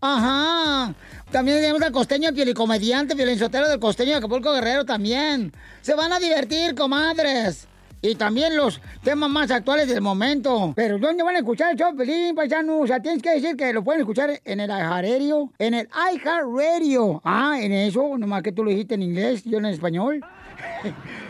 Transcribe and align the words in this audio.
Ajá. 0.00 0.94
También 1.30 1.58
tenemos 1.58 1.82
al 1.82 1.92
costeño 1.92 2.32
pielicomediante, 2.32 3.14
violinsotero 3.14 3.68
del 3.68 3.78
costeño 3.78 4.12
de 4.12 4.16
Acapulco 4.16 4.52
Guerrero 4.52 4.84
también. 4.84 5.52
Se 5.82 5.94
van 5.94 6.12
a 6.12 6.18
divertir, 6.18 6.74
comadres. 6.74 7.68
Y 8.02 8.14
también 8.14 8.56
los 8.56 8.80
temas 9.04 9.28
más 9.28 9.50
actuales 9.50 9.86
del 9.86 10.00
momento. 10.00 10.72
Pero 10.74 10.98
¿dónde 10.98 11.22
van 11.22 11.36
a 11.36 11.40
escuchar 11.40 11.72
el 11.72 11.76
show, 11.76 11.94
Pelín, 11.94 12.34
paisano? 12.34 12.80
O 12.80 12.86
sea, 12.86 13.00
tienes 13.00 13.22
que 13.22 13.30
decir 13.30 13.56
que 13.56 13.74
lo 13.74 13.84
pueden 13.84 14.00
escuchar 14.00 14.40
en 14.42 14.60
el 14.60 14.70
iHeartRadio. 14.70 15.52
En 15.58 15.74
el 15.74 15.88
iHeartRadio. 16.14 17.20
Ah, 17.22 17.58
en 17.60 17.72
eso, 17.72 18.16
nomás 18.16 18.42
que 18.42 18.52
tú 18.52 18.64
lo 18.64 18.70
dijiste 18.70 18.94
en 18.94 19.02
inglés, 19.02 19.44
yo 19.44 19.58
en 19.58 19.66
español. 19.66 20.24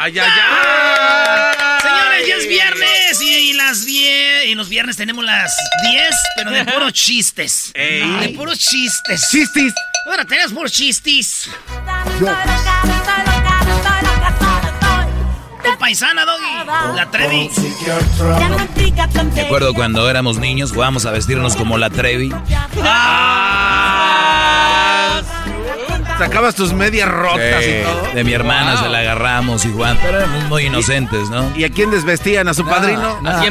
¡Ay, 0.00 0.16
ay, 0.16 0.30
ay! 0.30 1.80
Señores, 1.82 2.28
ya 2.28 2.34
es 2.36 2.46
viernes 2.46 3.20
y, 3.20 3.50
y 3.50 3.52
las 3.54 3.84
10. 3.84 4.46
Y 4.46 4.54
los 4.54 4.68
viernes 4.68 4.96
tenemos 4.96 5.24
las 5.24 5.52
10, 5.90 6.14
pero 6.36 6.52
de 6.52 6.64
puros 6.64 6.92
chistes. 6.92 7.72
De 7.74 8.32
puros 8.36 8.60
chistes. 8.60 9.28
Chistis. 9.28 9.74
Ahora 10.08 10.24
tenemos 10.24 10.52
puros 10.52 10.70
chistis. 10.70 11.50
Tu 15.64 15.78
paisana, 15.80 16.24
Doggy. 16.24 16.94
La 16.94 17.10
Trevi. 17.10 17.50
Me 19.34 19.40
acuerdo 19.40 19.74
cuando 19.74 20.08
éramos 20.08 20.38
niños, 20.38 20.70
jugábamos 20.70 21.06
a 21.06 21.10
vestirnos 21.10 21.56
como 21.56 21.76
la 21.76 21.90
Trevi. 21.90 22.32
Sacabas 26.18 26.54
tus 26.56 26.72
medias 26.72 27.08
rotas 27.08 27.62
Sí, 27.64 27.70
y 27.70 27.82
todo. 27.84 28.14
de 28.14 28.24
mi 28.24 28.32
hermana 28.32 28.72
Wow. 28.74 28.82
se 28.82 28.88
la 28.88 28.98
agarramos 28.98 29.64
y 29.64 29.70
jugamos, 29.72 30.02
pero 30.04 30.18
éramos 30.18 30.44
muy 30.44 30.64
inocentes, 30.66 31.30
¿no? 31.30 31.50
¿Y 31.56 31.62
a 31.64 31.70
quién 31.70 31.90
desvestían? 31.92 32.48
¿A 32.48 32.54
su 32.54 32.66
padrino? 32.66 33.20
No, 33.22 33.30
a- 33.30 33.42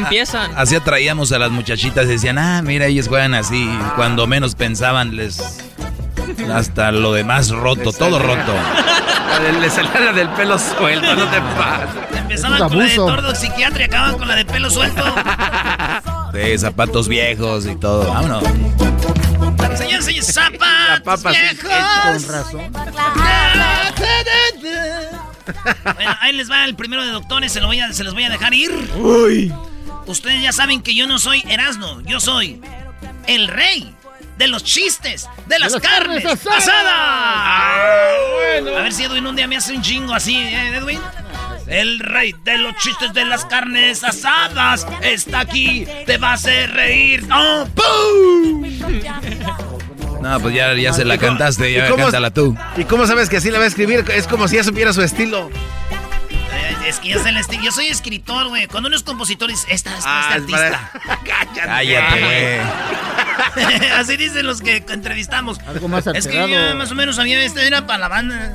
Así 0.56 0.74
atraíamos 0.76 1.32
a 1.32 1.38
las 1.38 1.50
muchachitas 1.50 2.04
y 2.04 2.08
decían, 2.08 2.36
ah, 2.38 2.60
mira, 2.62 2.86
ellos 2.86 3.08
juegan 3.08 3.32
así. 3.34 3.62
Y 3.64 3.78
Cuando 3.96 4.26
menos 4.26 4.54
pensaban, 4.54 5.16
les. 5.16 5.40
Hasta 6.54 6.92
lo 6.92 7.12
demás 7.14 7.48
roto, 7.50 7.92
todo 7.92 8.18
roto. 8.18 8.52
Le 9.60 9.70
salía 9.70 10.00
la 10.00 10.12
del 10.12 10.28
pelo 10.30 10.58
suelto, 10.58 11.14
no 11.14 11.24
te 11.28 11.40
pases. 11.40 12.18
Empezaban 12.20 12.68
con 12.68 12.78
la 12.78 12.84
de 12.84 12.96
tordo 12.96 13.34
psiquiatra 13.34 13.80
y 13.80 13.84
acababan 13.84 14.18
con 14.18 14.28
la 14.28 14.36
de 14.36 14.44
pelo 14.44 14.68
suelto. 14.70 15.02
Sí, 16.30 16.58
zapatos 16.58 17.08
viejos 17.08 17.66
y 17.66 17.74
todo. 17.74 18.06
Vámonos. 18.12 18.44
Señores, 19.76 20.04
señores, 20.04 20.32
zapatos 20.32 21.00
papa 21.04 21.32
sí. 21.32 21.38
viejos. 21.40 21.70
Con 22.24 22.28
razón. 22.32 22.72
Bueno, 25.94 26.16
ahí 26.20 26.32
les 26.34 26.50
va 26.50 26.64
el 26.66 26.74
primero 26.74 27.02
de 27.04 27.10
doctores, 27.10 27.50
se, 27.52 27.60
lo 27.60 27.68
voy 27.68 27.80
a- 27.80 27.92
se 27.94 28.04
los 28.04 28.12
voy 28.12 28.24
a 28.24 28.28
dejar 28.30 28.52
ir. 28.52 28.70
Uy. 28.96 29.52
Ustedes 30.06 30.42
ya 30.42 30.52
saben 30.52 30.82
que 30.82 30.94
yo 30.94 31.06
no 31.06 31.18
soy 31.18 31.42
Erasmo, 31.48 32.02
yo 32.02 32.20
soy 32.20 32.60
el 33.26 33.48
rey 33.48 33.94
de 34.36 34.46
los 34.48 34.62
chistes, 34.62 35.26
de 35.46 35.58
las 35.58 35.72
las 35.72 35.80
carnes, 35.82 36.22
carnes 36.22 36.46
asadas. 36.46 36.68
asadas. 36.68 36.94
A 38.76 38.82
ver 38.82 38.92
si 38.92 39.04
Edwin 39.04 39.26
un 39.26 39.36
día 39.36 39.46
me 39.46 39.56
hace 39.56 39.72
un 39.72 39.80
chingo 39.82 40.12
así, 40.14 40.36
¿eh, 40.36 40.76
Edwin? 40.76 41.00
El 41.68 41.98
rey 42.00 42.34
de 42.44 42.56
los 42.58 42.74
chistes 42.76 43.12
de 43.12 43.24
las 43.24 43.44
carnes 43.44 44.02
asadas 44.02 44.86
está 45.02 45.40
aquí, 45.40 45.86
te 46.06 46.16
va 46.18 46.30
a 46.30 46.34
hacer 46.34 46.70
reír. 46.72 47.26
¡Oh, 47.32 47.66
¡pum! 47.74 48.62
No, 50.22 50.40
pues 50.40 50.54
ya, 50.54 50.74
ya 50.74 50.92
se 50.92 51.04
la 51.04 51.18
cantaste, 51.18 51.72
ya 51.72 51.86
¿Y 51.86 51.90
cómo- 51.90 52.04
cántala 52.04 52.30
tú. 52.32 52.56
¿Y 52.76 52.84
cómo 52.84 53.06
sabes 53.06 53.28
que 53.28 53.36
así 53.36 53.50
la 53.50 53.58
va 53.58 53.64
a 53.64 53.68
escribir? 53.68 54.04
Es 54.14 54.26
como 54.26 54.48
si 54.48 54.56
ya 54.56 54.64
supiera 54.64 54.92
su 54.92 55.02
estilo. 55.02 55.50
Es 56.86 57.00
que 57.00 57.08
yo, 57.10 57.22
sé 57.22 57.28
el 57.28 57.36
estilo. 57.36 57.62
yo 57.64 57.70
soy 57.70 57.88
escritor, 57.88 58.48
güey. 58.48 58.66
Cuando 58.66 58.86
uno 58.88 58.96
es 58.96 59.02
compositor, 59.02 59.50
es 59.50 59.66
esta 59.68 59.96
es 59.98 60.04
Ah, 60.06 60.36
este 60.38 60.52
es 60.52 60.58
artista. 60.58 60.90
Cállate, 61.66 62.20
güey. 62.24 63.90
Así 63.98 64.16
dicen 64.16 64.46
los 64.46 64.62
que 64.62 64.82
entrevistamos. 64.88 65.60
Algo 65.66 65.86
más 65.88 66.06
Es 66.06 66.26
que 66.26 66.38
alterado. 66.38 66.76
más 66.76 66.90
o 66.90 66.94
menos 66.94 67.18
había 67.18 67.42
este 67.42 67.66
era 67.66 67.86
para 67.86 67.98
la 67.98 68.08
banda. 68.08 68.54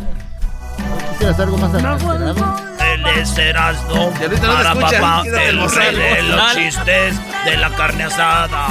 ¿Quisieras 1.11 1.39
algo 1.39 1.57
más 1.57 1.73
alterado? 1.73 2.55
Él 2.79 3.05
es 3.17 3.37
Erasmo, 3.37 3.95
no 3.95 4.09
para 4.11 4.75
papá, 4.75 5.23
el 5.25 5.69
rey 5.71 5.95
de 5.95 6.23
los 6.23 6.53
chistes 6.53 7.15
de 7.45 7.57
la 7.57 7.69
carne 7.71 8.03
asada. 8.03 8.67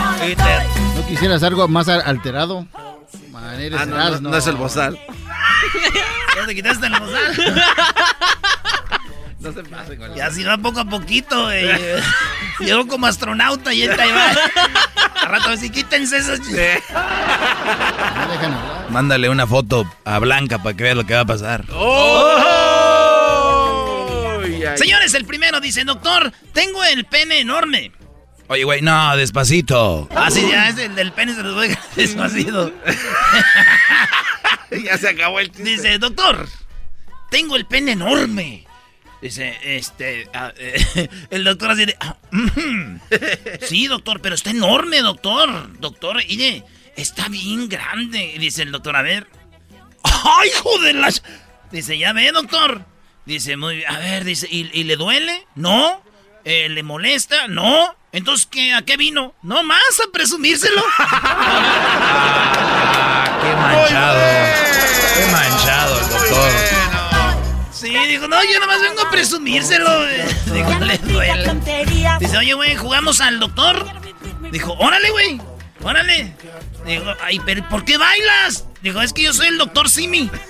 ¿No 0.96 1.06
quisieras 1.06 1.42
algo 1.42 1.66
más 1.68 1.88
al- 1.88 2.02
alterado? 2.04 2.66
Man, 3.30 3.60
eres 3.60 3.80
Ah, 3.80 3.86
no, 3.86 3.96
no, 3.96 4.02
Erasmo. 4.06 4.28
no 4.30 4.36
es 4.36 4.46
el 4.46 4.56
bozal. 4.56 4.98
¿Ya 6.36 6.46
te 6.46 6.54
quitaste 6.54 6.86
el 6.86 6.92
bozal? 6.92 7.64
No 9.42 9.52
se 9.52 9.64
pase 9.64 9.96
con 9.96 10.16
Y 10.16 10.20
así 10.20 10.44
va 10.44 10.56
poco 10.58 10.80
a 10.80 10.84
poquito, 10.84 11.42
güey. 11.44 11.66
Llegó 12.60 12.86
como 12.86 13.06
astronauta 13.06 13.74
y 13.74 13.82
esta 13.82 14.06
iba. 14.06 14.30
A 15.20 15.26
rato 15.26 15.50
así, 15.50 15.68
quítense 15.70 16.18
hablar. 16.18 16.82
Mándale 18.90 19.28
una 19.28 19.46
foto 19.46 19.84
a 20.04 20.18
Blanca 20.20 20.62
para 20.62 20.76
que 20.76 20.84
vea 20.84 20.94
lo 20.94 21.04
que 21.04 21.14
va 21.14 21.20
a 21.20 21.26
pasar. 21.26 21.64
¡Oh! 21.72 22.92
Señores, 24.76 25.14
el 25.14 25.24
primero 25.24 25.60
dice, 25.60 25.84
doctor, 25.84 26.32
tengo 26.52 26.84
el 26.84 27.04
pene 27.04 27.40
enorme. 27.40 27.92
Oye, 28.48 28.64
güey, 28.64 28.82
no, 28.82 29.16
despacito. 29.16 30.08
Ah, 30.14 30.30
sí, 30.30 30.46
ya 30.50 30.68
es 30.68 30.78
el 30.78 30.94
del 30.94 31.12
pene 31.12 31.34
se 31.34 31.42
los 31.42 31.54
voy 31.54 31.70
a 31.70 31.78
despacito. 31.96 32.72
ya 34.84 34.98
se 34.98 35.08
acabó 35.08 35.40
el 35.40 35.50
chiste. 35.50 35.64
Dice, 35.64 35.98
doctor, 35.98 36.46
tengo 37.30 37.56
el 37.56 37.66
pene 37.66 37.92
enorme. 37.92 38.66
Dice, 39.22 39.56
este, 39.62 40.28
ah, 40.34 40.52
eh, 40.56 41.08
el 41.30 41.44
doctor 41.44 41.70
así 41.70 41.86
de, 41.86 41.96
ah, 42.00 42.16
mm, 42.32 42.96
sí, 43.62 43.86
doctor, 43.86 44.20
pero 44.20 44.34
está 44.34 44.50
enorme, 44.50 45.00
doctor. 45.00 45.78
Doctor, 45.78 46.16
oye, 46.16 46.64
está 46.96 47.28
bien 47.28 47.68
grande. 47.68 48.34
Dice 48.40 48.62
el 48.62 48.72
doctor, 48.72 48.96
a 48.96 49.02
ver. 49.02 49.28
¡Ay, 50.02 50.50
joder! 50.60 50.96
Las... 50.96 51.22
Dice, 51.70 51.96
ya 51.96 52.12
ve, 52.12 52.32
doctor. 52.32 52.84
Dice, 53.24 53.56
muy 53.56 53.76
bien, 53.76 53.90
a 53.92 53.98
ver, 53.98 54.24
dice, 54.24 54.48
¿y, 54.50 54.68
y 54.72 54.82
le 54.82 54.96
duele? 54.96 55.46
No. 55.54 56.02
Eh, 56.44 56.68
¿Le 56.68 56.82
molesta? 56.82 57.46
No. 57.46 57.94
Entonces, 58.10 58.46
¿qué, 58.46 58.74
¿a 58.74 58.82
qué 58.82 58.96
vino? 58.96 59.36
No 59.42 59.62
más, 59.62 60.00
a 60.04 60.10
presumírselo. 60.12 60.82
Ah, 63.04 63.38
qué 63.40 63.54
manchado. 63.54 64.20
Qué 65.14 65.32
manchado 65.32 66.00
el 66.00 66.08
doctor. 66.08 66.91
Sí, 67.82 67.90
dijo, 68.06 68.28
no, 68.28 68.36
yo 68.44 68.60
nomás 68.60 68.80
vengo 68.80 69.00
a 69.02 69.10
presumírselo. 69.10 70.06
Dijo, 70.06 70.78
le 70.84 70.98
duele. 70.98 71.52
Dice, 72.20 72.36
oye, 72.38 72.54
güey, 72.54 72.76
¿jugamos 72.76 73.20
al 73.20 73.40
doctor? 73.40 73.84
Dijo, 74.52 74.74
órale, 74.74 75.10
güey, 75.10 75.40
órale. 75.82 76.32
Dijo, 76.86 77.12
ay, 77.20 77.40
pero 77.44 77.68
¿por 77.68 77.84
qué 77.84 77.96
bailas? 77.96 78.66
Dijo, 78.82 79.02
es 79.02 79.12
que 79.12 79.24
yo 79.24 79.32
soy 79.32 79.48
el 79.48 79.58
doctor 79.58 79.90
Simi. 79.90 80.30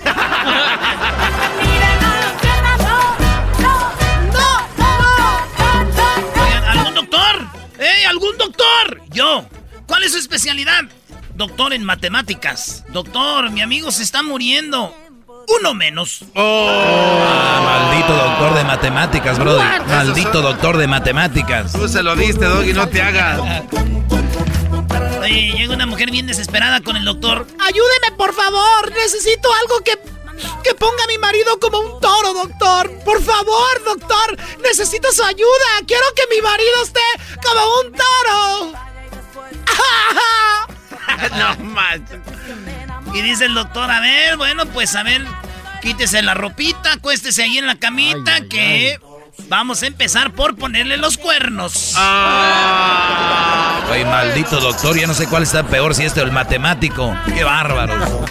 Oigan, 6.39 6.63
¿algún 6.65 6.93
doctor? 6.93 7.47
¡Eh, 7.79 8.05
algún 8.05 8.37
doctor! 8.37 9.01
Yo. 9.09 9.49
¿Cuál 9.87 10.03
es 10.03 10.11
su 10.11 10.19
especialidad? 10.19 10.83
Doctor 11.33 11.73
en 11.73 11.83
matemáticas. 11.83 12.85
Doctor, 12.89 13.49
mi 13.49 13.63
amigo 13.63 13.91
se 13.91 14.03
está 14.03 14.21
muriendo. 14.21 14.95
Uno 15.47 15.73
menos. 15.73 16.23
Ah, 16.35 17.61
maldito 17.63 18.13
doctor 18.13 18.53
de 18.55 18.63
matemáticas, 18.63 19.39
brody. 19.39 19.63
Maldito 19.87 20.41
doctor 20.41 20.77
de 20.77 20.87
matemáticas. 20.87 21.71
Tú 21.73 21.87
se 21.87 22.03
lo 22.03 22.15
diste, 22.15 22.45
Doggy, 22.45 22.73
no 22.73 22.87
te 22.87 23.01
hagas. 23.01 23.39
Oye, 25.21 25.53
llega 25.57 25.73
una 25.73 25.85
mujer 25.85 26.11
bien 26.11 26.27
desesperada 26.27 26.81
con 26.81 26.95
el 26.97 27.05
doctor. 27.05 27.45
Ayúdeme, 27.59 28.17
por 28.17 28.33
favor. 28.33 28.91
Necesito 28.91 29.49
algo 29.61 29.79
que, 29.83 29.97
que 30.63 30.73
ponga 30.75 31.03
a 31.03 31.07
mi 31.07 31.17
marido 31.17 31.59
como 31.59 31.79
un 31.79 31.99
toro, 31.99 32.33
doctor. 32.33 32.91
Por 33.05 33.21
favor, 33.21 33.83
doctor. 33.85 34.37
Necesito 34.61 35.11
su 35.11 35.23
ayuda. 35.23 35.81
Quiero 35.87 36.05
que 36.15 36.23
mi 36.35 36.41
marido 36.41 36.83
esté 36.83 37.01
como 37.41 37.61
un 37.81 37.91
toro. 37.93 38.73
no 41.37 41.63
manches. 41.63 42.19
Y 43.13 43.21
dice 43.21 43.45
el 43.45 43.53
doctor, 43.53 43.91
a 43.91 43.99
ver, 43.99 44.37
bueno, 44.37 44.65
pues 44.67 44.95
a 44.95 45.03
ver, 45.03 45.23
quítese 45.81 46.21
la 46.23 46.33
ropita, 46.33 46.93
acuéstese 46.93 47.43
ahí 47.43 47.59
en 47.59 47.67
la 47.67 47.75
camita, 47.75 48.41
que 48.49 48.99
vamos 49.49 49.83
a 49.83 49.87
empezar 49.87 50.31
por 50.31 50.55
ponerle 50.55 50.97
los 50.97 51.17
cuernos. 51.17 51.95
Oye, 53.91 54.05
maldito 54.05 54.59
doctor, 54.59 54.99
ya 54.99 55.05
no 55.05 55.13
sé 55.13 55.27
cuál 55.27 55.43
está 55.43 55.63
peor, 55.63 55.93
si 55.93 56.03
este 56.03 56.21
o 56.21 56.23
el 56.23 56.31
matemático. 56.31 57.15
Qué 57.35 57.43
bárbaro. 57.43 58.25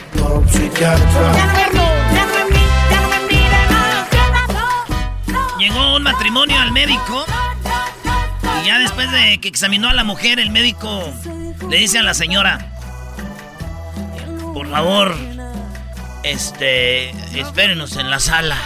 Llegó 5.59 5.97
un 5.97 6.03
matrimonio 6.03 6.59
al 6.59 6.73
médico 6.73 7.25
y 8.63 8.67
ya 8.67 8.81
después 8.81 9.13
de 9.13 9.39
que 9.41 9.47
examinó 9.47 9.89
a 9.89 9.93
la 9.93 10.03
mujer, 10.03 10.41
el 10.41 10.51
médico 10.51 11.05
le 11.71 11.77
dice 11.77 11.99
a 11.99 12.03
la 12.03 12.15
señora, 12.15 12.72
por 14.53 14.69
favor, 14.71 15.17
este, 16.23 17.11
espérenos 17.39 17.97
en 17.97 18.11
la 18.11 18.21
sala, 18.21 18.57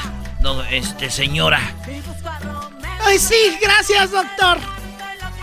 no, 0.41 0.62
este, 0.65 1.11
señora. 1.11 1.61
Ay, 3.00 3.19
sí, 3.19 3.59
gracias, 3.61 4.11
doctor. 4.11 4.59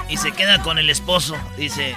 Y 0.09 0.17
se 0.17 0.31
queda 0.31 0.61
con 0.61 0.77
el 0.77 0.89
esposo. 0.89 1.35
Dice, 1.57 1.95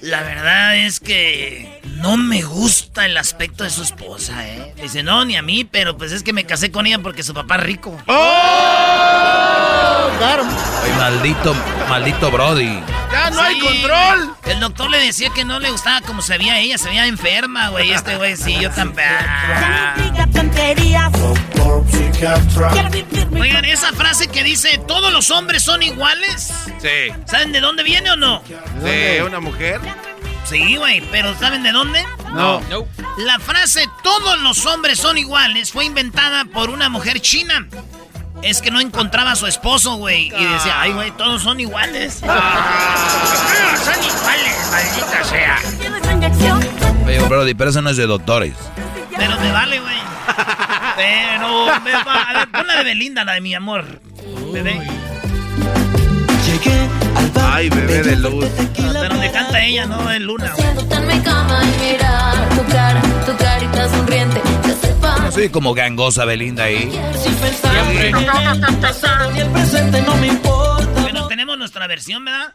la 0.00 0.22
verdad 0.22 0.76
es 0.76 1.00
que 1.00 1.75
no 1.86 2.16
me 2.16 2.42
gusta 2.42 3.06
el 3.06 3.16
aspecto 3.16 3.64
de 3.64 3.70
su 3.70 3.82
esposa, 3.82 4.46
¿eh? 4.46 4.74
Dice, 4.80 5.02
no, 5.02 5.24
ni 5.24 5.36
a 5.36 5.42
mí, 5.42 5.64
pero 5.64 5.96
pues 5.96 6.12
es 6.12 6.22
que 6.22 6.32
me 6.32 6.44
casé 6.44 6.70
con 6.70 6.86
ella 6.86 6.98
porque 6.98 7.22
su 7.22 7.32
papá 7.34 7.56
es 7.56 7.62
rico. 7.62 7.96
¡Oh! 8.06 8.12
Claro. 10.18 10.44
Ay, 10.84 10.92
maldito, 10.98 11.54
maldito 11.88 12.30
Brody. 12.30 12.80
¡Ya 13.12 13.30
no 13.30 13.40
hay 13.40 13.54
Sí, 13.54 13.60
control! 13.60 14.34
El 14.46 14.60
doctor 14.60 14.90
le 14.90 14.98
decía 14.98 15.30
que 15.30 15.44
no 15.44 15.60
le 15.60 15.70
gustaba 15.70 16.00
como 16.00 16.22
se 16.22 16.38
veía 16.38 16.58
ella, 16.58 16.78
se 16.78 16.88
veía 16.88 17.06
enferma, 17.06 17.68
güey. 17.68 17.92
Este 17.92 18.16
güey, 18.16 18.36
sí, 18.36 18.56
yo 18.60 18.70
también. 18.70 19.08
Oigan, 23.40 23.64
esa 23.64 23.92
frase 23.92 24.28
que 24.28 24.42
dice, 24.42 24.78
todos 24.86 25.12
los 25.12 25.30
hombres 25.30 25.62
son 25.62 25.82
iguales. 25.82 26.50
Sí. 26.80 27.12
¿Saben 27.26 27.52
de 27.52 27.60
dónde 27.60 27.82
viene 27.82 28.10
o 28.10 28.16
no? 28.16 28.42
¿De 28.82 29.22
una 29.24 29.40
mujer? 29.40 29.80
Sí, 30.48 30.76
güey, 30.76 31.00
pero 31.10 31.36
¿saben 31.38 31.62
de 31.62 31.72
dónde? 31.72 32.04
No. 32.32 32.60
La 33.18 33.38
frase 33.38 33.84
todos 34.02 34.38
los 34.40 34.64
hombres 34.66 34.98
son 34.98 35.18
iguales 35.18 35.72
fue 35.72 35.84
inventada 35.84 36.44
por 36.44 36.70
una 36.70 36.88
mujer 36.88 37.20
china. 37.20 37.66
Es 38.42 38.60
que 38.60 38.70
no 38.70 38.80
encontraba 38.80 39.32
a 39.32 39.36
su 39.36 39.46
esposo, 39.46 39.96
güey. 39.96 40.26
Y 40.26 40.44
decía, 40.44 40.80
ay, 40.80 40.92
güey, 40.92 41.10
todos 41.12 41.42
son 41.42 41.58
iguales. 41.58 42.20
Todos 42.20 42.34
son 43.80 44.04
iguales, 44.04 44.70
maldita 44.70 45.24
sea. 45.24 45.58
Oye, 47.06 47.18
Brody, 47.20 47.54
pero 47.54 47.70
eso 47.70 47.82
no 47.82 47.90
es 47.90 47.96
de 47.96 48.06
doctores. 48.06 48.54
Pero 49.16 49.40
me 49.40 49.50
vale, 49.50 49.80
güey. 49.80 49.96
Pero 50.96 51.80
me 51.80 51.92
va. 51.92 52.22
A 52.22 52.32
ver, 52.34 52.48
pon 52.50 52.66
la 52.66 52.76
de 52.76 52.84
Belinda, 52.84 53.24
la 53.24 53.34
de 53.34 53.40
mi 53.40 53.54
amor. 53.54 54.00
Bebé. 54.52 54.80
Ay, 57.56 57.70
bebé 57.70 58.02
de 58.02 58.16
luz. 58.16 58.44
De 58.44 59.08
donde 59.08 59.32
canta 59.32 59.64
ella, 59.64 59.86
no 59.86 60.12
en 60.12 60.24
Luna, 60.24 60.54
sepa 60.54 61.00
Soy 65.30 65.48
como 65.48 65.72
gangosa 65.72 66.26
Belinda 66.26 66.64
ahí. 66.64 66.92
no 70.02 70.16
importa. 70.26 71.02
Pero 71.06 71.28
tenemos 71.28 71.56
nuestra 71.56 71.86
versión, 71.86 72.26
¿verdad? 72.26 72.54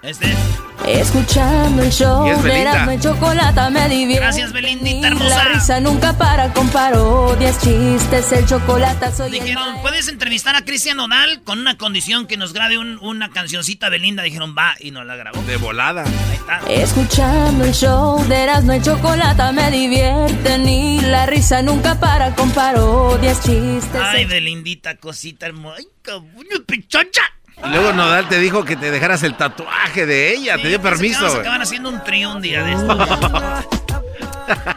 Este 0.00 0.26
es. 0.30 0.38
Escuchando 0.86 1.82
el 1.82 1.90
show 1.90 2.26
Y 2.28 2.30
es 2.30 2.42
de 2.42 2.48
Belinda. 2.50 2.70
Erasmo 2.70 2.92
y 2.92 3.00
Chocolata 3.00 3.68
me 3.68 3.88
divierte. 3.88 4.24
Gracias, 4.24 4.52
Belindita 4.52 5.08
hermosa. 5.08 5.28
La 5.44 5.44
risa 5.52 5.80
nunca 5.80 6.16
para 6.16 6.52
con 6.52 6.68
parodias, 6.68 7.58
chistes, 7.60 8.30
el 8.32 8.46
chocolate 8.46 9.10
soy 9.12 9.26
el 9.26 9.42
Dijeron, 9.42 9.82
¿puedes 9.82 10.08
entrevistar 10.08 10.54
a 10.54 10.64
Cristian 10.64 11.00
Odal 11.00 11.42
con 11.42 11.58
una 11.58 11.76
condición 11.76 12.26
que 12.26 12.36
nos 12.36 12.52
grabe 12.52 12.78
un- 12.78 12.98
una 13.02 13.30
cancioncita 13.30 13.88
Belinda? 13.88 14.22
Dijeron, 14.22 14.54
va, 14.56 14.76
y 14.78 14.92
nos 14.92 15.04
la 15.04 15.16
grabó. 15.16 15.42
De 15.42 15.56
volada. 15.56 16.04
Ahí 16.04 16.34
está. 16.36 16.60
Escuchando 16.70 17.64
el 17.64 17.74
show 17.74 18.24
de 18.28 18.36
Erasmo 18.44 18.74
y 18.74 18.80
Chocolata 18.82 19.50
me 19.52 19.68
divierte 19.70 20.58
Ni 20.58 21.00
la 21.00 21.26
risa 21.26 21.60
nunca 21.62 21.98
para 21.98 22.34
con 22.36 22.50
parodias, 22.52 23.42
chistes. 23.42 24.00
Ay, 24.00 24.24
Belindita, 24.26 24.96
cosita 24.96 25.46
hermosa. 25.46 25.76
Ay, 25.78 25.88
cabrón, 26.02 26.46
pichocha. 26.66 27.22
Y 27.64 27.68
luego 27.70 27.92
Nodal 27.92 28.28
te 28.28 28.38
dijo 28.38 28.64
que 28.64 28.76
te 28.76 28.90
dejaras 28.90 29.22
el 29.22 29.34
tatuaje 29.36 30.06
de 30.06 30.32
ella. 30.34 30.56
Sí, 30.56 30.62
te 30.62 30.68
dio 30.68 30.80
permiso. 30.80 31.18
Vamos 31.20 31.30
a 31.30 31.34
güey. 31.36 31.40
acabar 31.42 31.62
haciendo 31.62 31.88
un 31.90 32.02
trío 32.04 32.32
un 32.32 32.42
día 32.42 32.62
de 32.62 32.72
esto. 32.72 32.98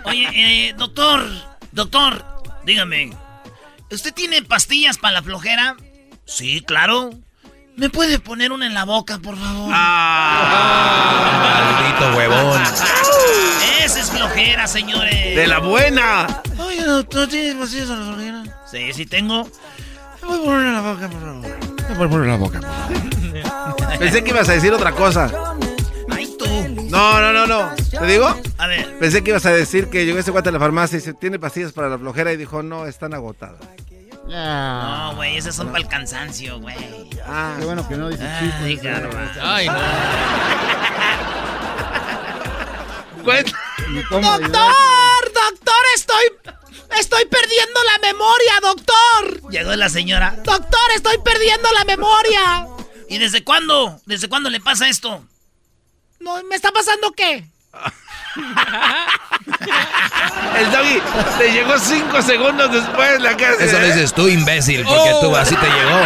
Oye, 0.06 0.28
eh, 0.34 0.74
doctor, 0.78 1.26
doctor, 1.72 2.26
dígame, 2.66 3.12
¿usted 3.90 4.14
tiene 4.14 4.42
pastillas 4.42 4.98
para 4.98 5.16
la 5.16 5.22
flojera? 5.24 5.76
Sí, 6.26 6.62
claro. 6.62 7.12
¿Me 7.78 7.90
puede 7.90 8.20
poner 8.20 8.52
una 8.52 8.66
en 8.68 8.74
la 8.74 8.84
boca, 8.84 9.18
por 9.20 9.38
favor? 9.38 9.72
Ah, 9.74 11.74
Maldito 11.80 12.18
huevón. 12.18 12.62
Esa 13.84 14.00
es 14.02 14.12
flojera, 14.12 14.68
señores. 14.68 15.36
de 15.36 15.48
la 15.48 15.60
buena. 15.60 16.28
Oye, 16.60 16.84
doctor, 16.84 17.28
¿tienes 17.30 17.56
pastillas 17.56 17.88
para 17.88 18.02
la 18.02 18.08
flojera? 18.14 18.44
Sí, 18.70 18.92
sí 18.94 19.06
tengo. 19.06 19.50
Me 20.22 20.28
voy 20.28 20.40
a 20.40 20.44
poner 20.44 20.68
en 20.68 20.74
la 20.74 20.82
boca, 20.82 21.08
por 21.08 21.22
favor. 21.22 21.71
A 21.92 21.96
poner 21.96 22.28
la 22.28 22.38
boca. 22.38 22.60
Pensé 24.00 24.24
que 24.24 24.32
ibas 24.32 24.50
a 24.50 24.54
decir 24.54 24.74
otra 24.74 24.92
cosa. 24.94 25.30
Ay, 26.10 26.28
tú. 26.38 26.46
No, 26.90 27.22
no, 27.22 27.32
no, 27.32 27.46
no. 27.48 27.70
¿Te 27.76 28.06
digo? 28.06 28.34
A 28.58 28.68
ver, 28.68 28.98
Pensé 29.00 29.24
que 29.24 29.30
ibas 29.32 29.46
a 29.46 29.52
decir 29.52 29.90
que 29.90 30.06
llegó 30.06 30.18
ese 30.20 30.32
guate 30.32 30.50
a 30.50 30.52
la 30.52 30.60
farmacia 30.60 30.96
y 30.98 31.00
dice, 31.00 31.14
¿tiene 31.14 31.38
pastillas 31.40 31.72
para 31.72 31.90
la 31.90 31.98
flojera? 31.98 32.32
Y 32.34 32.38
dijo, 32.38 32.64
no, 32.64 32.86
están 32.86 33.14
agotadas. 33.14 33.60
no, 34.28 35.16
güey, 35.16 35.38
esas 35.38 35.56
son 35.56 35.68
para 35.68 35.80
el 35.80 35.88
cansancio, 35.88 36.60
güey. 36.60 36.76
Ah, 37.26 37.56
Qué 37.60 37.66
bueno 37.66 37.88
que 37.88 37.96
no 37.96 38.10
dice 38.10 38.26
garba. 38.82 39.32
Ay, 39.42 39.68
no. 39.68 39.74
doctor, 43.24 44.22
estoy. 45.96 46.24
Estoy 47.00 47.26
perdiendo 47.26 47.80
la 47.84 48.08
memoria, 48.08 48.54
doctor. 48.62 49.52
Llegó 49.52 49.76
la 49.76 49.90
señora. 49.90 50.36
Doctor, 50.44 50.92
estoy 50.96 51.18
perdiendo 51.20 51.72
la 51.72 51.86
memoria. 51.86 52.68
¿Y 53.08 53.18
desde 53.18 53.44
cuándo? 53.44 54.00
¿Desde 54.06 54.28
cuándo 54.30 54.50
le 54.50 54.60
pasa 54.60 54.88
esto? 54.90 55.26
No, 56.20 56.44
¿me 56.44 56.56
está 56.56 56.72
pasando 56.72 57.12
qué? 57.14 57.46
El 60.58 60.72
doggy 60.72 61.02
te 61.38 61.52
llegó 61.52 61.78
cinco 61.80 62.22
segundos 62.22 62.72
después 62.72 63.22
la 63.22 63.36
casa. 63.36 63.64
Eso 63.64 63.80
lo 63.80 63.86
dices 63.88 64.14
tú, 64.14 64.28
imbécil, 64.28 64.84
porque 64.86 65.14
tú 65.22 65.36
así 65.36 65.56
te 65.56 65.68
llegó. 65.68 66.00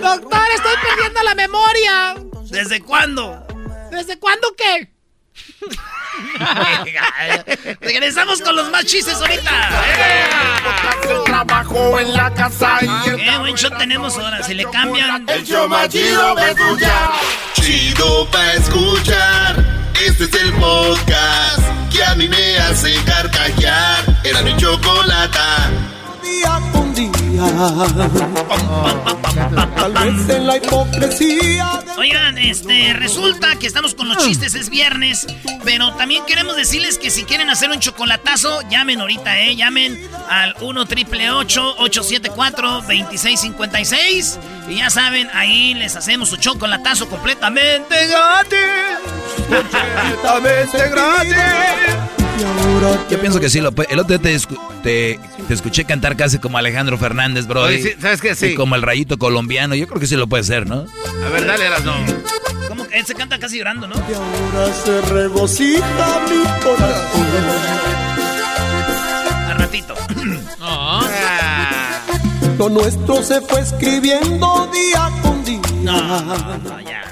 Doctor, 0.00 0.42
estoy 0.54 0.74
perdiendo 0.82 1.22
la 1.22 1.34
memoria. 1.34 2.14
¿Desde 2.44 2.80
cuándo? 2.80 3.46
¿Desde 3.90 4.18
cuándo 4.18 4.54
qué? 4.56 4.91
Regresamos 7.80 8.42
con 8.42 8.56
los 8.56 8.70
más 8.70 8.84
chistes 8.84 9.14
ahorita. 9.14 9.70
El 11.08 11.24
trabajo 11.24 11.98
en 11.98 12.12
la 12.14 12.32
casa 12.34 12.78
y 12.82 13.08
el 13.08 13.16
Qué 13.16 13.38
buen 13.38 13.56
show 13.56 13.70
tenemos 13.78 14.18
ahora. 14.18 14.42
Si 14.42 14.52
le 14.54 14.64
cambian. 14.64 15.26
El 15.28 15.44
show 15.44 15.68
más 15.68 15.88
chido 15.88 16.34
pa' 16.34 16.50
escuchar. 16.50 17.10
Chido 17.54 18.30
pa' 18.30 18.52
escuchar. 18.52 19.64
Este 20.04 20.24
es 20.24 20.34
el 20.34 20.52
podcast 20.54 21.60
que 21.92 22.04
a 22.04 22.14
mí 22.14 22.28
me 22.28 22.58
hace 22.58 22.94
carcajear. 23.04 24.20
Era 24.24 24.42
mi 24.42 24.56
chocolata. 24.56 25.70
Día 26.22 26.60
con 26.72 26.94
día. 26.94 27.21
Tal 29.76 29.92
vez 29.92 30.28
en 30.28 30.46
la 30.46 30.56
hipocresía. 30.56 31.82
Oigan, 31.96 32.38
este, 32.38 32.92
resulta 32.92 33.56
que 33.56 33.66
estamos 33.66 33.94
con 33.94 34.08
los 34.08 34.18
chistes, 34.18 34.54
es 34.54 34.70
viernes, 34.70 35.26
pero 35.64 35.92
también 35.94 36.24
queremos 36.26 36.56
decirles 36.56 36.98
que 36.98 37.10
si 37.10 37.24
quieren 37.24 37.50
hacer 37.50 37.70
un 37.70 37.80
chocolatazo, 37.80 38.60
llamen 38.68 39.00
ahorita, 39.00 39.40
¿eh? 39.40 39.56
Llamen 39.56 39.98
al 40.28 40.54
1 40.60 40.86
triple 40.86 41.30
874 41.30 42.82
2656 42.82 44.38
y 44.68 44.76
ya 44.76 44.90
saben, 44.90 45.28
ahí 45.34 45.74
les 45.74 45.96
hacemos 45.96 46.28
su 46.28 46.36
chocolatazo 46.36 47.08
completamente 47.08 48.06
gratis. 48.06 48.58
Completamente 50.22 50.88
gratis. 50.88 52.21
Y 52.38 52.42
ahora 52.44 52.98
Yo 53.10 53.20
pienso 53.20 53.40
que 53.40 53.50
sí 53.50 53.60
lo 53.60 53.72
puede. 53.72 53.92
El 53.92 54.00
otro 54.00 54.16
día 54.18 54.30
te, 54.30 54.36
escu- 54.36 54.58
te- 54.82 55.18
te 55.46 55.54
escuché 55.54 55.84
cantar 55.84 56.16
casi 56.16 56.38
como 56.38 56.58
Alejandro 56.58 56.98
Fernández, 56.98 57.46
bro. 57.46 57.62
Oye, 57.62 57.82
sí, 57.82 57.92
¿sabes 58.00 58.20
qué? 58.20 58.34
Sí. 58.34 58.46
Y 58.46 58.54
como 58.54 58.74
el 58.74 58.82
rayito 58.82 59.18
colombiano. 59.18 59.74
Yo 59.74 59.86
creo 59.86 60.00
que 60.00 60.06
sí 60.06 60.16
lo 60.16 60.26
puede 60.26 60.40
hacer, 60.42 60.66
¿no? 60.66 60.86
A 61.24 61.28
ver, 61.30 61.46
dale 61.46 61.68
las 61.68 61.84
no. 61.84 61.94
¿Cómo 62.68 62.86
que 62.88 62.98
él 62.98 63.06
se 63.06 63.14
canta 63.14 63.38
casi 63.38 63.58
llorando, 63.58 63.86
no? 63.86 63.94
Y 63.96 64.14
ahora 64.14 64.72
se 64.84 65.00
regocija 65.02 66.20
mi 66.28 66.42
corazón. 66.64 67.26
Al 69.50 69.58
ratito. 69.58 69.94
Lo 72.58 72.68
nuestro 72.68 73.22
se 73.24 73.40
fue 73.40 73.60
escribiendo 73.60 74.70
día 74.72 75.10
con 75.22 75.44
día. 75.44 75.60
No, 75.82 76.22
no, 76.58 76.80
ya. 76.80 77.02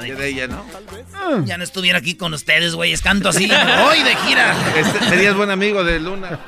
De 0.00 0.06
difícil. 0.06 0.24
ella, 0.24 0.46
¿no? 0.48 1.44
Ya 1.44 1.56
no 1.56 1.64
estuviera 1.64 1.98
aquí 1.98 2.14
con 2.14 2.34
ustedes, 2.34 2.74
güey. 2.74 2.94
Canto 2.96 3.28
así. 3.28 3.44
Hoy 3.44 4.02
de 4.02 4.16
gira. 4.16 4.54
Este, 4.76 4.98
serías 5.08 5.34
buen 5.34 5.50
amigo 5.50 5.84
de 5.84 6.00
Luna. 6.00 6.38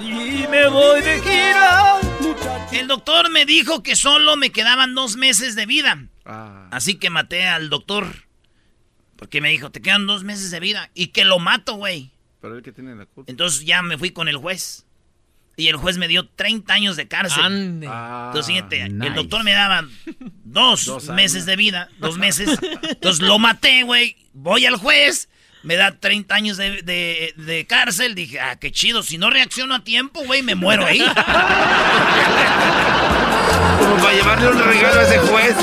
Y 0.00 0.46
me 0.48 0.68
voy 0.68 1.00
de 1.00 1.20
gira. 1.20 2.00
El 2.72 2.86
doctor 2.86 3.30
me 3.30 3.44
dijo 3.44 3.82
que 3.82 3.96
solo 3.96 4.36
me 4.36 4.50
quedaban 4.50 4.94
dos 4.94 5.16
meses 5.16 5.54
de 5.54 5.66
vida. 5.66 5.98
Ah. 6.24 6.68
Así 6.70 6.96
que 6.96 7.10
maté 7.10 7.46
al 7.46 7.70
doctor. 7.70 8.06
Porque 9.16 9.40
me 9.40 9.50
dijo, 9.50 9.70
te 9.70 9.82
quedan 9.82 10.06
dos 10.06 10.22
meses 10.24 10.50
de 10.50 10.60
vida. 10.60 10.90
Y 10.94 11.08
que 11.08 11.24
lo 11.24 11.38
mato, 11.38 11.74
güey. 11.74 12.12
Pero 12.40 12.56
él 12.56 12.62
que 12.62 12.72
tiene 12.72 12.94
la 12.94 13.06
culpa. 13.06 13.30
Entonces 13.30 13.64
ya 13.64 13.82
me 13.82 13.98
fui 13.98 14.10
con 14.10 14.28
el 14.28 14.36
juez. 14.36 14.86
Y 15.58 15.66
el 15.68 15.76
juez 15.76 15.98
me 15.98 16.06
dio 16.08 16.24
30 16.26 16.72
años 16.72 16.96
de 16.96 17.08
cárcel. 17.08 17.42
Ande. 17.44 17.88
Ah, 17.90 18.26
Entonces, 18.28 18.46
siguiente, 18.46 18.88
nice. 18.88 19.08
el 19.08 19.14
doctor 19.14 19.42
me 19.42 19.52
daba 19.52 19.84
dos, 20.44 21.08
meses 21.10 21.46
de 21.46 21.56
vida, 21.56 21.88
dos 21.98 22.16
meses. 22.16 22.58
Entonces 22.88 23.20
lo 23.26 23.38
maté, 23.40 23.82
güey. 23.82 24.16
Voy 24.34 24.66
al 24.66 24.76
juez, 24.76 25.28
me 25.64 25.74
da 25.74 25.98
30 25.98 26.32
años 26.32 26.56
de, 26.58 26.82
de- 26.82 27.34
de 27.36 27.66
cárcel. 27.66 28.14
Dije, 28.14 28.38
ah, 28.38 28.54
qué 28.60 28.70
chido. 28.70 29.02
Si 29.02 29.18
no 29.18 29.30
reacciono 29.30 29.74
a 29.74 29.82
tiempo, 29.82 30.22
güey, 30.26 30.42
me 30.42 30.54
muero 30.54 30.86
ahí. 30.86 31.00
Como 33.80 33.96
para 33.96 34.12
llevarle 34.14 34.48
un 34.48 34.58
regalo 34.62 35.00
a 35.00 35.02
ese 35.02 35.18
juez. 35.18 35.56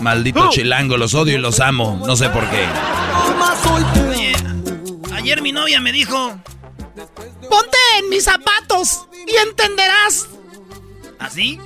Maldito 0.00 0.50
chilango, 0.50 0.96
los 0.96 1.14
odio 1.14 1.36
y 1.36 1.40
los 1.40 1.60
amo. 1.60 2.02
No 2.06 2.16
sé 2.16 2.28
por 2.28 2.48
qué. 2.50 2.66
Oye, 4.08 4.34
ayer 5.14 5.42
mi 5.42 5.52
novia 5.52 5.80
me 5.80 5.92
dijo, 5.92 6.38
Ponte 7.48 7.78
en 7.98 8.08
mis 8.08 8.24
zapatos 8.24 9.06
y 9.26 9.36
entenderás. 9.36 10.28
¿así? 11.18 11.60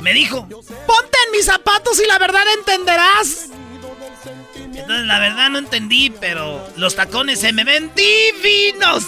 Me 0.00 0.12
dijo. 0.12 0.46
Ponte 0.48 1.18
en 1.26 1.32
mis 1.32 1.46
zapatos 1.46 2.00
y 2.00 2.06
la 2.06 2.18
verdad 2.18 2.42
entenderás. 2.58 3.46
Entonces, 4.56 5.06
la 5.06 5.18
verdad 5.18 5.50
no 5.50 5.58
entendí, 5.58 6.10
pero 6.10 6.68
los 6.76 6.96
tacones 6.96 7.40
se 7.40 7.52
me 7.52 7.64
ven 7.64 7.90
divinos. 7.94 9.04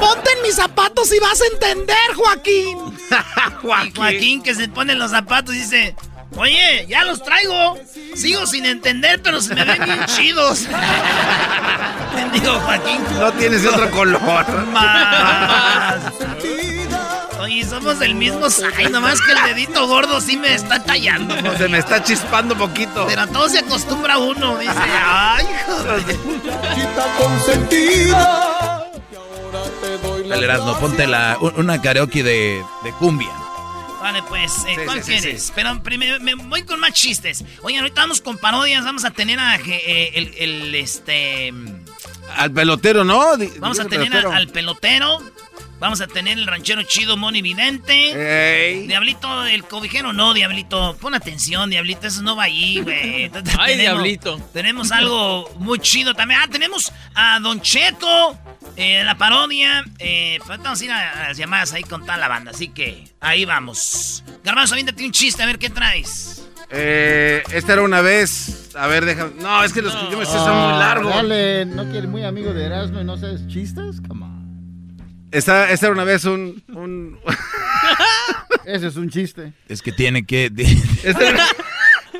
Ponte 0.00 0.30
en 0.36 0.42
mis 0.42 0.54
zapatos 0.56 1.12
y 1.12 1.18
vas 1.18 1.40
a 1.40 1.46
entender, 1.52 2.14
Joaquín. 2.16 2.78
Y 3.84 3.90
Joaquín 3.96 4.42
que 4.42 4.54
se 4.54 4.68
pone 4.68 4.94
los 4.94 5.10
zapatos 5.10 5.54
y 5.54 5.58
dice, 5.58 5.94
oye, 6.36 6.86
ya 6.88 7.04
los 7.04 7.22
traigo. 7.22 7.78
Sigo 8.14 8.46
sin 8.46 8.64
entender, 8.66 9.20
pero 9.22 9.40
se 9.40 9.54
me 9.54 9.64
ven 9.64 9.84
bien 9.84 10.04
chidos. 10.06 10.60
Digo, 12.32 12.52
Joaquín, 12.60 13.00
No 13.18 13.32
tienes 13.32 13.64
otro 13.66 13.90
color. 13.90 14.20
más. 14.72 15.96
Oye, 17.40 17.64
somos 17.64 17.98
del 17.98 18.14
mismo 18.14 18.48
size, 18.50 18.88
nomás 18.90 19.20
que 19.20 19.32
el 19.32 19.42
dedito 19.54 19.86
gordo 19.86 20.20
sí 20.20 20.36
me 20.36 20.54
está 20.54 20.82
tallando. 20.82 21.34
Se 21.56 21.68
me 21.68 21.78
está 21.78 22.02
chispando 22.02 22.56
poquito. 22.56 23.06
Pero 23.06 23.22
a 23.22 23.26
todo 23.26 23.48
se 23.48 23.58
acostumbra 23.60 24.18
uno, 24.18 24.56
dice, 24.58 24.72
ay, 25.04 25.46
joder. 25.66 26.16
muchachita 26.24 27.04
consentida. 27.18 28.85
Dale, 30.28 30.44
Erasmo, 30.44 30.78
ponte 30.80 31.06
la, 31.06 31.38
un- 31.40 31.54
una 31.56 31.80
karaoke 31.80 32.22
de, 32.22 32.62
de 32.84 32.92
cumbia. 32.92 33.30
Vale, 34.00 34.22
pues, 34.28 34.52
eh, 34.68 34.74
Sí, 34.76 34.80
¿cuál 34.84 35.02
sí, 35.02 35.12
quieres? 35.12 35.42
sí. 35.46 35.52
Pero 35.54 35.82
primero 35.82 36.20
me 36.20 36.34
voy 36.34 36.62
con 36.62 36.78
más 36.80 36.92
chistes. 36.92 37.44
Oigan, 37.62 37.82
ahorita 37.82 38.02
vamos 38.02 38.20
con 38.20 38.38
parodias, 38.38 38.84
vamos 38.84 39.04
a 39.04 39.10
tener 39.10 39.38
a 39.38 39.56
eh, 39.56 40.12
el, 40.14 40.34
el, 40.38 40.74
este... 40.74 41.52
Al 42.36 42.50
pelotero, 42.52 43.04
¿no? 43.04 43.36
Vamos 43.58 43.80
a 43.80 43.86
tener 43.86 44.14
a- 44.26 44.36
al 44.36 44.48
pelotero, 44.48 45.18
vamos 45.80 46.00
a 46.00 46.06
tener 46.06 46.38
el 46.38 46.46
ranchero 46.46 46.82
chido 46.82 47.16
Moni 47.16 47.40
Vidente. 47.40 48.72
Ey. 48.74 48.86
Diablito, 48.86 49.44
el 49.46 49.64
cobijero, 49.64 50.12
no, 50.12 50.34
Diablito. 50.34 50.96
Pon 51.00 51.14
atención, 51.14 51.70
Diablito, 51.70 52.06
eso 52.08 52.22
no 52.22 52.36
va 52.36 52.44
ahí, 52.44 52.80
güey. 52.80 53.24
Ay, 53.58 53.76
Tenemos- 53.76 53.76
Diablito. 53.78 54.38
Tenemos 54.52 54.92
algo 54.92 55.50
muy 55.58 55.78
chido 55.78 56.14
también. 56.14 56.40
Ah, 56.42 56.48
tenemos 56.50 56.92
a 57.14 57.38
Don 57.40 57.60
Cheto, 57.60 58.38
eh, 58.76 59.02
la 59.04 59.16
parodia. 59.16 59.84
Eh, 59.98 60.38
pues 60.46 60.58
vamos 60.62 60.80
a 60.80 60.84
ir 60.84 60.90
a, 60.90 61.24
a 61.24 61.28
las 61.28 61.36
llamadas 61.36 61.72
ahí 61.72 61.82
con 61.82 62.02
toda 62.02 62.16
la 62.16 62.28
banda, 62.28 62.50
así 62.52 62.68
que 62.68 63.04
ahí 63.20 63.44
vamos. 63.44 64.22
Garbanzo, 64.44 64.74
aviéntate 64.74 65.04
un 65.04 65.12
chiste, 65.12 65.42
a 65.42 65.46
ver 65.46 65.58
qué 65.58 65.70
traes. 65.70 66.42
Eh, 66.70 67.42
esta 67.52 67.74
era 67.74 67.82
una 67.82 68.00
vez. 68.00 68.70
A 68.76 68.86
ver, 68.88 69.04
déjame. 69.04 69.32
No, 69.40 69.62
es 69.62 69.72
que 69.72 69.82
los 69.82 69.94
que 69.94 70.10
yo 70.10 70.18
me 70.18 70.26
sé 70.26 70.32
son 70.32 70.56
muy 70.70 70.78
largos. 70.78 71.14
Dale, 71.14 71.64
¿no 71.64 71.84
quieres 71.90 72.08
muy 72.10 72.24
amigo 72.24 72.52
de 72.52 72.64
Erasmo 72.64 73.00
y 73.00 73.04
no 73.04 73.16
sabes 73.16 73.46
chistes? 73.46 74.00
Come 74.08 74.24
on. 74.24 74.36
Esta, 75.30 75.70
esta 75.70 75.86
era 75.86 75.92
una 75.94 76.04
vez 76.04 76.24
un. 76.24 76.62
un 76.68 77.18
Ese 78.64 78.88
es 78.88 78.96
un 78.96 79.08
chiste. 79.10 79.52
Es 79.68 79.80
que 79.80 79.92
tiene 79.92 80.26
que... 80.26 80.46
esta 81.04 81.28
era- 81.28 81.46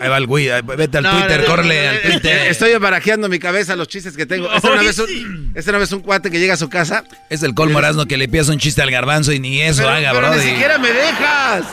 Ahí 0.01 0.09
va 0.09 0.17
el 0.19 0.27
güey, 0.27 0.49
vete 0.63 0.99
al 0.99 1.05
No, 1.05 1.11
Twitter, 1.13 1.41
no, 1.49 1.57
no, 1.57 1.63
al 1.63 2.01
Twitter. 2.03 2.37
eh, 2.47 2.51
Estoy 2.51 2.75
barajeando 2.79 3.29
mi 3.29 3.39
cabeza 3.39 3.77
los 3.77 3.89
chistes 3.89 4.17
que 4.17 4.27
tengo. 4.27 4.53
Esta 4.53 4.71
una 4.71 4.83
vez 4.83 4.99
un, 4.99 5.53
esta 5.55 5.71
era 5.71 5.79
una 5.79 5.85
vez 5.85 5.93
un 5.93 6.01
cuate 6.01 6.31
que 6.31 6.39
llega 6.39 6.55
a 6.55 6.57
su 6.59 6.69
casa. 6.69 7.05
Es 7.31 7.43
el 7.43 7.55
colmo 7.55 7.79
Erasmo 7.79 8.07
que 8.07 8.17
le 8.17 8.29
pidas 8.29 8.49
un 8.49 8.59
chiste 8.59 8.83
al 8.83 8.91
garbanzo 8.91 9.33
y 9.33 9.41
ni 9.41 9.61
eso 9.63 9.83
Pero- 9.83 9.91
haga, 9.95 10.13
pero 10.13 10.29
bro. 10.29 10.37
Ni 10.37 10.43
siquiera 10.43 10.79
me 10.79 10.93
dejas. 10.93 11.65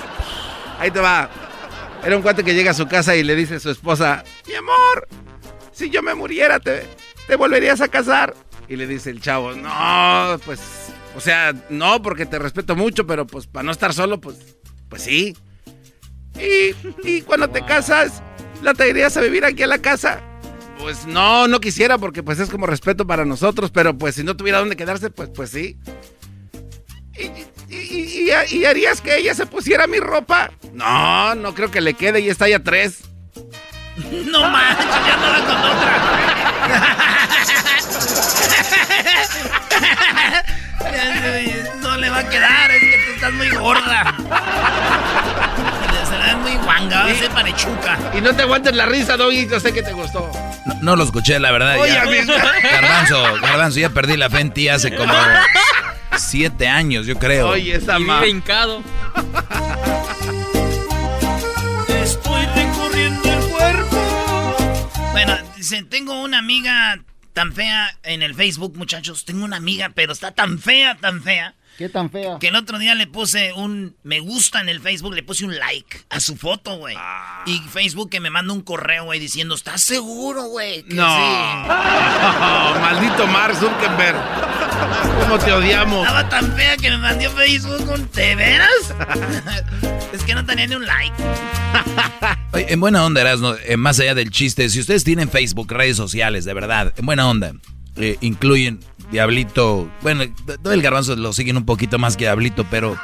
Ahí 0.80 0.92
te 0.92 1.00
va. 1.00 1.30
Era 2.06 2.16
un 2.18 2.22
cuate 2.22 2.44
que 2.44 2.54
llega 2.54 2.72
a 2.72 2.74
su 2.74 2.88
casa 2.88 3.16
y 3.16 3.24
le 3.24 3.36
dice 3.36 3.56
a 3.56 3.60
su 3.60 3.70
esposa: 3.70 4.24
Mi 4.48 4.56
amor, 4.56 5.08
si 5.72 5.90
yo 5.90 6.02
me 6.02 6.14
muriera, 6.16 6.60
¿te, 6.60 6.86
te 7.28 7.36
volverías 7.36 7.80
a 7.82 7.88
casar? 7.88 8.34
Y 8.70 8.76
le 8.76 8.88
dice 8.88 9.10
el 9.10 9.22
chavo: 9.22 9.54
No, 9.54 10.40
pues. 10.46 10.60
O 11.16 11.22
sea, 11.22 11.54
no, 11.70 12.02
porque 12.02 12.26
te 12.26 12.40
respeto 12.40 12.76
mucho, 12.76 13.06
pero 13.06 13.28
pues 13.28 13.46
para 13.48 13.64
no 13.64 13.72
estar 13.72 13.94
solo, 13.94 14.20
pues. 14.20 14.38
Pues 14.90 15.02
sí. 15.04 15.36
Y, 16.40 16.76
y 17.08 17.22
cuando 17.22 17.50
te 17.50 17.64
casas, 17.66 18.22
¿la 18.62 18.74
traerías 18.74 19.16
a 19.18 19.22
vivir 19.22 19.46
aquí 19.46 19.64
a 19.64 19.68
la 19.68 19.78
casa? 19.80 20.22
Pues 20.80 21.06
no, 21.06 21.48
no 21.48 21.60
quisiera 21.62 21.98
porque 21.98 22.24
pues 22.24 22.40
es 22.40 22.50
como 22.50 22.66
respeto 22.66 23.06
para 23.08 23.24
nosotros, 23.26 23.72
pero 23.72 23.98
pues 23.98 24.16
si 24.16 24.24
no 24.24 24.36
tuviera 24.36 24.60
dónde 24.60 24.76
quedarse, 24.76 25.10
pues 25.10 25.30
pues 25.34 25.50
sí. 25.52 25.78
Y, 27.16 27.24
y- 27.26 27.48
¿Y, 27.70 28.30
¿Y 28.56 28.66
harías 28.66 29.02
que 29.02 29.18
ella 29.18 29.34
se 29.34 29.46
pusiera 29.48 29.88
mi 29.88 30.00
ropa? 30.00 30.52
No, 30.74 31.34
no 31.36 31.54
creo 31.56 31.72
que 31.72 31.82
le 31.82 31.94
quede 31.96 32.20
y 32.20 32.30
está 32.30 32.48
ya 32.50 32.60
tres. 32.60 33.00
No 33.96 34.50
manches, 34.50 34.86
ya 34.86 35.18
no 35.18 35.28
va 35.28 35.46
con 35.46 35.58
otra. 35.70 35.94
no 41.82 41.98
le 41.98 42.10
va 42.10 42.18
a 42.20 42.30
quedar, 42.30 42.72
es 42.72 42.80
que 42.82 42.98
tú 43.06 43.12
estás 43.16 43.34
muy 43.34 43.50
gorda. 43.52 44.16
Muy 46.44 46.56
guanga, 46.64 47.10
ese 47.10 47.30
parechuca. 47.30 47.98
Y 48.18 48.22
no 48.22 48.36
te 48.36 48.42
aguantes 48.44 48.76
la 48.76 48.86
risa, 48.86 49.18
Doggy, 49.18 49.48
yo 49.50 49.60
sé 49.60 49.74
que 49.74 49.82
te 49.82 49.94
gustó. 49.94 50.30
No, 50.66 50.74
no 50.82 50.96
lo 50.98 51.04
escuché, 51.06 51.40
la 51.40 51.52
verdad. 51.52 51.80
Oye. 51.80 51.94
Garbanzo, 52.64 53.24
Garbanzo, 53.42 53.80
ya 53.80 53.90
perdí 53.90 54.18
la 54.18 54.30
fe 54.30 54.42
en 54.42 54.52
ti 54.54 54.68
hace 54.70 54.94
como 54.96 55.14
siete 56.18 56.68
años, 56.68 57.06
yo 57.08 57.18
creo. 57.18 57.50
Oye, 57.50 57.76
esa 57.76 57.98
Y 58.00 58.04
ma- 58.04 58.20
vive 58.20 58.30
hincado. 58.30 58.82
Estoy 62.04 62.46
recorriendo 62.56 63.32
el 63.32 63.40
cuerpo. 63.50 64.56
Bueno, 65.12 65.38
dice, 65.56 65.84
tengo 65.84 66.22
una 66.22 66.40
amiga 66.40 67.00
tan 67.34 67.54
fea 67.54 67.98
en 68.04 68.22
el 68.22 68.36
Facebook, 68.36 68.76
muchachos. 68.78 69.26
Tengo 69.26 69.46
una 69.46 69.58
amiga, 69.58 69.92
pero 69.96 70.14
está 70.14 70.32
tan 70.32 70.60
fea, 70.60 70.96
tan 71.00 71.22
fea. 71.24 71.56
¿Qué 71.78 71.90
tan 71.90 72.10
fea? 72.12 72.38
Que 72.40 72.50
el 72.50 72.56
otro 72.56 72.78
día 72.78 72.94
le 72.96 73.08
puse 73.08 73.54
un 73.54 73.96
me 74.04 74.20
gusta 74.20 74.62
en 74.62 74.70
el 74.70 74.80
Facebook, 74.80 75.14
le 75.14 75.24
puse 75.24 75.46
un 75.46 75.58
like 75.58 76.02
a 76.10 76.20
su 76.20 76.36
foto, 76.36 76.78
güey. 76.78 76.96
Ah. 76.98 77.44
Y 77.46 77.60
Facebook 77.60 78.10
que 78.10 78.20
me 78.20 78.30
manda 78.30 78.54
un 78.54 78.62
correo, 78.62 79.06
güey, 79.06 79.20
diciendo, 79.20 79.56
¿estás 79.56 79.82
seguro, 79.82 80.44
güey? 80.46 80.84
que 80.84 80.96
No. 80.96 81.08
sí?" 81.16 81.70
maldito 82.82 83.28
Mark 83.28 83.56
Zuckerberg. 83.56 84.18
¿Cómo 85.22 85.40
te 85.40 85.52
odiamos? 85.52 86.06
Estaba 86.06 86.30
tan 86.30 86.56
fea 86.56 86.78
que 86.78 86.90
me 86.90 86.98
mandó 86.98 87.30
Facebook 87.32 87.90
un 87.90 88.10
¿de 88.12 88.36
veras? 88.36 88.94
es 90.14 90.24
que 90.24 90.36
no 90.36 90.46
tenía 90.46 90.68
ni 90.68 90.76
un 90.76 90.86
like. 90.86 91.16
Oye, 92.54 92.72
en 92.72 92.80
buena 92.80 93.04
onda, 93.06 93.22
Erasmo, 93.22 93.56
eh, 93.66 93.78
más 93.78 94.00
allá 94.00 94.14
del 94.16 94.30
chiste, 94.30 94.70
si 94.70 94.80
ustedes 94.80 95.04
tienen 95.04 95.30
Facebook, 95.30 95.72
redes 95.72 95.98
sociales, 95.98 96.46
de 96.46 96.54
verdad, 96.54 96.94
en 96.98 97.06
buena 97.06 97.28
onda, 97.28 97.54
eh, 97.96 98.18
incluyen 98.22 98.80
Diablito, 99.14 99.92
bueno, 100.02 100.24
todo 100.64 100.74
el 100.74 100.82
garbanzo 100.82 101.16
lo 101.16 101.34
siguen 101.34 101.56
un 101.58 101.66
poquito 101.66 102.00
más 102.00 102.18
que 102.18 102.24
Diablito, 102.24 102.66
pero 102.72 102.98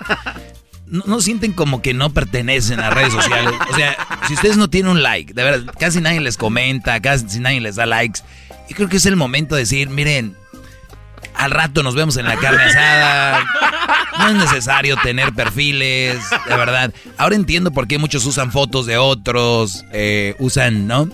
no, 0.87 1.21
sienten 1.21 1.53
como 1.53 1.83
que 1.83 1.93
no 1.93 2.09
pertenecen 2.09 2.79
a 2.79 2.89
redes 2.89 3.13
sociales. 3.13 3.53
O 3.71 3.75
sea, 3.75 3.95
si 4.27 4.33
ustedes 4.33 4.57
no 4.57 4.71
tienen 4.71 4.91
un 4.91 5.03
like, 5.03 5.35
de 5.35 5.43
verdad, 5.43 5.71
casi 5.79 6.01
nadie 6.01 6.19
les 6.19 6.35
comenta, 6.35 6.99
casi 6.99 7.39
nadie 7.39 7.61
les 7.61 7.75
da 7.75 7.85
likes. 7.85 8.21
Y 8.67 8.73
creo 8.73 8.89
que 8.89 8.97
es 8.97 9.05
el 9.05 9.15
momento 9.15 9.53
de 9.53 9.61
decir, 9.61 9.91
miren, 9.91 10.35
al 11.35 11.51
rato 11.51 11.83
nos 11.83 11.93
vemos 11.93 12.17
en 12.17 12.25
la 12.25 12.37
carne 12.37 12.63
asada. 12.63 13.45
No 14.17 14.29
es 14.29 14.33
necesario 14.33 14.97
tener 14.97 15.31
perfiles, 15.33 16.19
de 16.47 16.57
verdad. 16.57 16.91
Ahora 17.17 17.35
entiendo 17.35 17.69
por 17.69 17.87
qué 17.87 17.99
muchos 17.99 18.25
usan 18.25 18.51
fotos 18.51 18.87
de 18.87 18.97
otros, 18.97 19.85
eh, 19.91 20.35
usan, 20.39 20.87
¿no? 20.87 21.07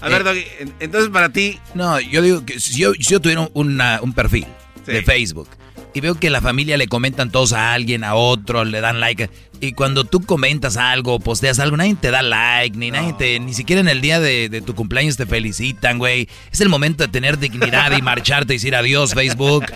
A 0.00 0.08
ver, 0.08 0.24
Doggy, 0.24 0.44
en- 0.60 0.74
entonces 0.80 1.10
para 1.10 1.30
ti. 1.30 1.58
No, 1.74 1.98
yo 2.00 2.22
digo 2.22 2.44
que 2.44 2.60
si 2.60 2.78
yo, 2.78 2.92
si 2.94 3.02
yo 3.04 3.20
tuviera 3.20 3.48
una- 3.54 4.00
un 4.02 4.12
perfil 4.12 4.46
Sí. 4.86 4.92
de 4.92 5.02
Facebook 5.02 5.48
y 5.94 6.00
veo 6.00 6.14
que 6.14 6.30
la 6.30 6.40
familia 6.40 6.76
le 6.76 6.86
comentan 6.88 7.30
todos 7.30 7.52
a 7.52 7.72
alguien, 7.72 8.04
a 8.04 8.14
otro, 8.14 8.64
le 8.64 8.80
dan 8.80 9.00
like, 9.00 9.28
y 9.60 9.72
cuando 9.72 10.04
tú 10.04 10.20
comentas 10.24 10.76
algo, 10.76 11.18
posteas 11.18 11.58
algo, 11.58 11.76
nadie 11.76 11.96
te 12.00 12.10
da 12.12 12.22
like, 12.22 12.76
ni 12.76 12.90
nadie 12.92 13.12
te, 13.14 13.40
ni 13.40 13.52
siquiera 13.54 13.80
en 13.80 13.88
el 13.88 14.00
día 14.00 14.20
de, 14.20 14.48
de 14.48 14.60
tu 14.60 14.74
cumpleaños 14.76 15.16
te 15.16 15.26
felicitan, 15.26 15.98
güey. 15.98 16.28
Es 16.52 16.60
el 16.60 16.68
momento 16.68 17.02
de 17.04 17.08
tener 17.08 17.38
dignidad 17.38 17.90
y 17.96 18.00
marcharte 18.02 18.52
y 18.54 18.56
decir 18.58 18.76
adiós, 18.76 19.14
Facebook. 19.14 19.66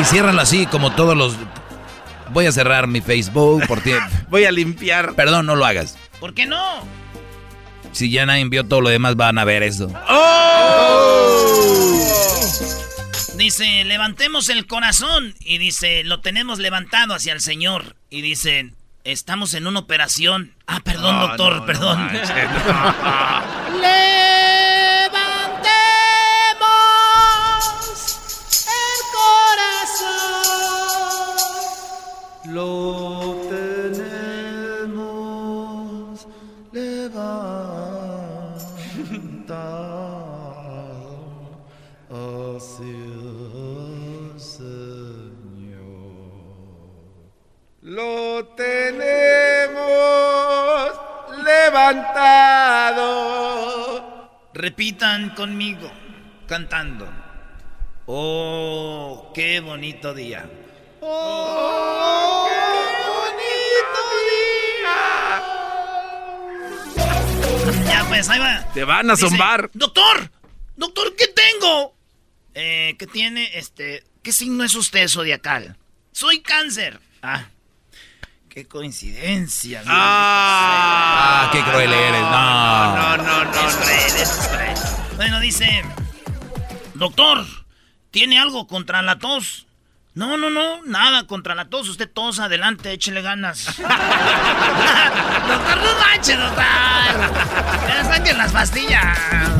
Y 0.00 0.04
ciérralo 0.04 0.40
así, 0.40 0.64
como 0.66 0.92
todos 0.92 1.14
los. 1.16 1.36
Voy 2.32 2.46
a 2.46 2.52
cerrar 2.52 2.86
mi 2.86 3.00
Facebook 3.00 3.66
por 3.66 3.80
ti. 3.82 3.90
Voy 4.30 4.44
a 4.44 4.52
limpiar. 4.52 5.14
Perdón, 5.14 5.46
no 5.46 5.56
lo 5.56 5.66
hagas. 5.66 5.98
¿Por 6.20 6.32
qué 6.32 6.46
no? 6.46 6.84
Si 7.92 8.10
ya 8.10 8.26
nadie 8.26 8.44
vio 8.48 8.64
todo 8.64 8.80
lo 8.80 8.88
demás, 8.88 9.16
van 9.16 9.38
a 9.38 9.44
ver 9.44 9.62
eso. 9.62 9.88
Dice, 13.36 13.84
levantemos 13.84 14.48
el 14.48 14.66
corazón. 14.66 15.34
Y 15.40 15.58
dice, 15.58 16.04
lo 16.04 16.20
tenemos 16.20 16.58
levantado 16.58 17.14
hacia 17.14 17.32
el 17.32 17.40
Señor. 17.40 17.96
Y 18.10 18.20
dice, 18.22 18.72
estamos 19.04 19.54
en 19.54 19.66
una 19.66 19.80
operación. 19.80 20.52
Ah, 20.66 20.80
perdón, 20.84 21.16
No, 21.16 21.28
doctor, 21.28 21.52
no, 21.54 21.60
no 21.60 21.66
perdón. 21.66 22.08
Levantemos 27.40 28.16
el 28.66 29.00
corazón. 32.44 32.54
Lo 32.54 33.19
Lo 48.40 48.46
tenemos 48.46 49.76
levantado. 51.44 53.04
Repitan 54.54 55.34
conmigo, 55.34 55.92
cantando. 56.48 57.06
Oh, 58.06 59.30
qué 59.34 59.60
bonito 59.60 60.14
día. 60.14 60.48
Oh, 61.02 62.48
qué 62.48 62.54
Ya, 67.84 68.06
pues, 68.08 68.26
ahí 68.30 68.38
va. 68.38 68.64
Te 68.72 68.84
van 68.84 69.10
a 69.10 69.16
Dice, 69.16 69.28
zombar. 69.28 69.68
Doctor, 69.74 70.30
doctor, 70.76 71.14
¿qué 71.14 71.26
tengo? 71.26 71.94
Eh, 72.54 72.96
¿qué 72.98 73.06
tiene? 73.06 73.50
Este, 73.58 74.02
¿qué 74.22 74.32
signo 74.32 74.64
es 74.64 74.74
usted 74.74 75.08
zodiacal? 75.08 75.76
Soy 76.12 76.40
cáncer. 76.40 77.00
Ah, 77.20 77.44
qué 78.60 78.68
coincidencia. 78.68 79.82
Ah, 79.86 81.48
qué 81.50 81.62
cruel 81.62 81.90
eres. 81.90 82.20
No. 82.20 82.96
No, 82.96 83.16
no, 83.16 83.44
no. 83.44 83.68
Es 83.68 83.76
cruel, 83.76 84.22
es 84.22 84.48
cruel. 84.48 84.74
Bueno, 85.16 85.40
dice, 85.40 85.82
doctor, 86.94 87.46
¿tiene 88.10 88.38
algo 88.38 88.66
contra 88.66 89.00
la 89.00 89.18
tos? 89.18 89.66
No, 90.12 90.36
no, 90.36 90.50
no, 90.50 90.82
nada 90.84 91.26
contra 91.26 91.54
la 91.54 91.70
tos. 91.70 91.88
Usted 91.88 92.10
tos, 92.12 92.38
adelante, 92.38 92.92
échele 92.92 93.22
ganas. 93.22 93.64
doctor, 93.78 93.88
no 95.78 95.98
manches, 95.98 96.38
doctor. 96.38 96.64
Ya 97.88 98.04
saquen 98.04 98.36
las 98.36 98.52
pastillas. 98.52 99.59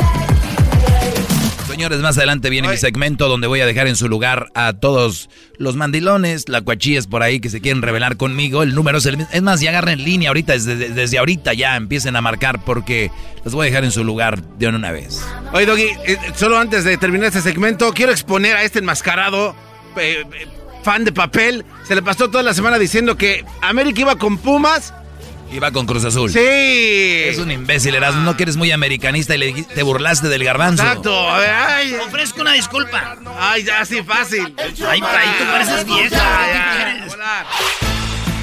Señores, 1.80 2.00
más 2.00 2.18
adelante 2.18 2.50
viene 2.50 2.68
mi 2.68 2.76
segmento 2.76 3.26
donde 3.26 3.46
voy 3.46 3.62
a 3.62 3.66
dejar 3.66 3.86
en 3.86 3.96
su 3.96 4.06
lugar 4.06 4.48
a 4.54 4.74
todos 4.74 5.30
los 5.56 5.76
mandilones, 5.76 6.46
la 6.50 6.60
cuachillas 6.60 7.06
por 7.06 7.22
ahí 7.22 7.40
que 7.40 7.48
se 7.48 7.62
quieren 7.62 7.80
revelar 7.80 8.18
conmigo. 8.18 8.62
El 8.62 8.74
número 8.74 8.98
es 8.98 9.06
el 9.06 9.16
mismo. 9.16 9.32
Es 9.32 9.40
más, 9.40 9.62
ya 9.62 9.70
agarren 9.70 10.04
línea 10.04 10.28
ahorita, 10.28 10.52
desde, 10.52 10.76
desde 10.76 11.16
ahorita 11.16 11.54
ya 11.54 11.76
empiecen 11.76 12.16
a 12.16 12.20
marcar 12.20 12.62
porque 12.66 13.10
los 13.46 13.54
voy 13.54 13.62
a 13.62 13.70
dejar 13.70 13.84
en 13.84 13.92
su 13.92 14.04
lugar 14.04 14.42
de 14.58 14.68
una 14.68 14.92
vez. 14.92 15.24
Oye, 15.54 15.64
Doggy, 15.64 15.88
eh, 16.04 16.18
solo 16.36 16.58
antes 16.58 16.84
de 16.84 16.98
terminar 16.98 17.28
este 17.28 17.40
segmento, 17.40 17.94
quiero 17.94 18.12
exponer 18.12 18.56
a 18.56 18.62
este 18.62 18.80
enmascarado 18.80 19.56
eh, 19.96 20.22
eh, 20.34 20.48
fan 20.82 21.04
de 21.04 21.12
papel. 21.12 21.64
Se 21.88 21.94
le 21.94 22.02
pasó 22.02 22.28
toda 22.28 22.42
la 22.42 22.52
semana 22.52 22.78
diciendo 22.78 23.16
que 23.16 23.42
América 23.62 24.02
iba 24.02 24.16
con 24.16 24.36
Pumas. 24.36 24.92
Iba 25.52 25.72
con 25.72 25.86
Cruz 25.86 26.04
Azul. 26.04 26.30
Sí. 26.32 26.38
Es 26.40 27.38
un 27.38 27.50
imbécil, 27.50 27.94
Erasmo. 27.94 28.20
No 28.22 28.36
que 28.36 28.44
eres 28.44 28.56
muy 28.56 28.70
americanista 28.70 29.34
y 29.34 29.38
le 29.38 29.62
te 29.64 29.82
burlaste 29.82 30.28
del 30.28 30.44
garbanzo. 30.44 30.82
Exacto. 30.82 31.28
A 31.30 31.38
ver, 31.38 31.50
ay, 31.50 31.94
Ofrezco 32.06 32.40
una 32.40 32.52
disculpa. 32.52 33.16
ay, 33.38 33.64
ya, 33.64 33.84
sí, 33.84 34.02
fácil. 34.02 34.54
Ay, 34.58 35.00
ay, 35.02 35.28
tú 35.38 35.44
pareces 35.50 35.86
vieja. 35.86 36.08
Ya, 36.10 36.46
¿Qué 36.46 36.54
ya. 36.54 36.72
quieres? 36.76 37.16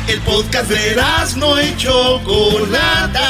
El 0.08 0.22
podcast 0.22 0.70
de 0.70 0.96
no 1.38 1.62
y 1.62 1.76
Chocolata. 1.78 3.30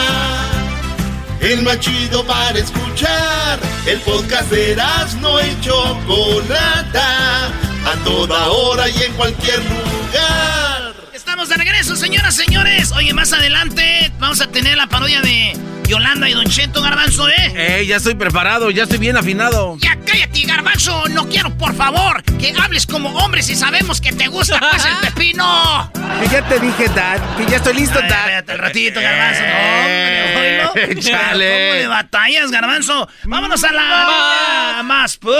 El 1.39 1.61
más 1.63 1.79
chido 1.79 2.25
para 2.25 2.57
escuchar. 2.57 3.59
El 3.85 3.99
podcast 4.01 4.49
de 4.51 4.75
no 5.21 5.39
y 5.39 5.59
Chocolata. 5.61 7.47
A 7.85 7.95
toda 8.03 8.47
hora 8.47 8.89
y 8.89 9.03
en 9.03 9.13
cualquier 9.13 9.59
lugar. 9.59 10.86
Estamos 11.27 11.49
de 11.49 11.57
regreso, 11.57 11.97
señoras, 11.97 12.37
señores. 12.37 12.93
Oye, 12.93 13.13
más 13.13 13.33
adelante 13.33 14.13
vamos 14.17 14.39
a 14.39 14.47
tener 14.47 14.77
la 14.77 14.87
parodia 14.87 15.19
de 15.19 15.57
Yolanda 15.87 16.27
y 16.29 16.33
Don 16.33 16.45
Cheto 16.45 16.81
Garbanzo, 16.81 17.29
¿eh? 17.29 17.53
Eh, 17.55 17.85
ya 17.85 17.95
estoy 17.95 18.15
preparado, 18.15 18.69
ya 18.71 18.83
estoy 18.83 18.97
bien 18.97 19.15
afinado. 19.15 19.77
Ya 19.79 19.97
cállate, 20.05 20.41
Garbanzo. 20.41 21.07
No 21.09 21.27
quiero, 21.29 21.57
por 21.57 21.73
favor, 21.75 22.21
que 22.23 22.53
hables 22.61 22.85
como 22.85 23.09
hombre 23.09 23.41
si 23.41 23.55
sabemos 23.55 24.01
que 24.01 24.11
te 24.11 24.27
gusta 24.27 24.59
más 24.59 24.85
el 24.85 24.95
pepino. 25.01 25.89
Que 26.21 26.27
ya 26.27 26.45
te 26.47 26.59
dije, 26.59 26.89
Dad, 26.89 27.19
que 27.37 27.45
ya 27.45 27.57
estoy 27.57 27.73
listo, 27.75 27.99
Dad. 27.99 28.09
espérate 28.09 28.51
el 28.51 28.57
ratito, 28.59 28.99
Garbanzo. 29.01 29.41
No, 29.41 29.47
hombre, 29.47 30.35
oílo. 30.35 30.71
Eh, 30.75 30.95
chale. 30.99 31.67
¿Cómo 31.69 31.79
de 31.81 31.87
batallas, 31.87 32.51
Garbanzo? 32.51 33.07
Vámonos 33.23 33.63
a 33.63 33.71
la 33.71 34.81
más, 34.83 35.15
pues. 35.17 35.37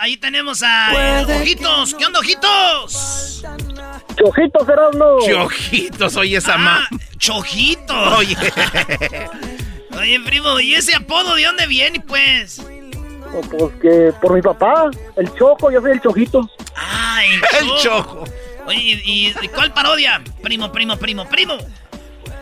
Ahí 0.00 0.18
tenemos 0.18 0.62
a 0.62 1.20
eh, 1.22 1.40
Ojitos. 1.40 1.94
¿Qué 1.94 2.04
onda, 2.04 2.18
Ojitos? 2.20 3.42
Chojitos, 4.18 4.66
no. 4.96 5.18
Chojitos, 5.26 6.16
oye 6.16 6.36
esa 6.36 6.58
ma. 6.58 6.86
Ah, 6.90 6.96
Chojito. 7.18 7.94
Oye. 8.16 8.36
Oye, 9.98 10.20
primo, 10.20 10.60
¿y 10.60 10.74
ese 10.74 10.94
apodo 10.94 11.34
de 11.34 11.44
dónde 11.44 11.66
viene, 11.66 12.00
pues? 12.00 12.60
O 12.60 13.40
Pues 13.42 13.72
que 13.82 14.12
por 14.20 14.34
mi 14.34 14.40
papá, 14.42 14.90
el 15.16 15.32
Choco, 15.34 15.70
yo 15.70 15.80
soy 15.80 15.92
el 15.92 16.00
Chojito. 16.00 16.48
Ah, 16.76 17.20
el 17.24 17.66
El 17.66 17.74
Choco. 17.82 18.24
Oye, 18.66 19.00
¿y, 19.04 19.34
y 19.42 19.48
cuál 19.48 19.72
parodia? 19.72 20.22
Primo, 20.42 20.70
primo, 20.72 20.96
primo, 20.96 21.26
primo. 21.28 21.56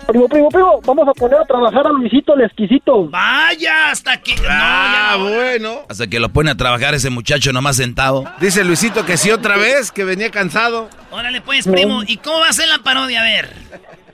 Primo, 0.06 0.28
primo, 0.28 0.48
primo, 0.50 0.80
vamos 0.84 1.08
a 1.08 1.12
poner 1.14 1.40
a 1.40 1.44
trabajar 1.44 1.84
a 1.84 1.90
Luisito 1.90 2.34
el 2.34 2.42
exquisito. 2.42 3.08
Vaya, 3.08 3.90
hasta 3.90 4.20
que... 4.20 4.34
Ah, 4.48 5.16
no, 5.18 5.24
ya 5.24 5.30
no. 5.30 5.34
bueno. 5.36 5.80
Hasta 5.88 6.06
que 6.06 6.20
lo 6.20 6.28
pone 6.28 6.52
a 6.52 6.54
trabajar 6.54 6.94
ese 6.94 7.10
muchacho 7.10 7.52
nomás 7.52 7.76
sentado. 7.76 8.24
Dice 8.40 8.62
Luisito 8.64 9.04
que 9.04 9.16
sí 9.16 9.32
otra 9.32 9.56
vez, 9.56 9.90
que 9.90 10.04
venía 10.04 10.30
cansado. 10.30 10.88
Órale, 11.10 11.40
pues, 11.40 11.66
primo. 11.66 12.02
¿Y 12.06 12.18
cómo 12.18 12.38
va 12.38 12.48
a 12.50 12.52
ser 12.52 12.68
la 12.68 12.78
parodia? 12.78 13.20
A 13.20 13.24
ver. 13.24 13.52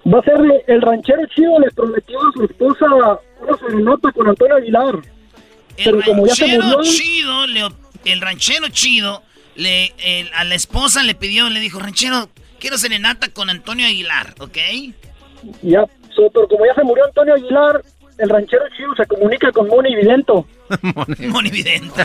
Va 0.04 0.18
a 0.18 0.22
ser 0.22 0.34
el 0.66 0.82
ranchero 0.82 1.22
chido 1.34 1.58
le 1.60 1.70
prometió 1.70 2.18
a 2.18 2.32
su 2.34 2.44
esposa 2.44 2.86
una 3.40 3.56
serenata 3.58 4.10
con 4.12 4.28
Antonio 4.28 4.56
Aguilar. 4.56 4.96
El 5.76 5.84
Pero 5.84 6.00
como 6.04 6.26
ya 6.26 6.34
se 6.34 6.46
ranchero 6.46 6.64
murió- 6.78 6.82
chido, 6.92 7.46
le- 7.46 7.68
el 8.12 8.20
ranchero 8.20 8.68
chido, 8.68 9.22
le, 9.54 9.92
el- 10.04 10.30
a 10.34 10.44
la 10.44 10.54
esposa 10.54 11.02
le 11.02 11.14
pidió, 11.14 11.48
le 11.50 11.60
dijo, 11.60 11.78
ranchero, 11.78 12.28
quiero 12.58 12.78
serenata 12.78 13.28
con 13.32 13.48
Antonio 13.50 13.86
Aguilar, 13.86 14.34
¿ok? 14.40 14.58
Ya, 15.62 15.84
so- 16.14 16.30
pero 16.32 16.48
como 16.48 16.66
ya 16.66 16.74
se 16.74 16.82
murió 16.84 17.04
Antonio 17.04 17.34
Aguilar, 17.34 17.82
el 18.22 18.28
ranchero 18.28 18.62
chido 18.76 18.94
se 18.96 19.06
comunica 19.06 19.50
con 19.52 19.68
Moni 19.68 19.94
Vidento. 19.96 20.46
Monividente. 21.28 22.04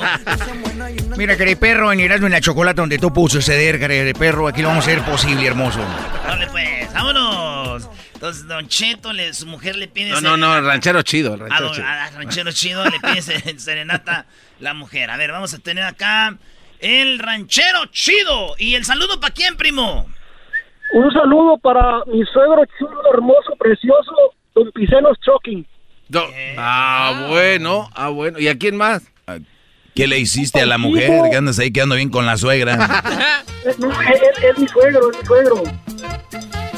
Mira, 1.17 1.37
querido 1.37 1.59
perro, 1.59 1.91
en 1.91 1.99
Erasmo 1.99 2.27
en 2.27 2.33
la 2.33 2.41
Chocolata, 2.41 2.81
donde 2.81 2.97
todo 2.97 3.13
pudo 3.13 3.29
suceder, 3.29 3.79
querido 3.79 4.17
perro, 4.17 4.47
aquí 4.47 4.61
lo 4.61 4.69
vamos 4.69 4.87
a 4.87 4.91
hacer 4.91 5.03
posible, 5.03 5.45
hermoso. 5.47 5.79
Dale, 6.25 6.47
pues, 6.47 6.93
vámonos. 6.93 7.89
Entonces, 8.15 8.47
Don 8.47 8.67
Cheto, 8.67 9.13
le- 9.13 9.33
su 9.33 9.45
mujer 9.45 9.75
le 9.75 9.87
pide... 9.87 10.09
No, 10.09 10.21
no, 10.21 10.37
no, 10.37 10.57
el 10.57 10.65
ranchero 10.65 11.01
chido, 11.03 11.35
el 11.35 11.41
A 11.43 11.45
ranchero 11.47 11.71
chido. 11.73 11.85
a 11.87 12.09
ranchero 12.11 12.51
chido 12.51 12.83
le 12.85 12.99
pide 12.99 13.21
se- 13.21 13.59
serenata 13.59 14.25
la 14.59 14.73
mujer. 14.73 15.11
A 15.11 15.17
ver, 15.17 15.31
vamos 15.31 15.53
a 15.53 15.59
tener 15.59 15.83
acá 15.83 16.35
el 16.79 17.19
ranchero 17.19 17.85
chido. 17.91 18.55
¿Y 18.57 18.73
el 18.75 18.85
saludo 18.85 19.19
para 19.19 19.33
quién, 19.33 19.55
primo? 19.55 20.07
Un 20.93 21.11
saludo 21.13 21.57
para 21.59 22.03
mi 22.05 22.23
suegro 22.25 22.63
chulo, 22.79 23.01
hermoso, 23.13 23.55
precioso, 23.59 24.13
Don 24.55 24.71
Picenos 24.71 25.17
Choking. 25.23 25.65
Do- 26.09 26.29
ah, 26.57 27.25
bueno, 27.29 27.89
ah, 27.93 28.09
bueno. 28.09 28.39
¿Y 28.39 28.47
a 28.47 28.57
quién 28.57 28.75
más? 28.77 29.03
¿Qué 29.93 30.07
le 30.07 30.19
hiciste 30.19 30.61
a 30.61 30.65
la 30.65 30.77
mujer? 30.77 31.11
Que 31.31 31.37
andas 31.37 31.57
ahí 31.59 31.71
quedando 31.71 31.95
bien 31.95 32.09
con 32.09 32.25
la 32.25 32.37
suegra. 32.37 33.03
Eh, 33.65 33.73
no, 33.79 33.89
es 33.91 34.57
mi 34.59 34.65
suegro, 34.67 35.11
es 35.11 35.17
mi 35.19 35.25
suegro. 35.25 35.63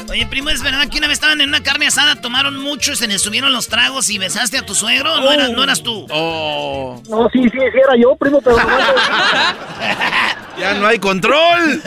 Oye, 0.08 0.26
primo, 0.26 0.50
¿es 0.50 0.60
verdad 0.60 0.88
que 0.88 0.98
una 0.98 1.06
vez 1.06 1.18
estaban 1.18 1.40
en 1.40 1.48
una 1.50 1.62
carne 1.62 1.86
asada, 1.86 2.20
tomaron 2.20 2.58
mucho, 2.58 2.96
se 2.96 3.06
les 3.06 3.22
subieron 3.22 3.52
los 3.52 3.68
tragos 3.68 4.10
y 4.10 4.18
besaste 4.18 4.58
a 4.58 4.66
tu 4.66 4.74
suegro? 4.74 5.20
¿No, 5.20 5.30
era- 5.30 5.48
no 5.50 5.62
eras 5.62 5.84
tú? 5.84 6.04
Oh, 6.10 7.00
No, 7.08 7.28
sí, 7.30 7.44
sí, 7.44 7.50
sí 7.50 7.56
era 7.80 7.96
yo, 7.96 8.16
primo, 8.16 8.40
pero 8.42 8.56
no, 8.56 8.64
ya 10.58 10.74
no 10.80 10.86
hay 10.88 10.98
control. 10.98 11.80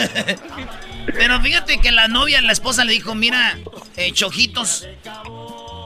Pero 1.06 1.41
fíjate 1.41 1.79
que 1.82 1.91
la 1.91 2.08
novia, 2.08 2.39
la 2.41 2.53
esposa 2.53 2.86
le 2.86 2.93
dijo, 2.93 3.13
mira, 3.13 3.58
eh, 3.97 4.13
Chojitos, 4.13 4.88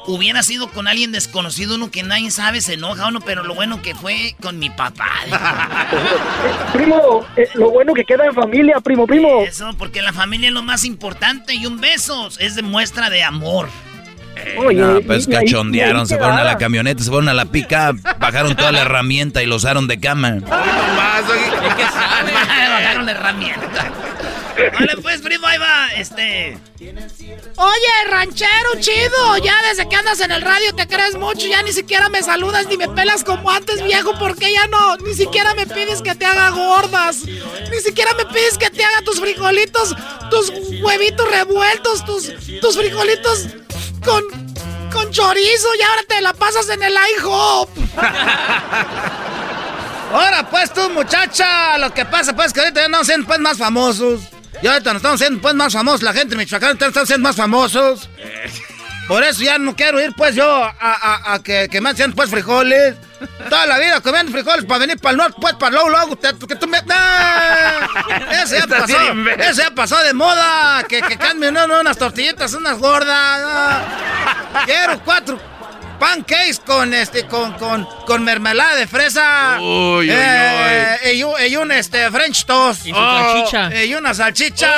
hubiera 0.07 0.41
sido 0.41 0.69
con 0.71 0.87
alguien 0.87 1.11
desconocido, 1.11 1.75
uno 1.75 1.91
que 1.91 2.01
nadie 2.03 2.31
sabe, 2.31 2.61
se 2.61 2.73
enoja 2.73 3.07
uno, 3.07 3.19
pero 3.21 3.43
lo 3.43 3.53
bueno 3.53 3.81
que 3.81 3.93
fue 3.93 4.35
con 4.41 4.57
mi 4.57 4.69
papá. 4.69 5.09
primo, 6.73 7.25
eh, 7.35 7.47
lo 7.53 7.69
bueno 7.71 7.93
que 7.93 8.03
queda 8.05 8.25
en 8.25 8.33
familia, 8.33 8.79
primo, 8.81 9.05
primo. 9.05 9.41
Eso, 9.43 9.71
porque 9.77 10.01
la 10.01 10.13
familia 10.13 10.47
es 10.47 10.53
lo 10.53 10.63
más 10.63 10.83
importante 10.85 11.53
y 11.53 11.65
un 11.65 11.79
beso 11.79 12.29
es 12.39 12.55
de 12.55 12.61
muestra 12.63 13.09
de 13.09 13.23
amor. 13.23 13.69
Oye, 14.57 14.79
No, 14.79 15.01
pues 15.01 15.27
y 15.27 15.33
ahí- 15.35 15.43
y 15.43 15.45
cachondearon, 15.45 16.01
ahí 16.01 16.05
se 16.05 16.17
fueron 16.17 16.37
a 16.37 16.43
la 16.43 16.57
camioneta, 16.57 17.03
se 17.03 17.09
fueron 17.09 17.27
a 17.27 17.33
la 17.33 17.45
pica, 17.45 17.91
bajaron 18.19 18.55
toda 18.55 18.71
la 18.71 18.81
herramienta 18.81 19.41
y 19.41 19.47
lo 19.47 19.55
usaron 19.55 19.87
de 19.87 19.99
cama. 19.99 20.35
Oye. 20.37 20.41
Bajaron 22.71 23.05
la 23.05 23.11
herramienta. 23.11 23.91
Vale, 24.73 24.97
pues, 25.01 25.21
primo, 25.21 25.45
ahí 25.47 25.57
va, 25.57 25.89
este... 25.93 26.57
Oye, 26.79 28.09
ranchero 28.09 28.79
chido, 28.79 29.37
ya 29.37 29.55
desde 29.63 29.87
que 29.89 29.95
andas 29.95 30.19
en 30.19 30.31
el 30.31 30.41
radio 30.41 30.73
te 30.75 30.87
crees 30.87 31.15
mucho, 31.15 31.47
ya 31.47 31.61
ni 31.63 31.71
siquiera 31.71 32.09
me 32.09 32.21
saludas 32.21 32.67
ni 32.67 32.77
me 32.77 32.87
pelas 32.87 33.23
como 33.23 33.49
antes, 33.49 33.83
viejo, 33.83 34.13
porque 34.19 34.51
ya 34.51 34.67
no, 34.67 34.97
ni 34.97 35.13
siquiera 35.13 35.53
me 35.55 35.65
pides 35.65 36.01
que 36.01 36.15
te 36.15 36.25
haga 36.25 36.49
gordas, 36.51 37.23
ni 37.25 37.79
siquiera 37.83 38.13
me 38.13 38.25
pides 38.25 38.57
que 38.57 38.69
te 38.69 38.83
haga 38.83 39.01
tus 39.01 39.19
frijolitos, 39.19 39.95
tus 40.29 40.51
huevitos 40.81 41.29
revueltos, 41.31 42.05
tus, 42.05 42.31
tus 42.61 42.77
frijolitos 42.77 43.47
con, 44.03 44.23
con 44.91 45.11
chorizo 45.11 45.67
y 45.79 45.81
ahora 45.81 46.03
te 46.07 46.21
la 46.21 46.33
pasas 46.33 46.69
en 46.69 46.83
el 46.83 46.93
IHOP. 46.93 47.69
Ahora 50.09 50.49
pues 50.49 50.71
tú, 50.71 50.89
muchacha, 50.91 51.77
lo 51.77 51.93
que 51.93 52.05
pasa 52.05 52.33
pues 52.33 52.53
que 52.53 52.61
ahorita 52.61 52.81
ya 52.81 52.87
no 52.87 53.03
siendo 53.03 53.27
pues 53.27 53.39
más 53.39 53.57
famosos. 53.57 54.21
Y 54.61 54.67
ahorita 54.67 54.91
nos 54.93 54.97
estamos 55.01 55.19
siendo 55.19 55.41
pues 55.41 55.53
más 55.55 55.73
famosos, 55.73 56.01
la 56.03 56.13
gente 56.13 56.29
de 56.29 56.37
Michoacán 56.37 56.77
está 56.79 57.05
siendo 57.05 57.27
más 57.27 57.35
famosos. 57.35 58.09
Por 59.07 59.23
eso 59.23 59.41
ya 59.41 59.57
no 59.57 59.75
quiero 59.75 60.01
ir 60.01 60.11
pues 60.17 60.35
yo 60.35 60.45
a, 60.63 60.73
a- 60.79 61.33
a 61.35 61.43
que, 61.43 61.69
que 61.71 61.79
me 61.79 61.91
hacen 61.91 62.11
pues 62.13 62.29
frijoles. 62.29 62.95
Toda 63.49 63.65
la 63.65 63.79
vida 63.79 64.01
comiendo 64.01 64.31
frijoles 64.31 64.65
para 64.65 64.79
venir 64.79 64.99
para 64.99 65.11
el 65.11 65.17
norte, 65.17 65.35
pues 65.39 65.53
para 65.55 65.71
luego, 65.71 65.89
luego, 65.89 66.19
que 66.19 66.55
tú 66.55 66.67
me... 66.67 66.79
¡Ah! 66.89 67.87
Ese 68.43 68.59
ya 68.59 68.67
pasó, 68.67 68.97
ese 69.39 69.61
ya 69.63 69.71
pasó 69.71 69.97
de 70.03 70.13
moda, 70.13 70.83
que, 70.87 71.01
que 71.01 71.17
cambien 71.17 71.53
no, 71.53 71.65
no, 71.65 71.79
unas 71.79 71.97
tortillitas, 71.97 72.53
unas 72.53 72.77
gordas. 72.77 73.85
Quiero 74.65 74.99
cuatro 75.03 75.39
pancakes 75.99 76.59
con 76.65 76.93
este, 76.93 77.25
con, 77.27 77.53
con, 77.53 77.87
con 78.05 78.23
mermelada 78.23 78.75
de 78.75 78.87
fresa. 78.87 79.57
Uy, 79.59 80.09
uy, 80.09 80.09
Eh, 80.11 81.13
Y, 81.15 81.23
un, 81.23 81.33
y 81.47 81.55
un, 81.55 81.71
este 81.71 82.09
French 82.11 82.45
toast. 82.45 82.85
Y 82.85 82.89
su 82.89 82.95
salchicha. 82.95 83.83
Y 83.83 83.93
una 83.95 84.13
salchicha. 84.13 84.71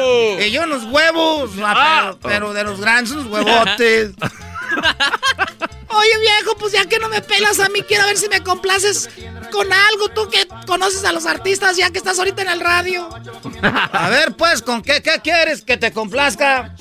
Oh. 0.00 0.38
Y 0.40 0.56
unos 0.58 0.84
huevos. 0.84 1.50
ah, 1.62 2.12
pero, 2.14 2.18
pero 2.22 2.52
de 2.52 2.64
los 2.64 2.80
grandes, 2.80 3.12
unos 3.12 3.26
huevotes. 3.32 4.12
Oye, 5.98 6.18
viejo, 6.20 6.56
pues 6.58 6.72
ya 6.72 6.84
que 6.86 6.98
no 6.98 7.08
me 7.08 7.20
pelas 7.22 7.58
a 7.60 7.68
mí, 7.68 7.82
quiero 7.82 8.04
ver 8.06 8.16
si 8.16 8.28
me 8.28 8.42
complaces 8.42 9.08
con 9.50 9.72
algo, 9.72 10.08
tú 10.14 10.28
que 10.28 10.46
conoces 10.66 11.04
a 11.04 11.12
los 11.12 11.26
artistas 11.26 11.76
ya 11.76 11.90
que 11.90 11.98
estás 11.98 12.18
ahorita 12.18 12.42
en 12.42 12.48
el 12.48 12.60
radio. 12.60 13.08
A 13.92 14.08
ver, 14.10 14.34
pues, 14.36 14.62
¿con 14.62 14.82
qué, 14.82 15.02
qué 15.02 15.20
quieres 15.22 15.62
que 15.62 15.76
te 15.76 15.92
complazca? 15.92 16.74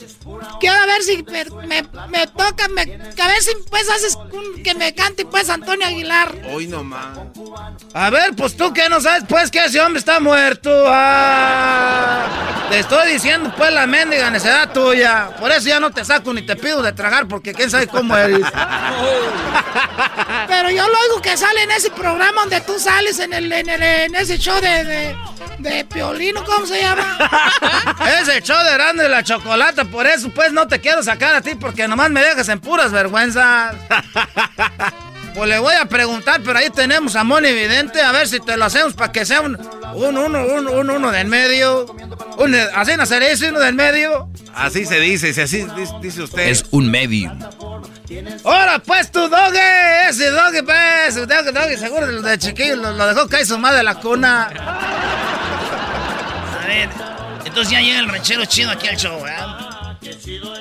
Quiero 0.59 0.85
ver 0.85 1.01
si 1.03 1.23
me, 1.23 1.45
me- 1.67 1.87
me 2.09 2.27
toca, 2.27 2.67
me, 2.67 2.81
a 2.81 3.27
ver 3.27 3.41
si 3.41 3.51
pues 3.69 3.89
haces 3.89 4.15
un- 4.15 4.61
que 4.63 4.73
me 4.75 4.93
cante 4.93 5.25
pues 5.25 5.49
Antonio 5.49 5.85
Aguilar. 5.87 6.33
Hoy 6.51 6.67
nomás. 6.67 7.17
A 7.93 8.09
ver, 8.09 8.35
pues 8.35 8.57
tú 8.57 8.73
que 8.73 8.89
no 8.89 8.99
sabes, 9.01 9.23
pues, 9.29 9.49
que 9.51 9.63
ese 9.63 9.79
hombre 9.79 9.99
está 9.99 10.19
muerto. 10.19 10.69
Ah, 10.87 12.65
te 12.69 12.79
estoy 12.79 13.13
diciendo, 13.13 13.53
pues, 13.55 13.71
la 13.71 13.85
mendiga 13.87 14.29
necedad 14.29 14.71
tuya. 14.73 15.29
Por 15.39 15.51
eso 15.51 15.67
ya 15.67 15.79
no 15.79 15.91
te 15.91 16.03
saco 16.03 16.33
ni 16.33 16.41
te 16.45 16.55
pido 16.55 16.81
de 16.81 16.91
tragar, 16.93 17.27
porque 17.27 17.53
quién 17.53 17.69
sabe 17.69 17.87
cómo 17.87 18.15
eres. 18.17 18.41
Pero 20.47 20.69
yo 20.69 20.87
lo 20.87 20.99
oigo 20.99 21.21
que 21.21 21.37
sale 21.37 21.63
en 21.63 21.71
ese 21.71 21.89
programa 21.91 22.41
donde 22.41 22.61
tú 22.61 22.79
sales 22.79 23.19
en 23.19 23.33
el, 23.33 23.51
en, 23.51 23.69
el- 23.69 23.83
en 23.83 24.15
ese 24.15 24.37
show 24.37 24.59
de, 24.61 24.83
de, 24.83 25.15
de 25.59 25.85
Piolino, 25.85 26.43
¿cómo 26.45 26.65
se 26.65 26.81
llama? 26.81 27.17
Ese 28.21 28.41
show 28.41 28.57
de 28.63 28.73
grande 28.73 29.03
de 29.03 29.09
la 29.09 29.23
chocolata, 29.23 29.85
por 29.85 30.05
eso 30.07 30.29
pues 30.29 30.51
no 30.51 30.67
te 30.67 30.79
quiero 30.79 31.01
sacar 31.03 31.35
a 31.35 31.41
ti 31.41 31.55
porque 31.55 31.87
nomás 31.87 32.09
me 32.11 32.21
dejas 32.21 32.49
en 32.49 32.59
puras 32.59 32.91
vergüenzas. 32.91 33.75
Pues 35.35 35.49
le 35.49 35.59
voy 35.59 35.75
a 35.75 35.83
preguntar, 35.83 36.39
pero 36.45 36.57
ahí 36.59 36.69
tenemos 36.69 37.17
a 37.17 37.25
Moni 37.25 37.51
Vidente, 37.51 38.01
a 38.01 38.13
ver 38.13 38.25
si 38.25 38.39
te 38.39 38.55
lo 38.55 38.63
hacemos 38.63 38.93
para 38.93 39.11
que 39.11 39.25
sea 39.25 39.41
un, 39.41 39.57
un 39.93 40.17
uno, 40.17 40.45
un, 40.45 40.65
un 40.69 40.89
uno 40.89 41.11
del 41.11 41.27
medio. 41.27 41.85
Un, 42.37 42.55
así 42.73 42.93
no 42.95 43.05
será 43.05 43.27
eso, 43.27 43.45
uno 43.49 43.59
del 43.59 43.75
medio. 43.75 44.29
Así 44.53 44.85
se 44.85 44.97
dice, 45.01 45.33
si 45.33 45.41
así 45.41 45.65
dice, 45.75 45.91
dice 46.01 46.23
usted. 46.23 46.47
Es 46.47 46.63
un 46.71 46.89
medium. 46.89 47.37
Ahora 48.43 48.79
pues 48.79 49.11
tu 49.11 49.27
doge, 49.27 50.09
ese 50.09 50.29
doge 50.29 50.63
pues, 50.63 51.15
doge, 51.15 51.51
doge, 51.51 51.77
seguro 51.77 52.07
de, 52.07 52.21
de 52.21 52.37
chiquillo 52.37 52.75
lo, 52.75 52.91
lo 52.93 53.07
dejó 53.07 53.27
caer 53.27 53.45
su 53.45 53.57
madre 53.57 53.77
de 53.77 53.83
la 53.83 53.95
cuna. 53.95 54.49
A 56.63 56.67
ver, 56.67 56.89
entonces 57.45 57.71
ya 57.71 57.79
llega 57.79 57.99
el 57.99 58.07
ranchero 58.07 58.45
chido 58.45 58.71
aquí 58.71 58.87
al 58.87 58.97
show, 58.97 59.21
¿verdad? 59.21 59.65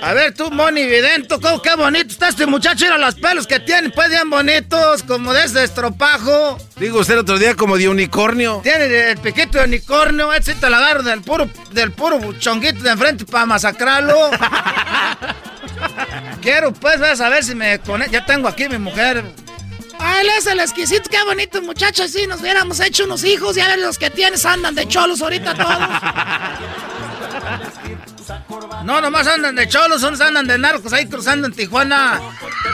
A 0.02 0.12
ver 0.12 0.34
tú, 0.34 0.50
Moni 0.50 0.84
Vidento, 0.84 1.40
¿cómo 1.40 1.60
qué 1.62 1.74
bonito 1.76 2.12
está 2.12 2.28
este 2.28 2.46
muchacho? 2.46 2.84
Mira 2.84 2.98
los 2.98 3.14
pelos 3.14 3.46
que 3.46 3.60
tiene, 3.60 3.90
pues 3.90 4.08
bien 4.08 4.28
bonitos, 4.28 5.02
como 5.02 5.32
de 5.32 5.44
ese 5.44 5.64
estropajo. 5.64 6.58
Digo 6.76 7.00
usted 7.00 7.14
el 7.14 7.20
otro 7.20 7.38
día 7.38 7.54
como 7.54 7.76
de 7.78 7.88
unicornio. 7.88 8.60
Tiene 8.62 9.10
el 9.10 9.18
piquito 9.18 9.58
de 9.58 9.64
unicornio, 9.64 10.32
ese 10.32 10.54
te 10.54 10.68
lo 10.68 10.76
agarro 10.76 11.02
del 11.02 11.22
puro, 11.22 11.48
del 11.72 11.92
puro 11.92 12.34
chonguito 12.38 12.82
de 12.82 12.90
enfrente 12.90 13.24
para 13.24 13.46
masacrarlo. 13.46 14.30
Quiero 16.40 16.72
pues 16.72 17.00
ver 17.00 17.20
a 17.20 17.28
ver 17.28 17.44
si 17.44 17.54
me 17.54 17.78
conecto. 17.80 18.12
Ya 18.12 18.24
tengo 18.24 18.48
aquí 18.48 18.68
mi 18.68 18.78
mujer. 18.78 19.24
Él 20.20 20.28
es 20.36 20.46
el 20.46 20.60
exquisito, 20.60 21.08
qué 21.08 21.22
bonito 21.24 21.62
muchacho, 21.62 22.06
si 22.08 22.26
nos 22.26 22.40
hubiéramos 22.40 22.80
hecho 22.80 23.04
unos 23.04 23.24
hijos, 23.24 23.56
ya 23.56 23.68
ver 23.68 23.78
los 23.78 23.98
que 23.98 24.10
tienes 24.10 24.44
andan 24.44 24.74
de 24.74 24.86
cholos 24.86 25.22
ahorita 25.22 25.54
todos. 25.54 25.78
No, 28.84 29.00
nomás 29.00 29.26
andan 29.26 29.56
de 29.56 29.66
cholos, 29.66 30.02
unos 30.02 30.20
andan 30.20 30.46
de 30.46 30.58
narcos 30.58 30.92
ahí 30.92 31.06
cruzando 31.06 31.46
en 31.46 31.54
Tijuana. 31.54 32.20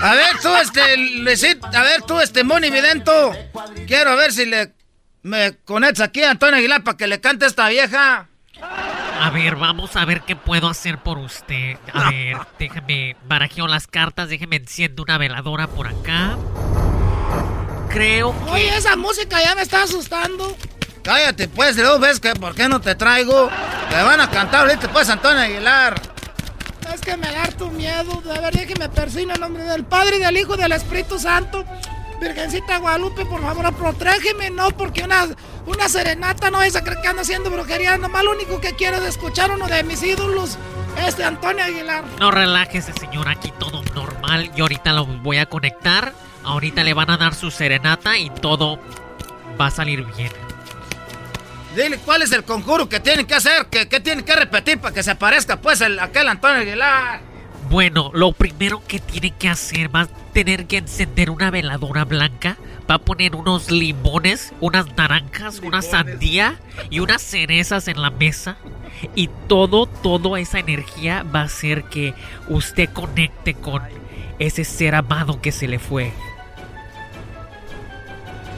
A 0.02 0.14
ver, 0.14 0.38
tú, 0.42 0.48
este, 0.56 0.96
Luisito, 0.96 1.66
a 1.66 1.82
ver, 1.82 2.02
tú, 2.02 2.18
este, 2.18 2.42
Moni 2.42 2.68
Vidento. 2.68 3.32
Quiero 3.86 4.16
ver 4.16 4.32
si 4.32 4.46
le 4.46 4.72
me 5.22 5.56
conectas 5.64 6.08
aquí 6.08 6.22
a 6.22 6.30
Antonio 6.30 6.56
Aguilar 6.56 6.82
para 6.82 6.96
que 6.96 7.06
le 7.06 7.20
cante 7.20 7.44
a 7.44 7.48
esta 7.48 7.68
vieja. 7.68 8.28
A 9.20 9.28
ver, 9.28 9.56
vamos 9.56 9.96
a 9.96 10.04
ver 10.06 10.22
qué 10.22 10.34
puedo 10.34 10.66
hacer 10.66 10.98
por 10.98 11.18
usted. 11.18 11.76
A 11.92 12.10
ver, 12.10 12.38
déjeme 12.58 13.16
barajeo 13.26 13.66
las 13.66 13.86
cartas, 13.86 14.30
déjeme 14.30 14.56
enciendo 14.56 15.02
una 15.02 15.18
veladora 15.18 15.66
por 15.66 15.86
acá. 15.88 16.38
Creo 17.90 18.34
que... 18.44 18.50
Oye, 18.50 18.76
esa 18.76 18.96
música 18.96 19.42
ya 19.42 19.54
me 19.54 19.60
está 19.62 19.82
asustando. 19.82 20.56
Cállate, 21.02 21.48
pues, 21.48 21.76
luego 21.76 21.98
ves 21.98 22.18
que 22.18 22.32
por 22.34 22.54
qué 22.54 22.68
no 22.68 22.80
te 22.80 22.94
traigo. 22.94 23.50
Le 23.90 24.02
van 24.02 24.20
a 24.20 24.30
cantar 24.30 24.66
ahorita, 24.66 24.90
pues, 24.90 25.08
Antonio 25.10 25.42
Aguilar. 25.42 26.00
Es 26.94 27.00
que 27.02 27.16
me 27.18 27.30
da 27.30 27.46
tu 27.48 27.70
miedo. 27.70 28.22
De 28.22 28.40
verdad 28.40 28.64
que 28.66 28.74
me 28.78 28.88
persina 28.88 29.34
el 29.34 29.40
nombre 29.40 29.64
del 29.64 29.84
Padre, 29.84 30.18
del 30.18 30.36
Hijo 30.38 30.54
y 30.54 30.58
del 30.58 30.72
Espíritu 30.72 31.18
Santo. 31.18 31.64
Virgencita 32.20 32.78
Guadalupe, 32.78 33.24
por 33.24 33.40
favor, 33.40 33.72
protégeme, 33.74 34.50
no, 34.50 34.70
porque 34.72 35.02
una, 35.02 35.26
una 35.66 35.88
serenata 35.88 36.50
no 36.50 36.62
es 36.62 36.76
a 36.76 36.84
creer 36.84 37.00
que 37.00 37.08
ando 37.08 37.22
haciendo 37.22 37.50
brujería. 37.50 37.96
Nomás 37.96 38.24
lo 38.24 38.32
único 38.32 38.60
que 38.60 38.74
quiero 38.74 38.98
es 38.98 39.04
escuchar 39.04 39.50
uno 39.50 39.66
de 39.66 39.82
mis 39.84 40.02
ídolos, 40.02 40.58
este 41.06 41.24
Antonio 41.24 41.64
Aguilar. 41.64 42.04
No 42.18 42.30
relájese, 42.30 42.92
señor, 42.92 43.28
aquí 43.28 43.52
todo 43.58 43.82
normal. 43.94 44.52
Yo 44.54 44.64
ahorita 44.64 44.92
lo 44.92 45.06
voy 45.06 45.38
a 45.38 45.46
conectar. 45.46 46.12
Ahorita 46.44 46.84
le 46.84 46.94
van 46.94 47.10
a 47.10 47.16
dar 47.16 47.34
su 47.34 47.50
serenata 47.50 48.16
y 48.16 48.30
todo 48.30 48.78
va 49.60 49.66
a 49.66 49.70
salir 49.70 50.04
bien. 50.16 50.32
Dile 51.74 51.98
cuál 51.98 52.22
es 52.22 52.32
el 52.32 52.44
conjuro 52.44 52.88
que 52.88 53.00
tienen 53.00 53.26
que 53.26 53.34
hacer, 53.34 53.66
que, 53.66 53.88
que 53.88 54.00
tienen 54.00 54.24
que 54.24 54.34
repetir 54.34 54.78
para 54.78 54.92
que 54.92 55.02
se 55.02 55.12
aparezca 55.12 55.60
pues 55.60 55.80
el, 55.80 55.98
aquel 56.00 56.28
Antonio 56.28 56.62
Aguilar. 56.62 57.29
Bueno, 57.70 58.10
lo 58.12 58.32
primero 58.32 58.82
que 58.84 58.98
tiene 58.98 59.30
que 59.30 59.48
hacer 59.48 59.94
va 59.94 60.00
a 60.00 60.06
tener 60.32 60.66
que 60.66 60.78
encender 60.78 61.30
una 61.30 61.52
veladora 61.52 62.04
blanca, 62.04 62.56
va 62.90 62.96
a 62.96 62.98
poner 62.98 63.36
unos 63.36 63.70
limones, 63.70 64.52
unas 64.60 64.96
naranjas, 64.96 65.60
una 65.60 65.80
sandía 65.80 66.58
y 66.90 66.98
unas 66.98 67.22
cerezas 67.22 67.86
en 67.86 68.02
la 68.02 68.10
mesa. 68.10 68.56
Y 69.14 69.30
todo, 69.46 69.86
toda 69.86 70.40
esa 70.40 70.58
energía 70.58 71.22
va 71.22 71.42
a 71.42 71.44
hacer 71.44 71.84
que 71.84 72.12
usted 72.48 72.90
conecte 72.90 73.54
con 73.54 73.82
ese 74.40 74.64
ser 74.64 74.96
amado 74.96 75.40
que 75.40 75.52
se 75.52 75.68
le 75.68 75.78
fue. 75.78 76.12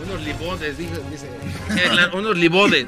Unos 0.06 0.22
limones, 0.22 0.78
dice. 0.78 0.96
Eh, 1.76 2.16
unos 2.16 2.38
limones. 2.38 2.86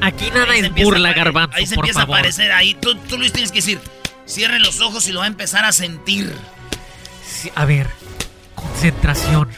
Aquí 0.00 0.30
nada 0.30 0.56
es 0.56 0.72
burla, 0.72 1.12
garbanzo. 1.12 1.54
Ahí 1.54 1.66
se 1.66 1.74
empieza 1.74 2.00
a 2.00 2.04
aparecer. 2.04 2.50
Ahí 2.50 2.72
tú, 2.74 2.94
tú 2.94 3.18
Luis 3.18 3.30
tienes 3.30 3.52
que 3.52 3.58
decir. 3.58 3.78
Cierre 4.26 4.58
los 4.58 4.80
ojos 4.80 5.06
y 5.08 5.12
lo 5.12 5.20
va 5.20 5.26
a 5.26 5.28
empezar 5.28 5.64
a 5.64 5.72
sentir. 5.72 6.34
a 7.54 7.64
ver, 7.64 7.88
concentración. 8.54 9.48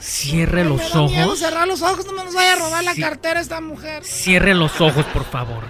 Cierre 0.00 0.64
los 0.64 0.94
ojos. 0.94 1.12
Miedo 1.12 1.34
cerrar 1.34 1.66
los 1.66 1.80
ojos, 1.80 2.04
no 2.04 2.12
me 2.12 2.24
nos 2.24 2.34
vaya 2.34 2.52
a 2.52 2.56
robar 2.56 2.84
la 2.84 2.94
cartera 2.94 3.40
esta 3.40 3.60
mujer. 3.62 4.04
Cierre 4.04 4.54
los 4.54 4.78
ojos, 4.80 5.06
por 5.06 5.24
favor. 5.24 5.64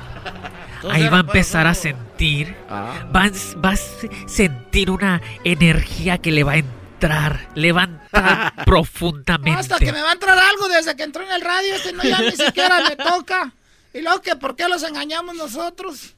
Ahí 0.90 1.08
va 1.08 1.18
a 1.18 1.20
empezar 1.20 1.68
a 1.68 1.74
sentir. 1.74 2.56
Ah. 2.68 3.06
Va, 3.14 3.30
va, 3.64 3.70
a 3.70 4.28
sentir 4.28 4.90
una 4.90 5.22
energía 5.44 6.18
que 6.18 6.32
le 6.32 6.42
va 6.42 6.52
a 6.52 6.56
entrar. 6.56 7.48
Le 7.54 7.72
va 7.72 7.82
a 7.82 7.84
entrar 7.84 8.54
profundamente. 8.64 9.60
Hasta 9.60 9.78
que 9.78 9.92
me 9.92 10.02
va 10.02 10.10
a 10.10 10.14
entrar 10.14 10.36
algo 10.36 10.68
desde 10.68 10.96
que 10.96 11.04
entró 11.04 11.22
en 11.24 11.30
el 11.30 11.40
radio. 11.40 11.74
Este 11.74 11.92
no 11.92 12.02
ya 12.02 12.20
ni 12.20 12.32
siquiera 12.32 12.80
me 12.88 12.96
toca. 12.96 13.52
Y 13.94 14.02
luego 14.02 14.20
que 14.22 14.34
por 14.34 14.56
qué 14.56 14.68
los 14.68 14.82
engañamos 14.82 15.36
nosotros. 15.36 16.16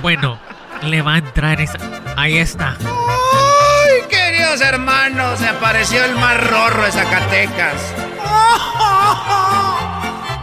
Bueno, 0.00 0.38
le 0.82 1.02
va 1.02 1.14
a 1.14 1.18
entrar 1.18 1.60
esa. 1.60 1.78
Ahí 2.16 2.38
está. 2.38 2.76
¡Ay, 2.78 4.08
queridos 4.08 4.60
hermanos! 4.60 5.40
Se 5.40 5.48
apareció 5.48 6.04
el 6.04 6.14
más 6.14 6.40
rorro 6.48 6.84
de 6.84 6.92
Zacatecas. 6.92 7.74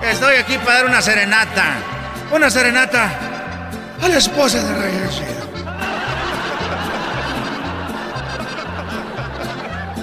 Estoy 0.03 0.35
aquí 0.35 0.57
para 0.57 0.73
dar 0.73 0.85
una 0.87 1.01
serenata. 1.01 1.77
Una 2.29 2.49
serenata 2.49 3.09
a 4.01 4.07
la 4.09 4.17
esposa 4.17 4.61
de 4.61 4.81
Rey 4.81 4.93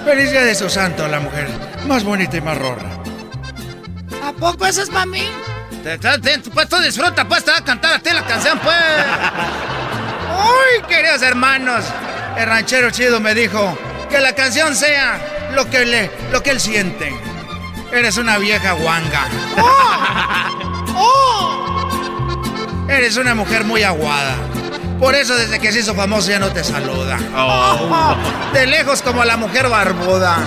Feliz 0.07 0.31
día 0.31 0.45
de 0.45 0.55
su 0.55 0.71
santo, 0.71 1.07
la 1.07 1.21
mujer 1.21 1.49
más 1.87 2.03
bonita 2.03 2.39
y 2.39 2.41
más 2.41 2.57
rorra. 2.57 2.91
¿A 4.25 4.33
poco 4.33 4.65
eso 4.65 4.83
es 4.83 4.89
para 4.89 5.05
mí? 5.05 5.29
Pues 6.53 6.69
tú 6.69 6.79
disfruta, 6.79 7.27
pues 7.27 7.45
te 7.45 7.51
va 7.53 7.59
a 7.59 7.65
cantar 7.65 7.95
a 7.95 7.99
ti 8.01 8.11
la 8.13 8.25
canción, 8.27 8.59
pues. 8.59 8.77
¡Uy, 10.37 10.83
queridos 10.89 11.23
hermanos! 11.23 11.85
El 12.37 12.47
ranchero 12.47 12.91
chido 12.91 13.19
me 13.21 13.35
dijo 13.35 13.77
que 14.11 14.21
la 14.21 14.35
canción 14.35 14.77
sea 14.77 15.51
lo 15.55 15.69
que, 15.71 15.87
le, 15.87 16.11
lo 16.33 16.43
que 16.43 16.51
él 16.51 16.61
siente. 16.61 17.15
Eres 17.93 18.19
una 18.19 18.39
vieja 18.39 18.73
guanga. 18.73 19.27
¡Oh! 20.95 21.89
Eres 22.89 23.17
una 23.17 23.35
mujer 23.35 23.65
muy 23.65 23.83
aguada. 23.83 24.37
Por 24.99 25.15
eso 25.15 25.35
desde 25.35 25.59
que 25.59 25.73
se 25.73 25.81
hizo 25.81 25.95
famoso 25.95 26.31
ya 26.31 26.39
no 26.39 26.51
te 26.51 26.63
saluda. 26.63 27.19
Oh. 27.35 28.15
De 28.53 28.67
lejos 28.67 29.01
como 29.01 29.25
la 29.25 29.39
mujer 29.39 29.69
barbuda. 29.69 30.39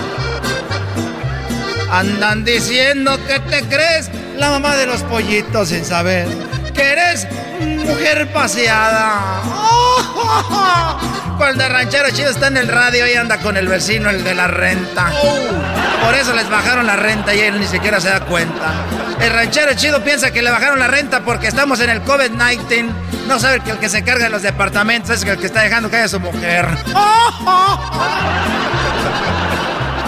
Andan 1.90 2.44
diciendo 2.44 3.18
que 3.26 3.40
te 3.40 3.64
crees 3.64 4.10
la 4.36 4.50
mamá 4.50 4.76
de 4.76 4.86
los 4.86 5.02
pollitos 5.02 5.68
sin 5.68 5.84
saber 5.84 6.26
que 6.74 6.82
eres 6.82 7.26
mujer 7.60 8.32
paseada. 8.32 9.42
Cuando 11.38 11.64
el 11.64 11.70
ranchero 11.70 12.10
chido 12.10 12.30
está 12.30 12.46
en 12.46 12.56
el 12.56 12.68
radio 12.68 13.06
y 13.08 13.14
anda 13.14 13.38
con 13.38 13.56
el 13.56 13.66
vecino, 13.66 14.08
el 14.10 14.22
de 14.22 14.34
la 14.34 14.46
renta. 14.46 15.12
Por 16.04 16.14
eso 16.14 16.32
les 16.32 16.48
bajaron 16.48 16.86
la 16.86 16.96
renta 16.96 17.34
y 17.34 17.40
él 17.40 17.58
ni 17.58 17.66
siquiera 17.66 18.00
se 18.00 18.08
da 18.08 18.20
cuenta. 18.20 18.72
El 19.20 19.32
ranchero 19.32 19.74
chido 19.74 20.02
piensa 20.02 20.30
que 20.30 20.42
le 20.42 20.50
bajaron 20.50 20.78
la 20.78 20.86
renta 20.86 21.20
porque 21.24 21.48
estamos 21.48 21.80
en 21.80 21.90
el 21.90 22.04
COVID-19. 22.04 22.90
No 23.26 23.38
sabe 23.38 23.60
que 23.60 23.70
el 23.70 23.78
que 23.78 23.88
se 23.88 24.04
carga 24.04 24.24
de 24.24 24.30
los 24.30 24.42
departamentos 24.42 25.10
es 25.10 25.24
el 25.24 25.38
que 25.38 25.46
está 25.46 25.62
dejando 25.62 25.90
que 25.90 25.96
haya 25.96 26.08
su 26.08 26.20
mujer. 26.20 26.66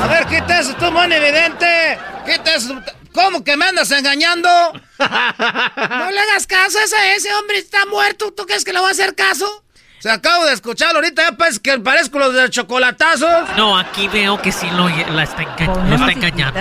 A 0.02 0.08
ver, 0.08 0.26
quita 0.26 0.60
eso, 0.60 0.74
tú, 0.74 0.92
mon 0.92 1.10
evidente. 1.10 1.98
Quita 2.24 2.54
eso. 2.54 2.80
¿Cómo 3.16 3.42
que 3.42 3.57
me 3.57 3.64
andas 3.64 3.90
engañando? 3.92 4.48
no 4.98 6.11
le 6.11 6.20
hagas 6.20 6.46
caso 6.46 6.79
a 6.79 6.83
ese, 6.83 7.14
ese 7.16 7.33
hombre 7.33 7.57
está 7.57 7.87
muerto. 7.87 8.31
¿Tú 8.31 8.44
crees 8.44 8.62
que 8.62 8.74
le 8.74 8.79
va 8.79 8.88
a 8.88 8.90
hacer 8.90 9.14
caso? 9.14 9.64
Se 10.00 10.11
acabo 10.11 10.44
de 10.44 10.52
escucharlo 10.52 10.96
ahorita, 10.96 11.31
ya 11.31 11.33
pues 11.33 11.59
que 11.59 11.79
parezco 11.79 12.18
los 12.18 12.35
de 12.35 12.50
chocolatazos. 12.50 13.57
No, 13.57 13.79
aquí 13.79 14.07
veo 14.09 14.40
que 14.42 14.52
sí 14.52 14.68
lo, 14.70 14.90
la 14.90 15.22
está, 15.22 15.44
lo 15.88 15.94
está 15.94 16.12
engañando. 16.12 16.61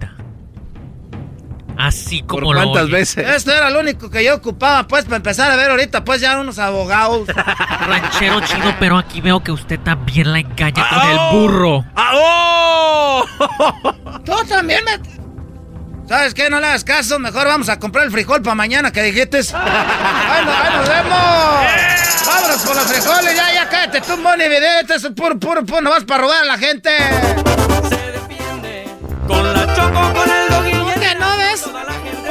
Así 1.77 2.21
como 2.21 2.43
¿Por 2.43 2.55
lo 2.55 2.63
cuántas 2.63 2.89
veces? 2.89 3.27
Esto 3.27 3.51
era 3.51 3.69
lo 3.69 3.79
único 3.79 4.09
que 4.09 4.23
yo 4.23 4.35
ocupaba, 4.35 4.87
pues, 4.87 5.05
para 5.05 5.17
empezar 5.17 5.51
a 5.51 5.55
ver 5.55 5.71
ahorita, 5.71 6.03
pues, 6.03 6.21
ya 6.21 6.39
unos 6.39 6.59
abogados. 6.59 7.27
Ranchero 7.87 8.41
chido, 8.41 8.75
pero 8.79 8.97
aquí 8.97 9.21
veo 9.21 9.41
que 9.41 9.51
usted 9.51 9.79
también 9.79 10.31
la 10.31 10.39
engaña 10.39 10.87
con 10.89 11.09
el 11.09 11.17
¡Oh! 11.19 11.31
burro. 11.31 11.85
¡Ah, 11.95 12.11
oh! 12.13 13.25
Tú 14.23 14.33
también 14.47 14.83
me... 14.85 14.99
¿Sabes 16.07 16.33
qué? 16.33 16.49
No 16.49 16.59
le 16.59 16.67
hagas 16.67 16.83
caso. 16.83 17.19
Mejor 17.19 17.47
vamos 17.47 17.69
a 17.69 17.79
comprar 17.79 18.03
el 18.05 18.11
frijol 18.11 18.41
para 18.41 18.53
mañana 18.53 18.91
que 18.91 19.01
dijiste. 19.01 19.37
¡Ay, 19.53 20.45
no, 20.45 20.51
ay, 20.51 20.77
nos 20.77 20.89
vemos! 20.89 22.27
¡Vámonos 22.27 22.61
por 22.65 22.75
los 22.75 22.85
frijoles! 22.85 23.35
Ya, 23.35 23.53
ya, 23.53 23.69
cállate 23.69 24.01
tú, 24.01 24.17
Moni 24.17 24.47
Vidente. 24.49 24.95
Es 24.95 25.07
puro, 25.15 25.39
puro, 25.39 25.65
puro. 25.65 25.81
No 25.81 25.89
vas 25.89 26.03
para 26.03 26.23
robar 26.23 26.43
a 26.43 26.45
la 26.45 26.57
gente. 26.57 26.89
Con 29.25 29.53
la 29.53 29.60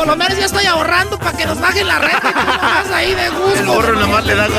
Por 0.01 0.09
lo 0.09 0.17
menos 0.17 0.39
ya 0.39 0.47
estoy 0.47 0.65
ahorrando 0.65 1.19
para 1.19 1.37
que 1.37 1.45
nos 1.45 1.61
bajen 1.61 1.87
la 1.87 1.99
renta 1.99 2.31
y 2.31 2.33
tú 2.33 2.39
nomás 2.39 2.91
ahí 2.91 3.15
de 3.15 3.29
gusto. 3.29 3.61
El 3.61 3.67
burro 3.67 3.93
nomás 4.01 4.25
le 4.25 4.35
da 4.35 4.49
show 4.49 4.57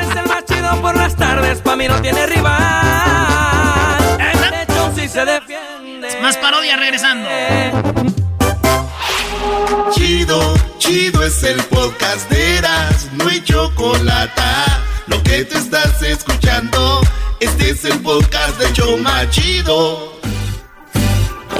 es 0.00 0.16
el 0.16 0.28
más 0.28 0.44
chido 0.44 0.80
por 0.80 0.96
las 0.96 1.16
tardes, 1.16 1.60
pa' 1.60 1.74
mí 1.74 1.88
no 1.88 2.00
tiene 2.00 2.24
rival. 2.24 2.58
De 4.16 4.62
hecho, 4.62 4.92
sí 4.94 5.08
se 5.08 5.24
defiende. 5.24 6.20
Más 6.22 6.36
parodia 6.36 6.76
regresando. 6.76 7.28
Chido, 9.90 10.54
chido 10.78 11.24
es 11.24 11.42
el 11.42 11.60
podcast 11.64 12.30
de 12.30 12.58
Eras, 12.58 13.08
no 13.14 13.28
hay 13.28 13.42
chocolate. 13.42 14.40
Lo 15.08 15.20
que 15.24 15.44
te 15.44 15.58
estás 15.58 16.00
escuchando, 16.00 17.00
este 17.40 17.70
es 17.70 17.84
el 17.84 17.98
podcast 18.02 18.56
de 18.56 18.72
Choma 18.72 19.28
Chido. 19.30 20.09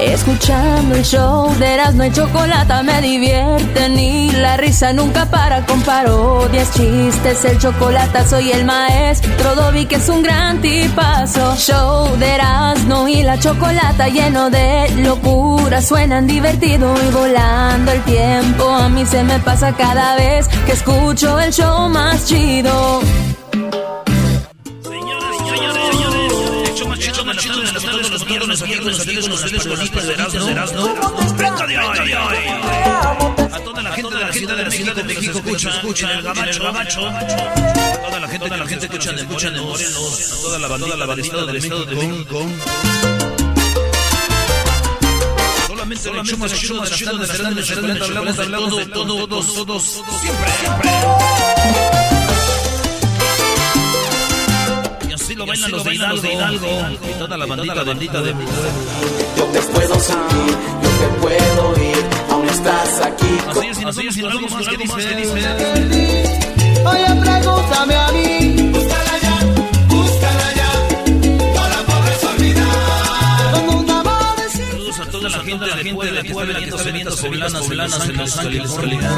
Escuchando 0.01 0.95
el 0.95 1.03
show 1.03 1.53
de 1.59 1.75
Erasmo 1.75 2.03
y 2.03 2.11
Chocolata 2.11 2.81
me 2.81 3.01
divierten 3.01 3.99
y 3.99 4.31
la 4.31 4.57
risa 4.57 4.93
nunca 4.93 5.29
para 5.29 5.63
con 5.67 5.79
parodias, 5.83 6.73
chistes, 6.73 7.45
el 7.45 7.59
chocolate 7.59 8.27
soy 8.27 8.51
el 8.51 8.65
maestro 8.65 9.55
Dobby 9.55 9.85
que 9.85 9.95
es 9.95 10.09
un 10.09 10.23
gran 10.23 10.59
tipazo. 10.59 11.55
Show 11.55 12.17
de 12.17 12.33
Erasmo 12.33 13.07
y 13.07 13.21
la 13.21 13.37
Chocolata 13.37 14.07
lleno 14.07 14.49
de 14.49 14.89
locura, 14.97 15.81
suenan 15.83 16.25
divertido 16.25 16.95
y 17.07 17.11
volando 17.11 17.91
el 17.91 18.01
tiempo. 18.01 18.69
A 18.69 18.89
mí 18.89 19.05
se 19.05 19.23
me 19.23 19.37
pasa 19.39 19.73
cada 19.73 20.15
vez 20.15 20.47
que 20.65 20.71
escucho 20.71 21.39
el 21.39 21.53
show 21.53 21.89
más 21.89 22.25
chido. 22.25 23.01
A 33.51 33.59
toda 33.59 33.81
la 33.81 33.91
gente 33.91 34.15
de 34.15 34.63
la 34.63 34.71
ciudad 34.71 34.95
de 34.95 35.03
México 35.03 35.41
que 35.41 35.51
nos 35.51 35.63
escucha, 35.65 35.69
escucha 35.69 36.13
el 36.13 36.21
gabacho, 36.21 36.63
gabacho. 36.63 37.01
Toda 37.01 38.19
la 38.19 38.27
gente, 38.27 38.45
toda 38.45 38.57
la 38.57 38.67
gente 38.67 38.89
que 38.89 38.97
escucha 38.97 39.49
de 39.49 39.61
Morelos, 39.61 40.39
toda 40.41 40.59
la 40.59 40.67
bandita, 40.67 40.97
la 40.97 41.05
bandita 41.07 41.45
del 41.45 41.55
estado 41.55 41.85
de 41.85 41.95
México. 41.95 42.47
Solamente 45.67 46.09
el 46.09 46.19
hecho 46.19 46.37
más 46.37 46.53
chido 46.53 46.83
de 46.83 46.89
las 46.89 46.99
tardes, 46.99 47.27
de 47.27 47.43
las 47.81 48.07
tardes, 48.09 48.39
hablamos 48.39 48.77
de 48.77 48.85
todo, 48.85 49.17
de 49.17 49.25
todo, 49.25 49.27
todos, 49.27 49.53
todos, 49.55 49.83
siempre, 50.21 50.51
siempre. 50.59 52.20
Así 55.31 55.35
lo 55.35 55.45
bailan 55.83 56.09
los 56.09 56.21
de 56.21 56.33
Hidalgo, 56.33 56.67
y 57.09 57.13
toda 57.19 57.37
la 57.37 57.45
bandita 57.45 57.83
bendita 57.83 58.21
de 58.21 58.33
Yo 59.37 59.45
te 59.45 59.61
puedo 59.61 59.99
sentir, 59.99 60.57
yo 60.83 60.89
te 60.89 61.07
puedo 61.21 61.69
oír, 61.69 62.05
aún 62.29 62.49
estás 62.49 63.01
aquí. 63.01 63.37
Así 63.47 63.67
es, 63.67 63.79
y 63.79 63.85
nosotros 63.85 64.17
con 64.17 64.31
algo 64.31 64.47
más 64.49 64.65
que 64.65 64.77
dice. 64.77 64.93
Oye, 66.83 67.15
pregúntame 67.21 67.95
a 67.95 68.11
mí. 68.11 68.71
Búscala 68.71 69.17
ya, 69.21 69.39
búscala 69.87 70.53
ya, 70.55 70.71
no 71.53 71.67
la 71.69 71.79
podrás 71.85 72.23
olvidar. 72.23 72.71
Saludos 74.51 74.99
a 74.99 75.05
toda 75.05 75.29
la 75.29 75.39
gente 75.39 75.65
de 75.65 75.93
Puebla, 75.93 76.21
que 76.23 76.65
está 76.65 76.83
poblanas, 77.21 77.61
poblanas 77.61 78.09
en 78.09 78.17
Los 78.17 78.37
Ángeles, 78.37 78.71
California. 78.71 79.11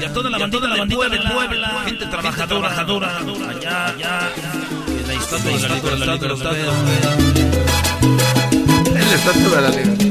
Y 0.00 0.04
a 0.04 0.12
toda 0.12 0.30
la 0.30 0.38
bandita 0.38 0.68
de 0.68 0.86
Puebla, 0.96 1.82
gente 1.84 2.06
trabajadora, 2.06 2.68
trabajadora, 2.68 3.18
allá, 3.50 3.86
allá. 3.86 4.30
La 4.42 4.81
estatua 5.36 5.90
de 5.90 5.98
la 5.98 6.14
libertad 6.14 6.52
la 9.12 9.18
estatua 9.18 9.56
de 9.56 9.62
la 9.62 9.70
libertad. 9.70 10.06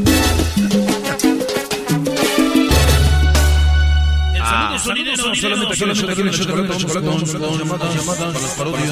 El 4.34 4.44
saludo 4.44 4.80
sonidero, 4.80 5.36
solamente 5.36 5.76
solamente 5.76 6.12
aquí 6.12 6.22
en 6.22 6.28
el 6.28 6.34
chocolate, 6.34 6.78
chocolate, 6.78 7.26
chocolate, 7.26 7.58
llamadas, 7.58 7.96
llamadas, 7.96 8.18
para 8.18 8.40
las 8.40 8.52
parodias. 8.58 8.92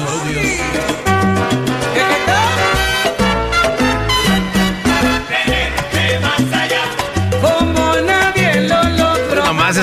Como 7.40 7.96
nadie 8.06 8.68
lo 8.68 8.82
logró. 8.82 9.44
Nomás 9.46 9.76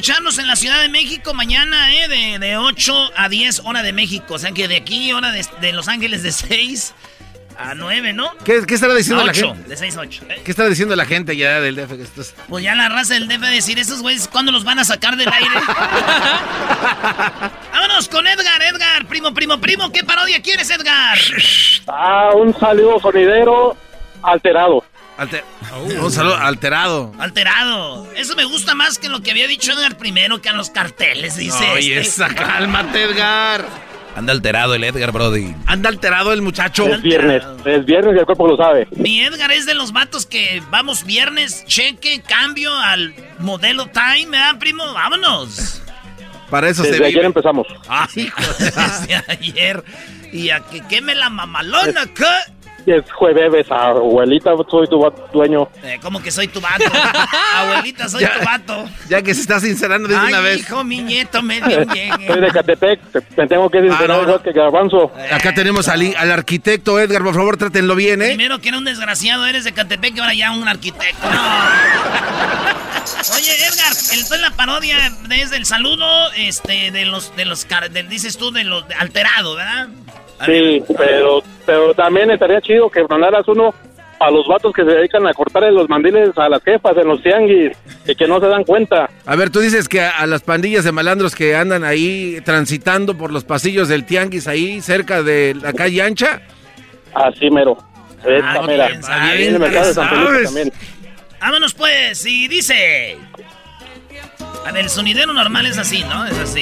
escucharnos 0.00 0.38
en 0.38 0.46
la 0.46 0.56
Ciudad 0.56 0.80
de 0.80 0.88
México 0.88 1.34
mañana, 1.34 1.94
eh, 1.94 2.08
de, 2.08 2.38
de 2.38 2.56
8 2.56 3.10
a 3.16 3.28
10 3.28 3.60
hora 3.66 3.82
de 3.82 3.92
México. 3.92 4.32
O 4.34 4.38
sea 4.38 4.50
que 4.52 4.66
de 4.66 4.76
aquí, 4.76 5.12
hora 5.12 5.30
de, 5.30 5.44
de 5.60 5.72
Los 5.74 5.88
Ángeles 5.88 6.22
de 6.22 6.32
6 6.32 6.94
a 7.58 7.74
9, 7.74 8.14
¿no? 8.14 8.30
¿Qué, 8.42 8.62
qué 8.66 8.76
estará 8.76 8.94
diciendo 8.94 9.20
A 9.22 9.26
la 9.26 9.32
8, 9.32 9.48
gente? 9.54 9.68
de 9.68 9.76
6 9.76 9.96
a 9.98 10.00
8. 10.00 10.22
eh. 10.30 10.40
¿Qué 10.42 10.50
estará 10.52 10.70
diciendo 10.70 10.96
la 10.96 11.04
gente 11.04 11.36
ya 11.36 11.60
del 11.60 11.76
DF? 11.76 11.96
que 11.98 12.02
estás- 12.04 12.34
Pues 12.48 12.64
ya 12.64 12.74
la 12.74 12.88
raza 12.88 13.12
del 13.12 13.28
DF 13.28 13.40
decir, 13.50 13.78
esos 13.78 14.00
güeyes, 14.00 14.26
¿cuándo 14.26 14.52
los 14.52 14.64
van 14.64 14.78
a 14.78 14.84
sacar 14.86 15.16
del 15.16 15.30
aire? 15.30 15.50
Vámonos 17.70 18.08
con 18.08 18.26
Edgar, 18.26 18.62
Edgar, 18.62 19.04
primo, 19.06 19.34
primo, 19.34 19.60
primo, 19.60 19.92
¿qué 19.92 20.02
parodia 20.02 20.40
quieres, 20.40 20.70
Edgar? 20.70 21.18
Ah, 21.88 22.30
un 22.34 22.58
saludo 22.58 22.98
sonidero 23.00 23.76
alterado. 24.22 24.82
Alter- 25.20 25.44
Un 26.00 26.10
saludo 26.10 26.36
alterado. 26.36 27.12
Alterado. 27.18 28.08
Eso 28.16 28.34
me 28.36 28.44
gusta 28.44 28.74
más 28.74 28.98
que 28.98 29.08
lo 29.10 29.22
que 29.22 29.30
había 29.30 29.46
dicho 29.46 29.72
Edgar 29.72 29.98
primero, 29.98 30.40
que 30.40 30.48
a 30.48 30.54
los 30.54 30.70
carteles, 30.70 31.36
dice. 31.36 31.62
Oye, 31.72 31.98
este. 32.00 32.24
esa, 32.24 32.34
cálmate, 32.34 33.02
Edgar. 33.04 33.64
Anda 34.16 34.32
alterado 34.32 34.74
el 34.74 34.82
Edgar, 34.82 35.12
Brody. 35.12 35.54
Anda 35.66 35.88
alterado 35.90 36.32
el 36.32 36.40
muchacho. 36.42 36.86
Es 36.86 37.02
viernes, 37.02 37.42
es 37.64 37.84
viernes 37.84 38.16
y 38.16 38.18
el 38.18 38.24
cuerpo 38.26 38.48
lo 38.48 38.56
sabe. 38.56 38.88
Mi 38.92 39.20
Edgar 39.22 39.52
es 39.52 39.66
de 39.66 39.74
los 39.74 39.92
vatos 39.92 40.24
que 40.26 40.62
vamos 40.70 41.04
viernes, 41.04 41.64
cheque, 41.66 42.22
cambio 42.22 42.74
al 42.74 43.14
modelo 43.38 43.86
time, 43.88 44.30
¿verdad, 44.30 44.58
primo? 44.58 44.84
Vámonos. 44.92 45.82
Para 46.50 46.68
eso 46.68 46.82
se 46.82 46.90
Desde 46.92 47.04
ayer 47.04 47.16
vive. 47.18 47.26
empezamos. 47.26 47.66
Ay, 47.88 48.08
hijo 48.16 48.40
de- 48.58 48.64
Desde 49.06 49.22
ayer. 49.28 49.84
Y 50.32 50.50
a 50.50 50.60
que 50.60 50.80
queme 50.88 51.14
la 51.14 51.28
mamalona, 51.30 52.06
¿qué? 52.06 52.24
Es 52.86 53.10
jueves, 53.12 53.66
abuelita, 53.70 54.50
soy 54.70 54.86
tu 54.88 55.04
dueño. 55.32 55.68
Eh, 55.82 55.98
¿Cómo 56.02 56.22
que 56.22 56.30
soy 56.30 56.48
tu 56.48 56.60
vato? 56.60 56.84
Abuelita, 57.54 58.08
soy 58.08 58.22
Ya. 58.22 58.38
tu 58.38 58.44
vato. 58.44 58.84
Ya 59.08 59.22
que 59.22 59.34
se 59.34 59.42
está 59.42 59.60
sincerando 59.60 60.08
de 60.08 60.16
una 60.16 60.40
vez. 60.40 60.60
hijo, 60.60 60.82
mi 60.82 61.00
nieto, 61.02 61.42
me. 61.42 61.60
Soy 61.60 62.40
de 62.40 62.50
Catepec, 62.52 63.00
te, 63.12 63.20
te 63.20 63.46
tengo 63.46 63.68
que 63.70 63.82
decir 63.82 63.96
Ah, 64.00 64.06
no, 64.08 64.22
no. 64.26 64.42
que 64.42 64.52
Garbanzo. 64.52 65.12
Acá 65.30 65.52
tenemos 65.54 65.88
al, 65.88 66.14
al 66.16 66.32
arquitecto 66.32 66.98
Edgar, 66.98 67.22
por 67.22 67.34
favor, 67.34 67.56
trátenlo 67.56 67.94
bien, 67.94 68.22
¿eh? 68.22 68.28
Primero 68.28 68.60
que 68.60 68.68
era 68.70 68.78
un 68.78 68.84
desgraciado, 68.84 69.46
eres 69.46 69.64
de 69.64 69.72
Catepec 69.72 70.16
y 70.16 70.20
ahora 70.20 70.34
ya 70.34 70.50
un 70.52 70.66
arquitecto. 70.66 71.28
No. 71.30 71.40
Oye, 73.36 73.52
Edgar, 73.66 73.92
entonces 74.12 74.40
la 74.40 74.50
parodia 74.52 75.12
es 75.30 75.50
del 75.50 75.66
saludo, 75.66 76.06
este, 76.36 76.90
de 76.90 77.04
los, 77.04 77.34
de 77.36 77.44
los, 77.44 77.64
car- 77.64 77.90
del- 77.90 78.08
dices 78.08 78.36
tú, 78.38 78.50
de 78.50 78.64
los 78.64 78.86
de 78.88 78.94
alterado, 78.94 79.54
¿verdad? 79.56 79.88
Sí, 80.46 80.82
pero, 80.96 81.42
pero 81.66 81.94
también 81.94 82.30
estaría 82.30 82.60
chido 82.60 82.88
que 82.90 83.02
mandaras 83.08 83.46
uno 83.48 83.74
a 84.18 84.30
los 84.30 84.46
vatos 84.46 84.72
que 84.74 84.84
se 84.84 84.90
dedican 84.90 85.26
a 85.26 85.32
cortarle 85.32 85.72
los 85.72 85.88
mandiles 85.88 86.36
a 86.36 86.48
las 86.48 86.62
jefas 86.62 86.94
en 86.96 87.08
los 87.08 87.22
tianguis 87.22 87.72
y 88.06 88.14
que 88.14 88.26
no 88.26 88.38
se 88.38 88.46
dan 88.48 88.64
cuenta. 88.64 89.08
A 89.24 89.34
ver, 89.36 89.48
tú 89.50 89.60
dices 89.60 89.88
que 89.88 90.02
a, 90.02 90.10
a 90.18 90.26
las 90.26 90.42
pandillas 90.42 90.84
de 90.84 90.92
malandros 90.92 91.34
que 91.34 91.56
andan 91.56 91.84
ahí 91.84 92.38
transitando 92.44 93.16
por 93.16 93.32
los 93.32 93.44
pasillos 93.44 93.88
del 93.88 94.04
tianguis 94.04 94.46
ahí 94.46 94.80
cerca 94.82 95.22
de 95.22 95.54
la 95.60 95.72
calle 95.72 96.02
ancha. 96.02 96.42
Así 97.14 97.50
mero. 97.50 97.78
Esta 98.22 98.52
Ah, 98.52 98.62
mera. 98.62 98.88
bien, 98.88 99.00
Ahí 99.08 99.36
bien, 99.38 99.48
en 99.48 99.54
el 99.54 99.60
mercado 99.60 99.86
de 99.88 99.94
San 99.94 100.08
Felipe 100.10 100.26
sabes. 100.26 100.44
también. 100.44 100.72
Vámonos 101.40 101.72
pues, 101.74 102.26
y 102.26 102.46
dice. 102.48 103.16
A 104.66 104.72
ver, 104.72 104.84
el 104.84 104.90
sonidero 104.90 105.32
normal 105.32 105.64
es 105.64 105.78
así, 105.78 106.04
¿no? 106.04 106.26
Es 106.26 106.38
así. 106.38 106.60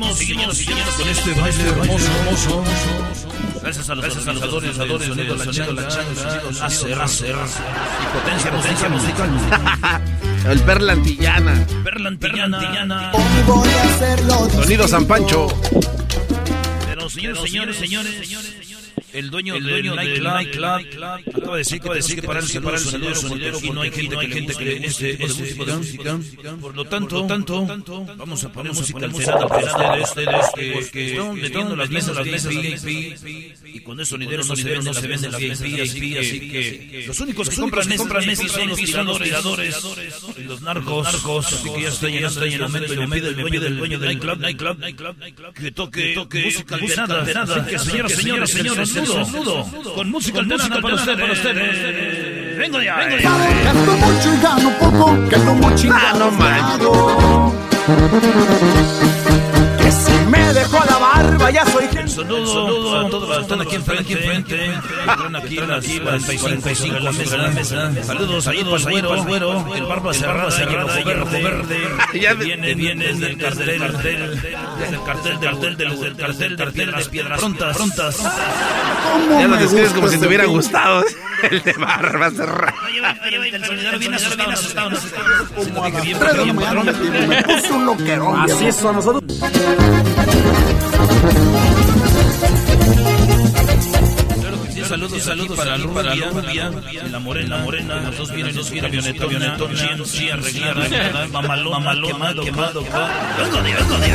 Seguimos, 0.00 0.16
seguimos, 0.16 0.56
seguimos 0.56 0.94
con 0.94 1.08
este 1.08 1.30
baile 1.32 1.62
hermoso, 1.62 2.10
hermoso. 2.20 2.64
Gracias 3.62 3.90
a 3.90 3.94
los 3.94 4.04
gracias 4.04 4.26
organizadores, 4.26 4.78
organizadores, 4.80 5.08
sonido, 5.08 5.36
la 5.36 5.50
changa, 5.50 5.82
la 5.82 5.88
changa, 5.88 6.96
láser, 6.96 7.36
y 7.36 8.18
potencia, 8.18 8.50
potencia 8.50 8.88
musical. 8.88 9.30
El 10.50 10.60
Perla 10.60 10.92
Antillana. 10.94 11.66
Perlantillana. 11.84 13.12
Sonido 14.54 14.88
San 14.88 15.04
Pancho. 15.04 15.48
Pero 16.86 17.10
señores, 17.10 17.42
señores, 17.42 17.76
señores, 17.76 18.16
el 19.12 19.30
dueño, 19.30 19.54
el 19.56 19.64
dueño 19.64 19.96
del 19.96 20.22
nightclub. 20.22 21.20
acaba 21.34 21.52
de 21.52 21.58
decir 21.58 21.80
que, 21.80 21.94
decir 21.94 22.20
que 22.20 22.26
para 22.26 22.40
el 22.40 22.46
separar 22.46 22.78
el 22.78 22.84
sonidero, 22.84 23.14
sonidero 23.14 23.58
aquí 23.58 23.70
no 23.70 23.80
hay 23.80 23.90
gente, 23.90 24.54
que 24.56 24.64
le 24.64 24.78
guste 24.86 25.24
ese 25.24 25.42
tipo 25.42 25.64
de 25.64 25.76
música. 25.76 26.18
Por 26.60 26.74
lo 26.74 26.84
tanto, 26.84 27.26
tanto, 27.26 27.66
vamos 28.16 28.44
a 28.44 28.52
poner 28.52 28.72
música 28.72 29.04
alterada 29.04 29.46
para 29.46 30.02
ustedes, 30.02 30.46
porque 30.74 31.10
están 31.10 31.34
metiendo 31.34 31.76
las 31.76 31.90
mesas, 31.90 32.16
las 32.16 32.26
mesas 32.26 32.54
VIP, 32.54 33.16
y 33.64 33.80
con 33.80 34.00
eso 34.00 34.10
sonidero 34.10 34.44
no 34.44 34.56
se 34.56 34.64
vende, 34.64 34.84
no 34.84 34.94
se 34.94 35.06
vende 35.06 35.28
la 35.28 35.38
VIP, 35.38 36.18
así 36.20 36.40
que 36.40 37.04
los 37.06 37.20
únicos 37.20 37.48
que 37.48 37.56
compran 37.56 37.88
mesas, 37.88 38.26
mesas 38.26 38.50
son 38.50 38.68
los 38.68 38.78
tiradores, 39.18 39.76
y 40.36 40.42
los 40.42 40.60
narcos, 40.62 41.08
así 41.46 41.70
que 41.72 41.82
ya 41.82 41.88
está 41.88 42.08
llegando 42.44 42.44
el 42.44 42.60
momento 42.60 42.94
y 42.94 42.96
me 43.34 43.44
pide, 43.50 43.66
el 43.66 43.76
dueño 43.76 43.98
del 43.98 44.18
nightclub, 44.18 44.78
que 45.54 45.70
toque, 45.72 46.42
música 46.44 46.74
alterada, 46.74 47.22
así 47.22 47.70
que 47.70 47.78
señoras, 47.78 48.12
señores, 48.12 48.50
señores, 48.50 48.99
desnudo, 49.06 49.66
con 49.94 50.10
música 50.10 50.40
alterada 50.40 50.80
para 50.80 50.94
ustedes, 50.94 51.20
para 51.20 51.32
ustedes. 51.32 52.58
Vengo 52.58 52.78
de 52.78 52.90
ahí, 52.90 53.16
vengo. 53.16 53.30
Gasto 53.64 53.92
mucho 53.96 54.34
y 54.34 54.40
gano 54.42 54.70
poco, 54.78 55.28
que 55.28 55.34
ando 55.36 55.54
muy 55.54 55.90
Ah, 55.92 56.14
no 56.18 56.30
manches. 56.30 56.88
Que 59.82 59.92
si 59.92 60.12
me 60.28 60.39
dejó 60.52 60.84
la 60.84 60.98
barba, 60.98 61.50
ya 61.50 61.66
soy 61.66 61.88
gente. 61.88 62.08
Saludo 62.08 62.98
a 62.98 63.10
todos 63.10 63.28
los 63.28 63.36
que 63.36 63.42
están 63.42 63.60
aquí 63.60 63.74
enfrente. 63.76 64.02
Aquí 64.02 64.12
enfrente. 64.12 64.66
Están 65.00 65.36
aquí 65.36 65.58
en 65.58 65.68
las 65.68 65.86
45 65.86 66.96
en 66.96 67.04
la 67.04 67.12
mesa. 67.12 67.36
la 67.36 67.48
mesa. 67.48 68.04
Saludos 68.04 68.46
ahí, 68.46 68.64
pues 68.64 68.84
güero, 68.84 69.24
güero. 69.24 69.74
El 69.74 69.84
barba 69.84 70.14
cerrada 70.14 70.50
el 70.60 71.22
ojo 71.22 71.30
verde. 71.30 71.88
Viene, 72.40 72.74
viene 72.74 73.06
desde 73.08 73.26
el 73.30 73.38
cartel, 73.38 73.66
desde 73.66 73.80
el 73.80 75.02
cartel, 75.04 75.40
del 75.40 75.40
cartel, 75.40 75.76
del 75.76 76.00
del 76.00 76.16
cartel, 76.16 76.56
de 76.56 76.66
piedras, 76.66 77.08
piedras 77.08 77.38
prontas, 77.38 77.76
prontas. 77.76 78.22
Ya 79.38 79.48
lo 79.48 79.56
describes 79.56 79.92
como 79.92 80.08
si 80.08 80.18
te 80.18 80.26
hubiera 80.26 80.46
gustado. 80.46 81.04
El 81.42 81.62
de 81.62 81.72
barba 81.74 82.30
cerrada. 82.30 82.74
El 83.52 83.64
sonidero 83.64 83.98
viene 83.98 84.16
asustado, 84.16 84.36
bien 84.36 84.52
asustado. 84.52 84.90
Como 85.54 85.84
a 94.92 94.96
las 94.96 95.10
3 95.10 95.24
de 95.24 95.36
la 95.36 95.42
mañana 95.42 95.60
me 95.60 95.72
puse 95.72 95.72
un 95.72 95.76
loquerón. 95.76 96.00
Así 96.00 96.18
es, 96.18 96.22
a 96.22 96.36
nosotros. 96.36 96.60
Saludos, 96.60 96.62
saludos 96.62 96.76
para 96.76 96.76
la 96.76 96.76
rubia, 96.76 97.06
la 97.10 97.18
morena, 97.20 97.56
la 97.56 97.64
morena, 97.64 98.00
los 98.00 98.16
dos 98.16 98.32
vienen, 98.32 98.56
los 98.56 98.70
vienen, 98.70 98.90
avioneta, 98.90 99.24
avioneta, 99.24 99.64
chien, 99.74 100.04
chien, 100.04 100.32
arreglada, 100.32 101.28
mamalón, 101.28 101.72
mamalón, 101.72 102.12
quemado, 102.12 102.42
quemado, 102.44 102.82
vengo 103.38 103.62
de, 103.62 103.74
vengo 103.74 103.98
de. 103.98 104.10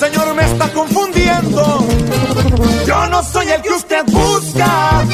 Señor, 0.00 0.34
me 0.34 0.44
está 0.44 0.72
confundiendo. 0.72 1.86
Yo 2.86 3.06
no 3.08 3.22
soy 3.22 3.48
el 3.48 3.62
que 3.62 3.70
usted 3.70 4.04
busca. 4.06 5.04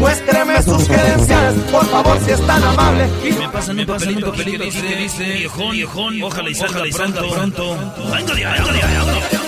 Muéstreme 0.00 0.62
sus 0.62 0.84
credenciales, 0.84 1.54
por 1.70 1.86
favor, 1.86 2.18
si 2.24 2.30
es 2.30 2.46
tan 2.46 2.62
amable. 2.62 3.08
Y 3.24 3.32
Me 3.32 3.48
pasan 3.48 3.78
un 3.78 3.86
papelito, 3.86 4.30
papelito, 4.30 4.64
dice, 4.64 4.96
dice, 4.96 5.24
viejón, 5.24 5.70
viejón, 5.72 6.22
ojalá 6.22 6.50
y 6.50 6.54
salga 6.54 6.82
pronto, 6.92 7.28
pronto. 7.28 7.76
Vengo 8.12 8.34
de, 8.34 8.44
vengo 8.46 8.72
de, 8.72 8.80
vengo 8.80 9.12
de. 9.12 9.45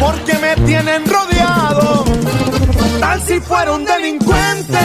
Porque 0.00 0.34
me 0.38 0.54
tienen 0.66 1.04
rodeado. 1.06 2.04
Tal 3.00 3.22
si 3.22 3.40
fuera 3.40 3.72
un 3.72 3.84
delincuente. 3.84 4.78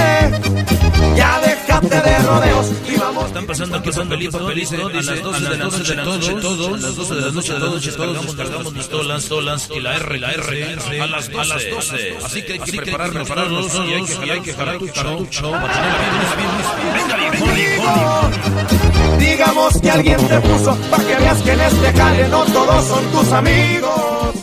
Ya 1.16 1.39
déjate 1.41 2.01
de 2.01 2.20
rodeos 2.20 2.72
y 2.88 2.95
vamos. 2.95 3.26
Están 3.26 3.45
pasando 3.45 3.78
aquí 3.78 3.91
papelito, 3.91 4.39
papelito, 4.39 4.88
a 4.88 4.91
las 4.91 5.24
12 5.24 5.43
de 5.43 5.49
la 5.49 5.57
noche, 5.66 5.95
todos, 5.95 6.41
todos, 6.41 6.68
a 6.68 6.78
las 6.78 6.95
12 6.95 7.16
de 7.16 7.22
la 7.22 7.32
noche, 7.32 7.91
todos 7.91 8.36
cargamos 8.36 8.74
pistolas, 8.74 9.22
pistolas, 9.24 9.70
y 9.76 9.80
la 9.82 9.95
R, 9.95 10.20
la 10.20 10.32
R, 10.32 11.01
a 11.01 11.07
las 11.07 11.30
a 11.30 11.43
las 11.43 11.70
12. 11.70 12.18
Así 12.24 12.41
que 12.43 12.53
hay 12.53 12.59
que 12.59 12.72
prepararnos 12.74 13.28
todos, 13.28 13.88
y 13.88 13.93
hay 13.93 14.03
que 14.03 14.14
jalar, 14.14 14.30
hay 14.30 14.41
que 14.41 14.53
jalar 14.53 14.78
tu 14.78 14.88
cartucho, 14.88 15.51
para 15.51 15.74
tener 15.74 15.91
la 15.91 17.18
vida 17.18 17.30
bien, 17.32 17.55
bien, 17.55 17.82
bien. 17.82 19.20
Digamos 19.20 19.82
que 19.82 19.91
alguien 19.91 20.28
te 20.28 20.39
puso 20.41 20.76
para 20.89 21.03
que 21.03 21.16
veas 21.16 21.41
que 21.41 21.51
en 21.51 21.62
este 21.62 21.93
jale 21.93 22.28
no 22.30 22.43
todos 22.45 22.86
son 22.88 23.12
tus 23.12 23.32
amigos. 23.32 24.36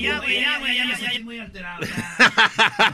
Ya, 0.00 0.18
güey, 0.18 0.40
ya, 0.40 0.58
güey, 0.58 0.76
ya 0.76 0.84
me 0.86 0.96
siento 0.96 1.24
muy 1.24 1.38
alterado. 1.38 1.80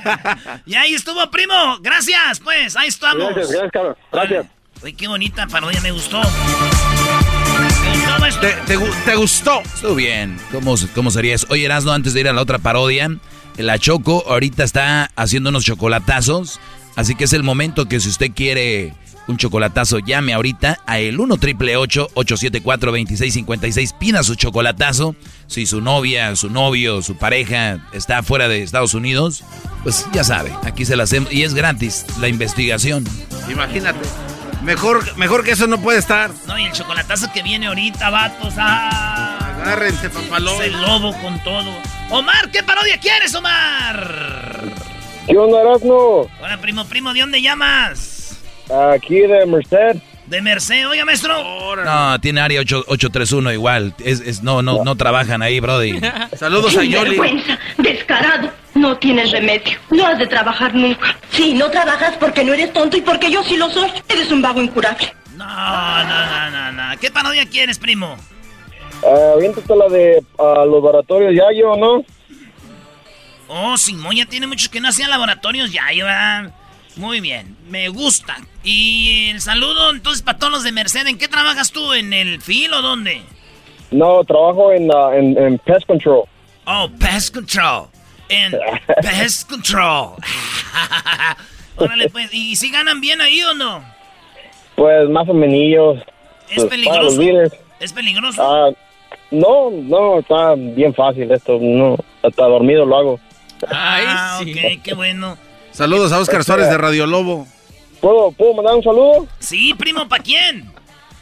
ya. 0.05 0.63
Y 0.67 0.75
ahí 0.75 0.95
estuvo, 0.95 1.31
primo. 1.31 1.79
Gracias, 1.81 2.41
pues. 2.41 2.77
Ahí 2.77 2.89
estamos. 2.89 3.27
Gracias, 3.35 3.51
gracias, 3.51 3.73
cabrón. 3.73 3.97
Gracias. 4.13 4.47
Uy, 4.83 4.93
qué 4.93 5.09
bonita 5.09 5.47
parodia, 5.49 5.81
me 5.81 5.91
gustó. 5.91 6.21
Me 6.21 6.29
gustó 8.01 8.27
esto. 8.27 8.41
¿Te, 8.41 8.53
te, 8.67 8.79
gu- 8.79 9.05
te 9.05 9.17
gustó? 9.17 9.61
Estuvo 9.63 9.95
bien. 9.95 10.39
¿Cómo, 10.53 10.75
¿Cómo 10.95 11.11
sería 11.11 11.35
eso? 11.35 11.47
Oye, 11.51 11.65
Erasno, 11.65 11.93
antes 11.93 12.15
de 12.15 12.21
ir 12.21 12.29
a 12.29 12.33
la 12.33 12.43
otra 12.43 12.59
parodia, 12.59 13.11
la 13.57 13.79
Choco 13.79 14.25
ahorita 14.29 14.63
está 14.65 15.11
haciendo 15.17 15.51
unos 15.51 15.65
chocolatazos. 15.65 16.61
Así 16.97 17.15
que 17.15 17.25
es 17.25 17.33
el 17.33 17.43
momento 17.43 17.87
que 17.87 18.01
si 18.01 18.09
usted 18.09 18.31
quiere 18.35 18.93
un 19.29 19.37
chocolatazo, 19.37 19.99
llame 19.99 20.33
ahorita 20.33 20.81
a 20.87 20.99
el 20.99 21.21
1 21.21 21.37
triple 21.37 21.77
874 21.77 22.91
2656 22.91 23.93
Pida 23.93 24.23
su 24.23 24.35
chocolatazo. 24.35 25.15
Si 25.47 25.67
su 25.67 25.81
novia, 25.81 26.35
su 26.35 26.51
novio, 26.51 27.03
su 27.03 27.17
pareja 27.17 27.87
está 27.93 28.23
fuera 28.23 28.49
de 28.49 28.63
Estados 28.63 28.95
Unidos, 28.95 29.45
pues 29.83 30.07
ya 30.13 30.25
sabe, 30.25 30.53
aquí 30.65 30.85
se 30.85 30.97
la 30.97 31.05
hacemos. 31.05 31.33
Y 31.33 31.43
es 31.45 31.55
gratis 31.55 32.05
la 32.21 32.29
investigación. 32.29 33.05
Imagínate. 33.49 34.01
Mejor, 34.63 35.17
mejor 35.17 35.45
que 35.45 35.53
eso 35.53 35.67
no 35.67 35.81
puede 35.81 35.99
estar. 35.99 36.31
No, 36.47 36.59
y 36.59 36.65
el 36.65 36.73
chocolatazo 36.73 37.33
que 37.33 37.43
viene 37.43 37.69
ahorita, 37.69 38.11
vatos. 38.11 38.55
¡Ah! 38.59 39.39
Agárrense, 39.63 40.11
papalón. 40.11 40.55
Es 40.61 40.69
el 40.69 40.81
lobo 40.81 41.13
con 41.21 41.39
todo. 41.45 41.71
Omar, 42.11 42.51
¿qué 42.51 42.63
parodia 42.63 42.99
quieres, 42.99 43.35
Omar? 43.35 44.73
¿Qué 45.27 45.37
onda, 45.37 45.61
Erasmo? 45.61 46.29
Hola, 46.41 46.59
primo, 46.61 46.85
primo, 46.87 47.13
¿de 47.13 47.21
dónde 47.21 47.43
llamas? 47.43 48.18
Aquí 48.95 49.21
de 49.21 49.47
Merced. 49.47 49.97
De 50.27 50.43
Merced, 50.43 50.87
oiga, 50.87 51.05
maestro. 51.07 51.35
No, 51.85 52.21
tiene 52.21 52.41
área 52.43 52.61
8- 52.61 52.85
831 52.87 53.53
igual. 53.53 53.95
Es, 54.05 54.21
es- 54.21 54.43
no, 54.43 54.61
no, 54.61 54.85
no 54.85 54.95
trabajan 54.95 55.41
ahí, 55.41 55.59
Brody. 55.61 55.99
Saludos 56.37 56.77
a 56.77 56.85
Yoli. 56.85 57.11
Vergüenza, 57.19 57.59
descarado. 57.79 58.51
No 58.75 58.97
tienes 58.99 59.31
remedio. 59.33 59.79
No 59.91 60.07
has 60.07 60.19
de 60.19 60.27
trabajar 60.27 60.75
nunca. 60.75 61.17
Sí, 61.31 61.55
no 61.55 61.71
trabajas 61.71 62.15
porque 62.21 62.45
no 62.45 62.53
eres 62.53 62.73
tonto 62.73 62.97
y 62.97 63.01
porque 63.01 63.31
yo 63.31 63.43
sí 63.43 63.57
lo 63.57 63.71
soy. 63.71 63.91
Eres 64.09 64.31
un 64.31 64.43
vago 64.43 64.61
incurable. 64.63 65.13
No, 65.35 65.47
no, 65.47 66.27
no, 66.27 66.51
no, 66.51 66.73
no. 66.73 66.99
¿Qué 67.01 67.11
parodia 67.11 67.47
quieres, 67.49 67.79
primo? 67.79 68.17
Aviéntate 69.35 69.75
la 69.77 69.89
de 69.89 70.23
los 70.37 70.69
laboratorios 70.83 71.33
Yayo, 71.35 71.77
¿no? 71.77 72.05
Oh, 73.49 73.77
Simón 73.79 74.15
ya 74.15 74.27
tiene 74.27 74.47
muchos 74.47 74.69
que 74.69 74.81
no 74.81 74.89
hacían 74.89 75.09
laboratorios 75.09 75.73
ya, 75.73 75.85
¿verdad? 75.87 76.53
Muy 76.99 77.21
bien, 77.21 77.57
me 77.69 77.89
gusta. 77.89 78.39
Y 78.65 79.31
el 79.31 79.41
saludo 79.41 79.91
entonces 79.91 80.21
para 80.23 80.37
todos 80.37 80.53
los 80.53 80.65
de 80.65 80.73
Merced. 80.73 81.07
¿En 81.07 81.17
qué 81.17 81.29
trabajas 81.29 81.71
tú? 81.71 81.95
¿En 81.95 82.13
el 82.13 82.43
fil 82.43 82.73
o 82.75 82.83
dónde? 82.83 83.23
No, 83.93 84.25
trabajo 84.25 84.73
en, 84.73 84.91
ah, 84.93 85.15
en, 85.15 85.39
en 85.39 85.59
Pest 85.59 85.87
Control. 85.87 86.25
Oh, 86.67 86.89
Pest 86.99 87.33
Control. 87.33 87.87
En 88.29 88.53
Pest 89.03 89.49
Control. 89.49 90.17
Órale, 91.77 92.11
pues, 92.11 92.35
¿y 92.35 92.57
si 92.57 92.69
ganan 92.73 93.01
bien 93.01 93.21
ahí 93.21 93.43
o 93.45 93.55
no? 93.55 93.85
Pues 94.75 95.09
más 95.09 95.29
o 95.29 95.35
menos. 95.35 96.03
¿Es 96.51 96.57
pues, 96.57 96.65
peligroso? 96.65 96.99
para 96.99 97.03
los 97.05 97.17
líderes. 97.17 97.53
¿Es 97.79 97.93
peligroso? 97.93 98.43
Ah, 98.43 98.71
no, 99.31 99.71
no, 99.71 100.19
está 100.19 100.57
bien 100.57 100.93
fácil 100.93 101.31
esto. 101.31 101.59
No, 101.61 101.97
hasta 102.25 102.45
dormido 102.45 102.85
lo 102.85 102.97
hago. 102.97 103.21
ah, 103.71 104.41
ok, 104.43 104.83
qué 104.83 104.95
bueno. 104.95 105.39
Saludos 105.79 106.11
a 106.11 106.19
Oscar 106.19 106.43
Suárez 106.43 106.69
de 106.69 106.77
Radio 106.77 107.07
Lobo. 107.07 107.47
¿Puedo, 108.01 108.33
¿Puedo 108.33 108.53
mandar 108.55 108.75
un 108.75 108.83
saludo? 108.83 109.29
Sí, 109.39 109.73
primo, 109.75 110.09
¿para 110.09 110.21
quién? 110.25 110.73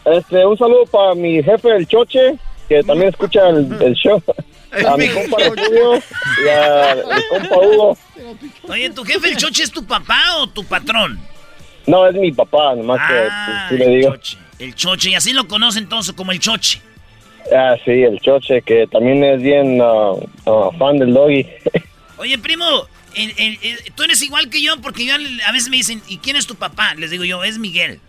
Este, 0.06 0.46
un 0.46 0.56
saludo 0.56 0.86
para 0.86 1.14
mi 1.14 1.42
jefe, 1.42 1.76
el 1.76 1.86
Choche, 1.86 2.38
que 2.66 2.82
también 2.82 3.10
escucha 3.10 3.50
el, 3.50 3.70
el 3.82 3.92
show. 3.92 4.22
A 4.72 4.96
mi 4.96 5.08
compa 5.08 5.36
Julio 5.46 5.96
y 5.96 6.48
a 6.48 6.96
mi 6.96 7.22
compa 7.28 7.66
Hugo. 7.66 7.98
Oye, 8.68 8.88
¿tu 8.90 9.04
jefe 9.04 9.28
el 9.28 9.36
choche 9.36 9.62
es 9.62 9.70
tu 9.70 9.84
papá 9.86 10.18
o 10.38 10.46
tu 10.48 10.64
patrón? 10.64 11.18
No, 11.86 12.06
es 12.06 12.14
mi 12.14 12.32
papá, 12.32 12.74
nomás 12.74 12.98
Ah, 13.02 13.08
que 13.68 13.76
pues, 13.76 13.82
sí 13.82 13.90
le 13.90 13.96
digo. 13.96 14.14
El 14.58 14.74
choche, 14.74 15.10
y 15.10 15.14
así 15.14 15.32
lo 15.34 15.46
conocen 15.48 15.82
entonces 15.84 16.14
como 16.14 16.32
el 16.32 16.40
choche. 16.40 16.80
Ah, 17.54 17.76
sí, 17.84 17.90
el 17.90 18.18
Choche, 18.20 18.62
que 18.62 18.86
también 18.86 19.22
es 19.22 19.40
bien 19.42 19.80
ah, 19.82 20.12
ah, 20.46 20.70
fan 20.78 20.98
del 20.98 21.12
doggy. 21.12 21.46
Oye, 22.18 22.38
primo, 22.38 22.64
el- 23.16 23.34
el- 23.36 23.58
el- 23.62 23.92
tú 23.94 24.04
eres 24.04 24.22
igual 24.22 24.48
que 24.50 24.62
yo 24.62 24.80
porque 24.80 25.04
yo 25.04 25.14
a 25.14 25.52
veces 25.52 25.68
me 25.68 25.76
dicen, 25.76 26.00
¿y 26.06 26.18
quién 26.18 26.36
es 26.36 26.46
tu 26.46 26.54
papá? 26.54 26.94
Les 26.94 27.10
digo 27.10 27.24
yo, 27.24 27.42
es 27.44 27.58
Miguel. 27.58 28.00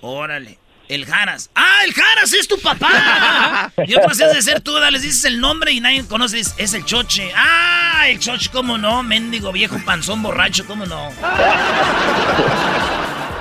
Órale. 0.00 0.58
El 0.88 1.04
Jaras. 1.04 1.50
¡Ah, 1.54 1.80
el 1.84 1.92
Jaras 1.92 2.32
es 2.32 2.48
tu 2.48 2.58
papá! 2.60 3.70
y 3.86 3.94
otras 3.94 4.16
veces 4.16 4.34
de 4.36 4.42
ser 4.42 4.60
tú, 4.62 4.72
les 4.90 5.02
dices 5.02 5.22
el 5.26 5.38
nombre 5.38 5.70
y 5.72 5.80
nadie 5.80 6.02
conoce, 6.06 6.40
es, 6.40 6.54
es 6.56 6.72
el 6.72 6.86
Choche. 6.86 7.30
¡Ah, 7.36 8.08
el 8.08 8.18
Choche, 8.18 8.48
cómo 8.50 8.78
no! 8.78 9.02
Mendigo 9.02 9.52
viejo 9.52 9.78
panzón 9.84 10.22
borracho, 10.22 10.64
cómo 10.66 10.86
no. 10.86 11.08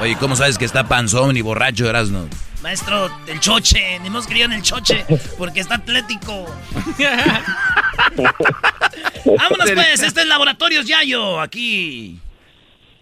Oye, 0.02 0.18
¿cómo 0.18 0.36
sabes 0.36 0.58
que 0.58 0.66
está 0.66 0.90
panzón 0.90 1.38
y 1.38 1.42
borracho, 1.42 1.88
Erasno? 1.90 2.28
Maestro, 2.62 3.12
el 3.28 3.40
Choche, 3.40 4.00
ni 4.00 4.08
hemos 4.08 4.26
querido 4.26 4.46
en 4.46 4.54
el 4.54 4.64
Choche 4.64 5.06
porque 5.38 5.60
está 5.60 5.76
atlético. 5.76 6.46
Vámonos 9.26 9.72
pues, 9.74 10.02
este 10.02 10.22
es 10.22 10.28
Laboratorios 10.28 10.86
Yayo, 10.88 11.40
aquí. 11.40 12.20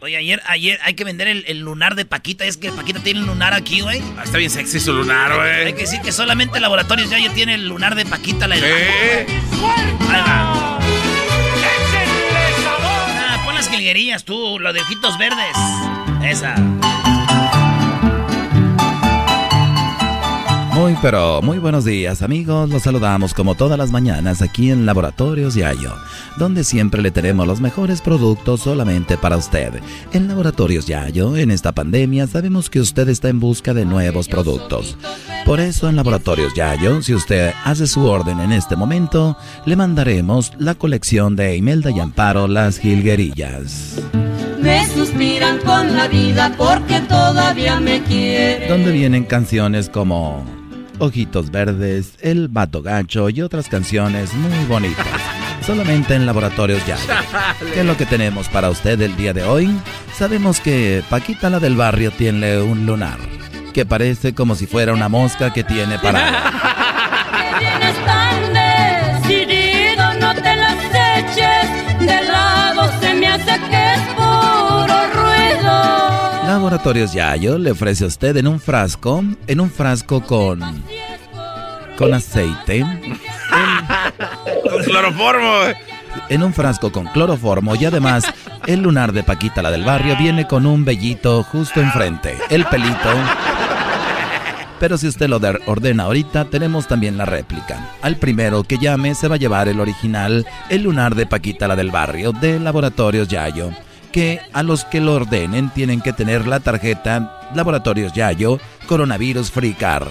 Oye, 0.01 0.17
ayer, 0.17 0.41
ayer 0.45 0.79
hay 0.83 0.93
que 0.93 1.03
vender 1.03 1.27
el, 1.27 1.45
el 1.47 1.61
lunar 1.61 1.95
de 1.95 2.05
Paquita, 2.05 2.45
es 2.45 2.57
que 2.57 2.71
Paquita 2.71 2.99
tiene 2.99 3.21
el 3.21 3.25
lunar 3.25 3.53
aquí, 3.53 3.79
güey. 3.79 4.01
Ah, 4.17 4.23
está 4.25 4.37
bien 4.37 4.51
sexy 4.51 4.79
su 4.79 4.93
lunar, 4.93 5.33
güey. 5.33 5.65
Hay 5.65 5.73
que 5.73 5.81
decir 5.81 6.01
que 6.01 6.11
solamente 6.11 6.59
Laboratorios 6.59 7.09
Yayo 7.09 7.31
tiene 7.31 7.55
el 7.55 7.67
lunar 7.67 7.95
de 7.95 8.05
Paquita. 8.05 8.47
La 8.47 8.57
¿Eh? 8.57 9.25
Ahí 10.09 10.21
va. 10.21 10.79
Ah, 13.17 13.41
pon 13.45 13.55
las 13.55 13.69
jilguerías 13.69 14.25
tú, 14.25 14.59
los 14.59 14.73
de 14.73 14.81
ojitos 14.81 15.17
verdes. 15.17 15.55
Esa. 16.23 16.55
Muy 20.75 20.97
pero 21.01 21.41
muy 21.41 21.57
buenos 21.57 21.85
días 21.85 22.21
amigos, 22.21 22.69
los 22.69 22.83
saludamos 22.83 23.33
como 23.33 23.55
todas 23.55 23.77
las 23.77 23.91
mañanas 23.91 24.41
aquí 24.41 24.71
en 24.71 24.85
Laboratorios 24.85 25.55
Yayo, 25.55 25.93
donde 26.37 26.65
siempre 26.65 27.01
le 27.01 27.11
tenemos 27.11 27.47
los 27.47 27.61
mejores 27.61 28.01
productos 28.01 28.59
solamente 28.59 29.17
para 29.17 29.37
usted. 29.37 29.81
En 30.11 30.27
Laboratorios 30.27 30.85
Yayo, 30.85 31.37
en 31.37 31.51
esta 31.51 31.71
pandemia, 31.71 32.27
sabemos 32.27 32.69
que 32.69 32.81
usted 32.81 33.07
está 33.07 33.29
en 33.29 33.39
busca 33.39 33.73
de 33.73 33.85
nuevos 33.85 34.27
productos. 34.27 34.97
Por 35.45 35.61
eso 35.61 35.87
en 35.87 35.95
Laboratorios 35.95 36.53
Yayo, 36.55 37.01
si 37.01 37.13
usted 37.13 37.53
hace 37.63 37.87
su 37.87 38.05
orden 38.05 38.41
en 38.41 38.51
este 38.51 38.75
momento, 38.75 39.37
le 39.65 39.77
mandaremos 39.77 40.51
la 40.57 40.75
colección 40.75 41.37
de 41.37 41.55
Imelda 41.55 41.89
y 41.89 42.01
Amparo 42.01 42.49
Las 42.49 42.79
Gilguerillas. 42.79 43.95
Me 44.59 44.85
suspiran 44.89 45.59
con 45.59 45.95
la 45.95 46.09
vida 46.09 46.53
porque 46.57 46.99
todavía 47.07 47.79
me 47.79 48.03
quieren. 48.03 48.67
Donde 48.67 48.91
vienen 48.91 49.23
canciones 49.23 49.87
como 49.87 50.43
Ojitos 50.99 51.51
Verdes, 51.51 52.13
El 52.21 52.47
Vato 52.47 52.81
Gacho 52.81 53.29
y 53.29 53.41
otras 53.41 53.67
canciones 53.67 54.33
muy 54.33 54.65
bonitas. 54.65 55.05
Solamente 55.65 56.15
en 56.15 56.25
Laboratorios 56.25 56.85
Ya. 56.85 56.97
¿Qué 57.73 57.81
es 57.81 57.85
lo 57.85 57.97
que 57.97 58.05
tenemos 58.05 58.47
para 58.49 58.69
usted 58.69 59.01
el 59.01 59.15
día 59.17 59.33
de 59.33 59.43
hoy? 59.43 59.69
Sabemos 60.17 60.59
que 60.59 61.03
Paquita 61.09 61.49
la 61.49 61.59
del 61.59 61.75
barrio 61.75 62.11
tiene 62.11 62.59
un 62.59 62.85
lunar, 62.85 63.17
que 63.73 63.85
parece 63.85 64.33
como 64.33 64.55
si 64.55 64.67
fuera 64.67 64.93
una 64.93 65.09
mosca 65.09 65.51
que 65.51 65.63
tiene 65.63 65.97
para... 65.99 66.73
Laboratorios 76.55 77.11
Yayo 77.11 77.57
le 77.57 77.71
ofrece 77.71 78.05
a 78.05 78.07
usted 78.07 78.37
en 78.37 78.47
un 78.47 78.61
frasco, 78.61 79.21
en 79.45 79.59
un 79.59 79.69
frasco 79.69 80.21
con 80.23 80.61
con 81.97 82.13
aceite, 82.13 82.79
Con 84.69 84.81
cloroformo. 84.85 85.51
en 86.29 86.43
un 86.43 86.53
frasco 86.53 86.93
con 86.93 87.07
cloroformo 87.07 87.75
y 87.75 87.83
además 87.83 88.23
el 88.67 88.83
lunar 88.83 89.11
de 89.11 89.23
Paquita 89.23 89.61
la 89.61 89.69
del 89.69 89.83
barrio 89.83 90.15
viene 90.17 90.47
con 90.47 90.65
un 90.65 90.85
vellito 90.85 91.43
justo 91.43 91.81
enfrente, 91.81 92.37
el 92.49 92.63
pelito. 92.67 93.09
Pero 94.79 94.97
si 94.97 95.09
usted 95.09 95.27
lo 95.27 95.39
de- 95.39 95.59
ordena 95.65 96.03
ahorita, 96.03 96.45
tenemos 96.45 96.87
también 96.87 97.17
la 97.17 97.25
réplica. 97.25 97.89
Al 98.01 98.15
primero 98.15 98.63
que 98.63 98.77
llame 98.77 99.13
se 99.13 99.27
va 99.27 99.35
a 99.35 99.39
llevar 99.39 99.67
el 99.67 99.81
original, 99.81 100.45
el 100.69 100.83
lunar 100.83 101.15
de 101.15 101.25
Paquita 101.25 101.67
la 101.67 101.75
del 101.75 101.91
barrio, 101.91 102.31
de 102.31 102.59
Laboratorios 102.61 103.27
Yayo. 103.27 103.71
Que 104.15 104.39
a 104.53 104.63
los 104.63 104.85
que 104.85 105.01
lo 105.01 105.15
ordenen 105.15 105.69
tienen 105.71 105.99
que 105.99 106.13
tener 106.13 106.47
la 106.47 106.61
tarjeta 106.61 107.49
Laboratorios 107.53 108.13
Yayo 108.13 108.61
Coronavirus 108.87 109.51
Free 109.51 109.73
Card. 109.73 110.07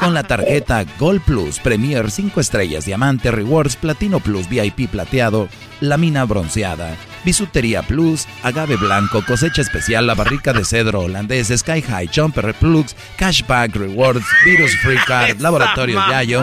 Con 0.00 0.12
la 0.12 0.24
tarjeta 0.24 0.84
Gold 0.98 1.22
Plus, 1.22 1.60
Premier 1.60 2.10
5 2.10 2.40
estrellas, 2.40 2.84
Diamante 2.84 3.30
Rewards, 3.30 3.76
Platino 3.76 4.18
Plus, 4.18 4.48
VIP 4.48 4.90
plateado, 4.90 5.48
Lamina 5.80 6.24
bronceada, 6.24 6.96
Bisutería 7.24 7.82
Plus, 7.82 8.26
Agave 8.42 8.74
Blanco, 8.74 9.24
Cosecha 9.24 9.62
Especial, 9.62 10.08
La 10.08 10.16
Barrica 10.16 10.52
de 10.52 10.64
Cedro 10.64 11.02
Holandés, 11.02 11.46
Sky 11.56 11.80
High, 11.80 12.10
Jumper 12.12 12.54
Plus, 12.54 12.96
Cashback 13.16 13.76
Rewards, 13.76 14.26
Virus 14.44 14.72
Free 14.82 14.98
Card, 15.06 15.36
Laboratorios 15.40 16.02
Yayo. 16.10 16.42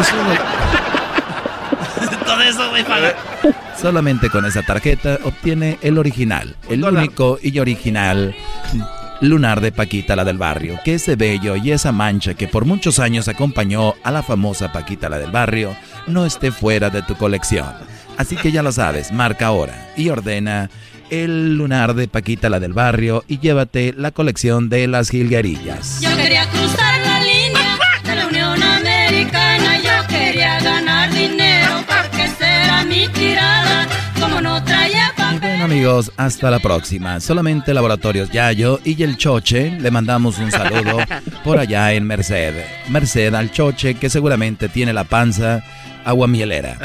Es 0.00 0.08
Todo 2.26 2.40
eso, 2.40 2.70
güey, 2.70 2.82
para... 2.82 3.33
Solamente 3.80 4.30
con 4.30 4.44
esa 4.46 4.62
tarjeta 4.62 5.18
obtiene 5.24 5.78
el 5.82 5.98
original, 5.98 6.56
el 6.68 6.84
único 6.84 7.38
y 7.42 7.58
original 7.58 8.34
lunar 9.20 9.60
de 9.60 9.72
Paquita 9.72 10.16
la 10.16 10.24
del 10.24 10.38
barrio, 10.38 10.78
que 10.84 10.94
ese 10.94 11.16
bello 11.16 11.56
y 11.56 11.72
esa 11.72 11.92
mancha 11.92 12.34
que 12.34 12.48
por 12.48 12.64
muchos 12.64 12.98
años 12.98 13.28
acompañó 13.28 13.94
a 14.02 14.10
la 14.10 14.22
famosa 14.22 14.72
Paquita 14.72 15.08
la 15.08 15.18
del 15.18 15.30
barrio 15.30 15.76
no 16.06 16.26
esté 16.26 16.50
fuera 16.50 16.90
de 16.90 17.02
tu 17.02 17.16
colección. 17.16 17.66
Así 18.16 18.36
que 18.36 18.52
ya 18.52 18.62
lo 18.62 18.72
sabes, 18.72 19.12
marca 19.12 19.46
ahora 19.46 19.92
y 19.96 20.08
ordena 20.08 20.70
el 21.10 21.56
lunar 21.56 21.94
de 21.94 22.08
Paquita 22.08 22.48
la 22.48 22.60
del 22.60 22.72
barrio 22.72 23.24
y 23.28 23.38
llévate 23.38 23.94
la 23.96 24.10
colección 24.10 24.68
de 24.68 24.86
las 24.88 25.10
jilguerillas. 25.10 26.00
Yo 26.00 26.16
quería 26.16 26.48
cruzar 26.48 26.93
amigos, 35.64 36.12
hasta 36.18 36.50
la 36.50 36.58
próxima. 36.58 37.20
Solamente 37.20 37.72
Laboratorios 37.72 38.30
Yayo 38.30 38.80
y 38.84 39.02
el 39.02 39.16
Choche 39.16 39.70
le 39.80 39.90
mandamos 39.90 40.38
un 40.38 40.50
saludo 40.50 40.98
por 41.44 41.58
allá 41.58 41.92
en 41.94 42.06
Merced. 42.06 42.54
Merced 42.90 43.32
al 43.32 43.50
Choche 43.50 43.94
que 43.94 44.10
seguramente 44.10 44.68
tiene 44.68 44.92
la 44.92 45.04
panza 45.04 45.64
aguamielera. 46.04 46.76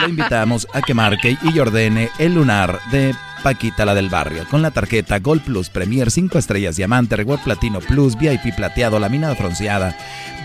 Lo 0.00 0.08
invitamos 0.08 0.66
a 0.72 0.82
que 0.82 0.94
marque 0.94 1.36
y 1.42 1.58
ordene 1.60 2.10
el 2.18 2.34
lunar 2.34 2.80
de 2.90 3.14
Paquita 3.42 3.84
la 3.84 3.94
del 3.94 4.08
barrio 4.08 4.46
con 4.48 4.62
la 4.62 4.70
tarjeta 4.70 5.18
Gold 5.18 5.42
Plus 5.42 5.70
Premier 5.70 6.10
5 6.10 6.38
estrellas 6.38 6.76
diamante 6.76 7.16
Reward 7.16 7.42
Platino 7.42 7.80
Plus 7.80 8.16
VIP 8.16 8.54
plateado 8.56 8.98
laminada 8.98 9.34
bronceada 9.34 9.96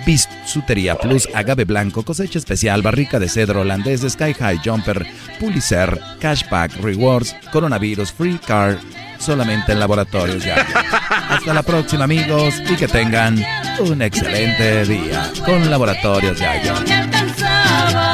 Bisutería 0.05 0.95
Plus 0.97 1.27
Agave 1.33 1.65
Blanco 1.65 2.03
Cosecha 2.03 2.39
Especial 2.39 2.81
Barrica 2.81 3.19
de 3.19 3.29
Cedro 3.29 3.61
Holandés 3.61 4.01
Sky 4.01 4.33
High 4.33 4.61
Jumper 4.63 5.05
Pulitzer 5.39 5.99
Cashback 6.19 6.75
Rewards 6.81 7.35
Coronavirus 7.51 8.11
Free 8.11 8.39
Card 8.45 8.77
solamente 9.23 9.71
en 9.71 9.79
laboratorios 9.79 10.43
ya. 10.43 10.55
Hasta 11.29 11.53
la 11.53 11.63
próxima 11.63 12.03
amigos 12.03 12.55
y 12.69 12.75
que 12.75 12.87
tengan 12.87 13.43
un 13.79 14.01
excelente 14.01 14.85
día 14.85 15.31
con 15.45 15.69
laboratorios 15.69 16.37
ya. 16.37 18.12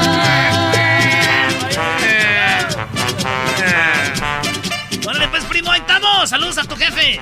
Saludos 6.30 6.60
a 6.60 6.64
tu 6.64 6.76
jefe. 6.76 7.20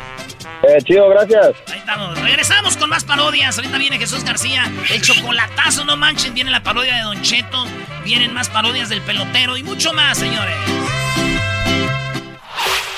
Eh, 0.64 0.82
chido, 0.84 1.08
gracias. 1.08 1.56
Ahí 1.72 1.80
estamos. 1.80 2.20
Regresamos 2.20 2.76
con 2.76 2.90
más 2.90 3.06
parodias. 3.06 3.58
Ahorita 3.58 3.78
viene 3.78 3.98
Jesús 3.98 4.26
García. 4.26 4.70
El 4.90 5.02
chocolatazo, 5.02 5.86
no 5.86 5.96
manchen. 5.96 6.34
Viene 6.34 6.52
la 6.52 6.62
parodia 6.62 6.98
de 6.98 7.04
Don 7.04 7.22
Cheto. 7.22 7.66
Vienen 8.04 8.34
más 8.34 8.50
parodias 8.50 8.90
del 8.90 9.02
pelotero 9.02 9.56
y 9.56 9.64
mucho 9.64 9.94
más, 9.94 10.18
señores. 10.18 10.58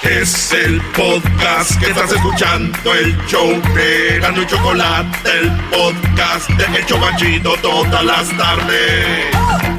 Es 0.02 0.52
el 0.52 0.82
podcast 0.98 1.80
que 1.80 1.92
estás 1.92 2.12
escuchando, 2.12 2.96
el 2.96 3.16
show 3.28 3.62
de 3.76 4.16
Erasmo 4.16 4.42
y 4.42 4.48
Chocolate, 4.48 5.30
el 5.40 5.52
podcast 5.70 6.50
de 6.50 6.80
El 6.80 6.86
Chobachito 6.88 7.54
todas 7.62 8.04
las 8.04 8.36
tardes. 8.36 9.79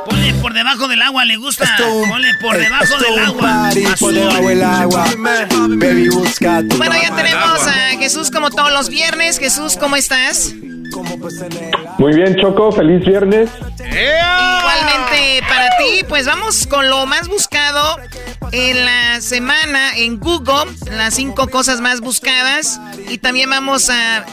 Ponle 0.21 0.35
por 0.35 0.53
debajo 0.53 0.87
del 0.87 1.01
agua, 1.01 1.25
le 1.25 1.35
gusta. 1.37 1.65
Ponle 2.07 2.35
por 2.35 2.55
debajo 2.55 2.95
del 2.99 3.19
agua. 3.25 3.69
Por 3.99 4.13
debajo 4.13 4.47
del 4.47 4.63
agua. 4.63 5.05
Baby, 5.67 6.09
busca 6.09 6.61
tu 6.69 6.77
Bueno, 6.77 6.93
ya 7.01 7.15
tenemos 7.15 7.65
a 7.65 7.97
Jesús 7.97 8.29
como 8.29 8.51
todos 8.51 8.71
los 8.71 8.89
viernes. 8.89 9.39
Jesús, 9.39 9.77
¿cómo 9.77 9.95
estás? 9.95 10.53
Muy 11.97 12.13
bien, 12.13 12.35
Choco, 12.35 12.71
feliz 12.71 13.03
viernes. 13.03 13.49
Igualmente 13.79 15.41
para 15.49 15.69
ti, 15.79 16.05
pues 16.07 16.27
vamos 16.27 16.67
con 16.67 16.87
lo 16.87 17.07
más 17.07 17.27
buscado 17.27 17.97
en 18.51 18.85
la 18.85 19.21
semana 19.21 19.97
en 19.97 20.19
Google, 20.19 20.71
las 20.91 21.15
cinco 21.15 21.47
cosas 21.47 21.81
más 21.81 21.99
buscadas. 21.99 22.79
Y 23.09 23.17
también 23.17 23.49
vamos 23.49 23.89
a 23.89 24.23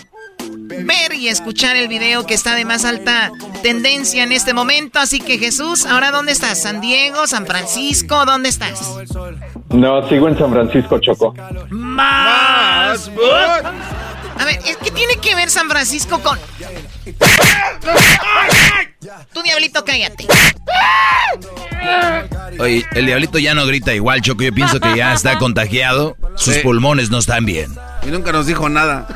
ver 0.68 1.14
y 1.14 1.28
escuchar 1.28 1.76
el 1.76 1.88
video 1.88 2.24
que 2.26 2.34
está 2.34 2.54
de 2.54 2.64
más 2.64 2.84
alta 2.84 3.30
tendencia 3.62 4.22
en 4.22 4.32
este 4.32 4.54
momento. 4.54 4.98
Así 4.98 5.20
que 5.20 5.38
Jesús, 5.38 5.86
¿ahora 5.86 6.10
dónde 6.10 6.32
estás? 6.32 6.62
¿San 6.62 6.80
Diego? 6.80 7.26
¿San 7.26 7.46
Francisco? 7.46 8.24
¿Dónde 8.24 8.48
estás? 8.48 8.80
No, 9.70 10.08
sigo 10.08 10.28
en 10.28 10.38
San 10.38 10.50
Francisco, 10.52 10.98
Choco. 10.98 11.34
Más. 11.70 13.10
A 14.38 14.44
ver, 14.44 14.58
¿qué 14.82 14.90
tiene 14.90 15.16
que 15.16 15.34
ver 15.34 15.50
San 15.50 15.68
Francisco 15.68 16.20
con...? 16.20 16.38
Tu 19.32 19.42
diablito, 19.42 19.84
cállate. 19.84 20.26
Oye, 22.58 22.86
el 22.92 23.06
diablito 23.06 23.38
ya 23.38 23.54
no 23.54 23.66
grita 23.66 23.94
igual, 23.94 24.20
Choco. 24.22 24.42
Yo 24.42 24.52
pienso 24.52 24.80
que 24.80 24.96
ya 24.96 25.12
está 25.12 25.38
contagiado. 25.38 26.16
Sus 26.36 26.54
Sí. 26.54 26.60
pulmones 26.60 27.10
no 27.10 27.18
están 27.18 27.44
bien. 27.44 27.74
Y 28.06 28.10
nunca 28.10 28.32
nos 28.32 28.46
dijo 28.46 28.68
nada. 28.68 29.06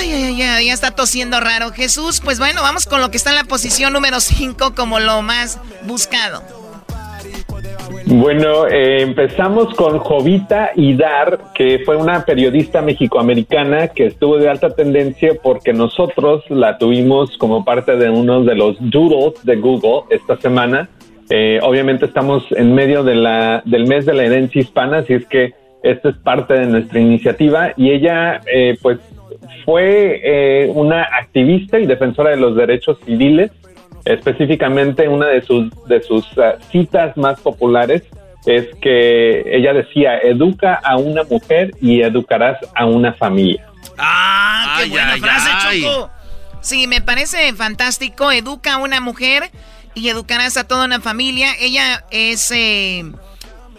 Ay, 0.00 0.12
ay, 0.12 0.42
ay, 0.42 0.66
ya 0.66 0.72
está 0.72 0.90
tosiendo 0.92 1.40
raro. 1.40 1.72
Jesús, 1.72 2.20
pues 2.20 2.38
bueno, 2.38 2.62
vamos 2.62 2.86
con 2.86 3.00
lo 3.00 3.10
que 3.10 3.16
está 3.16 3.30
en 3.30 3.36
la 3.36 3.44
posición 3.44 3.92
número 3.92 4.20
5 4.20 4.74
como 4.74 5.00
lo 5.00 5.22
más 5.22 5.58
buscado. 5.82 6.42
Bueno, 8.06 8.66
eh, 8.66 9.00
empezamos 9.00 9.74
con 9.74 9.98
Jovita 9.98 10.72
Idar, 10.76 11.52
que 11.54 11.80
fue 11.86 11.96
una 11.96 12.24
periodista 12.24 12.82
mexicoamericana 12.82 13.88
que 13.88 14.06
estuvo 14.06 14.36
de 14.36 14.48
alta 14.48 14.74
tendencia 14.74 15.32
porque 15.42 15.72
nosotros 15.72 16.44
la 16.50 16.76
tuvimos 16.76 17.36
como 17.38 17.64
parte 17.64 17.96
de 17.96 18.10
uno 18.10 18.44
de 18.44 18.56
los 18.56 18.76
doodles 18.78 19.42
de 19.44 19.56
Google 19.56 20.02
esta 20.10 20.36
semana. 20.36 20.90
Eh, 21.30 21.58
obviamente 21.62 22.04
estamos 22.04 22.44
en 22.50 22.74
medio 22.74 23.04
de 23.04 23.14
la, 23.14 23.62
del 23.64 23.86
mes 23.86 24.04
de 24.04 24.12
la 24.12 24.24
herencia 24.24 24.60
hispana, 24.60 24.98
así 24.98 25.14
es 25.14 25.26
que 25.26 25.54
esta 25.82 26.10
es 26.10 26.16
parte 26.16 26.54
de 26.54 26.66
nuestra 26.66 27.00
iniciativa 27.00 27.72
y 27.76 27.90
ella 27.90 28.42
eh, 28.52 28.76
pues 28.82 28.98
fue 29.64 30.20
eh, 30.22 30.70
una 30.74 31.02
activista 31.02 31.78
y 31.78 31.86
defensora 31.86 32.30
de 32.30 32.36
los 32.36 32.56
derechos 32.56 32.98
civiles 33.04 33.50
Específicamente, 34.04 35.08
una 35.08 35.28
de 35.28 35.40
sus, 35.40 35.70
de 35.86 36.02
sus 36.02 36.26
uh, 36.36 36.60
citas 36.70 37.16
más 37.16 37.40
populares 37.40 38.02
es 38.44 38.66
que 38.82 39.42
ella 39.46 39.72
decía, 39.72 40.18
educa 40.18 40.74
a 40.74 40.98
una 40.98 41.22
mujer 41.22 41.70
y 41.80 42.02
educarás 42.02 42.58
a 42.74 42.84
una 42.84 43.14
familia. 43.14 43.66
¡Ah, 43.96 44.74
qué 44.76 44.82
Ay, 44.84 44.90
buena 44.90 45.12
ay, 45.14 45.20
frase, 45.20 45.50
ay. 45.50 45.82
Choco! 45.82 46.10
Sí, 46.60 46.86
me 46.86 47.00
parece 47.00 47.50
fantástico. 47.54 48.30
Educa 48.30 48.74
a 48.74 48.76
una 48.76 49.00
mujer 49.00 49.50
y 49.94 50.08
educarás 50.10 50.58
a 50.58 50.68
toda 50.68 50.84
una 50.84 51.00
familia. 51.00 51.52
Ella 51.58 52.04
es... 52.10 52.50
eh, 52.50 53.10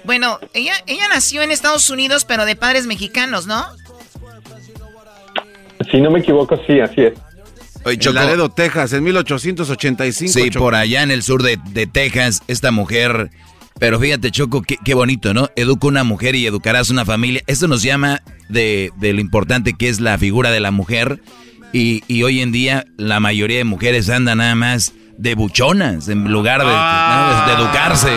bueno, 0.05 0.39
ella, 0.53 0.73
ella 0.87 1.07
nació 1.09 1.43
en 1.43 1.51
Estados 1.51 1.89
Unidos, 1.91 2.25
pero 2.25 2.45
de 2.45 2.55
padres 2.55 2.87
mexicanos, 2.87 3.45
¿no? 3.45 3.63
Si 5.91 5.99
no 6.01 6.11
me 6.11 6.19
equivoco, 6.19 6.59
sí, 6.67 6.79
así 6.79 7.01
es. 7.01 7.13
Oye, 7.83 7.97
En. 7.97 8.15
Laredo, 8.15 8.49
Texas, 8.49 8.93
en 8.93 9.03
1885. 9.03 10.31
Sí, 10.33 10.49
Choco. 10.49 10.65
por 10.65 10.75
allá 10.75 11.03
en 11.03 11.11
el 11.11 11.21
sur 11.23 11.43
de, 11.43 11.59
de 11.71 11.85
Texas, 11.87 12.41
esta 12.47 12.71
mujer. 12.71 13.29
Pero 13.79 13.99
fíjate, 13.99 14.31
Choco, 14.31 14.61
qué, 14.61 14.77
qué 14.83 14.93
bonito, 14.93 15.33
¿no? 15.33 15.49
Educa 15.55 15.87
una 15.87 16.03
mujer 16.03 16.35
y 16.35 16.45
educarás 16.47 16.89
una 16.89 17.05
familia. 17.05 17.41
Esto 17.45 17.67
nos 17.67 17.83
llama 17.83 18.21
de, 18.49 18.91
de 18.97 19.13
lo 19.13 19.19
importante 19.21 19.73
que 19.73 19.89
es 19.89 19.99
la 19.99 20.17
figura 20.17 20.49
de 20.51 20.59
la 20.61 20.71
mujer. 20.71 21.19
Y, 21.73 22.03
y 22.07 22.23
hoy 22.23 22.41
en 22.41 22.51
día 22.53 22.85
la 22.97 23.19
mayoría 23.19 23.57
de 23.57 23.65
mujeres 23.65 24.09
andan 24.09 24.37
nada 24.37 24.55
más 24.55 24.93
de 25.17 25.35
buchonas 25.35 26.07
en 26.07 26.23
lugar 26.31 26.61
de, 26.61 26.67
Ah. 26.69 27.45
¿no? 27.45 27.51
de- 27.51 27.55
de 27.57 27.61
educarse. 27.63 28.09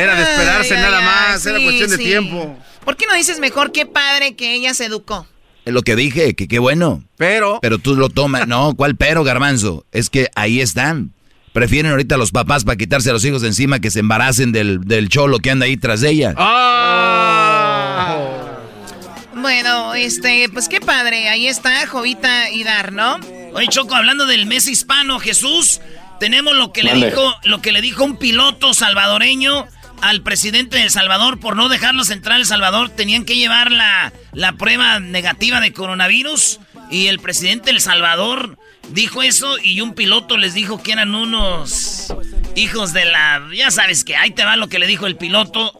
Era 0.00 0.14
de 0.16 0.22
esperarse 0.22 0.74
Ay, 0.76 0.82
nada 0.82 0.98
ay, 0.98 1.04
más, 1.04 1.46
era 1.46 1.58
sí, 1.58 1.64
cuestión 1.64 1.90
de 1.90 1.98
tiempo. 1.98 2.56
¿Por 2.84 2.96
qué 2.96 3.06
no 3.06 3.14
dices 3.14 3.38
mejor 3.40 3.72
qué 3.72 3.86
padre 3.86 4.34
que 4.36 4.54
ella 4.54 4.74
se 4.74 4.84
educó? 4.86 5.26
Es 5.66 5.72
lo 5.72 5.82
que 5.82 5.96
dije, 5.96 6.34
que 6.36 6.46
qué 6.46 6.60
bueno. 6.60 7.02
Pero. 7.16 7.58
Pero 7.60 7.78
tú 7.78 7.96
lo 7.96 8.08
tomas. 8.08 8.46
No, 8.46 8.76
¿cuál 8.76 8.94
pero, 8.94 9.24
garbanzo? 9.24 9.84
Es 9.90 10.10
que 10.10 10.30
ahí 10.36 10.60
están. 10.60 11.10
Prefieren 11.52 11.90
ahorita 11.90 12.16
los 12.16 12.30
papás 12.30 12.62
para 12.64 12.76
quitarse 12.76 13.10
a 13.10 13.12
los 13.12 13.24
hijos 13.24 13.42
de 13.42 13.48
encima 13.48 13.80
que 13.80 13.90
se 13.90 13.98
embaracen 13.98 14.52
del, 14.52 14.84
del 14.84 15.08
cholo 15.08 15.40
que 15.40 15.50
anda 15.50 15.66
ahí 15.66 15.76
tras 15.76 16.02
de 16.02 16.10
ella. 16.10 16.34
¡Ah! 16.36 18.16
Bueno, 19.34 19.94
este, 19.94 20.48
pues 20.52 20.68
qué 20.68 20.80
padre. 20.80 21.28
Ahí 21.28 21.48
está 21.48 21.84
Jovita 21.88 22.48
Idar, 22.50 22.92
¿no? 22.92 23.18
Oye, 23.52 23.66
Choco, 23.68 23.96
hablando 23.96 24.26
del 24.26 24.46
mes 24.46 24.68
hispano, 24.68 25.18
Jesús, 25.18 25.80
tenemos 26.20 26.54
lo 26.54 26.72
que 26.72 26.84
le 26.84 26.94
dijo, 26.94 27.34
lo 27.42 27.60
que 27.60 27.72
le 27.72 27.80
dijo 27.80 28.04
un 28.04 28.18
piloto 28.18 28.72
salvadoreño 28.72 29.66
al 30.02 30.22
presidente 30.22 30.76
de 30.76 30.84
El 30.84 30.90
Salvador 30.90 31.38
por 31.38 31.56
no 31.56 31.68
dejarlos 31.68 32.10
entrar 32.10 32.36
a 32.36 32.40
El 32.40 32.46
Salvador. 32.46 32.90
Tenían 32.90 33.24
que 33.24 33.36
llevar 33.36 33.70
la, 33.70 34.12
la 34.32 34.52
prueba 34.52 35.00
negativa 35.00 35.60
de 35.60 35.72
coronavirus. 35.72 36.60
Y 36.90 37.08
el 37.08 37.18
presidente 37.18 37.66
de 37.66 37.72
El 37.72 37.80
Salvador 37.80 38.58
dijo 38.90 39.22
eso 39.22 39.58
y 39.58 39.80
un 39.80 39.94
piloto 39.94 40.36
les 40.36 40.54
dijo 40.54 40.82
que 40.82 40.92
eran 40.92 41.14
unos 41.14 42.12
hijos 42.54 42.92
de 42.92 43.04
la... 43.04 43.42
Ya 43.54 43.70
sabes 43.70 44.04
que 44.04 44.16
ahí 44.16 44.30
te 44.30 44.44
va 44.44 44.56
lo 44.56 44.68
que 44.68 44.78
le 44.78 44.86
dijo 44.86 45.06
el 45.06 45.16
piloto 45.16 45.72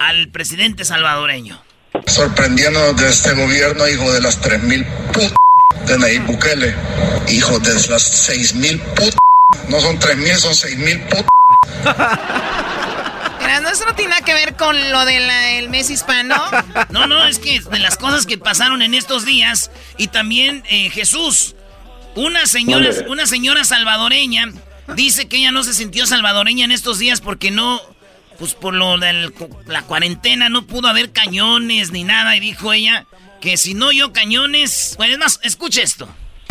al 0.00 0.28
presidente 0.28 0.84
salvadoreño. 0.84 1.62
sorprendiéndonos 2.06 2.96
de 2.96 3.08
este 3.08 3.32
gobierno, 3.34 3.86
hijo 3.88 4.12
de 4.12 4.22
las 4.22 4.40
3.000 4.40 4.86
put 5.12 5.32
de 5.86 5.98
Nayib 5.98 6.24
Bukele, 6.26 6.74
hijo 7.28 7.58
de 7.58 7.74
las 7.74 8.28
6.000 8.30 8.80
put, 8.94 9.14
no 9.68 9.80
son 9.80 9.98
3.000, 9.98 10.36
son 10.36 10.52
6.000 10.52 11.08
put. 11.08 11.26
No, 13.60 13.68
eso 13.68 13.84
no 13.84 13.94
tiene 13.94 14.10
nada 14.10 14.24
que 14.24 14.34
ver 14.34 14.56
con 14.56 14.76
lo 14.90 15.04
del 15.04 15.68
mes 15.68 15.90
hispano. 15.90 16.36
No, 16.90 17.06
no, 17.06 17.24
es 17.26 17.38
que 17.38 17.60
de 17.60 17.78
las 17.78 17.96
cosas 17.96 18.26
que 18.26 18.38
pasaron 18.38 18.82
en 18.82 18.94
estos 18.94 19.24
días 19.24 19.70
y 19.96 20.08
también 20.08 20.62
eh, 20.68 20.90
Jesús, 20.90 21.54
una 22.14 22.46
señora, 22.46 22.90
una 23.08 23.26
señora 23.26 23.64
salvadoreña 23.64 24.52
dice 24.94 25.28
que 25.28 25.36
ella 25.38 25.52
no 25.52 25.62
se 25.62 25.72
sintió 25.74 26.06
salvadoreña 26.06 26.64
en 26.64 26.72
estos 26.72 26.98
días 26.98 27.20
porque 27.20 27.50
no, 27.50 27.80
pues 28.38 28.54
por 28.54 28.74
lo 28.74 28.98
de 28.98 29.32
la 29.66 29.82
cuarentena 29.82 30.48
no 30.48 30.66
pudo 30.66 30.88
haber 30.88 31.12
cañones 31.12 31.92
ni 31.92 32.04
nada 32.04 32.36
y 32.36 32.40
dijo 32.40 32.72
ella 32.72 33.06
que 33.40 33.56
si 33.56 33.74
no 33.74 33.92
yo 33.92 34.12
cañones, 34.12 34.94
bueno, 34.96 35.14
es 35.14 35.18
más, 35.18 35.40
escuche 35.42 35.82
esto. 35.82 36.08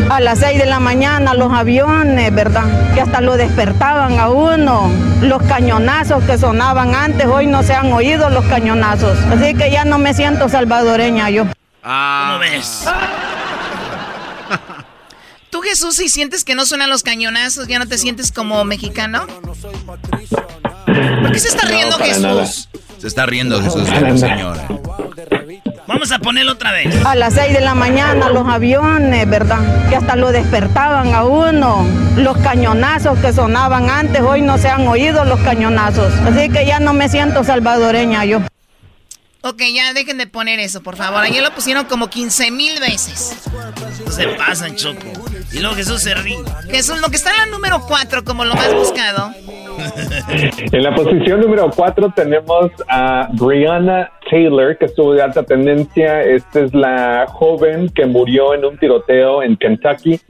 A 0.08 0.20
las 0.20 0.38
6 0.40 0.58
de 0.58 0.66
la 0.66 0.80
mañana 0.80 1.34
los 1.34 1.52
aviones, 1.52 2.34
¿verdad? 2.34 2.94
Que 2.94 3.00
hasta 3.00 3.20
lo 3.20 3.36
despertaban 3.36 4.18
a 4.18 4.28
uno. 4.28 4.90
Los 5.20 5.42
cañonazos 5.42 6.24
que 6.24 6.38
sonaban 6.38 6.94
antes, 6.94 7.26
hoy 7.26 7.46
no 7.46 7.62
se 7.62 7.74
han 7.74 7.92
oído 7.92 8.30
los 8.30 8.44
cañonazos. 8.46 9.18
Así 9.30 9.54
que 9.54 9.70
ya 9.70 9.84
no 9.84 9.98
me 9.98 10.14
siento 10.14 10.48
salvadoreña 10.48 11.30
yo. 11.30 11.44
¿Cómo 11.82 12.38
ves? 12.38 12.84
¿Tú, 15.50 15.60
Jesús, 15.62 15.96
si 15.96 16.08
sientes 16.08 16.44
que 16.44 16.54
no 16.54 16.64
suenan 16.64 16.90
los 16.90 17.02
cañonazos, 17.02 17.66
ya 17.68 17.78
no 17.78 17.86
te 17.86 17.98
sientes 17.98 18.32
como 18.32 18.64
mexicano? 18.64 19.26
¿Por 19.26 21.32
qué 21.32 21.38
se 21.38 21.48
está 21.48 21.66
riendo 21.66 21.96
Jesús? 21.98 22.22
nada. 22.22 22.46
Se 22.46 23.06
está 23.06 23.26
riendo 23.26 23.62
Jesús 23.62 23.88
la 23.88 24.16
señora. 24.16 24.66
Vamos 25.90 26.12
a 26.12 26.20
ponerlo 26.20 26.52
otra 26.52 26.70
vez. 26.70 27.04
A 27.04 27.16
las 27.16 27.34
6 27.34 27.52
de 27.52 27.60
la 27.60 27.74
mañana 27.74 28.28
los 28.28 28.46
aviones, 28.46 29.28
¿verdad? 29.28 29.58
Que 29.88 29.96
hasta 29.96 30.14
lo 30.14 30.30
despertaban 30.30 31.12
a 31.14 31.24
uno. 31.24 31.84
Los 32.16 32.38
cañonazos 32.38 33.18
que 33.18 33.32
sonaban 33.32 33.90
antes, 33.90 34.20
hoy 34.20 34.40
no 34.40 34.56
se 34.56 34.68
han 34.68 34.86
oído 34.86 35.24
los 35.24 35.40
cañonazos. 35.40 36.12
Así 36.20 36.48
que 36.48 36.64
ya 36.64 36.78
no 36.78 36.92
me 36.92 37.08
siento 37.08 37.42
salvadoreña 37.42 38.24
yo. 38.24 38.40
Ok, 39.42 39.62
ya 39.74 39.94
dejen 39.94 40.18
de 40.18 40.26
poner 40.26 40.58
eso, 40.60 40.82
por 40.82 40.96
favor. 40.96 41.20
Ayer 41.22 41.42
lo 41.42 41.50
pusieron 41.52 41.86
como 41.86 42.08
15 42.10 42.50
mil 42.50 42.78
veces. 42.78 43.36
Se 44.10 44.28
pasan, 44.28 44.76
Choco. 44.76 45.06
Y 45.52 45.60
luego 45.60 45.74
Jesús 45.76 46.02
se 46.02 46.14
ríe. 46.14 46.36
Jesús, 46.70 47.00
lo 47.00 47.08
que 47.08 47.16
está 47.16 47.30
en 47.30 47.36
la 47.38 47.46
número 47.56 47.80
4 47.88 48.22
como 48.24 48.44
lo 48.44 48.54
más 48.54 48.72
buscado. 48.74 49.32
En 50.72 50.82
la 50.82 50.94
posición 50.94 51.40
número 51.40 51.70
4 51.74 52.12
tenemos 52.14 52.70
a 52.86 53.28
Brianna 53.32 54.10
Taylor, 54.30 54.76
que 54.76 54.84
estuvo 54.84 55.14
de 55.14 55.22
alta 55.22 55.42
tendencia. 55.42 56.22
Esta 56.22 56.60
es 56.60 56.74
la 56.74 57.26
joven 57.28 57.88
que 57.88 58.04
murió 58.04 58.52
en 58.54 58.64
un 58.66 58.76
tiroteo 58.78 59.42
en 59.42 59.56
Kentucky. 59.56 60.20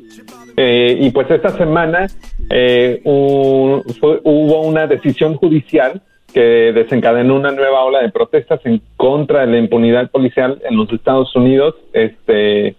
Eh, 0.57 0.97
y 1.01 1.11
pues 1.11 1.29
esta 1.31 1.51
semana 1.59 2.07
eh, 2.49 3.01
un- 3.05 3.83
fue- 4.01 4.21
hubo 4.23 4.61
una 4.63 4.87
decisión 4.87 5.35
judicial 5.35 6.01
que 6.33 6.73
desencadenó 6.75 7.37
una 7.37 7.51
nueva 7.53 7.85
ola 7.85 8.01
de 8.01 8.11
protestas 8.11 8.61
en 8.65 8.81
contra 8.97 9.41
de 9.41 9.53
la 9.53 9.59
impunidad 9.59 10.11
policial 10.11 10.61
en 10.69 10.77
los 10.77 10.93
Estados 10.93 11.35
Unidos. 11.37 11.75
Este, 11.93 12.77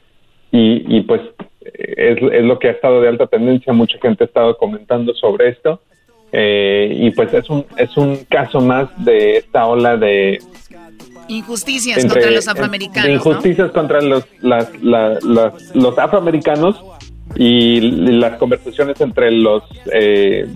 y, 0.51 0.97
y, 0.97 1.01
pues 1.01 1.21
es, 1.63 2.17
es 2.21 2.43
lo 2.43 2.59
que 2.59 2.69
ha 2.69 2.71
estado 2.71 3.01
de 3.01 3.07
alta 3.09 3.27
tendencia. 3.27 3.73
Mucha 3.73 3.97
gente 4.01 4.23
ha 4.23 4.27
estado 4.27 4.57
comentando 4.57 5.13
sobre 5.13 5.49
esto. 5.49 5.81
Eh, 6.33 6.95
y 6.97 7.11
pues 7.11 7.33
es 7.33 7.49
un, 7.49 7.65
es 7.77 7.95
un 7.97 8.15
caso 8.29 8.61
más 8.61 8.87
de 9.03 9.37
esta 9.37 9.65
ola 9.67 9.97
de, 9.97 10.39
Injusticias 11.27 11.97
entre- 11.97 12.21
contra 12.21 12.31
los 12.31 12.45
de 12.45 12.51
afroamericanos, 12.51 13.07
¿no? 13.09 13.13
injusticias 13.15 13.71
contra 13.71 14.01
los, 14.01 14.25
las, 14.41 14.81
la- 14.83 15.17
las- 15.23 15.75
los 15.75 15.97
afroamericanos 15.97 16.81
y 17.35 17.79
las 17.81 18.37
conversaciones 18.37 18.99
entre 19.01 19.31
los, 19.31 19.63
eh, 19.93 20.47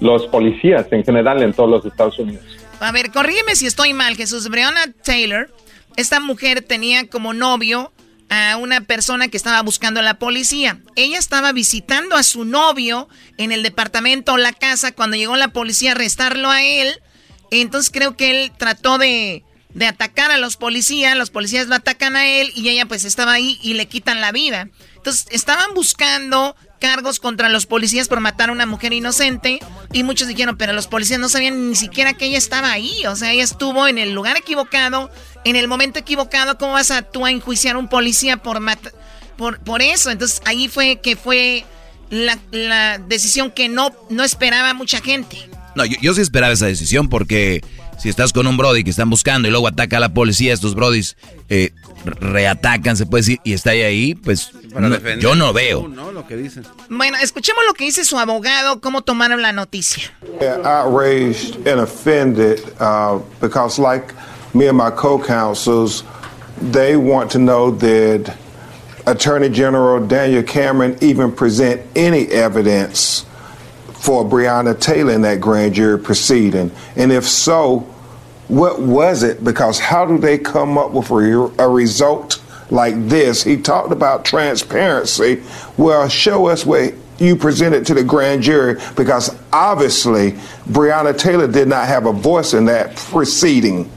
los 0.00 0.26
policías 0.26 0.86
en 0.90 1.04
general 1.04 1.42
en 1.42 1.52
todos 1.52 1.70
los 1.70 1.84
Estados 1.84 2.18
Unidos. 2.18 2.44
A 2.80 2.92
ver, 2.92 3.10
corrígeme 3.10 3.56
si 3.56 3.66
estoy 3.66 3.92
mal, 3.92 4.16
Jesús. 4.16 4.48
Breonna 4.48 4.92
Taylor, 5.02 5.52
esta 5.96 6.20
mujer 6.20 6.62
tenía 6.62 7.08
como 7.08 7.34
novio 7.34 7.92
a 8.30 8.56
una 8.56 8.82
persona 8.82 9.28
que 9.28 9.36
estaba 9.36 9.62
buscando 9.62 10.00
a 10.00 10.02
la 10.02 10.18
policía. 10.18 10.80
Ella 10.96 11.18
estaba 11.18 11.52
visitando 11.52 12.14
a 12.14 12.22
su 12.22 12.44
novio 12.44 13.08
en 13.36 13.52
el 13.52 13.62
departamento 13.62 14.34
o 14.34 14.36
la 14.36 14.52
casa 14.52 14.92
cuando 14.92 15.16
llegó 15.16 15.36
la 15.36 15.48
policía 15.48 15.90
a 15.90 15.94
arrestarlo 15.94 16.50
a 16.50 16.62
él. 16.62 17.00
Entonces 17.50 17.90
creo 17.90 18.16
que 18.16 18.30
él 18.30 18.52
trató 18.56 18.98
de, 18.98 19.44
de 19.70 19.86
atacar 19.86 20.30
a 20.30 20.38
los 20.38 20.56
policías, 20.56 21.16
los 21.16 21.30
policías 21.30 21.68
lo 21.68 21.74
atacan 21.74 22.16
a 22.16 22.26
él 22.26 22.52
y 22.54 22.68
ella 22.68 22.86
pues 22.86 23.04
estaba 23.04 23.32
ahí 23.32 23.58
y 23.62 23.74
le 23.74 23.86
quitan 23.86 24.20
la 24.20 24.30
vida. 24.30 24.68
Entonces 24.96 25.26
estaban 25.30 25.74
buscando 25.74 26.54
cargos 26.78 27.20
contra 27.20 27.48
los 27.48 27.66
policías 27.66 28.08
por 28.08 28.20
matar 28.20 28.48
a 28.48 28.52
una 28.52 28.66
mujer 28.66 28.92
inocente 28.92 29.60
y 29.92 30.02
muchos 30.02 30.28
dijeron, 30.28 30.56
pero 30.56 30.72
los 30.72 30.86
policías 30.86 31.20
no 31.20 31.28
sabían 31.28 31.68
ni 31.68 31.76
siquiera 31.76 32.14
que 32.14 32.26
ella 32.26 32.38
estaba 32.38 32.72
ahí, 32.72 33.06
o 33.06 33.16
sea, 33.16 33.32
ella 33.32 33.44
estuvo 33.44 33.86
en 33.86 33.98
el 33.98 34.12
lugar 34.12 34.36
equivocado, 34.36 35.10
en 35.44 35.56
el 35.56 35.68
momento 35.68 35.98
equivocado, 35.98 36.58
¿cómo 36.58 36.72
vas 36.72 36.90
a 36.90 37.02
tú 37.02 37.26
a 37.26 37.30
enjuiciar 37.30 37.76
a 37.76 37.78
un 37.78 37.88
policía 37.88 38.36
por? 38.38 38.58
Por, 39.36 39.60
por 39.60 39.82
eso, 39.82 40.10
entonces 40.10 40.42
ahí 40.46 40.68
fue 40.68 41.00
que 41.00 41.14
fue 41.14 41.64
la, 42.10 42.38
la 42.50 42.98
decisión 42.98 43.50
que 43.52 43.68
no, 43.68 43.92
no 44.10 44.24
esperaba 44.24 44.74
mucha 44.74 45.00
gente. 45.00 45.48
No, 45.76 45.84
yo 45.84 46.12
sí 46.12 46.20
esperaba 46.20 46.52
esa 46.52 46.66
decisión 46.66 47.08
porque 47.08 47.62
si 47.98 48.08
estás 48.08 48.32
con 48.32 48.46
un 48.46 48.56
brody 48.56 48.84
que 48.84 48.90
están 48.90 49.10
buscando 49.10 49.48
y 49.48 49.50
luego 49.50 49.68
ataca 49.68 49.96
a 49.96 50.00
la 50.00 50.14
policía, 50.14 50.52
estos 50.52 50.74
brodis 50.74 51.16
eh, 51.48 51.72
reatacan, 52.04 52.96
se 52.96 53.06
puede 53.06 53.22
decir, 53.22 53.40
y 53.44 53.52
está 53.52 53.70
ahí, 53.70 54.14
pues 54.14 54.52
yo 55.20 55.34
no 55.34 55.52
veo. 55.52 55.88
Bueno, 56.88 57.18
escuchemos 57.20 57.64
lo 57.66 57.74
que 57.74 57.84
dice 57.84 58.04
su 58.04 58.18
abogado, 58.18 58.80
cómo 58.80 59.02
tomaron 59.02 59.42
la 59.42 59.52
noticia. 59.52 60.12
Outraged 60.64 61.66
and 61.66 61.80
offended 61.80 62.60
uh, 62.80 63.18
because 63.40 63.80
like 63.80 64.14
me 64.54 64.68
and 64.68 64.78
my 64.78 64.90
co-counsels, 64.90 66.04
they 66.70 66.96
want 66.96 67.30
to 67.32 67.38
know 67.38 67.70
that 67.70 68.32
Attorney 69.06 69.48
General 69.48 70.00
Daniel 70.06 70.42
Cameron 70.42 70.96
even 71.00 71.32
present 71.32 71.80
any 71.96 72.26
evidence 72.26 73.24
for 74.00 74.24
Breonna 74.24 74.78
Taylor 74.78 75.12
in 75.12 75.22
that 75.22 75.40
grand 75.40 75.74
jury 75.74 75.98
proceeding? 75.98 76.70
And 76.96 77.12
if 77.12 77.26
so, 77.26 77.86
what 78.48 78.80
was 78.80 79.22
it? 79.22 79.44
Because 79.44 79.78
how 79.78 80.06
do 80.06 80.18
they 80.18 80.38
come 80.38 80.78
up 80.78 80.92
with 80.92 81.10
a, 81.10 81.52
a 81.58 81.68
result 81.68 82.42
like 82.70 82.94
this? 83.08 83.42
He 83.42 83.56
talked 83.56 83.92
about 83.92 84.24
transparency. 84.24 85.42
Well, 85.76 86.08
show 86.08 86.46
us 86.46 86.64
what 86.64 86.94
you 87.18 87.36
presented 87.36 87.86
to 87.86 87.94
the 87.94 88.04
grand 88.04 88.42
jury 88.42 88.80
because 88.96 89.36
obviously 89.52 90.32
Breonna 90.68 91.18
Taylor 91.18 91.48
did 91.48 91.68
not 91.68 91.86
have 91.88 92.06
a 92.06 92.12
voice 92.12 92.54
in 92.54 92.64
that 92.66 92.96
proceeding. 92.96 93.90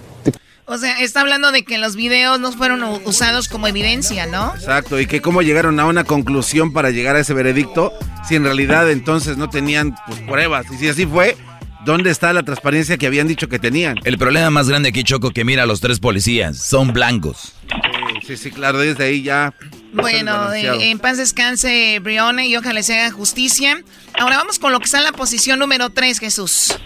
O 0.71 0.77
sea, 0.77 0.93
está 0.99 1.19
hablando 1.19 1.51
de 1.51 1.63
que 1.63 1.77
los 1.77 1.97
videos 1.97 2.39
no 2.39 2.53
fueron 2.53 2.81
usados 3.03 3.49
como 3.49 3.67
evidencia, 3.67 4.25
¿no? 4.25 4.53
Exacto, 4.55 5.01
y 5.01 5.05
que 5.05 5.19
cómo 5.19 5.41
llegaron 5.41 5.77
a 5.81 5.85
una 5.85 6.05
conclusión 6.05 6.71
para 6.71 6.91
llegar 6.91 7.17
a 7.17 7.19
ese 7.19 7.33
veredicto 7.33 7.91
si 8.25 8.37
en 8.37 8.45
realidad 8.45 8.89
entonces 8.89 9.35
no 9.35 9.49
tenían 9.49 9.93
pues, 10.07 10.21
pruebas. 10.21 10.67
Y 10.71 10.77
si 10.77 10.87
así 10.87 11.05
fue, 11.05 11.35
¿dónde 11.83 12.09
está 12.09 12.31
la 12.31 12.43
transparencia 12.43 12.97
que 12.97 13.05
habían 13.05 13.27
dicho 13.27 13.49
que 13.49 13.59
tenían? 13.59 13.97
El 14.05 14.17
problema 14.17 14.49
más 14.49 14.69
grande 14.69 14.87
aquí, 14.87 15.03
Choco, 15.03 15.31
que 15.31 15.43
mira 15.43 15.63
a 15.63 15.65
los 15.65 15.81
tres 15.81 15.99
policías, 15.99 16.65
son 16.65 16.93
blancos. 16.93 17.53
Sí, 18.25 18.37
sí, 18.37 18.49
claro, 18.49 18.79
desde 18.79 19.03
ahí 19.03 19.23
ya... 19.23 19.53
Bueno, 19.91 20.53
eh, 20.53 20.89
en 20.89 20.99
paz 20.99 21.17
descanse 21.17 21.99
Brione 21.99 22.47
y 22.47 22.55
ojalá 22.55 22.81
se 22.81 22.97
haga 22.97 23.11
justicia. 23.11 23.83
Ahora 24.17 24.37
vamos 24.37 24.57
con 24.57 24.71
lo 24.71 24.79
que 24.79 24.85
está 24.85 24.99
en 24.99 25.03
la 25.03 25.11
posición 25.11 25.59
número 25.59 25.89
3, 25.89 26.17
Jesús. 26.17 26.79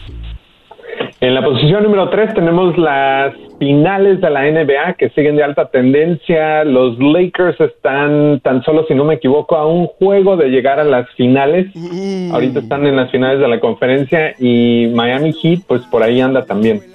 En 1.21 1.35
la 1.35 1.43
posición 1.43 1.83
número 1.83 2.09
3 2.09 2.33
tenemos 2.33 2.75
las 2.79 3.44
finales 3.59 4.21
de 4.21 4.29
la 4.29 4.43
NBA 4.43 4.93
que 4.97 5.09
siguen 5.09 5.35
de 5.35 5.43
alta 5.43 5.69
tendencia. 5.69 6.63
Los 6.63 6.97
Lakers 6.99 7.59
están 7.59 8.39
tan 8.41 8.63
solo, 8.63 8.85
si 8.87 8.95
no 8.95 9.05
me 9.05 9.15
equivoco, 9.15 9.55
a 9.55 9.67
un 9.67 9.87
juego 9.87 10.37
de 10.37 10.49
llegar 10.49 10.79
a 10.79 10.83
las 10.83 11.09
finales. 11.15 11.67
Mm. 11.73 12.31
Ahorita 12.33 12.59
están 12.59 12.85
en 12.85 12.95
las 12.95 13.11
finales 13.11 13.39
de 13.39 13.47
la 13.47 13.59
conferencia 13.59 14.35
y 14.39 14.91
Miami 14.93 15.33
Heat, 15.33 15.61
pues 15.67 15.81
por 15.83 16.03
ahí 16.03 16.21
anda 16.21 16.45
también. 16.45 16.94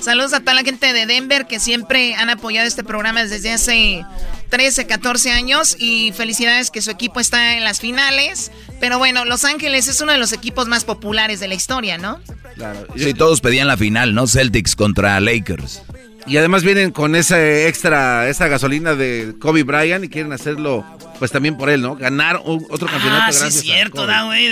Saludos 0.00 0.32
a 0.32 0.40
toda 0.40 0.54
la 0.54 0.62
gente 0.62 0.92
de 0.92 1.06
Denver 1.06 1.46
que 1.46 1.60
siempre 1.60 2.14
han 2.14 2.30
apoyado 2.30 2.66
este 2.66 2.82
programa 2.82 3.24
desde 3.24 3.52
hace 3.52 4.04
13, 4.48 4.86
14 4.86 5.30
años 5.30 5.76
y 5.78 6.12
felicidades 6.12 6.70
que 6.70 6.80
su 6.80 6.90
equipo 6.90 7.20
está 7.20 7.56
en 7.56 7.64
las 7.64 7.80
finales. 7.80 8.50
Pero 8.80 8.98
bueno, 8.98 9.24
Los 9.24 9.44
Ángeles 9.44 9.88
es 9.88 10.00
uno 10.00 10.12
de 10.12 10.18
los 10.18 10.32
equipos 10.32 10.68
más 10.68 10.84
populares 10.84 11.38
de 11.38 11.48
la 11.48 11.54
historia, 11.54 11.98
¿no? 11.98 12.20
Claro. 12.54 12.86
Sí, 12.96 13.14
todos 13.14 13.40
pedían 13.40 13.68
la 13.68 13.76
final, 13.76 14.14
¿no? 14.14 14.26
Celtics 14.26 14.74
contra 14.74 15.20
Lakers. 15.20 15.82
Y 16.26 16.36
además 16.36 16.62
vienen 16.62 16.90
con 16.90 17.16
esa 17.16 17.42
extra, 17.66 18.28
esa 18.28 18.48
gasolina 18.48 18.94
de 18.94 19.34
Kobe 19.40 19.62
Bryant 19.62 20.04
y 20.04 20.08
quieren 20.08 20.32
hacerlo, 20.32 20.84
pues 21.18 21.30
también 21.30 21.56
por 21.56 21.70
él, 21.70 21.82
¿no? 21.82 21.96
Ganar 21.96 22.40
otro 22.44 22.88
ah, 22.88 22.92
campeonato 22.92 23.24
ah, 23.28 23.50
sí, 23.50 23.50
cierto, 23.50 24.06
da, 24.06 24.24
güey. 24.24 24.46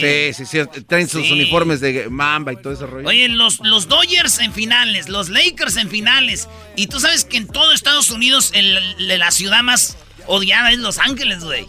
Sí, 0.00 0.34
sí, 0.34 0.46
cierto. 0.46 0.84
Traen 0.84 1.08
sus 1.08 1.30
uniformes 1.30 1.80
de 1.80 2.08
Mamba 2.10 2.52
y 2.52 2.56
todo 2.56 2.72
ese 2.72 2.86
rollo. 2.86 3.08
Oye, 3.08 3.28
los, 3.28 3.60
los 3.60 3.88
Dodgers 3.88 4.38
en 4.40 4.52
finales, 4.52 5.08
los 5.08 5.28
Lakers 5.28 5.76
en 5.76 5.88
finales. 5.88 6.48
Y 6.76 6.88
tú 6.88 7.00
sabes 7.00 7.24
que 7.24 7.36
en 7.36 7.46
todo 7.46 7.72
Estados 7.72 8.10
Unidos 8.10 8.52
la 8.98 9.30
ciudad 9.30 9.62
más 9.62 9.96
odiada 10.26 10.72
es 10.72 10.78
Los 10.78 10.98
Ángeles, 10.98 11.44
güey. 11.44 11.66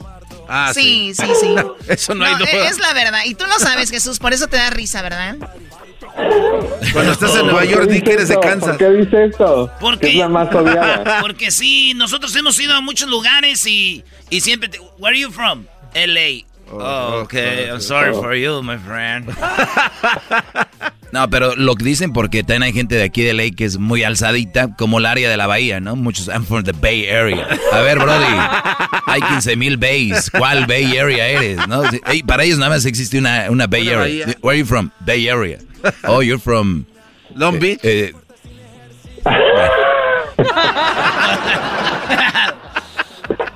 Ah, 0.48 0.72
sí, 0.74 1.14
sí, 1.16 1.28
sí. 1.40 1.56
Eso 1.88 2.16
no, 2.16 2.26
hay 2.26 2.36
duda. 2.36 2.70
Es 2.70 2.80
la 2.80 2.94
verdad. 2.94 3.22
Y 3.26 3.36
tú 3.36 3.46
lo 3.46 3.58
sabes, 3.60 3.92
Jesús, 3.92 4.18
por 4.18 4.34
eso 4.34 4.48
te 4.48 4.58
da 4.58 4.72
risa, 4.72 5.02
¿verdad? 5.04 5.38
Cuando 6.94 7.12
estás 7.12 7.36
en 7.36 7.46
Nueva 7.46 7.66
York, 7.66 7.90
di 7.90 8.02
que 8.02 8.14
eres 8.14 8.30
de 8.30 8.40
Kansas. 8.40 8.70
¿Por 8.70 8.78
qué 8.78 8.90
dice 8.90 9.26
esto? 9.26 9.72
Porque, 9.80 10.10
es 10.10 10.16
la 10.16 10.30
más 10.30 10.54
odiada. 10.56 11.22
Porque 11.22 11.52
sí, 11.52 11.94
nosotros 11.96 12.36
hemos 12.36 12.60
ido 12.60 12.76
a 12.76 12.82
muchos 12.82 13.10
lugares 13.10 13.66
y, 13.66 14.04
y 14.30 14.42
siempre... 14.42 14.70
Te, 14.70 14.80
Where 14.98 15.16
are 15.16 15.20
you 15.20 15.32
from? 15.32 15.66
L.A. 15.94 16.46
Oh, 16.72 17.22
okay. 17.22 17.70
I'm 17.70 17.82
sorry 17.82 18.14
for 18.14 18.36
you, 18.36 18.62
my 18.62 18.78
friend. 18.78 19.30
No, 21.12 21.30
pero 21.30 21.56
lo 21.56 21.76
que 21.76 21.84
dicen 21.84 22.14
porque 22.14 22.44
también 22.44 22.64
hay 22.64 22.74
gente 22.74 22.96
de 22.96 23.04
aquí 23.04 23.22
de 23.24 23.34
LA 23.34 23.52
que 23.56 23.66
es 23.66 23.78
muy 23.78 24.04
alzadita, 24.04 24.76
como 24.76 24.98
el 25.00 25.06
área 25.06 25.30
de 25.30 25.38
la 25.38 25.48
bahía, 25.48 25.80
¿no? 25.80 25.96
Muchos, 25.96 26.28
I'm 26.28 26.46
from 26.46 26.64
the 26.64 26.74
Bay 26.74 27.10
Area. 27.10 27.48
A 27.72 27.80
ver, 27.82 28.00
Brody, 28.00 28.26
hay 29.06 29.22
15 29.22 29.56
mil 29.56 29.78
bays. 29.78 30.30
¿Cuál 30.32 30.66
Bay 30.66 30.98
Area 30.98 31.28
eres? 31.28 31.68
¿No? 31.68 31.84
para 32.26 32.44
ellos 32.44 32.58
nada 32.60 32.72
más 32.72 32.86
existe 32.86 33.18
una, 33.18 33.50
una 33.50 33.68
Bay 33.68 33.90
Area. 33.90 34.28
Where 34.42 34.56
are 34.56 34.60
you 34.60 34.66
from? 34.66 34.92
Bay 35.02 35.30
Area. 35.30 35.60
Oh, 36.04 36.22
you're 36.22 36.42
from... 36.42 36.86
Long 37.36 37.56
eh, 37.56 37.60
Beach. 37.60 37.80
Eh, 37.84 38.14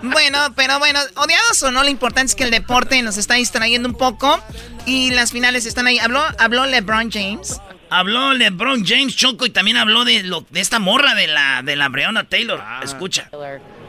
bueno, 0.03 0.37
pero 0.55 0.79
bueno, 0.79 0.99
odiados 1.15 1.63
o 1.63 1.71
no, 1.71 1.83
lo 1.83 1.89
importante 1.89 2.27
es 2.27 2.35
que 2.35 2.43
el 2.43 2.51
deporte 2.51 3.01
nos 3.01 3.17
está 3.17 3.35
distrayendo 3.35 3.87
un 3.87 3.95
poco 3.95 4.39
y 4.85 5.11
las 5.11 5.31
finales 5.31 5.65
están 5.65 5.87
ahí. 5.87 5.97
¿Habló, 5.99 6.21
habló 6.37 6.65
LeBron 6.65 7.09
James? 7.11 7.59
Habló 7.89 8.33
LeBron 8.33 8.85
James 8.85 9.15
Choco 9.15 9.45
y 9.45 9.49
también 9.49 9.77
habló 9.77 10.03
de 10.03 10.23
lo 10.23 10.45
de 10.49 10.59
esta 10.59 10.79
morra 10.79 11.13
de 11.13 11.27
la 11.27 11.61
de 11.63 11.75
la 11.75 11.89
Breonna 11.89 12.23
Taylor. 12.23 12.59
Ah. 12.61 12.81
Escucha. 12.83 13.29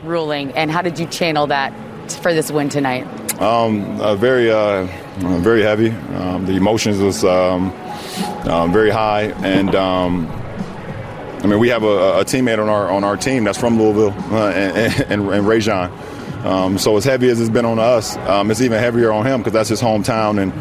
Ruling 0.05 0.53
and 0.55 0.71
how 0.71 0.83
did 0.83 0.99
you 0.99 1.07
channel 1.07 1.47
that 1.49 1.73
for 2.21 2.33
this 2.33 2.51
win 2.51 2.69
tonight? 2.69 3.07
Um, 3.41 4.01
uh, 4.01 4.15
very, 4.15 4.51
uh, 4.51 4.87
very 5.41 5.63
heavy. 5.63 5.91
Um, 5.91 6.47
the 6.47 6.53
emotions 6.53 6.99
was 6.99 7.25
um, 7.25 7.73
um, 8.49 8.73
very 8.73 8.91
high, 8.91 9.33
and 9.43 9.75
um, 9.75 10.29
I 11.45 11.47
mean 11.47 11.59
we 11.59 11.69
have 11.69 11.83
a, 11.83 12.21
a, 12.21 12.25
teammate 12.25 12.59
on 12.59 12.71
our 12.71 12.91
on 12.91 13.05
our 13.05 13.19
team 13.19 13.45
that's 13.45 13.59
from 13.59 13.79
Louisville, 13.79 14.15
uh, 14.35 14.49
and, 14.49 15.13
and, 15.13 15.29
and 15.29 15.47
Rajon. 15.47 15.93
Um, 16.43 16.79
so 16.79 16.97
as 16.97 17.05
heavy 17.05 17.29
as 17.29 17.39
it's 17.39 17.51
been 17.51 17.67
on 17.67 17.79
us, 17.79 18.17
um, 18.17 18.51
it's 18.51 18.63
even 18.63 18.79
heavier 18.79 19.13
on 19.13 19.27
him 19.27 19.41
because 19.41 19.53
that's 19.53 19.69
his 19.69 19.83
hometown. 19.83 20.41
And 20.41 20.53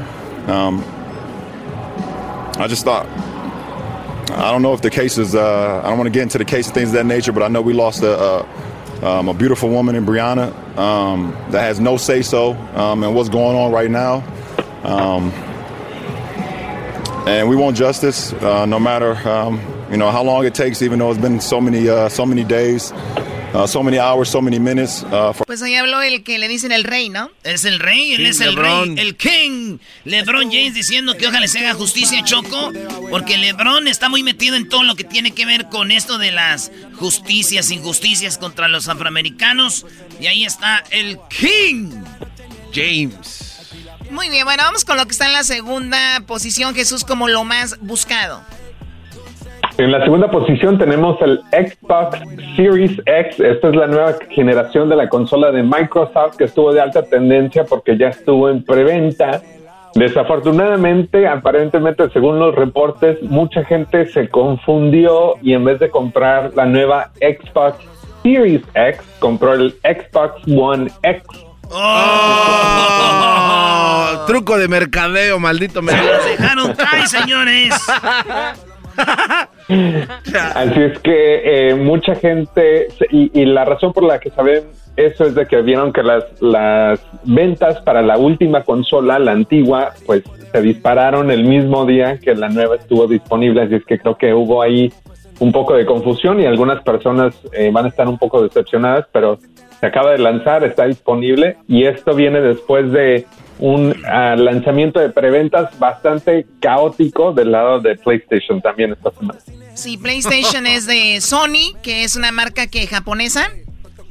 um, 0.49 0.83
I 2.61 2.67
just 2.67 2.83
thought, 2.83 3.07
I 4.31 4.51
don't 4.51 4.61
know 4.61 4.73
if 4.73 4.81
the 4.81 4.89
case 4.89 5.17
is, 5.17 5.35
uh, 5.35 5.81
I 5.83 5.87
don't 5.87 5.97
want 5.97 6.07
to 6.07 6.11
get 6.11 6.23
into 6.23 6.37
the 6.37 6.45
case 6.45 6.67
of 6.67 6.73
things 6.73 6.89
of 6.89 6.95
that 6.95 7.05
nature, 7.05 7.31
but 7.31 7.43
I 7.43 7.47
know 7.47 7.61
we 7.61 7.73
lost 7.73 8.03
a, 8.03 8.17
a, 8.19 9.05
um, 9.05 9.29
a 9.29 9.33
beautiful 9.33 9.69
woman 9.69 9.95
in 9.95 10.05
Brianna 10.05 10.53
um, 10.77 11.31
that 11.51 11.61
has 11.61 11.79
no 11.79 11.95
say 11.95 12.21
so 12.21 12.53
um, 12.75 13.03
in 13.03 13.13
what's 13.13 13.29
going 13.29 13.57
on 13.57 13.71
right 13.71 13.91
now. 13.91 14.19
and 17.25 17.47
we 17.47 17.55
want 17.55 17.77
justice, 17.77 18.33
uh, 18.33 18.65
no 18.65 18.79
matter 18.79 19.15
you 19.93 19.99
know 19.99 20.11
how 20.11 20.23
long 20.23 20.43
it 20.43 20.55
takes, 20.55 20.81
even 20.81 20.97
though 20.97 21.11
it's 21.11 21.21
been 21.21 21.39
so 21.39 21.61
many 21.61 21.87
uh, 21.87 22.09
so 22.09 22.25
many 22.25 22.43
days. 22.43 22.91
Uh, 23.53 23.67
so 23.67 23.83
many 23.83 23.99
hours, 23.99 24.29
so 24.29 24.41
many 24.41 24.57
minutes. 24.57 25.03
Uh, 25.03 25.31
pues 25.45 25.61
ahí 25.61 25.75
habló 25.75 26.01
el 26.01 26.23
que 26.23 26.39
le 26.39 26.47
dicen 26.47 26.71
el 26.71 26.83
rey, 26.83 27.09
¿no? 27.09 27.29
Es 27.43 27.65
el 27.65 27.77
rey, 27.77 28.15
él 28.15 28.25
es 28.25 28.41
el 28.41 28.55
rey, 28.55 28.95
el 28.97 29.15
king. 29.15 29.77
LeBron 30.05 30.49
James 30.51 30.73
diciendo 30.73 31.15
que 31.15 31.27
ojalá 31.27 31.47
se 31.47 31.59
haga 31.59 31.75
justicia, 31.75 32.23
Choco, 32.23 32.71
porque 33.11 33.37
LeBron 33.37 33.87
está 33.87 34.09
muy 34.09 34.23
metido 34.23 34.55
en 34.55 34.67
todo 34.69 34.81
lo 34.81 34.95
que 34.95 35.03
tiene 35.03 35.35
que 35.35 35.45
ver 35.45 35.69
con 35.69 35.91
esto 35.91 36.17
de 36.17 36.31
las 36.31 36.71
justicias, 36.95 37.69
injusticias 37.69 38.39
contra 38.39 38.67
los 38.67 38.87
afroamericanos. 38.87 39.85
Y 40.19 40.25
ahí 40.25 40.45
está 40.45 40.83
el 40.89 41.19
king, 41.29 41.91
James. 42.73 43.53
Muy 44.09 44.29
bien, 44.29 44.45
bueno, 44.45 44.63
vamos 44.63 44.83
con 44.83 44.97
lo 44.97 45.05
que 45.05 45.11
está 45.11 45.27
en 45.27 45.33
la 45.33 45.43
segunda 45.43 46.23
posición, 46.25 46.73
Jesús, 46.73 47.03
como 47.03 47.27
lo 47.27 47.43
más 47.43 47.77
buscado. 47.81 48.43
En 49.77 49.91
la 49.91 50.03
segunda 50.03 50.29
posición 50.29 50.77
tenemos 50.77 51.19
el 51.21 51.41
Xbox 51.51 52.19
Series 52.55 52.91
X. 53.05 53.39
Esta 53.39 53.69
es 53.69 53.75
la 53.75 53.87
nueva 53.87 54.13
generación 54.29 54.87
de 54.87 54.95
la 54.95 55.09
consola 55.09 55.51
de 55.51 55.63
Microsoft 55.63 56.37
que 56.37 56.43
estuvo 56.43 56.71
de 56.71 56.79
alta 56.79 57.01
tendencia 57.03 57.63
porque 57.63 57.97
ya 57.97 58.09
estuvo 58.09 58.51
en 58.51 58.63
preventa. 58.63 59.41
Desafortunadamente, 59.95 61.27
aparentemente, 61.27 62.07
según 62.11 62.37
los 62.37 62.53
reportes, 62.53 63.21
mucha 63.23 63.65
gente 63.65 64.05
se 64.07 64.29
confundió 64.29 65.37
y 65.41 65.53
en 65.53 65.65
vez 65.65 65.79
de 65.79 65.89
comprar 65.89 66.51
la 66.55 66.65
nueva 66.65 67.09
Xbox 67.15 67.77
Series 68.21 68.61
X, 68.75 69.01
compró 69.19 69.53
el 69.53 69.73
Xbox 69.81 70.41
One 70.55 70.91
X. 71.01 71.23
¡Oh! 71.71 72.03
Truco 74.27 74.57
de 74.59 74.67
mercadeo, 74.67 75.39
maldito 75.39 75.81
me 75.85 75.93
dejaron 75.93 76.75
señores. 77.07 77.73
Así 80.55 80.81
es 80.81 80.99
que 80.99 81.69
eh, 81.69 81.75
mucha 81.75 82.15
gente, 82.15 82.87
y, 83.09 83.45
la 83.45 83.65
razón 83.65 83.93
por 83.93 84.03
la 84.03 84.19
que 84.19 84.29
saben, 84.29 84.63
eso 84.95 85.23
es 85.25 85.35
de 85.35 85.47
que 85.47 85.61
vieron 85.61 85.93
que 85.93 86.03
las, 86.03 86.25
las 86.41 86.99
ventas 87.23 87.81
para 87.81 88.01
la 88.01 88.17
última 88.17 88.63
consola, 88.63 89.19
la 89.19 89.31
antigua, 89.31 89.93
pues 90.05 90.23
se 90.51 90.61
dispararon 90.61 91.31
el 91.31 91.45
mismo 91.45 91.85
día 91.85 92.19
que 92.19 92.35
la 92.35 92.49
nueva 92.49 92.75
estuvo 92.75 93.07
disponible, 93.07 93.63
así 93.63 93.75
es 93.75 93.85
que 93.85 93.97
creo 93.97 94.17
que 94.17 94.33
hubo 94.33 94.61
ahí 94.61 94.91
un 95.39 95.51
poco 95.51 95.73
de 95.73 95.85
confusión 95.85 96.39
y 96.39 96.45
algunas 96.45 96.83
personas 96.83 97.35
eh, 97.53 97.71
van 97.71 97.85
a 97.85 97.89
estar 97.89 98.07
un 98.07 98.17
poco 98.17 98.43
decepcionadas, 98.43 99.07
pero 99.11 99.39
se 99.79 99.87
acaba 99.87 100.11
de 100.11 100.19
lanzar, 100.19 100.63
está 100.63 100.85
disponible 100.85 101.57
y 101.67 101.85
esto 101.85 102.13
viene 102.13 102.39
después 102.39 102.91
de 102.91 103.25
un 103.63 103.95
ah, 104.05 104.35
lanzamiento 104.35 104.99
de 104.99 105.09
preventas 105.09 105.79
bastante 105.79 106.45
caótico 106.59 107.31
del 107.31 107.53
lado 107.53 107.79
de 107.79 107.95
PlayStation 107.95 108.61
también 108.61 108.91
esta 108.91 109.09
semana. 109.11 109.39
Sí, 109.73 109.97
PlayStation 109.97 110.67
es 110.67 110.85
de 110.85 111.21
Sony, 111.21 111.73
que 111.81 112.03
es 112.03 112.17
una 112.17 112.33
marca 112.33 112.67
que 112.67 112.85
japonesa. 112.87 113.49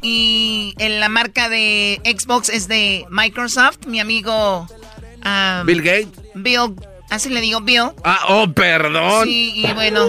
Y 0.01 0.75
en 0.79 1.01
la 1.01 1.11
marca 1.11 1.51
de 1.51 2.01
Xbox 2.03 2.49
es 2.49 2.67
de 2.67 3.05
Microsoft, 3.11 3.87
mi 3.87 4.01
amigo... 4.01 4.67
um, 5.23 5.67
Bill 5.67 5.83
Gates. 5.83 6.19
Bill, 6.35 6.75
así 7.11 7.29
le 7.29 7.43
digo, 7.43 7.61
Bill. 7.61 7.91
Ah, 8.05 8.21
oh, 8.31 8.51
perdón. 8.51 9.27
Sí, 9.27 9.53
y 9.55 9.71
bueno. 9.75 10.09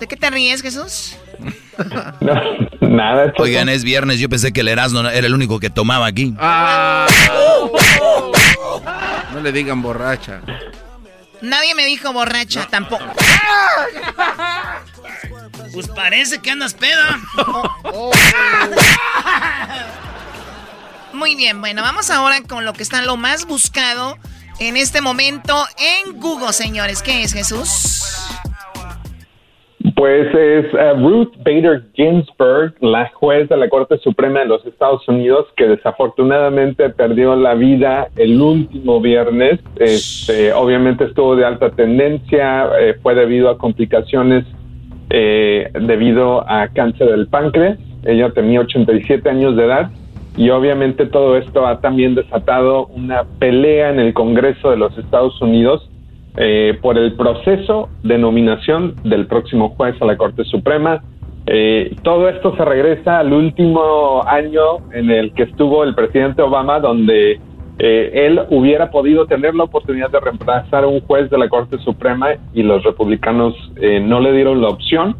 ¿De 0.00 0.06
qué 0.06 0.16
te 0.16 0.30
ríes, 0.30 0.62
Jesús? 0.62 1.18
Nada. 2.80 3.32
Oigan, 3.38 3.68
es 3.68 3.84
viernes, 3.84 4.18
yo 4.18 4.28
pensé 4.28 4.52
que 4.52 4.60
el 4.60 4.68
Erasmo 4.68 5.00
era 5.00 5.26
el 5.26 5.34
único 5.34 5.60
que 5.60 5.70
tomaba 5.70 6.06
aquí. 6.06 6.34
Ah. 6.38 7.06
No 9.32 9.42
le 9.42 9.52
digan 9.52 9.82
borracha. 9.82 10.40
Nadie 11.42 11.74
me 11.74 11.84
dijo 11.84 12.12
borracha, 12.12 12.66
tampoco. 12.70 13.04
Pues 15.72 15.88
parece 15.88 16.38
que 16.38 16.50
andas 16.50 16.72
peda. 16.72 17.20
Muy 21.12 21.34
bien, 21.34 21.60
bueno, 21.60 21.82
vamos 21.82 22.10
ahora 22.10 22.40
con 22.42 22.64
lo 22.64 22.72
que 22.72 22.82
está 22.82 23.02
lo 23.02 23.18
más 23.18 23.44
buscado 23.44 24.16
en 24.58 24.76
este 24.76 25.00
momento 25.02 25.66
en 25.76 26.18
Google, 26.18 26.52
señores. 26.52 27.02
¿Qué 27.02 27.22
es, 27.22 27.32
Jesús? 27.34 28.04
Pues 29.94 30.34
es 30.34 30.74
eh, 30.74 30.92
Ruth 30.94 31.32
Bader 31.44 31.84
Ginsburg, 31.94 32.74
la 32.80 33.08
juez 33.10 33.48
de 33.48 33.56
la 33.56 33.68
Corte 33.68 33.98
Suprema 33.98 34.40
de 34.40 34.46
los 34.46 34.64
Estados 34.66 35.06
Unidos, 35.06 35.46
que 35.56 35.68
desafortunadamente 35.68 36.90
perdió 36.90 37.36
la 37.36 37.54
vida 37.54 38.08
el 38.16 38.40
último 38.40 39.00
viernes. 39.00 39.60
Este, 39.76 40.52
obviamente 40.52 41.04
estuvo 41.04 41.36
de 41.36 41.44
alta 41.44 41.70
tendencia, 41.70 42.68
eh, 42.80 42.96
fue 43.00 43.14
debido 43.14 43.48
a 43.48 43.58
complicaciones 43.58 44.44
eh, 45.10 45.70
debido 45.72 46.48
a 46.50 46.68
cáncer 46.68 47.10
del 47.10 47.28
páncreas. 47.28 47.78
Ella 48.04 48.30
tenía 48.30 48.60
87 48.60 49.28
años 49.28 49.56
de 49.56 49.66
edad 49.66 49.90
y 50.36 50.50
obviamente 50.50 51.06
todo 51.06 51.36
esto 51.36 51.64
ha 51.64 51.80
también 51.80 52.14
desatado 52.16 52.86
una 52.86 53.24
pelea 53.38 53.90
en 53.90 54.00
el 54.00 54.14
Congreso 54.14 54.70
de 54.70 54.78
los 54.78 54.96
Estados 54.98 55.40
Unidos 55.40 55.88
eh, 56.36 56.78
por 56.80 56.98
el 56.98 57.14
proceso 57.14 57.88
de 58.02 58.18
nominación 58.18 58.94
del 59.04 59.26
próximo 59.26 59.70
juez 59.70 59.94
a 60.00 60.04
la 60.04 60.16
Corte 60.16 60.44
Suprema. 60.44 61.02
Eh, 61.46 61.94
todo 62.02 62.28
esto 62.28 62.56
se 62.56 62.64
regresa 62.64 63.20
al 63.20 63.32
último 63.32 64.22
año 64.26 64.90
en 64.92 65.10
el 65.10 65.32
que 65.32 65.44
estuvo 65.44 65.84
el 65.84 65.94
presidente 65.94 66.42
Obama, 66.42 66.80
donde 66.80 67.40
eh, 67.78 68.26
él 68.26 68.40
hubiera 68.50 68.90
podido 68.90 69.26
tener 69.26 69.54
la 69.54 69.64
oportunidad 69.64 70.10
de 70.10 70.20
reemplazar 70.20 70.84
a 70.84 70.86
un 70.86 71.00
juez 71.00 71.28
de 71.28 71.36
la 71.36 71.48
Corte 71.48 71.78
Suprema 71.78 72.30
y 72.54 72.62
los 72.62 72.82
republicanos 72.82 73.54
eh, 73.76 74.00
no 74.00 74.20
le 74.20 74.32
dieron 74.32 74.62
la 74.62 74.68
opción 74.68 75.16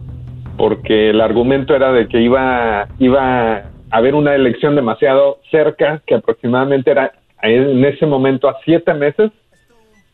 porque 0.57 1.11
el 1.11 1.21
argumento 1.21 1.75
era 1.75 1.93
de 1.93 2.09
que 2.09 2.23
iba, 2.23 2.89
iba 2.99 3.57
a 3.57 3.65
haber 3.91 4.15
una 4.15 4.35
elección 4.35 4.75
demasiado 4.75 5.39
cerca, 5.51 6.01
que 6.07 6.15
aproximadamente 6.15 6.91
era 6.91 7.13
en 7.43 7.85
ese 7.85 8.07
momento 8.07 8.49
a 8.49 8.57
siete 8.65 8.95
meses 8.95 9.31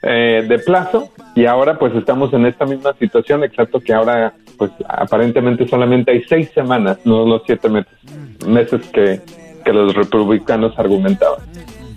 eh, 0.03 0.45
de 0.49 0.59
plazo 0.59 1.11
y 1.35 1.47
ahora 1.47 1.79
pues 1.79 1.95
estamos 1.95 2.33
en 2.33 2.47
esta 2.47 2.67
misma 2.67 2.93
situación, 2.95 3.45
excepto 3.45 3.81
que 3.81 3.93
ahora 3.93 4.35
pues 4.59 4.71
aparentemente 4.89 5.67
solamente 5.69 6.11
hay 6.11 6.23
seis 6.25 6.51
semanas, 6.55 6.99
no 7.05 7.25
los 7.25 7.43
siete 7.47 7.69
meses, 7.69 7.93
meses 8.47 8.87
que, 8.93 9.21
que 9.65 9.73
los 9.73 9.95
republicanos 9.95 10.79
argumentaban. 10.79 11.41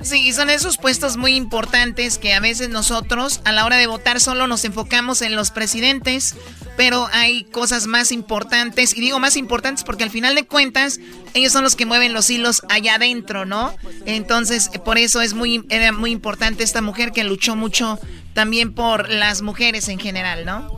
Sí, 0.06 0.32
son 0.34 0.52
esos 0.52 0.78
puestos 0.78 1.18
muy 1.18 1.36
importantes 1.36 2.20
que 2.20 2.36
a 2.36 2.40
veces 2.40 2.70
nosotros 2.70 3.42
a 3.44 3.52
la 3.52 3.66
hora 3.66 3.78
de 3.78 3.88
votar 3.88 4.20
solo 4.20 4.46
nos 4.46 4.64
enfocamos 4.64 5.24
en 5.24 5.36
los 5.36 5.50
presidentes, 5.50 6.36
pero 6.78 7.08
hay 7.12 7.46
cosas 7.46 7.88
más 7.88 8.12
importantes, 8.12 8.96
y 8.96 9.02
digo 9.02 9.20
más 9.20 9.36
importantes 9.36 9.84
porque 9.84 10.04
al 10.04 10.12
final 10.12 10.36
de 10.36 10.46
cuentas 10.46 11.00
ellos 11.34 11.52
son 11.52 11.64
los 11.64 11.76
que 11.76 11.88
mueven 11.88 12.14
los 12.14 12.30
hilos 12.30 12.62
allá 12.70 12.96
adentro, 12.96 13.46
¿no? 13.46 13.76
Entonces, 14.06 14.70
por 14.86 15.00
eso 15.00 15.24
es 15.24 15.34
muy, 15.34 15.66
era 15.70 15.92
muy 15.92 16.12
importante 16.12 16.64
esta 16.64 16.84
mujer 16.84 17.12
que 17.12 17.24
luchó 17.24 17.56
mucho 17.56 18.00
también 18.36 18.76
por 18.76 19.10
las 19.10 19.42
mujeres 19.42 19.88
en 19.88 19.98
general, 19.98 20.46
¿no? 20.46 20.72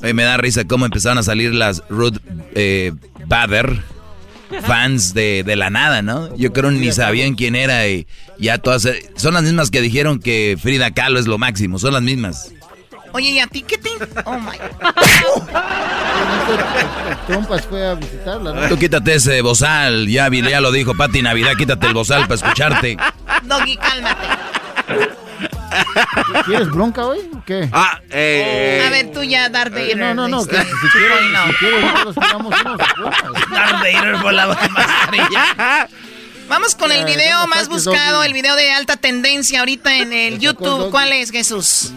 Oye, 0.00 0.14
me 0.14 0.22
da 0.22 0.38
risa 0.38 0.64
cómo 0.64 0.86
empezaron 0.86 1.18
a 1.18 1.22
salir 1.22 1.52
las 1.52 1.82
Ruth 1.90 2.16
eh, 2.54 2.92
Bader 3.26 3.82
fans 4.60 5.14
de, 5.14 5.42
de 5.44 5.56
la 5.56 5.70
nada, 5.70 6.02
¿no? 6.02 6.34
Yo 6.36 6.52
creo 6.52 6.70
ni 6.70 6.92
sabían 6.92 7.34
quién 7.34 7.54
era 7.54 7.86
y 7.88 8.06
ya 8.38 8.58
todas... 8.58 8.84
eh, 8.86 9.10
Son 9.16 9.34
las 9.34 9.42
mismas 9.42 9.70
que 9.70 9.80
dijeron 9.80 10.18
que 10.18 10.58
Frida 10.60 10.90
Kahlo 10.90 11.18
es 11.18 11.26
lo 11.26 11.38
máximo, 11.38 11.78
son 11.78 11.94
las 11.94 12.02
mismas. 12.02 12.52
Oye, 13.14 13.30
¿y 13.30 13.38
a 13.40 13.46
ti 13.46 13.62
qué 13.62 13.76
te...? 13.78 13.90
Oh, 14.24 14.38
my... 14.38 14.52
Trompas 17.26 17.66
fue 17.66 17.86
a 17.86 17.94
visitarla, 17.94 18.52
¿no? 18.52 18.68
Tú 18.68 18.78
quítate 18.78 19.14
ese 19.14 19.40
bozal, 19.42 20.08
ya, 20.08 20.28
ya 20.30 20.60
lo 20.60 20.72
dijo 20.72 20.94
Pati 20.94 21.22
Navidad, 21.22 21.52
quítate 21.56 21.86
el 21.86 21.94
bozal 21.94 22.22
para 22.22 22.34
escucharte. 22.36 22.96
Doggy, 23.44 23.76
cálmate. 23.76 24.26
¿Quieres 26.46 26.70
bronca 26.70 27.06
hoy? 27.06 27.18
o 27.36 27.42
¿Qué? 27.44 27.68
Ah, 27.72 28.00
eh. 28.10 28.82
A 28.86 28.90
ver, 28.90 29.12
tú 29.12 29.22
ya, 29.22 29.48
Darth 29.48 29.72
Vader. 29.72 29.96
No, 29.96 30.14
no, 30.14 30.28
no, 30.28 30.44
que 30.44 30.56
si 30.56 30.88
quieres, 30.92 31.30
no. 31.32 31.46
si 31.46 31.54
quieres, 31.54 31.82
nosotros 31.82 32.14
tiramos 32.14 32.60
unos 32.64 32.78
Darth 33.50 33.80
Vader 33.80 34.16
volaba 34.22 34.58
mascarilla. 34.70 35.88
Vamos 36.48 36.74
con 36.74 36.92
el 36.92 37.02
Eh, 37.02 37.04
video 37.04 37.36
¿cómo 37.42 37.54
más 37.54 37.68
buscado, 37.68 38.24
el 38.24 38.32
video 38.34 38.54
de 38.56 38.72
alta 38.72 38.96
tendencia 38.96 39.60
ahorita 39.60 39.96
en 39.96 40.12
el 40.12 40.38
YouTube. 40.38 40.90
¿Cuál 40.90 41.12
es, 41.12 41.30
Jesús? 41.30 41.92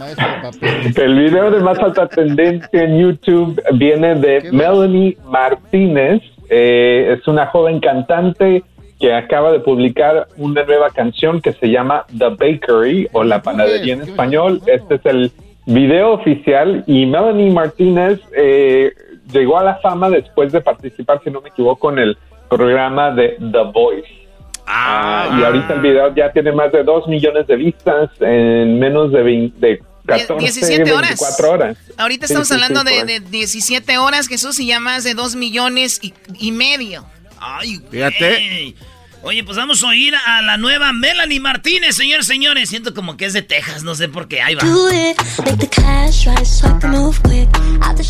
El 0.95 1.15
video 1.15 1.51
de 1.51 1.59
más 1.59 1.77
alta 1.79 2.07
tendencia 2.07 2.83
en 2.83 2.99
YouTube 2.99 3.61
viene 3.73 4.15
de 4.15 4.49
Melanie 4.51 5.17
Martínez. 5.25 6.21
Eh, 6.49 7.17
es 7.17 7.27
una 7.27 7.47
joven 7.47 7.79
cantante 7.79 8.63
que 8.99 9.13
acaba 9.13 9.51
de 9.51 9.59
publicar 9.59 10.27
una 10.37 10.63
nueva 10.63 10.89
canción 10.89 11.41
que 11.41 11.53
se 11.53 11.67
llama 11.67 12.05
The 12.17 12.29
Bakery 12.29 13.09
o 13.11 13.23
La 13.23 13.41
Panadería 13.41 13.95
en 13.95 14.01
español. 14.01 14.61
Este 14.65 14.95
es 14.95 15.05
el 15.05 15.31
video 15.65 16.13
oficial 16.13 16.83
y 16.87 17.05
Melanie 17.05 17.51
Martínez 17.51 18.19
eh, 18.35 18.93
llegó 19.31 19.57
a 19.57 19.63
la 19.63 19.75
fama 19.77 20.09
después 20.09 20.51
de 20.51 20.61
participar, 20.61 21.21
si 21.23 21.29
no 21.29 21.41
me 21.41 21.49
equivoco, 21.49 21.91
en 21.91 21.99
el 21.99 22.17
programa 22.49 23.11
de 23.11 23.37
The 23.39 23.63
Voice. 23.73 24.25
Ah, 24.67 25.37
y 25.39 25.43
ahorita 25.43 25.73
el 25.73 25.81
video 25.81 26.15
ya 26.15 26.31
tiene 26.31 26.51
más 26.51 26.71
de 26.71 26.83
2 26.83 27.07
millones 27.07 27.45
de 27.47 27.55
vistas 27.55 28.09
en 28.19 28.79
menos 28.79 29.11
de, 29.11 29.21
20, 29.21 29.59
de 29.59 29.83
14, 30.07 30.39
17 30.39 30.93
horas. 30.93 31.09
24 31.09 31.51
horas. 31.51 31.77
Ahorita 31.97 32.27
Sí, 32.27 32.33
estamos 32.33 32.47
sí, 32.47 32.55
sí, 32.55 32.61
hablando 32.63 32.83
de, 32.83 33.05
de 33.05 33.19
17 33.19 33.97
horas, 33.97 34.27
Jesús, 34.27 34.59
y 34.59 34.67
ya 34.67 34.79
más 34.79 35.03
de 35.03 35.13
2 35.13 35.35
millones 35.35 35.99
y, 36.01 36.13
y 36.39 36.51
medio. 36.51 37.05
Ay, 37.47 37.79
Fíjate. 37.91 38.75
Oye, 39.21 39.43
pues 39.43 39.57
vamos 39.57 39.81
a 39.83 39.87
oír 39.87 40.13
a 40.15 40.41
la 40.43 40.57
nueva 40.57 40.93
Melanie 40.93 41.39
Martínez, 41.39 41.95
señores, 41.95 42.27
señores. 42.27 42.69
Siento 42.69 42.93
como 42.93 43.17
que 43.17 43.25
es 43.25 43.33
de 43.33 43.41
Texas, 43.41 43.83
no 43.83 43.95
sé 43.95 44.07
por 44.07 44.27
qué. 44.27 44.41
Ahí 44.41 44.53
va. 44.55 44.61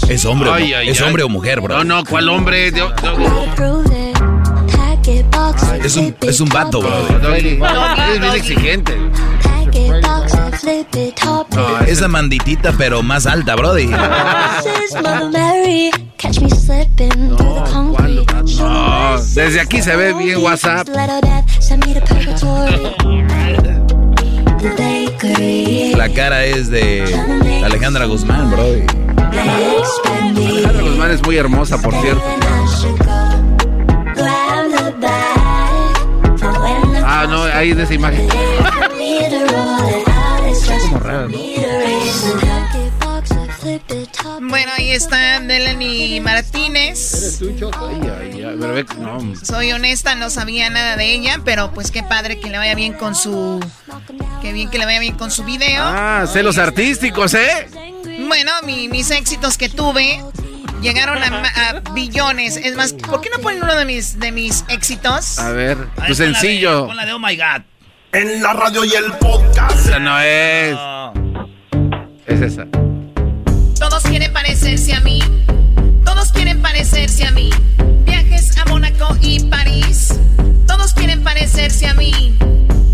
Es 0.09 0.25
hombre, 0.25 0.49
o- 0.49 0.53
Ay, 0.53 0.73
ay, 0.73 0.89
es 0.89 0.99
ay. 0.99 1.07
hombre 1.07 1.23
o 1.23 1.29
mujer, 1.29 1.61
bro. 1.61 1.77
No, 1.77 1.83
no, 1.85 2.03
¿cuál 2.05 2.27
hombre? 2.29 2.71
Yo- 2.71 2.93
Es 5.85 5.95
un, 5.95 6.15
es 6.21 6.39
un 6.41 6.49
vato, 6.49 6.79
bro. 6.81 7.19
Doggy, 7.19 7.59
Es 8.13 8.19
bien 8.19 8.33
exigente. 8.35 8.97
No, 11.55 11.79
esa 11.85 12.07
manditita, 12.07 12.73
pero 12.77 13.03
más 13.03 13.25
alta, 13.25 13.55
brody. 13.55 13.87
No, 18.57 19.17
desde 19.19 19.59
aquí 19.59 19.81
se 19.81 19.95
ve 19.95 20.13
bien 20.13 20.41
WhatsApp. 20.43 20.87
La 25.95 26.09
cara 26.09 26.45
es 26.45 26.69
de 26.69 27.03
Alejandra 27.63 28.05
Guzmán, 28.05 28.49
brody. 28.51 28.83
Alejandra 29.37 30.81
Guzmán 30.81 31.11
es 31.11 31.23
muy 31.23 31.37
hermosa, 31.37 31.77
por 31.81 31.93
cierto. 32.01 32.23
Ah, 37.07 37.25
no, 37.29 37.43
ahí 37.43 37.73
de 37.73 37.83
esa 37.83 37.93
imagen. 37.93 38.27
Como 40.81 40.99
raro, 40.99 41.29
¿no? 41.29 41.37
Bueno, 44.41 44.71
ahí 44.77 44.91
está 44.91 45.39
Melanie 45.39 46.21
Martínez. 46.21 47.39
Soy 49.43 49.71
honesta, 49.71 50.15
no 50.15 50.29
sabía 50.29 50.69
nada 50.69 50.97
de 50.97 51.13
ella, 51.13 51.39
pero 51.43 51.71
pues 51.71 51.91
qué 51.91 52.03
padre 52.03 52.39
que 52.39 52.49
le 52.49 52.57
vaya 52.57 52.75
bien 52.75 52.93
con 52.93 53.15
su... 53.15 53.59
Qué 54.41 54.53
bien 54.53 54.69
que 54.69 54.77
le 54.77 54.85
vaya 54.85 54.99
bien 54.99 55.15
con 55.15 55.31
su 55.31 55.43
video. 55.43 55.83
Ah, 55.83 56.25
celos 56.31 56.57
artísticos, 56.57 57.33
¿eh? 57.33 57.67
Bueno, 58.27 58.51
mis 58.63 59.11
éxitos 59.11 59.57
que 59.57 59.69
tuve 59.69 60.23
llegaron 60.81 61.21
a, 61.23 61.81
billones. 61.93 62.57
Es 62.57 62.75
más, 62.75 62.93
¿por 62.93 63.21
qué 63.21 63.29
no 63.29 63.39
ponen 63.39 63.63
uno 63.63 63.75
de 63.75 63.85
mis, 63.85 64.19
de 64.19 64.31
mis 64.31 64.63
éxitos? 64.69 65.39
A 65.39 65.51
ver, 65.51 65.77
tu 66.07 66.13
sencillo. 66.13 66.87
Con 66.87 66.95
la 66.95 67.05
de 67.05 67.13
Oh 67.13 67.19
My 67.19 67.35
God. 67.35 67.63
En 68.15 68.41
la 68.41 68.53
radio 68.53 68.85
y 68.85 68.93
el 68.93 69.11
podcast. 69.19 69.77
Esa 69.77 69.99
no 69.99 70.17
es. 70.21 70.77
Es 72.25 72.39
esa. 72.39 72.65
Todos 73.77 74.03
quieren 74.03 74.31
parecerse 74.31 74.93
a 74.93 75.01
mí. 75.01 75.19
Todos 76.05 76.31
quieren 76.31 76.61
parecerse 76.61 77.25
a 77.25 77.31
mí. 77.31 77.49
Viajes 78.05 78.57
a 78.57 78.63
Mónaco 78.69 79.17
y 79.19 79.41
París. 79.49 80.13
Todos 80.65 80.93
quieren 80.93 81.25
parecerse 81.25 81.87
a 81.87 81.93
mí. 81.93 82.37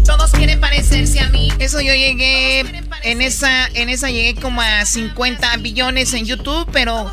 Todos 0.07 0.32
quieren 0.32 0.59
parecerse 0.59 1.19
a 1.19 1.30
mí. 1.30 1.53
Eso 1.59 1.82
yo 1.82 1.93
llegué 1.93 2.61
en 3.03 3.22
esa 3.22 3.67
en 3.76 3.89
esa 3.89 4.09
llegué 4.09 4.41
como 4.41 4.59
a 4.59 4.88
50 4.88 5.55
billones 5.57 6.15
en 6.15 6.26
YouTube, 6.26 6.67
pero 6.74 7.11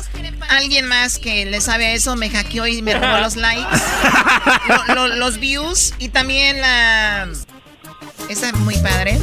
alguien 0.49 0.87
más 0.87 1.19
que 1.19 1.45
le 1.45 1.61
sabe 1.61 1.85
a 1.85 1.91
eso 1.93 2.15
me 2.15 2.31
hackeó 2.31 2.65
y 2.65 2.81
me 2.81 2.95
robó 2.95 3.19
los 3.19 3.35
likes, 3.35 3.77
los 5.15 5.39
views 5.39 5.93
y 5.99 6.09
también 6.09 6.59
la 6.59 7.27
esa 8.29 8.49
es 8.49 8.53
muy 8.59 8.77
padre. 8.77 9.17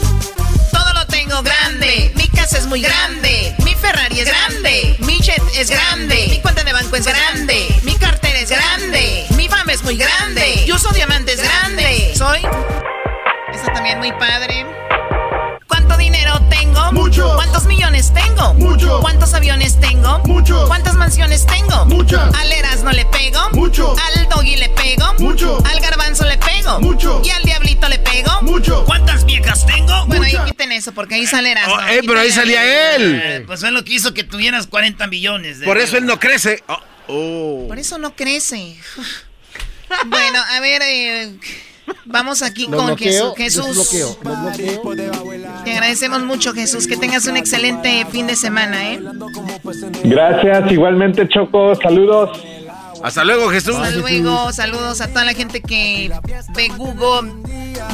Todo 0.73 0.93
lo 0.93 1.07
tengo 1.07 1.41
grande. 1.43 2.13
Mi 2.17 2.29
casa 2.29 2.59
es 2.59 2.67
muy 2.67 2.83
grande. 2.83 3.55
Mi 3.65 3.75
Ferrari 3.75 4.21
es 4.21 4.27
grande. 4.27 4.97
Mi 5.01 5.21
jet 5.21 5.43
es 5.57 5.71
grande. 5.71 6.27
Mi 6.29 6.41
cuenta 6.41 6.65
de 6.65 6.73
banco 6.73 6.97
es 6.97 7.07
grande. 7.07 7.69
Mi 7.85 7.95
cartera 7.95 8.41
es 8.41 8.51
grande. 8.51 9.27
Mi 9.37 9.49
fama 9.49 9.73
es 9.73 9.83
muy 9.85 9.97
grande. 9.97 10.65
Yo 10.67 10.77
soy 10.79 10.95
diamante 10.95 11.33
es 11.33 11.43
grande. 11.43 12.13
Soy. 12.17 12.41
Esta 13.55 13.73
también 13.73 13.99
muy 13.99 14.11
padre. 14.13 14.67
¿Cuánto 15.67 15.97
dinero 15.97 16.41
tengo? 16.49 16.93
Mucho. 16.93 17.35
¿Cuántos 17.35 17.65
millones 17.67 18.13
tengo? 18.13 18.55
Mucho. 18.55 19.01
¿Cuántos 19.01 19.35
aviones 19.35 19.79
tengo? 19.81 20.19
Mucho. 20.21 20.67
¿Cuántas 20.67 20.95
mansiones 20.95 21.47
tengo? 21.47 21.85
Muchas. 21.87 22.35
Al 22.35 22.53
Eras 22.53 22.83
no 22.83 22.93
le 22.93 23.05
pego. 23.07 23.41
Mucho. 23.53 23.95
Al 23.99 24.29
Doggy 24.29 24.57
le 24.57 24.69
pego. 24.71 25.15
Mucho. 25.19 25.59
Al 25.65 25.81
Garbanzo 25.81 26.25
le 26.25 26.39
pego. 26.39 26.81
Mucho. 26.81 27.23
Y 27.25 27.31
al 27.31 27.43
Diablito 27.43 27.89
le 27.89 27.99
pego. 27.99 28.43
Mucho. 28.43 28.85
¿Cuántas 28.85 29.25
viejas 29.25 29.67
tengo? 29.67 30.07
Bueno, 30.07 30.25
ahí 30.25 30.37
quiten 30.47 30.73
eso 30.73 30.93
porque 30.93 31.17
ahí 31.17 31.27
sale 31.27 31.53
Eras. 31.53 31.69
Oh, 31.69 31.81
eh, 31.89 32.01
pero 32.07 32.21
ahí 32.21 32.31
salía 32.31 32.95
él. 32.95 33.21
Eh, 33.23 33.45
pues 33.47 33.61
fue 33.61 33.71
lo 33.71 33.85
que 33.85 33.95
hizo 33.95 34.15
que 34.15 34.25
tuvieras 34.25 34.67
40 34.67 35.07
millones. 35.09 35.61
De 35.61 35.67
Por 35.67 35.79
eso 35.79 35.97
él 35.97 36.07
no 36.07 36.21
crece. 36.21 36.63
Oh, 36.69 36.81
oh. 37.09 37.69
Por 37.69 37.79
eso 37.79 37.99
no 37.99 38.15
crece. 38.15 38.77
bueno, 40.07 40.39
a 40.51 40.61
ver, 40.61 40.83
eh, 40.83 41.33
vamos 42.05 42.43
aquí 42.43 42.67
Lo 42.69 42.79
con 42.79 42.87
bloqueo, 42.87 43.35
Jesús. 43.35 43.89
Jesús. 43.91 44.19
Te 45.65 45.73
agradecemos 45.73 46.25
mucho, 46.25 46.53
Jesús. 46.53 46.87
Que 46.87 46.97
tengas 46.97 47.27
un 47.27 47.37
excelente 47.37 48.07
fin 48.11 48.27
de 48.27 48.37
semana, 48.37 48.93
¿eh? 48.93 49.01
Gracias, 50.05 50.71
igualmente 50.73 51.29
Choco, 51.29 51.75
saludos. 51.77 52.43
Hasta 53.03 53.25
luego, 53.25 53.51
Jesús. 53.51 53.77
Hasta 53.77 53.91
luego. 53.97 54.53
Saludos 54.53 55.01
a 55.01 55.09
toda 55.09 55.25
la 55.25 55.35
gente 55.35 55.61
que 55.63 56.11
ve 56.55 56.69
Google, 56.77 57.33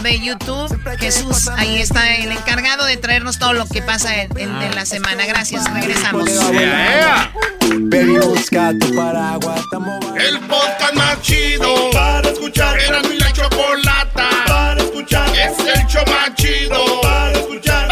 ve 0.02 0.20
YouTube. 0.20 0.74
Jesús, 0.98 1.48
ahí 1.48 1.78
está 1.80 2.14
el 2.16 2.30
encargado 2.32 2.84
de 2.84 2.96
traernos 2.96 3.38
todo 3.38 3.52
lo 3.52 3.66
que 3.66 3.82
pasa 3.82 4.22
en, 4.22 4.36
en- 4.38 4.62
en 4.62 4.74
la 4.74 4.84
semana. 4.86 5.26
Gracias, 5.26 5.64
regresamos. 5.72 6.28
Baby, 7.80 8.18
busca 8.18 8.72
tu 8.78 8.94
paraguas. 8.94 9.60
El 10.18 10.40
podcast 10.40 10.94
más 10.94 11.20
chido 11.22 11.90
para 11.92 12.28
escuchar. 12.30 12.78
Era 12.80 13.02
mi 13.02 13.16
la 13.18 13.32
chocolata 13.32 14.28
para 14.46 14.82
escuchar. 14.82 15.28
Es 15.36 15.58
el 15.58 15.86
show 15.86 16.04
más 16.06 16.34
chido 16.34 17.00
para 17.02 17.32
escuchar. 17.32 17.91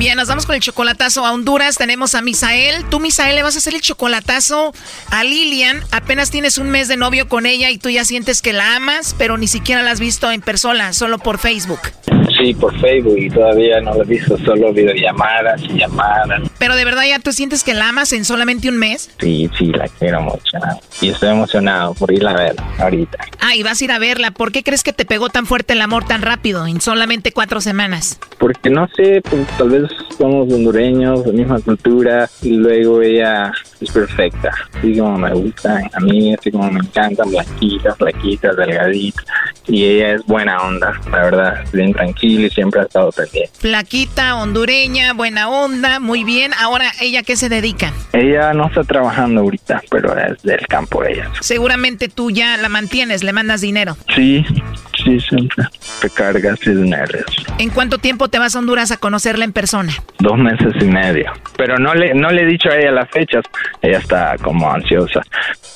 Bien, 0.00 0.16
nos 0.16 0.28
vamos 0.28 0.46
con 0.46 0.54
el 0.54 0.62
chocolatazo 0.62 1.26
a 1.26 1.32
Honduras. 1.34 1.76
Tenemos 1.76 2.14
a 2.14 2.22
Misael. 2.22 2.86
Tú, 2.88 3.00
Misael, 3.00 3.36
le 3.36 3.42
vas 3.42 3.54
a 3.56 3.58
hacer 3.58 3.74
el 3.74 3.82
chocolatazo 3.82 4.72
a 5.10 5.24
Lilian. 5.24 5.82
Apenas 5.92 6.30
tienes 6.30 6.56
un 6.56 6.70
mes 6.70 6.88
de 6.88 6.96
novio 6.96 7.28
con 7.28 7.44
ella 7.44 7.68
y 7.68 7.76
tú 7.76 7.90
ya 7.90 8.06
sientes 8.06 8.40
que 8.40 8.54
la 8.54 8.76
amas, 8.76 9.14
pero 9.18 9.36
ni 9.36 9.46
siquiera 9.46 9.82
la 9.82 9.90
has 9.90 10.00
visto 10.00 10.30
en 10.30 10.40
persona, 10.40 10.94
solo 10.94 11.18
por 11.18 11.36
Facebook. 11.36 11.80
Sí, 12.38 12.54
por 12.54 12.78
Facebook 12.80 13.18
y 13.18 13.28
todavía 13.28 13.82
no 13.82 13.92
lo 13.92 14.02
he 14.02 14.06
visto, 14.06 14.38
solo 14.38 14.72
videollamadas 14.72 15.60
y 15.62 15.78
llamadas. 15.78 16.48
Pero 16.58 16.76
de 16.76 16.86
verdad 16.86 17.02
ya 17.06 17.18
tú 17.18 17.32
sientes 17.32 17.62
que 17.62 17.74
la 17.74 17.90
amas 17.90 18.14
en 18.14 18.24
solamente 18.24 18.70
un 18.70 18.78
mes. 18.78 19.10
Sí, 19.20 19.50
sí, 19.58 19.66
la 19.66 19.86
quiero 19.88 20.22
mucho. 20.22 20.58
Y 21.02 21.10
estoy 21.10 21.30
emocionado 21.30 21.92
por 21.92 22.10
ir 22.10 22.26
a 22.26 22.32
ver 22.32 22.56
ahorita. 22.78 23.18
Ah, 23.40 23.54
y 23.54 23.62
vas 23.62 23.80
a 23.80 23.84
ir 23.84 23.92
a 23.92 23.98
verla. 23.98 24.30
¿Por 24.30 24.52
qué 24.52 24.62
crees 24.62 24.82
que 24.82 24.94
te 24.94 25.04
pegó 25.04 25.28
tan 25.28 25.44
fuerte 25.44 25.74
el 25.74 25.82
amor 25.82 26.04
tan 26.04 26.22
rápido, 26.22 26.66
en 26.66 26.80
solamente 26.80 27.32
cuatro 27.32 27.60
semanas? 27.60 28.18
Porque 28.38 28.70
no 28.70 28.88
sé, 28.96 29.20
pues, 29.28 29.46
tal 29.58 29.68
vez 29.68 29.89
somos 30.16 30.52
hondureños, 30.52 31.26
la 31.26 31.32
misma 31.32 31.60
cultura, 31.60 32.28
y 32.42 32.50
luego 32.50 33.00
ella 33.02 33.52
es 33.80 33.90
perfecta, 33.90 34.50
así 34.74 34.98
como 34.98 35.18
me 35.18 35.32
gusta, 35.32 35.80
a 35.92 36.00
mí 36.00 36.34
así 36.34 36.50
como 36.50 36.70
me 36.70 36.80
encantan, 36.80 37.30
blanquitas, 37.30 37.96
flaquitas, 37.96 38.56
delgaditas, 38.56 39.24
y 39.66 39.84
ella 39.84 40.14
es 40.14 40.26
buena 40.26 40.58
onda, 40.58 41.00
la 41.10 41.22
verdad, 41.22 41.64
bien 41.72 41.92
tranquila 41.92 42.46
y 42.46 42.50
siempre 42.50 42.80
ha 42.80 42.84
estado 42.84 43.10
pendiente. 43.12 43.50
Flaquita, 43.58 44.36
hondureña, 44.36 45.12
buena 45.14 45.48
onda, 45.48 46.00
muy 46.00 46.24
bien. 46.24 46.52
Ahora, 46.58 46.92
¿ella 47.00 47.22
qué 47.22 47.36
se 47.36 47.48
dedica? 47.48 47.92
Ella 48.12 48.52
no 48.52 48.66
está 48.66 48.82
trabajando 48.84 49.40
ahorita, 49.40 49.82
pero 49.90 50.16
es 50.18 50.42
del 50.42 50.66
campo 50.66 51.04
ella. 51.04 51.30
Seguramente 51.40 52.08
tú 52.08 52.30
ya 52.30 52.56
la 52.56 52.68
mantienes, 52.68 53.22
le 53.22 53.32
mandas 53.32 53.60
dinero. 53.60 53.96
Sí, 54.14 54.44
sí, 55.02 55.20
siempre. 55.20 55.66
Recargas 56.02 56.58
y 56.66 56.70
dinero. 56.70 57.18
¿En 57.58 57.70
cuánto 57.70 57.98
tiempo 57.98 58.28
te 58.28 58.38
vas 58.38 58.56
a 58.56 58.58
Honduras 58.58 58.90
a 58.90 58.98
conocerla 58.98 59.44
en 59.44 59.52
persona? 59.52 59.79
Dos 60.18 60.38
meses 60.38 60.74
y 60.80 60.84
medio. 60.84 61.32
Pero 61.56 61.78
no 61.78 61.94
le, 61.94 62.14
no 62.14 62.30
le 62.30 62.42
he 62.42 62.46
dicho 62.46 62.70
a 62.70 62.76
ella 62.76 62.90
las 62.90 63.10
fechas. 63.10 63.44
Ella 63.82 63.98
está 63.98 64.36
como 64.42 64.70
ansiosa. 64.70 65.22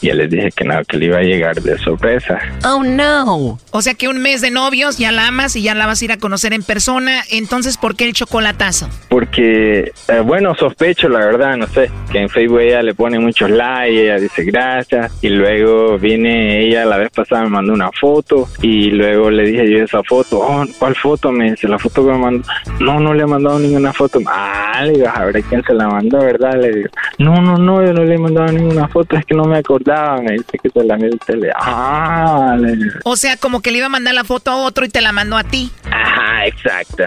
Y 0.01 0.09
ya 0.09 0.15
les 0.15 0.31
dije 0.31 0.51
que 0.51 0.65
no, 0.65 0.83
que 0.85 0.97
le 0.97 1.07
iba 1.07 1.19
a 1.19 1.23
llegar 1.23 1.61
de 1.61 1.79
sorpresa. 1.79 2.39
Oh 2.65 2.83
no. 2.83 3.59
O 3.71 3.83
sea 3.83 3.95
que 3.95 4.09
un 4.09 4.21
mes 4.21 4.41
de 4.41 4.51
novios 4.51 4.99
ya 4.99 5.13
la 5.13 5.29
amas 5.29 5.57
y 5.57 5.63
ya 5.63 5.75
la 5.75 5.87
vas 5.87 6.03
a 6.03 6.05
ir 6.05 6.13
a 6.13 6.19
conocer 6.19 6.53
en 6.53 6.63
persona. 6.63 7.23
Entonces, 7.31 7.79
¿por 7.79 7.97
qué 7.97 8.05
el 8.05 8.13
chocolatazo? 8.13 8.89
Porque, 9.09 9.93
eh, 10.09 10.21
bueno, 10.25 10.55
sospecho, 10.55 11.09
la 11.09 11.21
verdad, 11.21 11.57
no 11.57 11.67
sé, 11.67 11.91
que 12.13 12.19
en 12.19 12.29
Facebook 12.29 12.61
ella 12.61 12.83
le 12.83 12.95
pone 12.95 13.19
muchos 13.19 13.51
likes, 13.51 14.03
ella 14.03 14.19
dice 14.19 14.45
gracias, 14.45 15.13
y 15.23 15.29
luego 15.29 15.99
viene 15.99 16.61
ella, 16.61 16.85
la 16.85 16.99
vez 16.99 17.11
pasada 17.11 17.45
me 17.45 17.51
mandó 17.51 17.73
una 17.73 17.91
foto, 17.93 18.49
y 18.61 18.91
luego 18.91 19.31
le 19.31 19.45
dije 19.45 19.71
yo 19.71 19.85
esa 19.85 20.03
foto, 20.03 20.41
oh, 20.41 20.65
¿cuál 20.79 20.95
foto? 20.95 21.33
Me 21.33 21.53
dice, 21.53 21.69
la 21.69 21.79
foto 21.79 22.05
que 22.05 22.13
me 22.13 22.19
mandó, 22.19 22.49
no, 22.81 23.01
no 23.01 23.15
le 23.15 23.23
he 23.23 23.27
mandado 23.27 23.59
ninguna 23.59 23.93
foto, 23.95 24.21
ah, 24.27 24.83
le 24.85 24.93
digo, 24.93 25.09
a 25.13 25.25
ver 25.25 25.43
quién 25.45 25.63
se 25.65 25.73
la 25.73 25.89
mandó, 25.89 26.19
¿verdad? 26.19 26.55
Le 26.61 26.73
digo, 26.73 26.89
no, 27.19 27.41
no, 27.41 27.57
no, 27.57 27.85
yo 27.85 27.93
no 27.93 28.05
le 28.05 28.15
he 28.15 28.19
mandado 28.19 28.53
ninguna 28.53 28.89
foto, 28.89 29.17
es 29.17 29.25
que 29.25 29.35
no 29.35 29.45
me 29.45 29.59
acordaba, 29.59 30.21
me 30.21 30.35
dice 30.35 30.59
que 30.63 30.69
se 30.69 30.85
la 30.85 30.95
a 30.95 30.99
tele, 31.27 31.51
ah, 31.57 32.57
le 32.59 32.77
digo. 32.77 32.95
O 33.05 33.17
sea, 33.17 33.37
como 33.37 33.61
que 33.61 33.71
le 33.71 33.79
iba 33.79 33.87
a 33.87 33.91
mandar 33.91 34.15
la 34.15 34.25
foto 34.25 34.51
a 34.51 34.57
otro 34.57 34.85
y 34.85 34.89
te 34.89 35.01
la 35.01 35.13
mandó 35.13 35.37
a 35.37 35.45
ti. 35.45 35.71
Ajá, 35.91 36.47
exacto, 36.47 37.05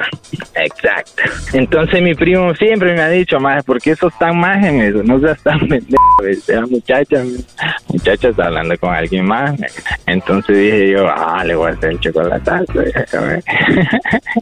exacto. 0.55 1.21
Entonces 1.53 2.01
mi 2.01 2.15
primo 2.15 2.55
siempre 2.55 2.93
me 2.93 3.01
ha 3.01 3.09
dicho, 3.09 3.39
más 3.39 3.63
porque 3.63 3.91
eso 3.91 4.07
están 4.07 4.39
más 4.39 4.65
en 4.65 4.81
eso, 4.81 5.03
no 5.03 5.19
seas 5.19 5.41
tan 5.43 5.59
pendejo, 5.59 6.25
esa 6.27 6.61
muchacha, 6.61 7.23
muchacha 7.89 8.29
está 8.29 8.45
hablando 8.45 8.77
con 8.77 8.93
alguien 8.93 9.25
más. 9.25 9.59
Entonces 10.05 10.57
dije 10.57 10.91
yo, 10.91 11.07
ah, 11.07 11.43
le 11.43 11.55
voy 11.55 11.71
a 11.71 11.73
hacer 11.73 11.91
el 11.91 11.99
chocolatazo. 11.99 12.73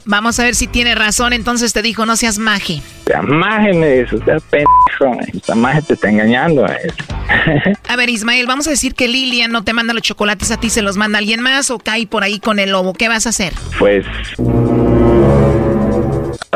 Vamos 0.06 0.40
a 0.40 0.44
ver 0.44 0.56
si 0.56 0.68
tiene 0.68 0.96
razón. 0.96 1.34
Entonces 1.34 1.74
te 1.74 1.82
dijo, 1.82 2.06
no 2.06 2.16
seas 2.16 2.35
maje. 2.40 2.82
Sea 3.06 3.22
maje 3.22 3.74
me 3.74 4.02
dice, 4.02 4.18
sea 4.26 4.40
pendejo, 4.50 5.22
esta 5.34 5.56
maje 5.56 5.82
te 5.84 5.94
está 5.94 6.10
engañando. 6.10 6.66
A 7.88 7.96
ver, 7.96 8.10
Ismael, 8.10 8.48
vamos 8.48 8.68
a 8.68 8.72
decir 8.72 8.96
que 8.96 9.08
Lilian 9.08 9.52
no 9.52 9.64
te 9.64 9.74
manda 9.74 9.94
los 9.94 10.04
chocolates 10.04 10.52
a 10.52 10.60
ti, 10.60 10.70
se 10.70 10.82
los 10.82 10.98
manda 10.98 11.20
alguien 11.20 11.42
más 11.42 11.72
o 11.72 11.80
cae 11.80 12.08
por 12.08 12.24
ahí 12.24 12.40
con 12.40 12.60
el 12.60 12.72
lobo. 12.72 12.94
¿Qué 12.94 13.08
vas 13.08 13.26
a 13.26 13.30
hacer? 13.30 13.54
Pues 13.80 14.06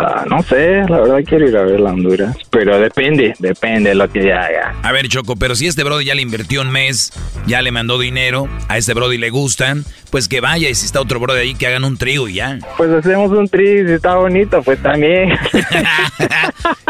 Ah, 0.02 0.24
no 0.30 0.41
sé, 0.43 0.84
la 0.88 1.02
verdad 1.02 1.20
quiero 1.28 1.47
ir 1.47 1.58
a 1.58 1.64
ver 1.64 1.80
la 1.80 1.91
Honduras. 1.91 2.38
Pero 2.50 2.80
depende, 2.80 3.34
depende 3.39 3.89
de 3.89 3.95
lo 3.95 4.10
que 4.10 4.32
haga. 4.32 4.76
A 4.82 4.91
ver, 4.93 5.08
Choco, 5.10 5.36
pero 5.36 5.56
si 5.56 5.68
este 5.68 5.84
Brody 5.84 6.06
ya 6.06 6.16
le 6.16 6.22
invirtió 6.22 6.62
un 6.62 6.72
mes, 6.72 7.12
ya 7.45 7.62
le 7.62 7.72
mandó 7.72 8.00
dinero, 8.00 8.47
a 8.70 8.78
este 8.78 8.93
Brody 8.93 9.18
le 9.18 9.30
gustan, 9.30 9.84
pues 10.10 10.28
que 10.30 10.39
vaya 10.39 10.70
y 10.70 10.76
si 10.76 10.86
está 10.86 11.02
otro 11.02 11.20
Brody 11.20 11.39
ahí, 11.39 11.56
que 11.56 11.68
hagan 11.68 11.84
un 11.84 11.97
trío 11.97 12.28
y 12.28 12.36
ya. 12.36 12.60
Pues 12.78 12.89
hacemos 12.91 13.32
un 13.32 13.47
tri, 13.50 13.86
si 13.86 13.93
está 13.93 14.16
bonito, 14.16 14.64
pues 14.64 14.82
también. 14.82 15.30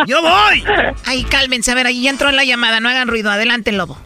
¡Yo 0.08 0.22
voy! 0.22 0.64
Ay, 1.06 1.24
cálmense, 1.24 1.72
a 1.72 1.76
ver, 1.76 1.88
ahí 1.88 2.04
ya 2.04 2.12
entró 2.12 2.30
en 2.30 2.36
la 2.36 2.44
llamada, 2.44 2.80
no 2.80 2.90
hagan 2.90 3.08
ruido, 3.08 3.32
adelante, 3.32 3.72
lobo. 3.72 3.98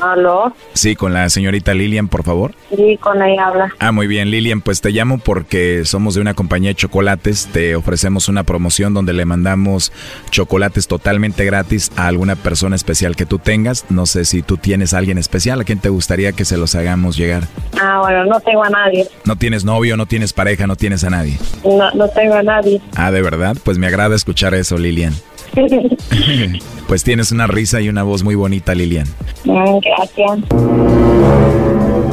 ¿Aló? 0.00 0.54
Sí, 0.74 0.94
con 0.96 1.12
la 1.12 1.28
señorita 1.28 1.74
Lilian, 1.74 2.08
por 2.08 2.24
favor. 2.24 2.54
Sí, 2.74 2.98
con 3.00 3.22
ella 3.22 3.48
habla. 3.48 3.74
Ah, 3.78 3.92
muy 3.92 4.06
bien, 4.06 4.30
Lilian, 4.30 4.60
pues 4.60 4.80
te 4.80 4.90
llamo 4.90 5.18
porque 5.18 5.84
somos 5.84 6.14
de 6.14 6.20
una 6.20 6.34
compañía 6.34 6.70
de 6.70 6.74
chocolates, 6.74 7.48
te 7.52 7.74
ofrecemos 7.76 8.28
una 8.28 8.44
promoción 8.44 8.94
donde 8.94 9.12
le 9.12 9.24
mandamos 9.24 9.92
chocolates 10.30 10.86
totalmente 10.86 11.44
gratis 11.44 11.90
a 11.96 12.06
alguna 12.06 12.36
persona 12.36 12.76
especial 12.76 13.16
que 13.16 13.26
tú 13.26 13.38
tengas. 13.38 13.86
No 13.90 14.06
sé 14.06 14.24
si 14.24 14.42
tú 14.42 14.56
tienes 14.56 14.94
a 14.94 14.98
alguien 14.98 15.18
especial, 15.18 15.60
¿a 15.60 15.64
quién 15.64 15.80
te 15.80 15.88
gustaría 15.88 16.32
que 16.32 16.44
se 16.44 16.56
los 16.56 16.74
hagamos 16.74 17.16
llegar? 17.16 17.44
Ah, 17.80 18.00
bueno, 18.00 18.24
no 18.24 18.40
tengo 18.40 18.62
a 18.64 18.70
nadie. 18.70 19.06
No 19.24 19.36
tienes 19.36 19.64
novio, 19.64 19.96
no 19.96 20.06
tienes 20.06 20.32
pareja, 20.32 20.66
no 20.66 20.76
tienes 20.76 21.04
a 21.04 21.10
nadie. 21.10 21.38
No, 21.64 21.90
no 21.92 22.08
tengo 22.08 22.34
a 22.34 22.42
nadie. 22.42 22.80
Ah, 22.94 23.10
de 23.10 23.22
verdad, 23.22 23.56
pues 23.64 23.78
me 23.78 23.86
agrada 23.86 24.14
escuchar 24.14 24.54
eso, 24.54 24.78
Lilian. 24.78 25.14
Pues 26.88 27.04
tienes 27.04 27.32
una 27.32 27.46
risa 27.46 27.82
y 27.82 27.90
una 27.90 28.02
voz 28.02 28.22
muy 28.22 28.34
bonita, 28.34 28.74
Lilian. 28.74 29.06
Mm, 29.44 29.78
Gracias. 29.80 30.38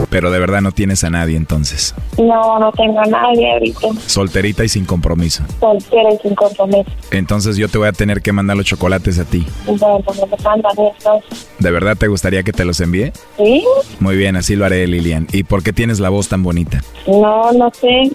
Pero 0.09 0.31
de 0.31 0.39
verdad 0.39 0.61
no 0.61 0.71
tienes 0.71 1.03
a 1.03 1.09
nadie 1.09 1.35
entonces. 1.37 1.95
No, 2.17 2.59
no 2.59 2.71
tengo 2.73 2.99
a 2.99 3.05
nadie 3.05 3.51
ahorita. 3.53 3.87
Solterita 4.05 4.63
y 4.63 4.69
sin 4.69 4.85
compromiso. 4.85 5.43
Soltera 5.59 6.13
y 6.13 6.17
sin 6.19 6.35
compromiso. 6.35 6.89
Entonces 7.11 7.57
yo 7.57 7.67
te 7.69 7.77
voy 7.77 7.87
a 7.87 7.91
tener 7.93 8.21
que 8.21 8.31
mandar 8.31 8.57
los 8.57 8.65
chocolates 8.65 9.17
a 9.19 9.25
ti. 9.25 9.45
Bueno, 9.65 9.99
me 10.29 10.43
mandan 10.43 10.71
estos. 10.95 11.23
¿De 11.59 11.71
verdad 11.71 11.97
te 11.97 12.07
gustaría 12.07 12.43
que 12.43 12.51
te 12.51 12.65
los 12.65 12.79
envíe? 12.81 13.11
¿Sí? 13.37 13.63
Muy 13.99 14.15
bien, 14.17 14.35
así 14.35 14.55
lo 14.55 14.65
haré, 14.65 14.85
Lilian. 14.87 15.27
¿Y 15.31 15.43
por 15.43 15.63
qué 15.63 15.73
tienes 15.73 15.99
la 15.99 16.09
voz 16.09 16.27
tan 16.27 16.43
bonita? 16.43 16.81
No, 17.07 17.51
no 17.53 17.71
sé. 17.73 18.11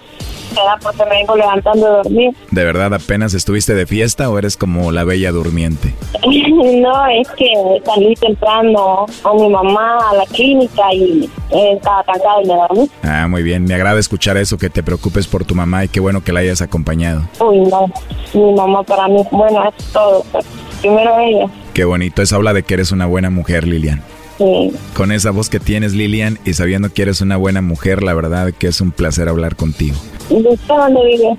Será 0.50 0.76
porque 0.82 1.04
me 1.04 1.10
vengo 1.10 1.36
levantando 1.36 1.86
de 1.86 1.92
dormir. 2.02 2.36
¿De 2.50 2.64
verdad 2.64 2.92
apenas 2.92 3.34
estuviste 3.34 3.74
de 3.74 3.86
fiesta 3.86 4.28
o 4.30 4.38
eres 4.38 4.56
como 4.56 4.90
la 4.90 5.04
bella 5.10 5.32
durmiente? 5.32 5.92
no, 6.24 7.06
es 7.06 7.28
que 7.30 7.52
salí 7.84 8.14
temprano 8.14 9.06
con 9.22 9.42
mi 9.42 9.48
mamá 9.48 9.98
a 10.10 10.14
la 10.14 10.26
clínica 10.26 10.94
y 10.94 11.28
eh, 11.50 11.72
estaba 11.76 12.04
cansada 12.04 12.42
y 12.42 12.46
me 12.46 12.54
dormí. 12.54 12.90
Ah, 13.02 13.26
muy 13.28 13.42
bien. 13.42 13.64
Me 13.64 13.74
agrada 13.74 13.98
escuchar 13.98 14.36
eso, 14.36 14.56
que 14.56 14.70
te 14.70 14.84
preocupes 14.84 15.26
por 15.26 15.44
tu 15.44 15.54
mamá 15.56 15.84
y 15.84 15.88
qué 15.88 15.98
bueno 15.98 16.22
que 16.22 16.32
la 16.32 16.40
hayas 16.40 16.62
acompañado. 16.62 17.28
Uy, 17.40 17.58
no. 17.60 17.90
Mi 18.34 18.54
mamá 18.54 18.84
para 18.84 19.08
mí, 19.08 19.22
bueno, 19.32 19.68
es 19.68 19.84
todo. 19.92 20.24
pero 20.30 20.44
primero 20.80 21.18
ella. 21.18 21.46
Qué 21.74 21.84
bonito. 21.84 22.22
Eso 22.22 22.36
habla 22.36 22.52
de 22.52 22.62
que 22.62 22.74
eres 22.74 22.92
una 22.92 23.06
buena 23.06 23.30
mujer, 23.30 23.66
Lilian. 23.66 24.02
Sí. 24.38 24.72
Con 24.94 25.10
esa 25.10 25.32
voz 25.32 25.50
que 25.50 25.58
tienes, 25.58 25.92
Lilian, 25.92 26.38
y 26.44 26.54
sabiendo 26.54 26.92
que 26.92 27.02
eres 27.02 27.20
una 27.20 27.36
buena 27.36 27.62
mujer, 27.62 28.02
la 28.04 28.14
verdad 28.14 28.52
que 28.56 28.68
es 28.68 28.80
un 28.80 28.92
placer 28.92 29.28
hablar 29.28 29.56
contigo. 29.56 29.96
¿De 30.30 30.36
usted 30.36 30.68
dónde 30.68 31.00
vive? 31.04 31.36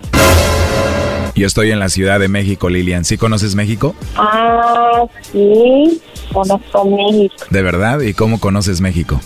Yo 1.36 1.48
estoy 1.48 1.72
en 1.72 1.80
la 1.80 1.90
Ciudad 1.90 2.20
de 2.20 2.28
México, 2.28 2.70
Lilian. 2.70 3.06
¿Sí 3.06 3.18
conoces 3.18 3.56
México? 3.56 3.96
Ah, 4.16 5.06
sí. 5.32 6.02
Conozco 6.34 6.86
México. 6.86 7.36
¿De 7.50 7.62
verdad? 7.62 8.02
¿Y 8.02 8.14
cómo 8.14 8.40
conoces 8.40 8.82
México? 8.82 9.20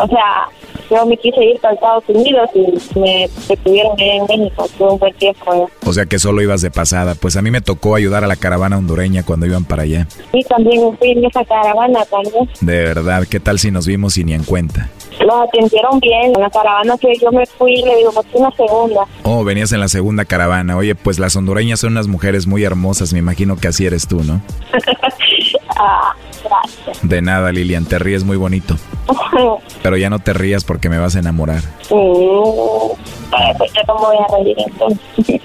O 0.00 0.06
sea, 0.08 0.48
yo 0.90 1.04
me 1.06 1.16
quise 1.16 1.44
ir 1.44 1.60
para 1.60 1.74
Estados 1.74 2.04
Unidos 2.08 2.48
y 2.54 2.98
me 2.98 3.28
detuvieron 3.48 3.98
en 3.98 4.22
México. 4.26 4.64
Estuve 4.64 4.90
un 4.92 4.98
buen 4.98 5.14
tiempo. 5.14 5.70
O 5.84 5.92
sea 5.92 6.06
que 6.06 6.18
solo 6.18 6.40
ibas 6.42 6.62
de 6.62 6.70
pasada. 6.70 7.14
Pues 7.14 7.36
a 7.36 7.42
mí 7.42 7.50
me 7.50 7.60
tocó 7.60 7.94
ayudar 7.94 8.24
a 8.24 8.26
la 8.26 8.36
caravana 8.36 8.78
hondureña 8.78 9.22
cuando 9.24 9.46
iban 9.46 9.64
para 9.64 9.82
allá. 9.82 10.06
Y 10.32 10.44
también 10.44 10.96
fui 10.98 11.10
en 11.10 11.24
esa 11.24 11.44
caravana 11.44 12.04
también. 12.06 12.48
De 12.60 12.80
verdad, 12.80 13.24
¿qué 13.28 13.40
tal 13.40 13.58
si 13.58 13.70
nos 13.70 13.86
vimos 13.86 14.16
y 14.18 14.24
ni 14.24 14.32
en 14.32 14.44
cuenta? 14.44 14.88
Los 15.20 15.48
atendieron 15.48 15.98
bien. 16.00 16.32
En 16.34 16.40
la 16.40 16.50
caravana 16.50 16.96
que 16.96 17.12
yo 17.20 17.30
me 17.32 17.44
fui, 17.46 17.76
le 17.82 17.96
digo, 17.96 18.12
pues 18.12 18.26
una 18.32 18.50
segunda. 18.52 19.02
Oh, 19.24 19.44
venías 19.44 19.72
en 19.72 19.80
la 19.80 19.88
segunda 19.88 20.24
caravana. 20.24 20.76
Oye, 20.76 20.94
pues 20.94 21.18
las 21.18 21.34
hondureñas 21.36 21.80
son 21.80 21.92
unas 21.92 22.06
mujeres 22.06 22.46
muy 22.46 22.64
hermosas. 22.64 23.12
Me 23.12 23.18
imagino 23.18 23.56
que 23.56 23.68
así 23.68 23.84
eres 23.84 24.06
tú, 24.06 24.22
¿no? 24.22 24.40
ah, 25.76 26.14
gracias. 26.42 26.98
De 27.02 27.22
nada, 27.22 27.52
Lilian. 27.52 27.84
Te 27.84 27.98
ríes 27.98 28.24
muy 28.24 28.36
bonito. 28.36 28.76
Pero 29.82 29.96
ya 29.96 30.10
no 30.10 30.18
te 30.18 30.32
rías 30.32 30.64
porque 30.64 30.88
me 30.88 30.98
vas 30.98 31.16
a 31.16 31.20
enamorar. 31.20 31.62
Pues 31.88 33.72
yo 33.72 33.82
no 33.86 33.94
me 33.94 34.00
voy 34.00 34.16
a 34.16 34.36
reír 34.36 34.56
entonces. 34.58 35.40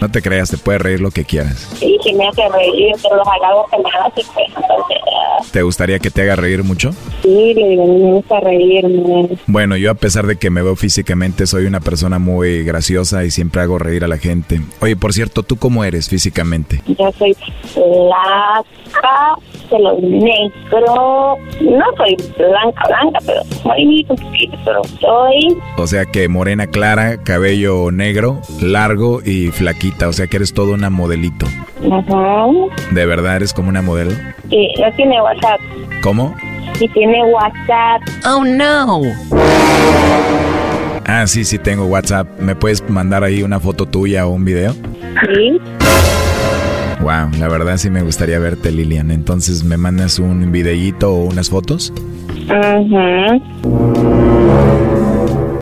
No 0.00 0.10
te 0.10 0.20
creas, 0.20 0.50
te 0.50 0.58
puedes 0.58 0.82
reír 0.82 1.00
lo 1.00 1.10
que 1.10 1.24
quieras. 1.24 1.70
Sí, 1.78 1.96
sí 2.02 2.12
me 2.12 2.28
hace 2.28 2.42
reír, 2.48 2.94
pero 3.02 3.16
los 3.16 3.26
halagos 3.26 3.70
que 3.70 3.78
me 3.78 3.88
hace, 3.88 4.22
pues, 4.34 4.46
entonces, 4.48 5.50
¿Te 5.50 5.62
gustaría 5.62 5.98
que 5.98 6.10
te 6.10 6.22
haga 6.22 6.36
reír 6.36 6.62
mucho? 6.64 6.90
sí, 7.22 7.54
me 7.56 7.76
gusta 7.76 8.40
reírme. 8.40 9.38
Bueno, 9.46 9.76
yo 9.76 9.90
a 9.90 9.94
pesar 9.94 10.26
de 10.26 10.36
que 10.36 10.50
me 10.50 10.62
veo 10.62 10.76
físicamente, 10.76 11.46
soy 11.46 11.66
una 11.66 11.80
persona 11.80 12.18
muy 12.18 12.64
graciosa 12.64 13.24
y 13.24 13.30
siempre 13.30 13.62
hago 13.62 13.78
reír 13.78 14.04
a 14.04 14.08
la 14.08 14.18
gente. 14.18 14.60
Oye, 14.80 14.96
por 14.96 15.12
cierto, 15.12 15.42
¿tú 15.42 15.56
cómo 15.56 15.84
eres 15.84 16.08
físicamente? 16.08 16.82
Yo 16.86 17.12
soy 17.18 17.36
blanca, 19.70 19.70
pelo 19.70 19.98
negro, 20.00 21.36
no 21.60 21.84
soy 21.96 22.16
blanca, 22.36 22.82
blanca, 22.88 23.18
pero 23.26 23.40
muy 23.64 24.04
poquito, 24.04 24.56
pero 24.64 24.82
soy, 25.00 25.56
O 25.76 25.86
sea 25.86 26.04
que 26.06 26.28
morena 26.28 26.66
clara, 26.66 27.22
cabello 27.22 27.90
negro, 27.90 28.40
largo 28.60 29.20
y 29.24 29.48
flaquita. 29.48 30.08
O 30.08 30.12
sea 30.12 30.26
que 30.26 30.36
eres 30.36 30.52
toda 30.54 30.74
una 30.74 30.90
modelito. 30.90 31.46
ajá, 31.90 32.46
¿De 32.92 33.06
verdad 33.06 33.36
eres 33.36 33.52
como 33.52 33.68
una 33.68 33.82
modelo? 33.82 34.12
y 34.50 34.68
no 34.80 34.92
tiene 34.96 35.20
WhatsApp, 35.22 35.60
¿Cómo? 36.02 36.34
y 36.80 36.88
tiene 36.88 37.22
WhatsApp. 37.24 38.02
Oh, 38.26 38.44
no. 38.44 39.00
Ah, 41.06 41.26
sí, 41.26 41.44
sí 41.44 41.58
tengo 41.58 41.84
WhatsApp. 41.84 42.26
¿Me 42.40 42.54
puedes 42.56 42.88
mandar 42.88 43.22
ahí 43.24 43.42
una 43.42 43.60
foto 43.60 43.86
tuya 43.86 44.26
o 44.26 44.30
un 44.30 44.44
video? 44.44 44.72
Sí, 44.72 45.60
Wow, 47.00 47.30
la 47.38 47.48
verdad 47.48 47.76
sí 47.76 47.90
me 47.90 48.02
gustaría 48.02 48.38
verte, 48.38 48.70
Lilian. 48.70 49.10
Entonces, 49.10 49.62
¿me 49.64 49.76
mandas 49.76 50.18
un 50.18 50.50
videíto 50.52 51.12
o 51.12 51.24
unas 51.24 51.50
fotos? 51.50 51.92
ajá, 52.48 53.38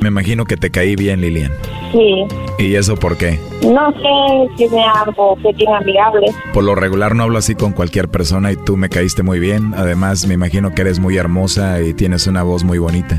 Me 0.00 0.08
imagino 0.08 0.44
que 0.44 0.56
te 0.56 0.70
caí 0.70 0.96
bien, 0.96 1.20
Lilian. 1.20 1.52
sí. 1.92 2.24
¿Y 2.58 2.74
eso 2.76 2.94
por 2.96 3.16
qué? 3.16 3.40
No 3.62 3.90
sé, 3.92 4.54
tiene 4.56 4.84
algo 4.84 5.36
que 5.42 5.52
tiene 5.54 5.74
amigable. 5.74 6.26
Por 6.52 6.62
lo 6.64 6.74
regular 6.76 7.14
no 7.16 7.24
hablo 7.24 7.38
así 7.38 7.54
con 7.56 7.72
cualquier 7.72 8.08
persona 8.08 8.52
y 8.52 8.56
tú 8.56 8.76
me 8.76 8.88
caíste 8.88 9.22
muy 9.24 9.40
bien. 9.40 9.72
Además, 9.76 10.26
me 10.28 10.34
imagino 10.34 10.72
que 10.72 10.82
eres 10.82 11.00
muy 11.00 11.16
hermosa 11.16 11.80
y 11.80 11.92
tienes 11.94 12.26
una 12.28 12.42
voz 12.44 12.62
muy 12.62 12.78
bonita. 12.78 13.18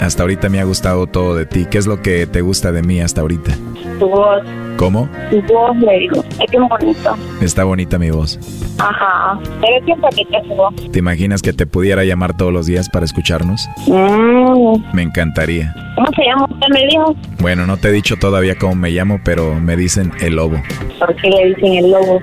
Hasta 0.00 0.22
ahorita 0.22 0.48
me 0.48 0.60
ha 0.60 0.64
gustado 0.64 1.06
todo 1.06 1.34
de 1.34 1.46
ti. 1.46 1.66
¿Qué 1.70 1.78
es 1.78 1.86
lo 1.86 2.02
que 2.02 2.26
te 2.26 2.40
gusta 2.40 2.72
de 2.72 2.82
mí 2.82 3.00
hasta 3.00 3.20
ahorita? 3.20 3.52
Tu 3.98 4.08
voz, 4.08 4.42
¿Cómo? 4.76 5.08
tu 5.30 5.40
voz, 5.42 5.76
le 5.76 5.98
digo, 6.00 6.24
es 6.44 6.50
bien 6.50 6.66
bonito. 6.68 7.14
Está 7.40 7.64
bonita 7.64 7.98
mi 7.98 8.10
voz. 8.10 8.38
Ajá, 8.78 9.38
pero 9.60 9.84
siempre 9.84 10.10
que 10.16 10.24
te 10.26 10.42
su 10.48 10.54
voz. 10.54 10.74
¿Te 10.92 10.98
imaginas 10.98 11.42
que 11.42 11.52
te 11.52 11.66
pudiera 11.66 12.04
llamar 12.04 12.36
todos 12.36 12.52
los 12.52 12.66
días 12.66 12.88
para 12.90 13.04
escucharnos? 13.04 13.68
Mm, 13.86 14.94
Me 14.94 15.02
encantaría. 15.02 15.72
¿Cómo 15.94 16.08
se 16.16 16.24
llama 16.24 16.46
usted, 16.50 16.66
me 16.72 16.86
dijo? 16.88 17.14
Bueno, 17.40 17.66
no 17.66 17.76
te 17.76 17.88
he 17.88 17.92
dicho 17.92 18.16
todavía 18.16 18.56
cómo 18.58 18.74
me 18.74 18.90
llamo, 18.90 19.20
pero 19.24 19.54
me 19.54 19.76
dicen 19.76 20.10
el 20.20 20.36
lobo. 20.36 20.60
¿Por 20.98 21.14
qué 21.16 21.30
le 21.30 21.54
dicen 21.54 21.72
el 21.84 21.90
lobo? 21.92 22.20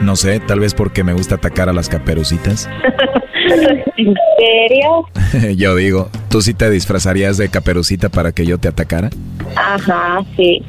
No 0.00 0.16
sé, 0.16 0.40
tal 0.40 0.58
vez 0.60 0.74
porque 0.74 1.04
me 1.04 1.12
gusta 1.12 1.34
atacar 1.36 1.68
a 1.68 1.72
las 1.72 1.88
caperucitas. 1.88 2.68
¿En 3.52 4.14
serio? 4.38 5.54
yo 5.56 5.76
digo, 5.76 6.08
¿tú 6.30 6.40
sí 6.40 6.54
te 6.54 6.70
disfrazarías 6.70 7.36
de 7.36 7.48
caperucita 7.48 8.08
para 8.08 8.32
que 8.32 8.46
yo 8.46 8.58
te 8.58 8.68
atacara? 8.68 9.10
Ajá, 9.56 10.24
sí. 10.36 10.62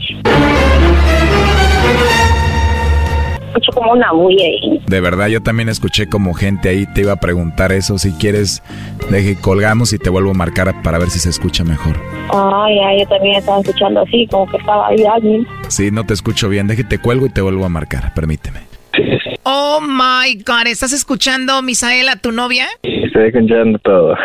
Escucho 3.47 3.71
como 3.73 3.93
una 3.93 4.11
bulla 4.11 4.45
ahí. 4.45 4.81
De 4.87 4.99
verdad, 4.99 5.27
yo 5.27 5.41
también 5.41 5.69
escuché 5.69 6.07
como 6.07 6.33
gente 6.33 6.69
ahí 6.69 6.87
te 6.87 7.01
iba 7.01 7.13
a 7.13 7.17
preguntar 7.17 7.71
eso. 7.71 7.99
Si 7.99 8.11
quieres, 8.13 8.63
deje 9.11 9.35
colgamos 9.39 9.93
y 9.93 9.99
te 9.99 10.09
vuelvo 10.09 10.31
a 10.31 10.33
marcar 10.33 10.81
para 10.81 10.97
ver 10.97 11.11
si 11.11 11.19
se 11.19 11.29
escucha 11.29 11.63
mejor. 11.63 11.95
Ay, 12.33 12.79
ay, 12.79 12.99
yo 13.01 13.07
también 13.07 13.35
estaba 13.35 13.59
escuchando 13.59 14.01
así, 14.01 14.27
como 14.27 14.47
que 14.47 14.57
estaba 14.57 14.87
ahí 14.87 15.05
alguien. 15.05 15.47
Si 15.67 15.91
no 15.91 16.03
te 16.03 16.15
escucho 16.15 16.49
bien, 16.49 16.67
deje 16.67 16.83
te 16.83 16.97
cuelgo 16.97 17.27
y 17.27 17.29
te 17.29 17.41
vuelvo 17.41 17.63
a 17.65 17.69
marcar. 17.69 18.11
Permíteme. 18.15 18.72
Oh 19.43 19.81
my 19.81 20.41
God, 20.45 20.67
¿estás 20.67 20.93
escuchando, 20.93 21.61
Misael, 21.61 22.07
a 22.07 22.15
tu 22.15 22.31
novia? 22.31 22.67
Estoy 22.81 23.27
escuchando 23.27 23.77
todo. 23.79 24.15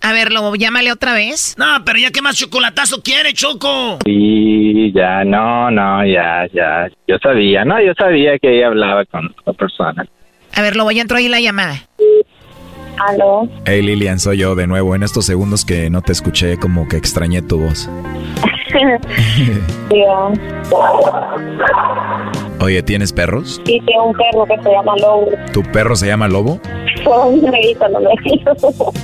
A 0.00 0.12
ver, 0.12 0.32
Lobo, 0.32 0.56
llámale 0.56 0.90
otra 0.90 1.12
vez. 1.12 1.54
No, 1.58 1.84
pero 1.84 1.98
ya 1.98 2.10
qué 2.10 2.22
más 2.22 2.36
chocolatazo 2.36 3.02
quiere, 3.02 3.34
Choco. 3.34 3.98
Y 4.06 4.92
ya, 4.92 5.22
no, 5.24 5.70
no, 5.70 6.04
ya, 6.06 6.46
ya. 6.52 6.88
Yo 7.06 7.16
sabía, 7.22 7.64
no, 7.64 7.80
yo 7.80 7.92
sabía 7.96 8.38
que 8.38 8.56
ella 8.56 8.68
hablaba 8.68 9.04
con 9.04 9.26
otra 9.26 9.52
persona. 9.52 10.06
A 10.54 10.62
ver, 10.62 10.74
Lobo, 10.74 10.90
ya 10.90 11.02
entró 11.02 11.18
ahí 11.18 11.28
la 11.28 11.40
llamada. 11.40 11.76
Aló. 12.98 13.48
Hey 13.66 13.82
Lilian, 13.82 14.18
soy 14.18 14.38
yo 14.38 14.54
de 14.54 14.66
nuevo. 14.66 14.94
En 14.94 15.02
estos 15.02 15.26
segundos 15.26 15.64
que 15.64 15.90
no 15.90 16.02
te 16.02 16.12
escuché, 16.12 16.58
como 16.58 16.88
que 16.88 16.96
extrañé 16.96 17.42
tu 17.42 17.58
voz. 17.58 17.88
Oye, 22.62 22.80
¿tienes 22.80 23.12
perros? 23.12 23.60
Sí, 23.66 23.82
tengo 23.84 24.04
un 24.04 24.16
perro 24.16 24.46
que 24.46 24.62
se 24.62 24.70
llama 24.70 24.94
Lobo. 24.96 25.26
¿Tu 25.52 25.62
perro 25.72 25.96
se 25.96 26.06
llama 26.06 26.28
Lobo? 26.28 26.60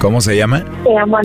¿Cómo 0.01 0.21
se 0.21 0.37
llama? 0.37 0.65
Se 0.85 0.91
llama 0.93 1.21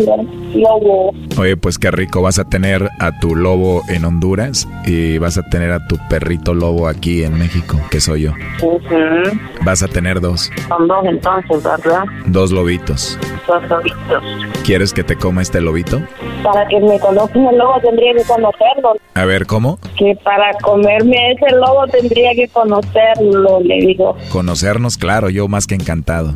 Lobo. 0.55 1.13
Oye, 1.37 1.55
pues 1.57 1.77
qué 1.77 1.91
rico. 1.91 2.23
Vas 2.23 2.39
a 2.39 2.45
tener 2.45 2.89
a 2.99 3.19
tu 3.19 3.35
lobo 3.35 3.83
en 3.87 4.05
Honduras 4.05 4.67
y 4.83 5.19
vas 5.19 5.37
a 5.37 5.43
tener 5.43 5.71
a 5.71 5.87
tu 5.87 5.97
perrito 6.09 6.55
lobo 6.55 6.87
aquí 6.87 7.23
en 7.23 7.37
México, 7.37 7.79
que 7.91 7.99
soy 7.99 8.23
yo. 8.23 8.31
Ujú. 8.63 9.37
Vas 9.61 9.83
a 9.83 9.87
tener 9.87 10.19
dos. 10.19 10.51
Son 10.67 10.87
dos 10.87 11.05
entonces, 11.05 11.63
¿verdad? 11.63 12.05
Dos 12.25 12.51
lobitos. 12.51 13.19
Dos 13.47 13.61
lobitos. 13.69 14.23
¿Quieres 14.63 14.91
que 14.93 15.03
te 15.03 15.15
coma 15.17 15.43
este 15.43 15.61
lobito? 15.61 16.01
Para 16.41 16.67
que 16.67 16.79
me 16.79 16.99
conozcan 16.99 17.45
el 17.45 17.57
lobo 17.57 17.79
tendría 17.81 18.13
que 18.13 18.23
conocerlo. 18.23 18.95
A 19.13 19.25
ver, 19.25 19.45
¿cómo? 19.45 19.77
Que 19.97 20.17
para 20.23 20.51
comerme 20.61 21.33
ese 21.33 21.55
lobo 21.55 21.85
tendría 21.87 22.22
que 22.35 22.47
conocerlo, 22.47 23.59
le 23.61 23.85
digo. 23.85 24.15
Conocernos, 24.29 24.97
claro, 24.97 25.29
yo 25.29 25.47
más 25.47 25.67
que 25.67 25.75
encantado. 25.75 26.35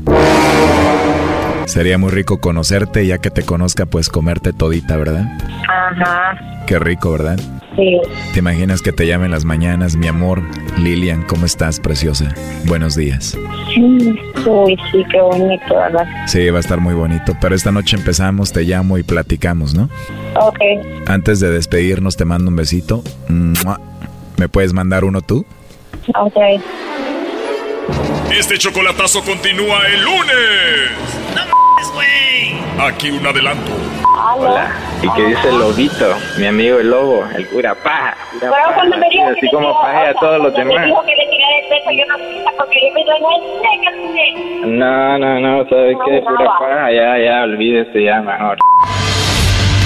Sería 1.65 1.97
muy 1.97 2.11
rico 2.11 2.39
conocerte, 2.39 3.05
ya 3.05 3.17
que 3.17 3.29
te 3.29 3.43
conozca, 3.43 3.85
pues 3.85 4.09
comerte 4.09 4.53
todita, 4.53 4.95
¿verdad? 4.95 5.25
Ajá. 5.67 6.63
Qué 6.65 6.79
rico, 6.79 7.11
¿verdad? 7.11 7.39
Sí. 7.75 7.99
¿Te 8.33 8.39
imaginas 8.39 8.81
que 8.81 8.91
te 8.91 9.05
llame 9.05 9.25
en 9.25 9.31
las 9.31 9.45
mañanas, 9.45 9.95
mi 9.95 10.07
amor? 10.07 10.41
Lilian, 10.77 11.23
¿cómo 11.23 11.45
estás, 11.45 11.79
preciosa? 11.79 12.33
Buenos 12.65 12.95
días. 12.95 13.37
Sí. 13.73 14.19
Uy, 14.45 14.77
sí, 14.91 15.03
qué 15.11 15.21
bonito, 15.21 15.75
¿verdad? 15.75 16.07
Sí, 16.25 16.49
va 16.49 16.57
a 16.57 16.61
estar 16.61 16.79
muy 16.79 16.93
bonito, 16.93 17.35
pero 17.41 17.53
esta 17.53 17.71
noche 17.71 17.97
empezamos, 17.97 18.51
te 18.53 18.63
llamo 18.63 18.97
y 18.97 19.03
platicamos, 19.03 19.75
¿no? 19.75 19.89
Ok. 20.39 20.59
Antes 21.05 21.39
de 21.39 21.51
despedirnos, 21.51 22.15
te 22.15 22.25
mando 22.25 22.49
un 22.49 22.55
besito. 22.55 23.03
¿Me 24.37 24.49
puedes 24.49 24.73
mandar 24.73 25.03
uno 25.03 25.21
tú? 25.21 25.45
Ok. 26.15 26.37
Este 28.31 28.57
chocolatazo 28.57 29.23
continúa 29.23 29.85
el 29.87 30.01
lunes. 30.03 30.91
¡No 31.35 31.93
güey! 31.93 32.89
Aquí 32.89 33.11
un 33.11 33.25
adelanto. 33.25 33.71
Hola. 34.35 34.71
¿Y 35.01 35.09
qué 35.11 35.23
dice 35.25 35.49
el 35.49 35.59
lobito? 35.59 36.15
Mi 36.37 36.47
amigo 36.47 36.79
el 36.79 36.89
lobo, 36.89 37.23
el 37.35 37.47
cura 37.49 37.75
paja. 37.75 38.15
Cura 38.31 38.39
Pero 38.39 38.51
paja, 38.51 38.73
cuando 38.73 38.97
me 38.97 39.09
dijo 39.09 39.25
que 39.25 39.31
así 39.39 39.49
como 39.51 39.81
paje 39.81 40.07
a 40.07 40.13
todos 40.15 40.41
los 40.41 40.53
me 40.53 40.65
demás. 40.65 40.85
dijo 40.85 41.03
que 41.05 41.15
le 41.15 41.27
tirara 41.27 41.57
el 41.59 41.69
peso, 41.69 41.91
yo 41.91 42.05
no 42.07 42.17
quise 42.17 42.57
porque 42.57 42.79
yo 42.87 42.93
me 42.93 43.03
doy 43.05 43.19
no 44.61 44.67
No, 44.67 45.17
no, 45.19 45.39
no, 45.39 45.69
¿sabes 45.69 45.97
qué? 46.05 46.21
Pura 46.21 46.45
paja, 46.59 46.91
ya, 46.91 47.17
ya, 47.19 47.43
olvídese 47.43 48.03
ya 48.03 48.21
mejor. 48.21 48.57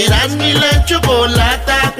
Eras 0.00 0.34
mi 0.36 0.52
la 0.54 0.82
chocolata. 0.86 1.99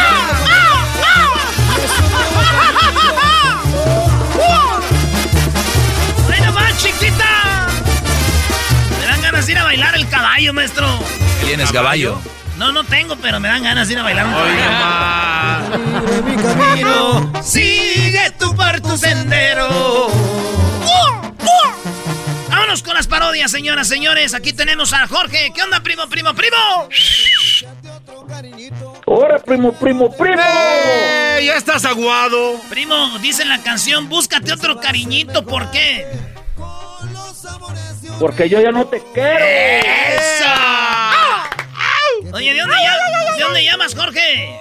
ganas 9.41 9.47
de 9.47 9.53
ir 9.53 9.57
a 9.57 9.63
bailar 9.63 9.95
el 9.95 10.07
caballo, 10.07 10.53
maestro. 10.53 10.99
¿Tienes 11.43 11.71
caballo? 11.71 12.21
No, 12.57 12.71
no 12.71 12.83
tengo, 12.83 13.15
pero 13.15 13.39
me 13.39 13.47
dan 13.47 13.63
ganas 13.63 13.87
de 13.87 13.93
ir 13.95 13.99
a 13.99 14.03
bailar 14.03 14.27
un 14.27 14.33
caballo. 14.33 15.77
Sigue 16.05 16.21
mi 16.21 16.35
camino. 16.35 17.33
Sigue 17.41 18.31
tú 18.37 18.55
por 18.55 18.79
tu 18.81 18.95
sendero. 18.97 20.09
Vámonos 22.49 22.83
con 22.83 22.93
las 22.93 23.07
parodias, 23.07 23.49
señoras, 23.49 23.87
señores. 23.87 24.35
Aquí 24.35 24.53
tenemos 24.53 24.93
a 24.93 25.07
Jorge. 25.07 25.51
¿Qué 25.55 25.63
onda, 25.63 25.79
primo, 25.79 26.07
primo, 26.07 26.35
primo? 26.35 26.57
Ahora, 29.07 29.39
primo, 29.39 29.73
primo, 29.73 30.15
primo. 30.15 30.39
¡Eh! 30.39 31.43
Ya 31.47 31.55
estás 31.55 31.85
aguado. 31.85 32.61
Primo, 32.69 33.17
dice 33.19 33.41
en 33.41 33.49
la 33.49 33.63
canción, 33.63 34.07
búscate 34.07 34.53
otro 34.53 34.79
cariñito. 34.79 35.43
¿Por 35.43 35.71
qué? 35.71 36.05
Porque 38.21 38.47
yo 38.47 38.61
ya 38.61 38.71
no 38.71 38.85
te 38.85 39.01
quiero. 39.15 39.43
¡Eso! 39.43 40.45
Oye, 42.33 42.53
¿de 42.53 42.59
dónde, 42.59 42.75
llamas, 42.75 43.37
¿de 43.37 43.43
dónde 43.43 43.63
llamas, 43.65 43.95
Jorge? 43.95 44.59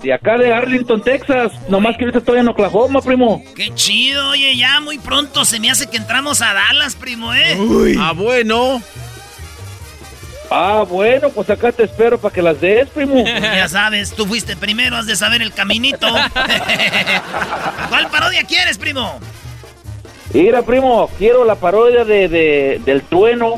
De 0.00 0.14
acá 0.14 0.38
de 0.38 0.54
Arlington, 0.54 1.02
Texas. 1.02 1.50
Nomás 1.68 1.96
que 1.96 2.04
ahorita 2.04 2.20
estoy 2.20 2.38
en 2.38 2.48
Oklahoma, 2.48 3.02
primo. 3.02 3.42
Qué 3.56 3.74
chido, 3.74 4.30
oye, 4.30 4.56
ya 4.56 4.80
muy 4.80 4.98
pronto 4.98 5.44
se 5.44 5.58
me 5.58 5.68
hace 5.68 5.90
que 5.90 5.96
entramos 5.96 6.40
a 6.42 6.54
Dallas, 6.54 6.94
primo, 6.94 7.34
¿eh? 7.34 7.58
Ah, 7.98 8.12
bueno. 8.14 8.80
Ah, 10.48 10.84
bueno, 10.88 11.30
pues 11.30 11.50
acá 11.50 11.72
te 11.72 11.82
espero 11.82 12.20
para 12.20 12.32
que 12.32 12.40
las 12.40 12.60
des, 12.60 12.88
primo. 12.88 13.24
Ya 13.24 13.68
sabes, 13.68 14.14
tú 14.14 14.26
fuiste 14.26 14.56
primero, 14.56 14.96
has 14.96 15.06
de 15.06 15.16
saber 15.16 15.42
el 15.42 15.52
caminito. 15.52 16.06
¿Cuál 17.88 18.08
parodia 18.10 18.44
quieres, 18.44 18.78
primo? 18.78 19.18
Mira, 20.32 20.62
primo, 20.62 21.08
quiero 21.18 21.44
la 21.44 21.56
parodia 21.56 22.04
de, 22.04 22.28
de- 22.28 22.80
del 22.84 23.02
trueno. 23.02 23.54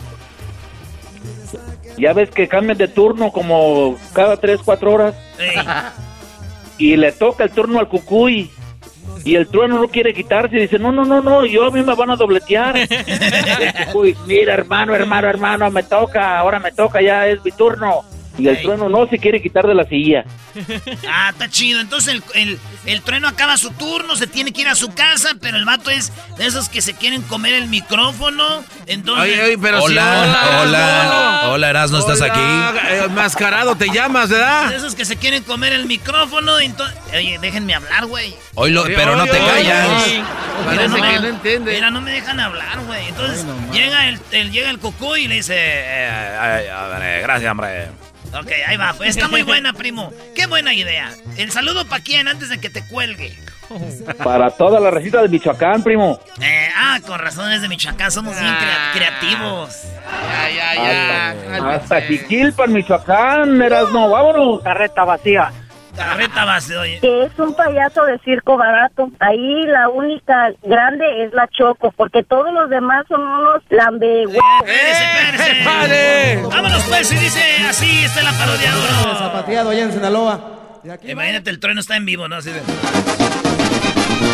Ya 1.98 2.12
ves 2.14 2.30
que 2.30 2.48
cambian 2.48 2.78
de 2.78 2.88
turno 2.88 3.30
como 3.30 3.98
cada 4.14 4.36
3, 4.38 4.60
4 4.64 4.92
horas. 4.92 5.14
Y 6.78 6.96
le 6.96 7.12
toca 7.12 7.44
el 7.44 7.50
turno 7.50 7.78
al 7.78 7.88
cucuy. 7.88 8.50
Y 9.24 9.36
el 9.36 9.46
trueno 9.46 9.78
no 9.78 9.88
quiere 9.88 10.14
quitarse. 10.14 10.56
Dice, 10.56 10.78
no, 10.78 10.90
no, 10.90 11.04
no, 11.04 11.20
no, 11.20 11.44
yo 11.44 11.66
a 11.66 11.70
mí 11.70 11.82
me 11.82 11.94
van 11.94 12.10
a 12.10 12.16
dobletear. 12.16 12.76
El 12.76 13.86
cucuy, 13.86 14.16
mira, 14.26 14.54
hermano, 14.54 14.94
hermano, 14.96 15.28
hermano, 15.28 15.70
me 15.70 15.84
toca, 15.84 16.38
ahora 16.38 16.58
me 16.58 16.72
toca, 16.72 17.00
ya 17.00 17.28
es 17.28 17.44
mi 17.44 17.52
turno. 17.52 18.02
Y 18.38 18.48
el 18.48 18.62
trueno 18.62 18.88
no 18.88 19.06
se 19.08 19.18
quiere 19.18 19.42
quitar 19.42 19.66
de 19.66 19.74
la 19.74 19.84
silla. 19.84 20.24
Ah, 21.08 21.30
está 21.30 21.48
chido. 21.48 21.80
Entonces 21.80 22.14
el, 22.14 22.22
el, 22.34 22.58
el 22.86 23.02
trueno 23.02 23.28
acaba 23.28 23.56
su 23.56 23.70
turno, 23.70 24.16
se 24.16 24.26
tiene 24.26 24.52
que 24.52 24.62
ir 24.62 24.68
a 24.68 24.74
su 24.74 24.92
casa, 24.94 25.30
pero 25.40 25.56
el 25.56 25.64
vato 25.64 25.90
es 25.90 26.12
de 26.36 26.46
esos 26.46 26.68
que 26.68 26.80
se 26.82 26.94
quieren 26.94 27.22
comer 27.22 27.52
el 27.54 27.66
micrófono. 27.68 28.62
Entonces. 28.86 29.24
Oye, 29.34 29.42
oye, 29.42 29.58
pero 29.58 29.78
si- 29.80 29.84
Hola, 29.86 30.22
hola, 30.22 30.60
hola, 30.62 31.40
hola, 31.50 31.70
Erasmo, 31.70 31.98
¿estás 31.98 32.20
Hola, 32.20 32.68
aquí? 32.68 32.86
eh, 32.94 33.08
mascarado 33.10 33.76
te 33.76 33.88
llamas, 33.90 34.28
¿verdad? 34.30 34.68
De 34.70 34.76
esos 34.76 34.94
que 34.94 35.04
se 35.04 35.16
quieren 35.16 35.42
comer 35.42 35.72
el 35.72 35.86
micrófono. 35.86 36.58
Entonces, 36.60 36.96
oye, 37.14 37.38
déjenme 37.40 37.74
hablar, 37.74 38.06
güey. 38.06 38.34
Pero 38.54 39.16
no 39.16 39.24
te 39.24 39.30
oye, 39.32 39.46
callas. 39.46 39.88
oye. 40.06 40.14
Mira, 40.18 40.64
Parece 40.64 40.88
no, 40.88 40.94
que 40.96 41.00
me- 41.02 41.20
no 41.20 41.26
entiende. 41.28 41.74
Mira, 41.74 41.90
no 41.90 42.00
me 42.00 42.12
dejan 42.12 42.40
hablar, 42.40 42.78
güey. 42.86 43.08
Entonces 43.08 43.44
llega 43.72 44.08
el, 44.08 44.18
el- 44.32 44.50
llega 44.52 44.70
el 44.70 44.78
cucú 44.78 45.16
y 45.16 45.28
le 45.28 45.36
dice, 45.36 45.54
eh, 45.56 46.36
ay, 46.40 46.66
a 46.68 46.86
ver, 46.88 47.02
eh, 47.02 47.20
gracias, 47.22 47.50
hombre. 47.50 47.88
Ok, 48.34 48.50
ahí 48.66 48.76
va. 48.76 48.94
Pues 48.94 49.10
está 49.16 49.28
muy 49.28 49.42
buena, 49.42 49.72
primo. 49.72 50.12
Qué 50.34 50.46
buena 50.46 50.72
idea. 50.74 51.10
El 51.36 51.50
saludo 51.52 51.86
para 51.86 52.02
quién 52.02 52.28
antes 52.28 52.48
de 52.48 52.58
que 52.60 52.70
te 52.70 52.86
cuelgue. 52.86 53.36
Para 54.22 54.50
toda 54.50 54.78
la 54.80 54.90
recita 54.90 55.22
de 55.22 55.28
Michoacán, 55.28 55.82
primo. 55.82 56.20
Eh, 56.42 56.68
ah, 56.76 56.98
con 57.06 57.18
razones 57.18 57.62
de 57.62 57.68
Michoacán 57.68 58.10
somos 58.12 58.38
bien 58.38 58.54
crea- 58.54 58.90
creativos. 58.92 59.82
Ya, 60.54 60.74
ya, 60.74 61.70
Hasta 61.70 62.02
Jiquilpan, 62.02 62.72
Michoacán, 62.72 63.60
Erasno, 63.62 64.10
vámonos. 64.10 64.62
Carreta 64.62 65.04
vacía. 65.04 65.52
Carreta 65.96 66.44
base, 66.44 66.76
oye. 66.76 67.00
Que 67.00 67.24
es 67.24 67.38
un 67.38 67.54
payaso 67.54 68.04
de 68.04 68.18
circo 68.20 68.56
barato. 68.56 69.10
Ahí 69.20 69.62
la 69.66 69.88
única 69.88 70.50
grande 70.62 71.24
es 71.24 71.32
la 71.32 71.48
Choco, 71.48 71.92
porque 71.96 72.22
todos 72.22 72.52
los 72.52 72.70
demás 72.70 73.04
son 73.08 73.20
unos 73.20 73.62
lambe... 73.70 74.24
Espérese, 74.24 75.04
espérese. 75.58 76.42
Vámonos 76.48 76.82
pues, 76.84 77.12
y 77.12 77.16
dice 77.16 77.40
así, 77.68 78.04
está 78.04 78.22
la 78.22 78.32
parodia 78.32 78.70
uno. 78.70 79.18
Zapateado 79.18 79.70
allá 79.70 79.82
en 79.82 79.92
Sinaloa. 79.92 80.40
Imagínate, 81.04 81.50
el 81.50 81.60
trueno 81.60 81.80
está 81.80 81.96
en 81.96 82.06
vivo, 82.06 82.26
¿no? 82.28 82.36
Así 82.36 82.50
de... 82.50 82.60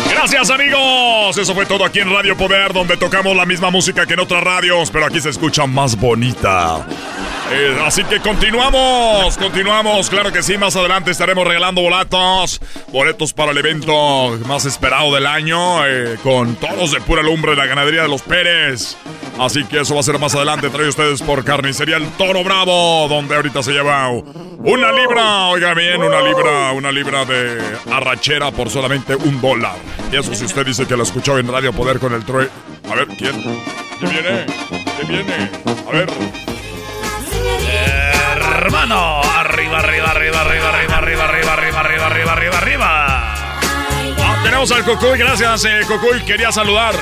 Gracias 0.09 0.49
amigos, 0.49 1.37
eso 1.37 1.53
fue 1.53 1.65
todo 1.65 1.85
aquí 1.85 1.99
en 1.99 2.13
Radio 2.13 2.35
Poder, 2.35 2.73
donde 2.73 2.97
tocamos 2.97 3.35
la 3.35 3.45
misma 3.45 3.69
música 3.69 4.05
que 4.05 4.13
en 4.15 4.19
otras 4.19 4.43
radios, 4.43 4.91
pero 4.91 5.05
aquí 5.05 5.21
se 5.21 5.29
escucha 5.29 5.65
más 5.65 5.95
bonita. 5.95 6.85
Eh, 7.51 7.81
así 7.83 8.03
que 8.03 8.19
continuamos, 8.19 9.35
continuamos, 9.37 10.09
claro 10.09 10.31
que 10.31 10.43
sí, 10.43 10.57
más 10.57 10.75
adelante 10.75 11.09
estaremos 11.09 11.47
regalando 11.47 11.81
boletos, 11.81 12.61
boletos 12.89 13.33
para 13.33 13.51
el 13.51 13.57
evento 13.57 14.37
más 14.45 14.65
esperado 14.65 15.15
del 15.15 15.25
año, 15.25 15.85
eh, 15.87 16.17
con 16.21 16.55
todos 16.57 16.91
de 16.91 17.01
pura 17.01 17.23
lumbre, 17.23 17.55
la 17.55 17.65
ganadería 17.65 18.03
de 18.03 18.07
los 18.07 18.21
Pérez. 18.21 18.97
Así 19.39 19.63
que 19.63 19.79
eso 19.81 19.95
va 19.95 20.01
a 20.01 20.03
ser 20.03 20.19
más 20.19 20.35
adelante, 20.35 20.69
trae 20.69 20.87
ustedes 20.87 21.23
por 21.23 21.43
Carnicería 21.43 21.97
El 21.97 22.07
Toro 22.11 22.43
Bravo, 22.43 23.07
donde 23.07 23.35
ahorita 23.35 23.63
se 23.63 23.71
lleva 23.71 24.09
una 24.09 24.91
libra, 24.91 25.47
oiga 25.47 25.73
bien, 25.73 26.03
una 26.03 26.21
libra, 26.21 26.71
una 26.73 26.91
libra 26.91 27.25
de 27.25 27.59
arrachera 27.91 28.51
por 28.51 28.69
solamente 28.69 29.15
un 29.15 29.41
dólar. 29.41 29.75
Y 30.11 30.17
eso 30.17 30.35
si 30.35 30.45
usted 30.45 30.65
dice 30.67 30.85
que 30.85 30.95
lo 30.95 31.03
escuchó 31.03 31.39
en 31.39 31.47
Radio 31.51 31.73
Poder 31.73 31.99
con 31.99 32.13
el 32.13 32.23
Troy. 32.25 32.47
A 32.91 32.95
ver, 32.95 33.07
¿quién? 33.07 33.41
¿Quién 33.99 34.11
viene? 34.11 34.45
¿Quién 34.97 35.07
viene? 35.07 35.51
A 35.87 35.91
ver. 35.91 36.48
Hermano, 38.59 39.21
arriba, 39.21 39.79
arriba, 39.79 40.11
arriba, 40.11 40.41
arriba, 40.41 40.69
arriba, 40.69 40.97
arriba, 40.97 41.23
arriba, 41.25 41.53
arriba, 41.53 41.79
arriba, 41.79 42.05
arriba, 42.07 42.31
arriba, 42.33 42.57
arriba. 42.57 42.85
Ah, 42.85 43.18
tenemos 44.43 44.71
al 44.71 44.83
Cocuy, 44.83 45.17
gracias, 45.17 45.65
eh, 45.65 45.81
Cocuy, 45.87 46.21
quería 46.25 46.51
saludar. 46.51 46.95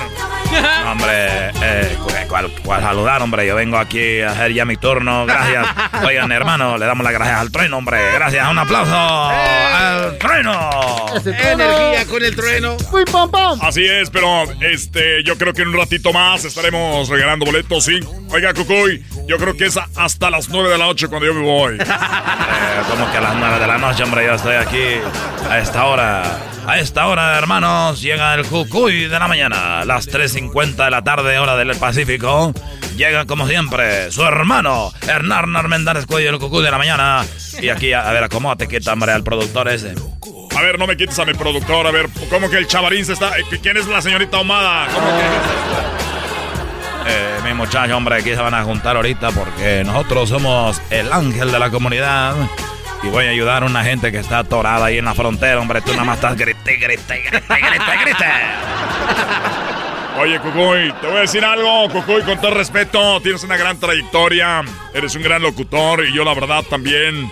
Hombre, 0.92 1.50
eh, 1.62 1.98
¿cuál, 2.28 2.52
cuál 2.64 2.82
saludar, 2.82 3.22
hombre? 3.22 3.46
Yo 3.46 3.56
vengo 3.56 3.78
aquí 3.78 4.22
a 4.22 4.32
hacer 4.32 4.54
ya 4.54 4.66
mi 4.66 4.78
turno. 4.78 5.26
Gracias. 5.26 5.68
Oigan, 6.06 6.32
hermano, 6.32 6.78
le 6.78 6.86
damos 6.86 7.04
las 7.04 7.14
gracias 7.14 7.40
al 7.40 7.52
trueno, 7.52 7.78
hombre. 7.78 8.00
Gracias, 8.14 8.50
un 8.50 8.58
aplauso 8.58 8.96
al 8.96 10.18
trueno. 10.18 11.06
Energía 11.26 12.06
con 12.08 12.24
el 12.24 12.36
trueno. 12.36 12.78
¡Uy, 12.92 13.04
pam, 13.12 13.30
pam! 13.30 13.60
Así 13.62 13.86
es, 13.86 14.10
pero 14.10 14.44
este, 14.62 15.24
yo 15.24 15.38
creo 15.38 15.54
que 15.54 15.64
en 15.64 15.70
un 15.70 15.78
ratito 15.78 16.14
más 16.14 16.46
estaremos 16.46 17.10
regalando 17.10 17.46
boletos, 17.46 17.84
sí. 17.84 18.00
Oiga, 18.30 18.54
Cocuy, 18.54 19.04
yo 19.28 19.38
creo 19.38 19.56
que 19.56 19.66
es 19.66 19.78
hasta 19.96 20.30
las 20.30 20.50
9 20.50 20.70
de 20.70 20.78
la 20.78 20.86
noche 20.86 21.08
cuando 21.08 21.26
yo 21.26 21.34
me 21.34 21.42
voy. 21.42 21.78
Eh, 22.58 22.82
como 22.90 23.10
que 23.12 23.18
a 23.18 23.22
las 23.22 23.36
9 23.36 23.60
de 23.60 23.68
la 23.68 23.78
noche, 23.78 24.04
hombre, 24.04 24.26
yo 24.26 24.34
estoy 24.34 24.56
aquí 24.56 25.00
a 25.50 25.60
esta 25.60 25.86
hora. 25.86 26.24
A 26.66 26.80
esta 26.80 27.08
hora, 27.08 27.27
hermanos, 27.36 28.02
llega 28.02 28.34
el 28.36 28.46
Cucuy 28.46 29.06
de 29.08 29.20
la 29.20 29.28
mañana. 29.28 29.84
Las 29.86 30.08
3.50 30.08 30.76
de 30.86 30.92
la 30.92 31.04
tarde, 31.04 31.38
hora 31.40 31.56
del 31.56 31.76
Pacífico. 31.78 32.54
Llega, 32.96 33.26
como 33.26 33.48
siempre, 33.48 34.12
su 34.12 34.24
hermano, 34.24 34.92
Hernán 35.08 35.56
Armendáriz 35.56 36.06
Cuello, 36.06 36.30
el 36.30 36.40
Cucuy 36.40 36.64
de 36.64 36.72
la 36.72 36.78
mañana. 36.78 37.26
Y 37.62 37.70
aquí, 37.70 37.94
a, 37.94 38.08
a 38.08 38.12
ver, 38.14 38.24
acomódate, 38.24 38.68
quita, 38.68 38.94
hombre, 38.94 39.12
al 39.12 39.24
productor 39.24 39.68
ese. 39.68 39.94
A 40.58 40.62
ver, 40.62 40.80
no 40.80 40.88
me 40.88 40.98
quites 40.98 41.18
a 41.20 41.26
mi 41.26 41.34
productor. 41.34 41.86
A 41.86 41.92
ver, 41.92 42.08
¿cómo 42.30 42.50
que 42.50 42.58
el 42.58 42.68
chavarín 42.68 43.06
se 43.06 43.14
está. 43.14 43.38
eh, 43.38 43.44
¿Quién 43.62 43.78
es 43.78 43.88
la 43.88 44.02
señorita 44.02 44.38
Ahumada? 44.38 44.88
¿Cómo 44.94 45.08
que.? 45.08 45.24
Eh, 47.10 47.38
mi 47.46 47.54
muchacho, 47.54 47.96
hombre, 47.96 48.16
aquí 48.16 48.32
se 48.32 48.36
van 48.42 48.54
a 48.54 48.64
juntar 48.64 48.96
ahorita 48.98 49.32
porque 49.32 49.84
nosotros 49.86 50.28
somos 50.30 50.82
el 50.90 51.12
ángel 51.14 51.52
de 51.52 51.60
la 51.60 51.70
comunidad. 51.70 52.34
Y 53.04 53.08
voy 53.10 53.26
a 53.26 53.30
ayudar 53.30 53.64
a 53.64 53.66
una 53.66 53.84
gente 53.84 54.12
que 54.12 54.20
está 54.20 54.40
atorada 54.40 54.86
ahí 54.86 54.98
en 54.98 55.06
la 55.06 55.14
frontera, 55.14 55.60
hombre. 55.60 55.82
Tú 55.82 55.92
nada 55.92 56.04
más 56.04 56.18
estás 56.18 56.36
grite, 56.36 56.78
grite, 56.78 57.22
grite, 57.22 57.40
grite, 57.48 57.98
grite. 58.04 58.26
Oye, 60.20 60.40
Cucuy, 60.40 60.92
te 61.00 61.08
voy 61.08 61.18
a 61.18 61.22
decir 61.22 61.46
algo, 61.46 61.90
Cucuy, 61.92 62.24
con 62.24 62.42
todo 62.42 62.52
respeto, 62.56 63.22
tienes 63.22 63.44
una 63.44 63.56
gran 63.56 63.80
trayectoria, 63.80 64.64
eres 64.92 65.14
un 65.14 65.22
gran 65.22 65.44
locutor 65.44 66.04
y 66.08 66.12
yo 66.12 66.24
la 66.24 66.34
verdad 66.34 66.64
también, 66.64 67.32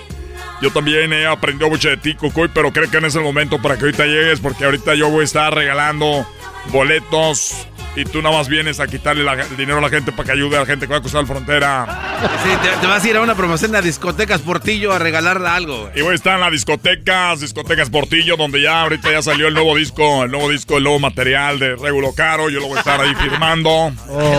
yo 0.62 0.70
también 0.70 1.12
he 1.12 1.26
aprendido 1.26 1.68
mucho 1.68 1.90
de 1.90 1.98
ti, 1.98 2.14
Cucuy, 2.14 2.48
pero 2.54 2.72
creo 2.72 2.92
que 2.92 3.02
no 3.02 3.08
es 3.08 3.16
el 3.16 3.24
momento 3.24 3.60
para 3.60 3.76
que 3.78 3.86
ahorita 3.86 4.06
llegues 4.06 4.40
porque 4.40 4.66
ahorita 4.66 4.94
yo 4.94 5.10
voy 5.10 5.22
a 5.22 5.24
estar 5.24 5.52
regalando 5.56 6.28
boletos 6.68 7.68
y 7.96 8.04
tú 8.06 8.22
nada 8.22 8.38
más 8.38 8.48
vienes 8.48 8.80
a 8.80 8.88
quitarle 8.88 9.24
la- 9.24 9.34
el 9.34 9.58
dinero 9.58 9.78
a 9.78 9.82
la 9.82 9.90
gente 9.90 10.12
para 10.12 10.26
que 10.26 10.32
ayude 10.34 10.58
a 10.58 10.62
la 10.62 10.66
gente 10.66 10.86
que 10.88 10.92
va 10.92 10.98
a 10.98 11.02
cruzar 11.02 11.22
la 11.22 11.28
frontera. 11.28 12.20
Sí, 12.44 12.50
te, 12.62 12.70
te 12.82 12.88
vas 12.88 13.04
a 13.04 13.08
ir 13.10 13.16
a 13.18 13.22
una 13.22 13.36
promoción 13.36 13.72
de 13.72 13.82
discotecas 13.82 14.42
Portillo 14.42 14.92
a 14.94 15.00
regalar 15.00 15.44
algo. 15.46 15.90
Y 15.96 16.02
voy 16.02 16.12
a 16.14 16.16
estar 16.16 16.36
en 16.36 16.42
las 16.42 16.52
discotecas, 16.52 17.40
discotecas 17.40 17.90
Portillo, 17.90 18.36
donde 18.38 18.62
ya 18.62 18.82
ahorita 18.82 19.12
ya 19.12 19.22
salió 19.22 19.48
el 19.48 19.54
nuevo 19.54 19.76
disco, 19.76 20.24
el 20.24 20.32
nuevo 20.32 20.50
disco, 20.50 20.78
el 20.78 20.84
nuevo 20.84 21.00
material 21.00 21.60
de 21.60 21.76
Regulo 21.76 22.14
Caro, 22.14 22.50
yo 22.50 22.60
lo 22.60 22.68
voy 22.68 22.78
a 22.78 22.80
estar 22.80 23.00
ahí 23.00 23.14
firmando. 23.16 23.92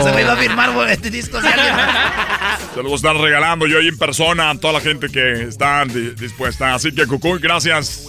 Se 0.05 0.13
me 0.13 0.21
iba 0.23 0.33
a 0.33 0.37
firmar 0.37 0.71
este 0.91 1.11
disco. 1.11 1.41
si 1.41 1.47
alguien- 1.47 1.75
Se 2.75 2.77
lo 2.77 2.83
voy 2.85 2.93
a 2.93 2.97
estar 2.97 3.17
regalando 3.17 3.67
yo 3.67 3.79
ahí 3.79 3.89
en 3.89 3.97
persona 3.99 4.51
a 4.51 4.55
toda 4.59 4.75
la 4.75 4.81
gente 4.81 5.09
que 5.09 5.43
está 5.45 5.85
di- 5.87 6.11
dispuesta. 6.11 6.75
Así 6.75 6.93
que, 6.93 7.07
Cucuy, 7.07 7.39
gracias. 7.41 8.07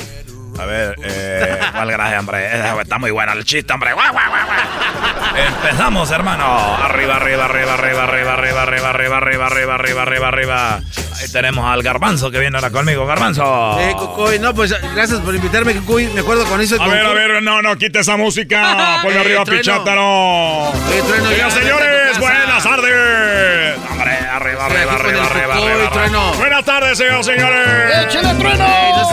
A 0.59 0.65
ver, 0.65 0.95
eh, 1.03 1.59
¿cuál 1.71 1.91
gracia, 1.91 2.19
hombre? 2.19 2.45
Eh, 2.47 2.73
Está 2.81 2.97
muy 2.97 3.11
buena 3.11 3.33
el 3.33 3.43
chiste, 3.45 3.71
hombre. 3.73 3.93
Guau, 3.93 4.11
guau, 4.11 4.25
guau. 4.31 5.47
Empezamos, 5.47 6.09
hermano. 6.11 6.75
Arriba, 6.83 7.17
arriba, 7.17 7.45
arriba, 7.45 7.73
arriba, 7.75 8.03
arriba, 8.03 8.33
arriba, 8.33 8.61
arriba, 8.63 8.89
arriba, 8.89 9.17
arriba, 9.17 9.45
arriba, 9.47 9.75
arriba, 9.75 10.01
arriba, 10.03 10.27
arriba. 10.27 10.81
Ahí 11.19 11.27
tenemos 11.31 11.65
al 11.71 11.83
garbanzo 11.83 12.31
que 12.31 12.39
viene 12.39 12.57
ahora 12.57 12.71
conmigo, 12.71 13.05
garbanzo. 13.05 13.77
Eh, 13.79 13.93
Cucuy, 13.97 14.39
no, 14.39 14.53
pues 14.55 14.73
gracias 14.95 15.19
por 15.21 15.35
invitarme, 15.35 15.75
Cucuy. 15.75 16.07
Me 16.07 16.21
acuerdo 16.21 16.45
cuando 16.45 16.63
hizo 16.63 16.75
el 16.75 16.81
A 16.81 16.87
ver, 16.87 17.05
a 17.05 17.13
ver, 17.13 17.43
no, 17.43 17.61
no, 17.61 17.75
quita 17.75 17.99
esa 17.99 18.17
música. 18.17 18.99
Ponle 19.03 19.17
Eh, 19.17 19.21
arriba. 19.21 19.45
Pichátaro. 19.45 20.69
Eh, 20.91 21.37
ya, 21.37 21.51
señores, 21.51 22.17
buenas 22.19 22.63
tardes. 22.63 23.77
Hombre, 23.91 24.11
arriba, 24.31 24.65
arriba, 24.65 24.85
con 24.97 25.05
arriba, 25.05 25.25
arriba, 25.25 25.53
arriba. 25.53 26.31
Buenas 26.37 26.65
tardes, 26.65 26.97
señoras 26.97 27.27
y 27.27 27.31
señores. 27.31 28.05
¡Échale, 28.07 28.33
trueno! 28.39 28.65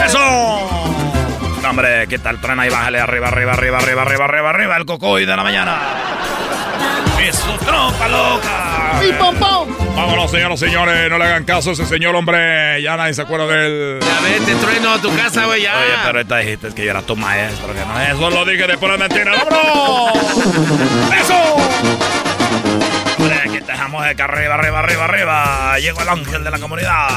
¡Eso! 0.05 0.74
No, 1.65 1.71
hombre, 1.71 2.05
¿qué 2.07 2.19
tal, 2.19 2.39
trueno? 2.39 2.61
Ahí 2.61 2.69
bájale 2.69 2.99
arriba, 2.99 3.27
arriba, 3.27 3.53
arriba, 3.53 3.79
arriba, 3.79 4.03
arriba, 4.03 4.25
arriba, 4.25 4.49
arriba, 4.51 4.77
el 4.77 4.85
cocoy 4.85 5.25
de 5.25 5.35
la 5.35 5.41
mañana. 5.41 5.81
¡Es 7.19 7.37
su 7.37 7.51
trompa 7.65 8.07
loca! 8.07 9.01
¡Y 9.03 9.11
pam, 9.13 9.35
pam! 9.37 9.95
Vámonos, 9.95 10.29
señoras 10.29 10.61
y 10.61 10.65
señores, 10.65 11.09
no 11.09 11.17
le 11.17 11.25
hagan 11.25 11.43
caso 11.43 11.71
a 11.71 11.73
ese 11.73 11.87
señor, 11.87 12.15
hombre. 12.15 12.83
Ya 12.83 12.95
nadie 12.95 13.15
se 13.15 13.23
acuerda 13.23 13.47
de 13.47 13.65
él. 13.65 13.99
Ya 13.99 14.19
vete, 14.21 14.53
Trueno, 14.57 14.93
a 14.93 15.01
tu 15.01 15.15
casa, 15.15 15.45
güey, 15.45 15.63
ya. 15.63 15.75
Oye, 15.75 15.93
pero 16.05 16.19
ahorita 16.19 16.37
dijiste 16.37 16.67
que 16.75 16.85
yo 16.85 16.91
era 16.91 17.01
tu 17.01 17.15
maestro, 17.15 17.73
que 17.73 17.83
no 17.83 17.99
es. 17.99 18.09
Eso 18.09 18.29
lo 18.29 18.45
dije 18.45 18.67
de 18.67 18.77
pura 18.77 18.97
mentira. 18.97 19.31
¡Vámonos! 19.31 20.13
¡Eso! 21.19 21.55
Hombre, 23.17 23.39
aquí 23.43 23.59
dejamos 23.65 24.05
de 24.05 24.15
que 24.15 24.21
arriba, 24.21 24.53
arriba, 24.53 24.79
arriba, 24.81 25.05
arriba. 25.05 25.79
Llegó 25.79 25.99
el 26.03 26.09
ángel 26.09 26.43
de 26.43 26.51
la 26.51 26.59
comunidad. 26.59 27.07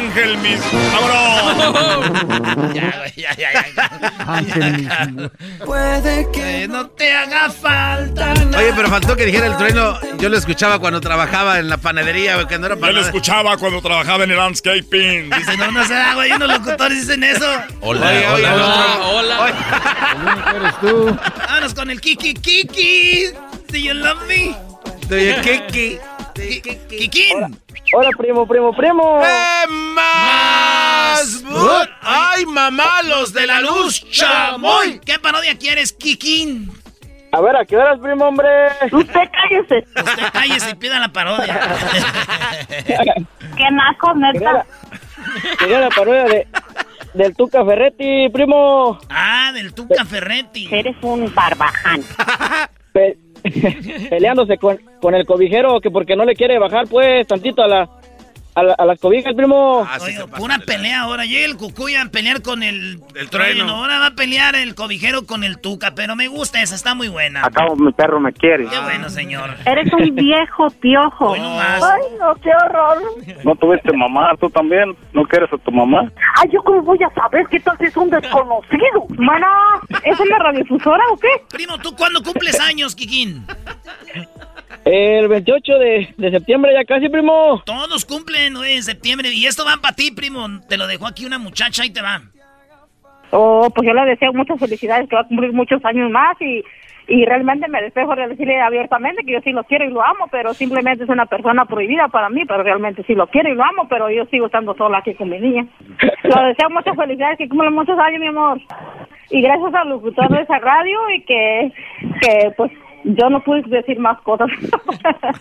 Ángel 0.00 0.38
mis. 0.38 0.60
¡Vámonos! 0.92 2.10
Ya, 2.74 2.94
güey, 2.98 3.12
ya, 3.16 3.34
ya, 3.36 3.52
ya. 3.52 3.90
Ángel 4.26 4.78
mismo. 4.78 5.30
Puede 5.66 6.30
que 6.32 6.68
no 6.68 6.86
te 6.88 7.12
haga 7.12 7.50
falta 7.50 8.32
Oye, 8.56 8.72
pero 8.74 8.88
faltó 8.88 9.16
que 9.16 9.26
dijera 9.26 9.46
el 9.46 9.56
Trueno. 9.56 9.98
Yo 10.18 10.28
lo 10.28 10.36
escuchaba 10.38 10.78
cuando 10.78 11.00
trabajaba 11.00 11.58
en 11.58 11.68
la 11.68 11.76
panadería, 11.76 12.34
güey, 12.36 12.46
que 12.46 12.58
no 12.58 12.66
era 12.66 12.76
Yo 12.76 12.92
lo 12.92 13.00
escuchaba 13.00 13.56
cuando 13.56 13.80
trabajaba 13.82 14.24
en 14.24 14.30
el 14.30 14.36
landscaping. 14.36 15.30
Dice, 15.30 15.56
no, 15.56 15.70
no 15.72 15.84
se 15.84 15.94
da, 15.94 16.14
güey. 16.14 16.32
Unos 16.32 16.48
locutores 16.48 17.00
dicen 17.06 17.24
eso. 17.24 17.46
Hola, 17.80 18.08
Oye, 18.08 18.28
oye, 18.28 18.46
hola. 18.46 18.98
hola. 19.10 19.54
El 20.12 20.22
único 20.28 20.50
eres 20.56 20.80
tú. 20.80 21.18
Vámonos 21.46 21.74
con 21.74 21.90
el 21.90 22.00
Kiki 22.00 22.34
Kiki. 22.34 23.30
Do 23.70 23.76
you 23.78 23.94
love 23.94 24.20
me? 24.26 24.54
Oye, 25.10 25.36
Kiki. 25.42 25.98
Kikín. 26.88 27.56
Hola, 27.92 28.10
primo, 28.16 28.46
primo, 28.46 28.72
primo. 28.74 29.20
¡Eh, 29.24 29.66
más! 29.68 31.42
¡Ay, 32.02 32.46
mamá, 32.46 33.02
los 33.04 33.32
de 33.32 33.46
la 33.46 33.60
luz, 33.60 34.04
chamoy! 34.10 35.00
¿Qué 35.04 35.18
parodia 35.18 35.56
quieres, 35.58 35.92
Kikín? 35.92 36.70
A 37.32 37.40
ver, 37.40 37.56
¿a 37.56 37.64
qué 37.64 37.76
horas, 37.76 37.98
primo, 38.00 38.24
hombre? 38.26 38.48
Usted 38.90 39.20
cállese. 39.32 39.84
Usted 39.96 40.22
cállese 40.32 40.70
y 40.70 40.74
pida 40.74 40.98
la 40.98 41.08
parodia. 41.08 41.60
Qué 43.56 43.70
naco, 43.70 44.14
neta. 44.14 44.52
la, 44.52 44.66
quería 45.58 45.80
la 45.80 45.88
parodia 45.90 46.24
de, 46.24 46.48
del 47.14 47.34
Tuca 47.36 47.64
Ferretti, 47.64 48.28
primo. 48.30 48.98
ah, 49.10 49.50
del 49.52 49.74
Tuca 49.74 50.04
Ferretti. 50.04 50.68
Eres 50.72 50.96
un 51.02 51.32
barbaján. 51.34 52.02
Pe- 52.92 53.16
peleándose 54.10 54.56
con, 54.58 54.78
con 55.00 55.14
el 55.14 55.26
cobijero 55.26 55.80
que 55.80 55.90
porque 55.90 56.16
no 56.16 56.24
le 56.24 56.34
quiere 56.34 56.58
bajar, 56.58 56.86
pues, 56.88 57.26
tantito 57.26 57.62
a 57.62 57.68
la, 57.68 57.88
a, 58.54 58.62
la- 58.62 58.74
a 58.74 58.84
las 58.84 58.98
cobijas, 59.00 59.34
primo. 59.34 59.86
Oye, 60.00 60.18
pura 60.36 60.58
pelea 60.58 61.02
ahora. 61.02 61.24
Llega 61.24 61.46
el 61.46 61.56
cucuy 61.56 61.94
a 61.96 62.04
pelear 62.06 62.42
con 62.42 62.62
el, 62.62 63.00
El 63.14 63.30
trueno. 63.30 63.68
Ahora 63.70 63.98
va 63.98 64.06
a 64.06 64.10
pelear 64.14 64.54
el 64.56 64.74
cobijero 64.74 65.24
con 65.26 65.44
el 65.44 65.58
tuca, 65.60 65.94
pero 65.94 66.16
me 66.16 66.28
gusta 66.28 66.60
esa, 66.62 66.74
está 66.74 66.94
muy 66.94 67.08
buena. 67.08 67.44
Acabo, 67.44 67.76
mi 67.76 67.92
perro 67.92 68.20
me 68.20 68.32
quiere. 68.32 68.66
Qué 68.66 68.78
bueno, 68.80 69.08
señor. 69.08 69.54
Eres 69.64 69.92
un 69.92 70.14
viejo 70.14 70.68
piojo. 70.80 71.34
Ay, 71.34 72.02
no, 72.18 72.34
qué 72.42 72.50
horror. 72.64 72.98
¿No 73.44 73.54
tuviste 73.56 73.92
mamá? 73.96 74.32
¿Tú 74.40 74.50
también? 74.50 74.96
¿No 75.12 75.22
quieres 75.24 75.52
a 75.52 75.58
tu 75.58 75.70
mamá? 75.70 76.10
Ay, 76.36 76.48
¿yo 76.52 76.62
cómo 76.62 76.82
voy 76.82 76.98
a 77.02 77.10
saber 77.14 77.46
que 77.48 77.60
tal 77.60 77.76
si 77.78 77.84
es 77.86 77.96
un 77.96 78.10
desconocido? 78.10 79.06
Mana, 79.18 79.46
¿es 80.04 80.18
una 80.18 80.38
radiodifusora 80.38 81.02
o 81.12 81.16
qué? 81.16 81.28
Primo, 81.50 81.78
¿tú 81.78 81.94
cuándo 81.96 82.22
cumples 82.22 82.58
años, 82.60 82.94
Kikín? 82.94 83.46
El 84.84 85.28
28 85.28 85.78
de, 85.78 86.14
de 86.16 86.30
septiembre 86.30 86.72
ya 86.72 86.84
casi, 86.84 87.08
primo. 87.08 87.62
Todos 87.64 88.04
cumplen 88.04 88.54
güey, 88.54 88.76
en 88.76 88.82
septiembre. 88.82 89.30
Y 89.32 89.46
esto 89.46 89.64
va 89.64 89.76
para 89.80 89.94
ti, 89.94 90.10
primo. 90.10 90.46
Te 90.68 90.76
lo 90.76 90.86
dejó 90.86 91.06
aquí 91.06 91.26
una 91.26 91.38
muchacha 91.38 91.84
y 91.84 91.90
te 91.90 92.02
va. 92.02 92.22
Oh, 93.30 93.70
pues 93.74 93.86
yo 93.86 93.94
le 93.94 94.04
deseo 94.06 94.32
muchas 94.32 94.58
felicidades, 94.58 95.08
que 95.08 95.14
va 95.14 95.22
a 95.22 95.28
cumplir 95.28 95.52
muchos 95.52 95.84
años 95.84 96.10
más 96.10 96.40
y, 96.40 96.64
y 97.06 97.24
realmente 97.24 97.68
me 97.68 97.80
despejo 97.80 98.14
de 98.16 98.28
decirle 98.28 98.60
abiertamente 98.60 99.22
que 99.24 99.32
yo 99.32 99.40
sí 99.42 99.52
lo 99.52 99.62
quiero 99.64 99.84
y 99.84 99.90
lo 99.90 100.02
amo, 100.02 100.26
pero 100.32 100.52
simplemente 100.52 101.04
es 101.04 101.10
una 101.10 101.26
persona 101.26 101.64
prohibida 101.64 102.08
para 102.08 102.28
mí, 102.28 102.44
pero 102.44 102.62
realmente 102.62 103.04
sí 103.04 103.14
lo 103.14 103.28
quiero 103.28 103.48
y 103.48 103.54
lo 103.54 103.62
amo, 103.62 103.86
pero 103.88 104.10
yo 104.10 104.24
sigo 104.26 104.46
estando 104.46 104.74
sola 104.74 104.98
aquí 104.98 105.14
con 105.14 105.28
mi 105.28 105.38
niña. 105.38 105.66
Le 106.24 106.46
deseo 106.48 106.70
muchas 106.70 106.96
felicidades, 106.96 107.38
que 107.38 107.48
cumpla 107.48 107.70
muchos 107.70 107.98
años, 107.98 108.20
mi 108.20 108.28
amor. 108.28 108.60
Y 109.30 109.42
gracias 109.42 109.74
al 109.74 109.90
locutor 109.90 110.28
de 110.28 110.42
esa 110.42 110.58
radio 110.58 110.98
y 111.10 111.22
que, 111.22 111.72
que 112.20 112.52
pues 112.56 112.72
yo 113.04 113.30
no 113.30 113.42
pude 113.42 113.62
decir 113.62 113.98
más 113.98 114.20
cosas. 114.22 114.48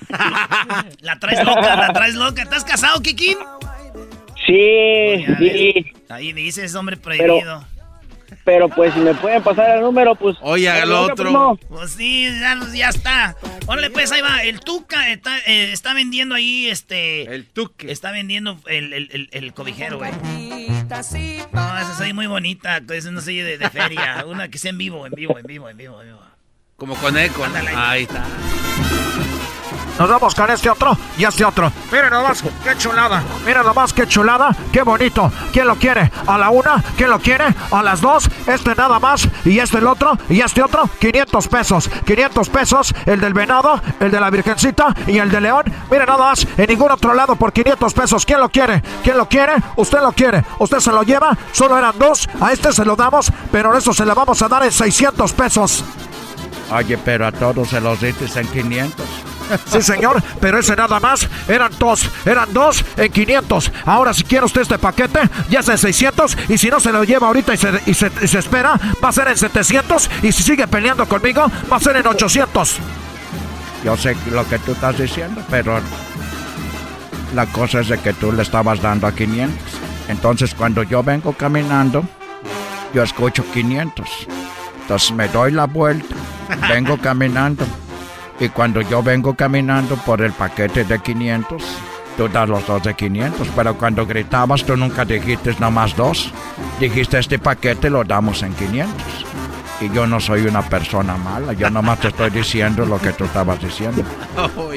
La 1.01 1.19
traes 1.19 1.43
loca, 1.43 1.75
la 1.75 1.93
traes 1.93 2.15
loca. 2.15 2.41
¿Estás 2.43 2.63
casado, 2.63 3.01
Kikín? 3.01 3.37
Sí, 4.45 5.25
sí. 5.37 5.93
Ahí 6.09 6.33
dices, 6.33 6.73
hombre 6.75 6.97
prohibido. 6.97 7.63
pero 8.43 8.69
pues 8.69 8.93
si 8.93 8.99
me 8.99 9.13
pueden 9.13 9.43
pasar 9.43 9.77
el 9.77 9.81
número, 9.81 10.15
pues... 10.15 10.37
Oye, 10.41 10.69
Loca, 10.85 11.13
otro. 11.13 11.59
Pues 11.67 11.91
sí, 11.91 12.27
ya, 12.39 12.57
ya 12.73 12.89
está. 12.89 13.35
Órale, 13.67 13.89
pues 13.89 14.11
ahí 14.11 14.21
va. 14.21 14.41
El 14.43 14.59
Tuca 14.59 15.09
está, 15.11 15.37
eh, 15.39 15.71
está 15.71 15.93
vendiendo 15.93 16.35
ahí, 16.35 16.67
este... 16.67 17.23
El 17.33 17.45
tuque. 17.45 17.91
Está 17.91 18.11
vendiendo 18.11 18.57
el, 18.67 18.93
el, 18.93 19.09
el, 19.11 19.29
el 19.31 19.53
cobijero, 19.53 19.97
güey. 19.97 20.11
No, 21.51 21.77
esa 21.77 21.95
soy 21.97 22.13
muy 22.13 22.27
bonita. 22.27 22.81
Esa 22.89 23.11
no 23.11 23.21
soy 23.21 23.37
de, 23.37 23.57
de 23.57 23.69
feria. 23.69 24.25
Una 24.25 24.49
que 24.49 24.57
sea 24.57 24.71
en 24.71 24.77
vivo, 24.77 25.05
en 25.05 25.13
vivo, 25.13 25.37
en 25.37 25.45
vivo, 25.45 25.69
en 25.69 25.77
vivo, 25.77 26.01
en 26.01 26.07
vivo. 26.07 26.28
Como 26.79 26.95
con 26.95 27.17
eco. 27.17 27.45
¿no? 27.45 27.79
Ahí 27.79 28.03
está. 28.03 28.23
Nos 29.99 30.07
vamos 30.07 30.33
con 30.33 30.49
este 30.49 30.69
otro 30.69 30.97
y 31.17 31.25
este 31.25 31.43
otro. 31.43 31.69
Miren 31.91 32.09
nomás, 32.09 32.41
qué 32.41 32.77
chulada. 32.77 33.21
Miren 33.45 33.63
nomás, 33.63 33.91
qué 33.91 34.07
chulada, 34.07 34.55
qué 34.71 34.81
bonito. 34.81 35.29
¿Quién 35.51 35.67
lo 35.67 35.75
quiere? 35.75 36.09
A 36.25 36.37
la 36.37 36.51
una, 36.51 36.81
¿quién 36.95 37.09
lo 37.09 37.19
quiere? 37.19 37.53
A 37.69 37.83
las 37.83 37.99
dos, 37.99 38.29
este 38.47 38.75
nada 38.75 38.97
más 38.99 39.27
y 39.43 39.59
este 39.59 39.79
el 39.79 39.87
otro 39.87 40.17
y 40.29 40.39
este 40.39 40.63
otro, 40.63 40.89
500 40.99 41.47
pesos. 41.49 41.89
500 42.05 42.47
pesos, 42.47 42.95
el 43.05 43.19
del 43.19 43.33
venado, 43.33 43.81
el 43.99 44.09
de 44.09 44.21
la 44.21 44.29
virgencita 44.29 44.95
y 45.05 45.17
el 45.17 45.29
de 45.29 45.41
león. 45.41 45.65
Miren 45.91 46.07
nada 46.07 46.29
más, 46.29 46.47
en 46.57 46.67
ningún 46.67 46.91
otro 46.91 47.13
lado 47.13 47.35
por 47.35 47.51
500 47.51 47.93
pesos. 47.93 48.25
¿Quién 48.25 48.39
lo 48.39 48.47
quiere? 48.47 48.81
¿Quién 49.03 49.17
lo 49.17 49.27
quiere? 49.27 49.55
Usted 49.75 49.99
lo 49.99 50.13
quiere. 50.13 50.45
Usted 50.59 50.79
se 50.79 50.93
lo 50.93 51.03
lleva, 51.03 51.37
solo 51.51 51.77
eran 51.77 51.99
dos. 51.99 52.29
A 52.39 52.53
este 52.53 52.71
se 52.71 52.85
lo 52.85 52.95
damos, 52.95 53.33
pero 53.51 53.77
eso 53.77 53.93
se 53.93 54.05
le 54.05 54.13
vamos 54.13 54.41
a 54.41 54.47
dar 54.47 54.63
en 54.63 54.71
600 54.71 55.33
pesos. 55.33 55.83
Oye, 56.71 56.97
pero 56.97 57.25
a 57.27 57.31
todos 57.31 57.69
se 57.69 57.81
los 57.81 57.99
diste 58.01 58.25
en 58.39 58.47
500. 58.47 59.05
Sí, 59.65 59.81
señor, 59.81 60.21
pero 60.39 60.59
ese 60.59 60.75
nada 60.75 60.99
más 60.99 61.27
eran 61.47 61.71
dos, 61.79 62.07
eran 62.23 62.53
dos 62.53 62.85
en 62.97 63.11
500. 63.11 63.71
Ahora, 63.83 64.13
si 64.13 64.23
quiere 64.23 64.45
usted 64.45 64.61
este 64.61 64.77
paquete, 64.77 65.21
ya 65.49 65.61
es 65.61 65.69
en 65.69 65.77
600. 65.79 66.37
Y 66.49 66.59
si 66.59 66.69
no 66.69 66.79
se 66.79 66.91
lo 66.91 67.03
lleva 67.03 67.25
ahorita 67.25 67.55
y 67.55 67.57
se, 67.57 67.69
y 67.87 67.95
se- 67.95 68.11
y 68.21 68.27
se 68.27 68.37
espera, 68.37 68.79
va 69.03 69.09
a 69.09 69.11
ser 69.11 69.27
en 69.27 69.35
700. 69.37 70.07
Y 70.21 70.31
si 70.33 70.43
sigue 70.43 70.67
peleando 70.67 71.07
conmigo, 71.07 71.47
va 71.71 71.77
a 71.77 71.79
ser 71.79 71.95
en 71.95 72.05
800. 72.05 72.75
Yo 73.83 73.97
sé 73.97 74.15
lo 74.29 74.47
que 74.47 74.59
tú 74.59 74.73
estás 74.73 74.99
diciendo, 74.99 75.41
pero 75.49 75.79
la 77.33 77.47
cosa 77.47 77.79
es 77.79 77.87
de 77.87 77.97
que 77.97 78.13
tú 78.13 78.31
le 78.31 78.43
estabas 78.43 78.79
dando 78.83 79.07
a 79.07 79.11
500. 79.13 79.57
Entonces, 80.09 80.53
cuando 80.53 80.83
yo 80.83 81.01
vengo 81.01 81.33
caminando, 81.33 82.03
yo 82.93 83.01
escucho 83.01 83.43
500. 83.51 84.07
Entonces 84.89 85.11
me 85.11 85.27
doy 85.27 85.51
la 85.51 85.65
vuelta, 85.65 86.15
vengo 86.67 86.97
caminando. 87.01 87.63
Y 88.39 88.49
cuando 88.49 88.81
yo 88.81 89.03
vengo 89.03 89.35
caminando 89.35 89.95
por 89.97 90.19
el 90.19 90.31
paquete 90.31 90.83
de 90.83 90.97
500, 90.97 91.61
tú 92.17 92.27
das 92.27 92.49
los 92.49 92.65
dos 92.65 92.81
de 92.81 92.95
500. 92.95 93.49
Pero 93.55 93.77
cuando 93.77 94.07
gritabas, 94.07 94.65
tú 94.65 94.75
nunca 94.75 95.05
dijiste 95.05 95.55
nomás 95.59 95.95
dos. 95.95 96.31
Dijiste, 96.79 97.19
este 97.19 97.37
paquete 97.37 97.91
lo 97.91 98.03
damos 98.03 98.41
en 98.41 98.51
500. 98.55 99.28
Y 99.81 99.89
yo 99.91 100.05
no 100.05 100.19
soy 100.19 100.41
una 100.41 100.61
persona 100.61 101.15
mala, 101.15 101.53
yo 101.53 101.69
nomás 101.69 101.99
te 101.99 102.09
estoy 102.09 102.29
diciendo 102.29 102.85
lo 102.85 102.99
que 102.99 103.13
tú 103.13 103.23
estabas 103.23 103.61
diciendo. 103.61 104.03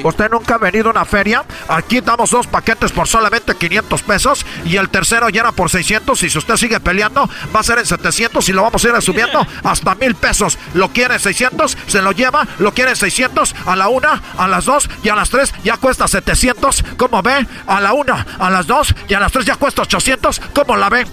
¿Usted 0.03 0.29
nunca 0.29 0.55
ha 0.55 0.57
venido 0.57 0.87
a 0.87 0.91
una 0.91 1.05
feria? 1.05 1.43
Aquí 1.67 1.99
damos 1.99 2.31
dos 2.31 2.47
paquetes 2.47 2.91
por 2.91 3.07
solamente 3.07 3.55
500 3.55 4.01
pesos 4.03 4.45
y 4.63 4.77
el 4.77 4.89
tercero 4.89 5.27
ya 5.29 5.41
era 5.41 5.51
por 5.51 5.69
600 5.69 6.23
y 6.23 6.29
si 6.29 6.37
usted 6.37 6.55
sigue 6.55 6.79
peleando 6.79 7.29
va 7.53 7.59
a 7.59 7.63
ser 7.63 7.79
en 7.79 7.85
700 7.85 8.47
y 8.47 8.53
lo 8.53 8.63
vamos 8.63 8.83
a 8.85 8.89
ir 8.89 9.01
subiendo 9.01 9.45
hasta 9.63 9.95
mil 9.95 10.15
pesos. 10.15 10.57
Lo 10.73 10.89
quiere 10.89 11.15
en 11.15 11.19
600, 11.19 11.77
se 11.87 12.01
lo 12.01 12.11
lleva, 12.13 12.47
lo 12.59 12.73
quiere 12.73 12.91
en 12.91 12.97
600, 12.97 13.55
a 13.65 13.75
la 13.75 13.89
una, 13.89 14.21
a 14.37 14.47
las 14.47 14.65
dos 14.65 14.89
y 15.03 15.09
a 15.09 15.15
las 15.15 15.29
tres 15.29 15.53
ya 15.63 15.77
cuesta 15.77 16.07
700. 16.07 16.85
¿Cómo 16.97 17.21
ve? 17.21 17.45
A 17.67 17.81
la 17.81 17.93
una, 17.93 18.25
a 18.39 18.49
las 18.49 18.67
dos 18.67 18.95
y 19.09 19.13
a 19.13 19.19
las 19.19 19.31
tres 19.31 19.45
ya 19.45 19.55
cuesta 19.55 19.81
800. 19.81 20.41
¿Cómo 20.53 20.77
la 20.77 20.89
ve? 20.89 21.05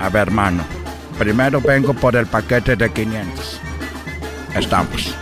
A 0.00 0.08
ver, 0.08 0.22
hermano, 0.22 0.64
primero 1.20 1.60
vengo 1.60 1.92
por 1.92 2.16
el 2.16 2.26
paquete 2.26 2.76
de 2.76 2.90
500. 2.90 3.60
Estamos. 4.56 5.14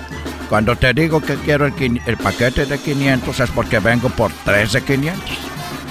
Cuando 0.49 0.77
te 0.77 0.95
digo 0.95 1.20
que 1.20 1.35
quiero 1.39 1.66
el, 1.66 2.01
el 2.07 2.16
paquete 2.16 2.66
de 2.66 2.79
500 2.79 3.41
es 3.41 3.51
porque 3.51 3.81
vengo 3.81 4.09
por 4.11 4.31
3 4.45 4.73
de 4.75 4.83
500. 4.85 5.31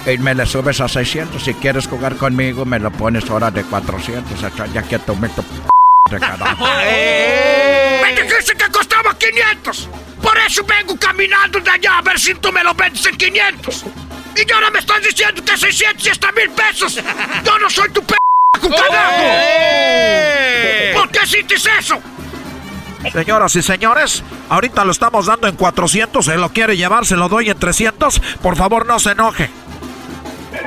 Y 0.07 0.17
me 0.19 0.33
le 0.33 0.45
subes 0.45 0.79
a 0.79 0.87
600. 0.87 1.43
Si 1.43 1.53
quieres 1.55 1.87
jugar 1.87 2.15
conmigo, 2.15 2.63
me 2.63 2.79
lo 2.79 2.89
pones 2.89 3.29
ahora 3.29 3.51
de 3.51 3.63
400. 3.63 4.41
Echa- 4.41 4.65
Ya 4.73 4.81
que 4.81 4.97
tú 4.99 5.13
me 5.17 5.27
tu 5.27 5.41
de 6.09 6.19
carajo. 6.19 6.65
¡Me 8.01 8.13
dijiste 8.21 8.53
que 8.55 8.71
costaba 8.71 9.13
500! 9.17 9.89
Por 10.21 10.37
eso 10.37 10.63
vengo 10.63 10.95
caminando 10.97 11.59
de 11.59 11.69
allá 11.69 11.97
a 11.97 12.01
ver 12.01 12.17
si 12.17 12.33
tú 12.35 12.49
me 12.53 12.63
lo 12.63 12.73
vendes 12.73 13.05
en 13.05 13.17
500. 13.17 13.83
Y 14.37 14.51
ahora 14.53 14.71
me 14.71 14.79
estás 14.79 15.03
diciendo 15.03 15.43
que 15.43 15.57
600 15.57 16.05
y 16.05 16.09
hasta 16.09 16.31
mil 16.31 16.49
pesos. 16.51 16.95
Yo 17.43 17.59
no 17.59 17.69
soy 17.69 17.89
tu 17.91 18.01
p*** 18.03 18.15
carajo. 18.61 19.86
¿Por 21.27 21.47
qué 21.47 21.55
hiciste 21.55 21.69
eso? 21.79 21.99
Señoras 23.11 23.55
y 23.55 23.61
señores, 23.61 24.23
ahorita 24.49 24.83
lo 24.85 24.91
estamos 24.91 25.25
dando 25.25 25.47
en 25.47 25.55
400. 25.55 26.25
Se 26.25 26.37
lo 26.37 26.49
quiere 26.49 26.75
llevar, 26.77 27.05
se 27.05 27.15
lo 27.15 27.29
doy 27.29 27.49
en 27.49 27.57
300. 27.59 28.19
Por 28.41 28.55
favor, 28.55 28.85
no 28.85 28.99
se 28.99 29.11
enoje. 29.11 29.49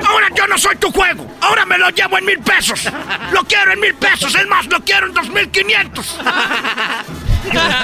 Ahora 0.07 0.27
yo 0.35 0.47
no 0.47 0.57
soy 0.57 0.75
tu 0.77 0.91
juego. 0.91 1.27
Ahora 1.41 1.65
me 1.65 1.77
lo 1.77 1.89
llevo 1.89 2.17
en 2.17 2.25
mil 2.25 2.39
pesos. 2.39 2.87
Lo 3.31 3.43
quiero 3.43 3.73
en 3.73 3.79
mil 3.79 3.93
pesos. 3.95 4.33
Es 4.35 4.47
más, 4.47 4.65
lo 4.67 4.79
quiero 4.81 5.07
en 5.07 5.13
dos 5.13 5.29
mil 5.29 5.49
quinientos. 5.49 6.17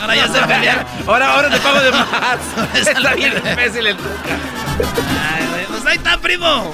Ahora 0.01 0.15
ya 0.15 0.27
se 0.27 0.39
pelean. 0.41 0.85
Ahora, 1.07 1.33
ahora 1.33 1.49
te 1.49 1.59
pago 1.59 1.79
de 1.79 1.91
más. 1.91 2.07
Está 2.87 3.15
bien 3.15 3.33
imbécil 3.37 3.87
el 3.87 3.97
Tuca. 3.97 4.37
Ay, 5.31 5.65
Pues 5.69 5.85
ahí 5.85 5.97
está, 5.97 6.17
primo. 6.19 6.73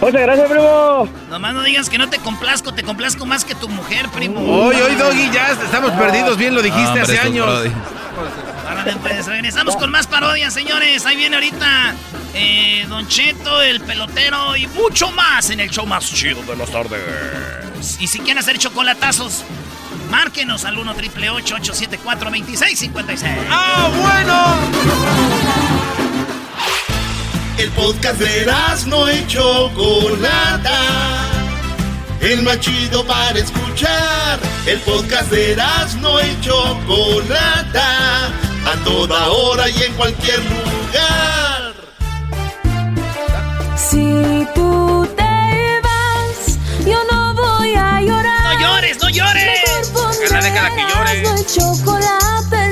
Muchas 0.00 0.22
gracias, 0.22 0.50
primo. 0.50 1.08
Nomás 1.28 1.54
no 1.54 1.62
digas 1.62 1.90
que 1.90 1.98
no 1.98 2.08
te 2.08 2.18
complazco, 2.18 2.72
te 2.72 2.82
complazco 2.82 3.26
más 3.26 3.44
que 3.44 3.54
tu 3.54 3.68
mujer, 3.68 4.08
primo. 4.08 4.40
Hoy, 4.40 4.76
hoy, 4.76 4.94
Doggy, 4.94 5.30
ya 5.30 5.48
estamos 5.52 5.92
perdidos. 5.92 6.36
Bien 6.38 6.54
lo 6.54 6.62
dijiste 6.62 6.88
Hombre, 6.88 7.02
hace 7.02 7.18
años. 7.18 7.46
Órale, 7.46 8.96
pues, 9.02 9.26
regresamos 9.26 9.76
con 9.76 9.90
más 9.90 10.06
parodias, 10.06 10.54
señores. 10.54 11.04
Ahí 11.04 11.16
viene 11.16 11.36
ahorita 11.36 11.94
eh, 12.34 12.86
Don 12.88 13.06
Cheto, 13.08 13.60
el 13.62 13.80
pelotero 13.80 14.56
y 14.56 14.66
mucho 14.68 15.10
más 15.10 15.50
en 15.50 15.60
el 15.60 15.70
show 15.70 15.86
más 15.86 16.10
chido 16.12 16.42
de 16.42 16.56
las 16.56 16.70
tardes. 16.70 17.98
Y 18.00 18.06
si 18.06 18.18
quieren 18.20 18.38
hacer 18.38 18.58
chocolatazos, 18.58 19.44
márquenos 20.10 20.64
al 20.64 20.78
1 20.78 20.94
triple 20.94 21.30
874 21.30 22.30
2656 22.30 23.36
¡Ah, 23.50 23.90
bueno! 23.94 25.89
El 27.60 27.68
podcast 27.72 28.18
de 28.18 28.46
no 28.86 29.12
y 29.12 29.26
Chocolata. 29.26 30.80
El 32.22 32.42
más 32.42 32.58
chido 32.60 33.04
para 33.06 33.38
escuchar. 33.38 34.40
El 34.64 34.78
podcast 34.80 35.30
de 35.30 35.56
no 36.00 36.18
y 36.22 36.40
Chocolata. 36.40 38.28
A 38.64 38.76
toda 38.82 39.28
hora 39.28 39.68
y 39.68 39.82
en 39.82 39.92
cualquier 39.92 40.38
lugar. 40.38 41.74
Si 43.76 44.46
tú 44.54 45.06
te 45.14 45.80
vas, 45.82 46.58
yo 46.86 46.98
no 47.12 47.34
voy 47.34 47.74
a 47.74 48.00
llorar. 48.00 48.54
¡No 48.54 48.58
llores, 48.58 49.02
no 49.02 49.10
llores! 49.10 49.60
Déjala, 50.18 50.44
déjala 50.48 50.70
que 50.70 50.82
llore. 50.94 51.22
No 51.24 51.36
chocolate, 51.42 52.59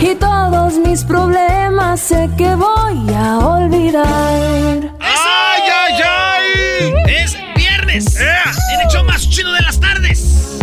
Y 0.00 0.14
todos 0.16 0.74
mis 0.74 1.04
problemas 1.04 2.00
sé 2.00 2.28
que 2.36 2.54
voy 2.54 3.14
a 3.14 3.38
olvidar. 3.38 4.94
¡Ay, 5.00 5.62
ay, 5.72 6.02
ay! 6.04 6.92
Es 7.08 7.36
viernes. 7.56 8.20
En 8.20 8.80
el 8.80 8.88
show 8.88 9.04
más 9.04 9.28
chido 9.30 9.52
de 9.52 9.62
las 9.62 9.80
tardes. 9.80 10.58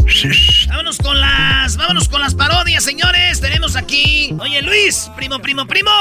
Vámonos 0.69 0.97
con 0.99 1.19
las. 1.19 1.77
Vámonos 1.77 2.07
con 2.07 2.21
las 2.21 2.35
parodias, 2.35 2.83
señores. 2.83 3.41
Tenemos 3.41 3.75
aquí. 3.75 4.35
Oye, 4.39 4.61
Luis, 4.61 5.09
primo, 5.15 5.39
primo, 5.39 5.65
primo. 5.65 5.91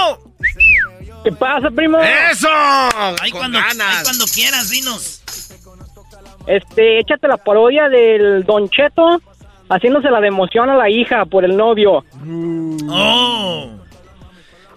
¿Qué 1.24 1.32
pasa, 1.32 1.70
primo? 1.70 1.98
¡Eso! 1.98 2.48
Ahí 3.20 3.30
cuando, 3.30 3.58
ahí 3.58 4.02
cuando 4.02 4.24
quieras, 4.26 4.70
dinos. 4.70 5.22
Este, 6.46 6.98
échate 6.98 7.28
la 7.28 7.36
parodia 7.36 7.88
del 7.88 8.44
Don 8.44 8.68
Cheto 8.68 9.22
haciéndose 9.74 10.10
la 10.10 10.20
de 10.20 10.28
emoción 10.28 10.70
a 10.70 10.76
la 10.76 10.88
hija 10.90 11.24
por 11.24 11.44
el 11.44 11.56
novio. 11.56 12.04
Oh. 12.88 13.70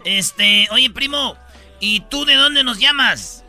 Este, 0.03 0.67
oye, 0.72 0.89
primo. 0.89 1.35
¿Y 1.80 2.01
tú 2.01 2.26
de 2.26 2.35
dónde 2.35 2.63
nos 2.63 2.80
llamas? 2.80 3.43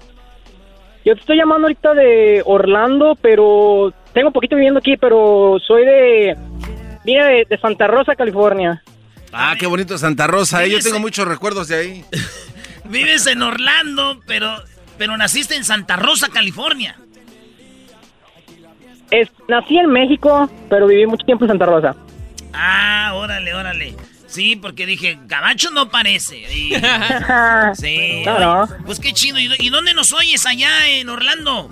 Yo 1.04 1.14
te 1.14 1.20
estoy 1.20 1.36
llamando 1.36 1.66
ahorita 1.66 1.94
de 1.94 2.42
Orlando, 2.44 3.16
pero 3.20 3.92
tengo 4.12 4.32
poquito 4.32 4.56
viviendo 4.56 4.78
aquí, 4.80 4.96
pero 4.96 5.56
soy 5.64 5.84
de... 5.84 6.36
Vine 7.04 7.24
de, 7.24 7.46
de 7.48 7.58
Santa 7.58 7.86
Rosa, 7.86 8.16
California. 8.16 8.82
Ah, 9.32 9.54
qué 9.58 9.66
bonito 9.66 9.96
Santa 9.96 10.26
Rosa. 10.26 10.64
eh. 10.64 10.70
Yo 10.70 10.80
tengo 10.80 10.98
muchos 10.98 11.28
recuerdos 11.28 11.68
de 11.68 11.76
ahí. 11.76 12.04
Vives 12.86 13.26
en 13.28 13.42
Orlando, 13.42 14.20
pero, 14.26 14.50
pero 14.98 15.16
naciste 15.16 15.54
en 15.54 15.64
Santa 15.64 15.94
Rosa, 15.96 16.28
California. 16.28 16.96
Es, 19.10 19.28
nací 19.48 19.78
en 19.78 19.90
México, 19.90 20.50
pero 20.68 20.86
viví 20.86 21.06
mucho 21.06 21.24
tiempo 21.24 21.44
en 21.44 21.50
Santa 21.50 21.66
Rosa. 21.66 21.94
Ah, 22.52 23.12
órale, 23.14 23.54
órale. 23.54 23.94
Sí, 24.26 24.56
porque 24.56 24.86
dije, 24.86 25.18
Gabacho 25.26 25.70
no 25.70 25.88
parece. 25.88 26.38
Y- 26.38 26.72
sí. 27.74 28.22
No. 28.26 28.66
Pues 28.84 28.98
qué 29.00 29.12
chido. 29.12 29.38
¿Y, 29.38 29.48
y 29.58 29.70
dónde 29.70 29.94
nos 29.94 30.12
oyes 30.12 30.44
allá 30.46 30.88
en 30.88 31.08
Orlando? 31.08 31.70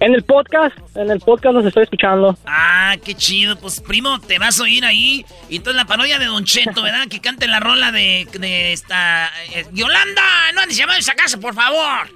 En 0.00 0.12
el 0.12 0.22
podcast, 0.24 0.76
en 0.96 1.10
el 1.10 1.20
podcast 1.20 1.54
los 1.54 1.64
estoy 1.64 1.84
escuchando. 1.84 2.36
Ah, 2.46 2.96
qué 3.02 3.14
chido. 3.14 3.56
Pues 3.56 3.80
primo, 3.80 4.20
te 4.20 4.38
vas 4.38 4.58
a 4.60 4.64
oír 4.64 4.84
ahí. 4.84 5.24
Y 5.48 5.56
entonces 5.56 5.76
la 5.76 5.86
parodia 5.86 6.18
de 6.18 6.26
Don 6.26 6.44
Cheto, 6.44 6.82
¿verdad? 6.82 7.06
Que 7.08 7.20
cante 7.20 7.46
la 7.46 7.60
rola 7.60 7.90
de, 7.90 8.26
de 8.38 8.72
esta... 8.72 9.30
eh, 9.54 9.64
Yolanda, 9.72 10.22
no 10.54 10.60
andes 10.62 10.76
llamando 10.76 10.96
a 10.96 11.00
esa 11.00 11.14
casa, 11.14 11.38
por 11.40 11.54
favor. 11.54 12.08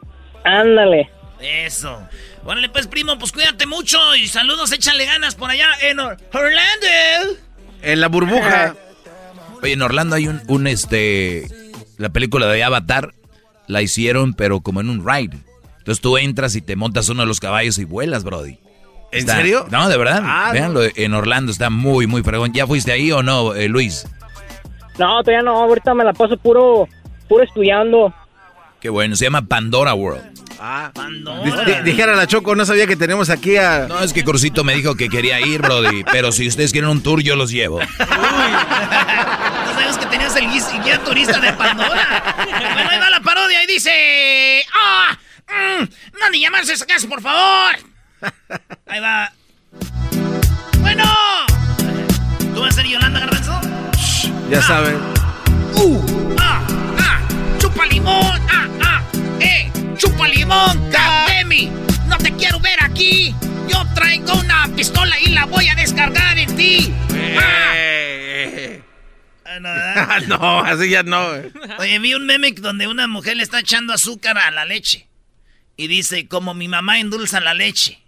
Ándale. 0.44 1.08
Eso. 1.40 2.02
Órale, 2.50 2.70
pues, 2.70 2.86
primo, 2.86 3.18
pues 3.18 3.30
cuídate 3.30 3.66
mucho 3.66 3.98
y 4.16 4.26
saludos, 4.26 4.72
échale 4.72 5.04
ganas 5.04 5.34
por 5.34 5.50
allá 5.50 5.68
en 5.82 6.00
Or- 6.00 6.16
Orlando. 6.32 7.36
En 7.82 8.00
la 8.00 8.08
burbuja. 8.08 8.74
Oye, 9.62 9.72
en 9.74 9.82
Orlando 9.82 10.16
hay 10.16 10.28
un, 10.28 10.40
un, 10.48 10.66
este, 10.66 11.46
la 11.98 12.08
película 12.08 12.46
de 12.46 12.64
Avatar 12.64 13.12
la 13.66 13.82
hicieron, 13.82 14.32
pero 14.32 14.60
como 14.60 14.80
en 14.80 14.88
un 14.88 15.06
ride. 15.06 15.36
Entonces 15.76 16.00
tú 16.00 16.16
entras 16.16 16.54
y 16.56 16.62
te 16.62 16.74
montas 16.74 17.10
uno 17.10 17.20
de 17.20 17.26
los 17.26 17.38
caballos 17.38 17.76
y 17.76 17.84
vuelas, 17.84 18.24
Brody. 18.24 18.58
¿En 19.12 19.18
Está- 19.20 19.36
serio? 19.36 19.66
No, 19.70 19.86
de 19.90 19.98
verdad. 19.98 20.22
Ah, 20.24 20.48
Véanlo, 20.52 20.80
en 20.84 21.12
Orlando 21.12 21.52
está 21.52 21.68
muy, 21.68 22.06
muy 22.06 22.22
fregón. 22.22 22.54
¿Ya 22.54 22.66
fuiste 22.66 22.92
ahí 22.92 23.12
o 23.12 23.22
no, 23.22 23.54
eh, 23.54 23.68
Luis? 23.68 24.06
No, 24.98 25.22
todavía 25.22 25.42
no, 25.42 25.52
ahorita 25.58 25.92
me 25.92 26.02
la 26.04 26.14
paso 26.14 26.36
puro, 26.38 26.88
puro 27.28 27.44
estudiando. 27.44 28.14
Qué 28.80 28.88
bueno, 28.88 29.16
se 29.16 29.24
llama 29.24 29.42
Pandora 29.42 29.92
World. 29.92 30.37
Ah, 30.60 30.90
di- 30.94 31.82
dijera 31.90 32.16
la 32.16 32.26
Choco, 32.26 32.54
no 32.56 32.66
sabía 32.66 32.86
que 32.86 32.96
tenemos 32.96 33.30
aquí 33.30 33.56
a... 33.56 33.86
No, 33.88 34.00
es 34.02 34.12
que 34.12 34.24
Crucito 34.24 34.64
me 34.64 34.74
dijo 34.74 34.96
que 34.96 35.08
quería 35.08 35.40
ir, 35.40 35.62
Brody. 35.62 36.02
Pero 36.10 36.32
si 36.32 36.48
ustedes 36.48 36.72
quieren 36.72 36.90
un 36.90 37.02
tour, 37.02 37.22
yo 37.22 37.36
los 37.36 37.50
llevo. 37.50 37.78
No 37.80 37.86
sabes 39.74 39.98
que 39.98 40.06
tenías 40.06 40.34
el 40.36 40.46
guis- 40.46 40.82
guía 40.82 40.98
turista 41.04 41.38
de 41.38 41.52
Pandora. 41.52 42.34
bueno, 42.74 42.90
ahí 42.90 42.98
va 42.98 43.10
la 43.10 43.20
parodia 43.20 43.62
y 43.62 43.66
dice... 43.68 44.64
¡Ah! 44.74 45.16
mm, 45.48 45.84
¡No 46.20 46.30
ni 46.30 46.40
llamarse 46.40 46.72
a 46.72 46.74
esa 46.74 46.86
casa, 46.86 47.06
por 47.08 47.20
favor! 47.22 47.76
Ahí 48.88 49.00
va. 49.00 49.30
Bueno. 50.80 51.04
¿Tú 52.54 52.60
vas 52.62 52.70
a 52.70 52.72
ser 52.72 52.86
Yolanda 52.86 53.20
Garbanzo? 53.20 53.60
Ya 54.50 54.60
saben. 54.62 54.96
¡Uh! 55.74 56.00
¡Ah! 56.40 56.60
¡Ah! 56.98 57.20
¡Chupa 57.60 57.86
limón! 57.86 58.40
¡Ah! 58.50 58.66
¡Ah! 58.82 59.02
¡Eh! 59.40 59.70
¡Chupa 60.28 60.34
limón! 60.34 60.90
¡Catemi! 60.90 61.70
¡No 62.06 62.18
te 62.18 62.32
quiero 62.32 62.60
ver 62.60 62.82
aquí! 62.82 63.34
Yo 63.68 63.84
traigo 63.94 64.34
una 64.34 64.68
pistola 64.76 65.18
y 65.20 65.30
la 65.30 65.46
voy 65.46 65.68
a 65.68 65.74
descargar 65.74 66.38
en 66.38 66.56
ti. 66.56 66.92
¡Ah! 67.38 67.74
Ah. 69.46 69.94
Ah, 69.96 70.20
no, 70.26 70.60
así 70.60 70.90
ya 70.90 71.02
no. 71.02 71.20
Oye, 71.78 71.98
vi 71.98 72.14
un 72.14 72.26
meme 72.26 72.52
donde 72.52 72.86
una 72.86 73.06
mujer 73.06 73.36
le 73.36 73.42
está 73.42 73.60
echando 73.60 73.92
azúcar 73.92 74.38
a 74.38 74.50
la 74.50 74.64
leche. 74.64 75.08
Y 75.76 75.86
dice, 75.88 76.28
como 76.28 76.54
mi 76.54 76.68
mamá 76.68 76.98
endulza 77.00 77.40
la 77.40 77.54
leche. 77.54 78.00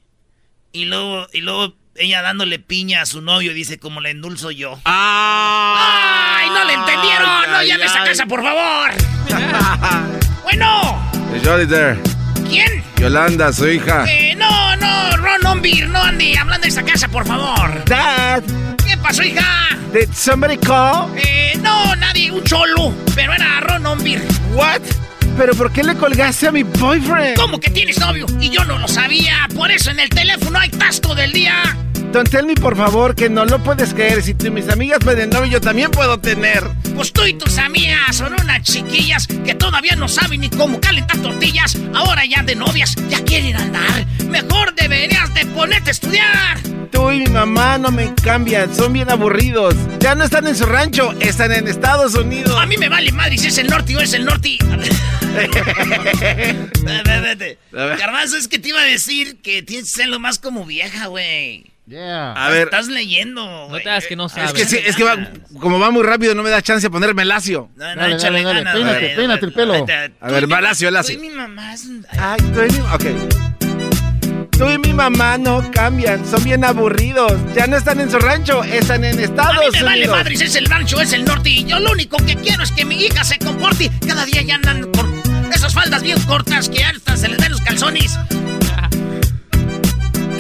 Y 0.72 0.84
luego, 0.84 1.26
y 1.32 1.40
luego 1.40 1.74
ella 1.96 2.22
dándole 2.22 2.58
piña 2.58 3.02
a 3.02 3.06
su 3.06 3.20
novio, 3.20 3.52
dice, 3.52 3.78
como 3.78 4.00
le 4.00 4.10
endulzo 4.10 4.50
yo. 4.50 4.80
¡Ay, 4.84 6.48
no 6.50 6.64
le 6.64 6.74
entendieron! 6.74 7.50
¡No 7.50 7.56
Ay, 7.58 7.68
llames 7.68 7.90
a 7.90 8.02
ay. 8.02 8.08
casa, 8.08 8.26
por 8.26 8.42
favor! 8.42 8.90
bueno, 10.44 11.09
Jolly 11.44 11.66
there. 11.66 11.96
¿quién? 12.48 12.82
Yolanda, 12.96 13.52
su 13.52 13.68
hija. 13.68 14.04
Eh, 14.08 14.34
no, 14.36 14.76
no, 14.76 15.16
Ron 15.16 15.46
Ombir, 15.46 15.88
no 15.88 16.02
ande 16.02 16.36
hablando 16.36 16.62
de 16.64 16.68
esa 16.68 16.82
casa, 16.82 17.08
por 17.08 17.26
favor. 17.26 17.82
Dad, 17.86 18.42
¿Qué 18.86 18.96
pasó, 18.98 19.22
hija? 19.22 19.68
did 19.92 20.08
somebody 20.12 20.56
call? 20.58 21.08
Eh, 21.16 21.54
no, 21.62 21.94
nadie, 21.96 22.30
un 22.30 22.42
cholo, 22.44 22.92
pero 23.14 23.32
era 23.32 23.60
Ron 23.60 23.86
Ombir. 23.86 24.22
What? 24.54 24.80
¿Pero 25.38 25.54
por 25.54 25.72
qué 25.72 25.82
le 25.82 25.94
colgaste 25.94 26.48
a 26.48 26.52
mi 26.52 26.62
boyfriend? 26.64 27.36
¿Cómo 27.36 27.58
que 27.58 27.70
tienes 27.70 27.98
novio? 27.98 28.26
Y 28.40 28.50
yo 28.50 28.64
no 28.64 28.78
lo 28.78 28.88
sabía. 28.88 29.48
Por 29.54 29.70
eso 29.70 29.90
en 29.90 30.00
el 30.00 30.08
teléfono 30.10 30.58
hay 30.58 30.68
tasco 30.70 31.14
del 31.14 31.32
día. 31.32 31.54
Don 32.12 32.26
tell 32.26 32.44
me, 32.44 32.54
por 32.54 32.76
favor, 32.76 33.14
que 33.14 33.28
no 33.30 33.44
lo 33.44 33.62
puedes 33.62 33.94
creer. 33.94 34.20
Si 34.20 34.34
tú, 34.34 34.50
mis 34.50 34.68
amigas 34.68 34.98
pueden 34.98 35.30
novio, 35.30 35.52
yo 35.52 35.60
también 35.60 35.92
puedo 35.92 36.18
tener. 36.18 36.64
Pues 36.96 37.12
tú 37.12 37.24
y 37.24 37.34
tus 37.34 37.56
amigas 37.58 38.16
son 38.16 38.34
unas 38.34 38.62
chiquillas 38.62 39.28
que 39.28 39.54
todavía 39.54 39.94
no 39.94 40.08
saben 40.08 40.40
ni 40.40 40.50
cómo 40.50 40.80
calentar 40.80 41.18
tortillas. 41.18 41.78
Ahora 41.94 42.24
ya 42.26 42.42
de 42.42 42.56
novias 42.56 42.96
ya 43.08 43.22
quieren 43.24 43.54
andar. 43.56 44.06
Mejor 44.26 44.74
deberías 44.74 45.32
de 45.34 45.46
ponerte 45.46 45.90
a 45.90 45.92
estudiar. 45.92 46.58
Tú 46.90 47.12
y 47.12 47.20
mi 47.20 47.26
mamá 47.26 47.78
no 47.78 47.92
me 47.92 48.12
cambian, 48.16 48.74
son 48.74 48.92
bien 48.92 49.08
aburridos. 49.08 49.76
Ya 50.00 50.16
no 50.16 50.24
están 50.24 50.48
en 50.48 50.56
su 50.56 50.66
rancho, 50.66 51.14
están 51.20 51.52
en 51.52 51.68
Estados 51.68 52.16
Unidos. 52.16 52.56
A 52.58 52.66
mí 52.66 52.76
me 52.76 52.88
vale 52.88 53.12
madre 53.12 53.38
si 53.38 53.46
es 53.46 53.58
el 53.58 53.68
norte 53.68 53.96
o 53.96 54.00
es 54.00 54.14
el 54.14 54.24
norte. 54.24 54.58
Vete, 55.30 57.20
vete. 57.20 57.58
Es 58.36 58.48
que 58.48 58.58
te 58.58 58.70
iba 58.70 58.80
a 58.80 58.84
decir 58.84 59.40
que 59.42 59.62
tienes 59.62 59.92
que 59.92 60.02
serlo 60.02 60.18
más 60.18 60.40
como 60.40 60.66
vieja, 60.66 61.06
güey. 61.06 61.70
Yeah. 61.90 62.32
A 62.34 62.50
ver. 62.50 62.64
Estás 62.68 62.86
leyendo. 62.86 63.68
No 63.68 63.76
te 63.80 63.90
hagas 63.90 64.06
que 64.06 64.14
no 64.14 64.26
Es 64.26 64.32
sabes. 64.32 64.52
que, 64.52 64.64
sí, 64.64 64.78
es 64.84 64.94
que 64.94 65.02
va, 65.02 65.16
como 65.58 65.80
va 65.80 65.90
muy 65.90 66.04
rápido, 66.04 66.36
no 66.36 66.42
me 66.44 66.50
da 66.50 66.62
chance 66.62 66.86
de 66.86 66.90
ponerme 66.90 67.24
lacio. 67.24 67.68
No, 67.74 67.84
no, 67.96 68.00
Dale, 68.00 68.14
échale 68.14 68.42
dale, 68.44 68.62
dale, 68.62 68.80
ganas, 68.84 69.02
peínate, 69.16 69.46
el 69.46 69.52
pelo. 69.52 69.74
A 70.20 70.30
ver, 70.30 70.52
va 70.52 70.60
lacio, 70.60 70.88
lacio. 70.92 71.18
tú 71.18 71.24
y 71.24 71.28
mi 71.28 71.34
mamá 71.34 71.74
es 71.74 71.88
Ay, 72.16 72.38
tú 72.54 72.60
y 72.62 72.72
mi... 72.72 72.78
Ok. 72.94 74.50
Tú 74.56 74.70
y 74.70 74.78
mi 74.78 74.92
mamá 74.92 75.36
no 75.38 75.68
cambian, 75.72 76.24
son 76.24 76.44
bien 76.44 76.64
aburridos. 76.64 77.32
Ya 77.56 77.66
no 77.66 77.76
están 77.76 77.98
en 77.98 78.08
su 78.10 78.18
rancho, 78.20 78.62
están 78.62 79.02
en 79.04 79.18
A 79.18 79.22
Estados 79.22 79.56
mí 79.56 79.66
me 79.72 79.82
vale 79.82 79.98
Unidos. 80.02 80.16
madre 80.18 80.36
si 80.36 80.44
es 80.44 80.54
el 80.54 80.66
rancho 80.66 81.00
es 81.00 81.12
el 81.12 81.24
norte. 81.24 81.50
Y 81.50 81.64
yo 81.64 81.80
lo 81.80 81.90
único 81.90 82.18
que 82.18 82.36
quiero 82.36 82.62
es 82.62 82.70
que 82.70 82.84
mi 82.84 83.02
hija 83.04 83.24
se 83.24 83.36
comporte. 83.38 83.90
Cada 84.06 84.24
día 84.26 84.42
ya 84.42 84.54
andan 84.54 84.92
con 84.92 85.12
esas 85.52 85.74
faldas 85.74 86.02
bien 86.02 86.20
cortas 86.22 86.68
que 86.68 86.84
hasta 86.84 87.16
se 87.16 87.28
les 87.28 87.38
ven 87.38 87.50
los 87.50 87.60
calzones. 87.62 88.16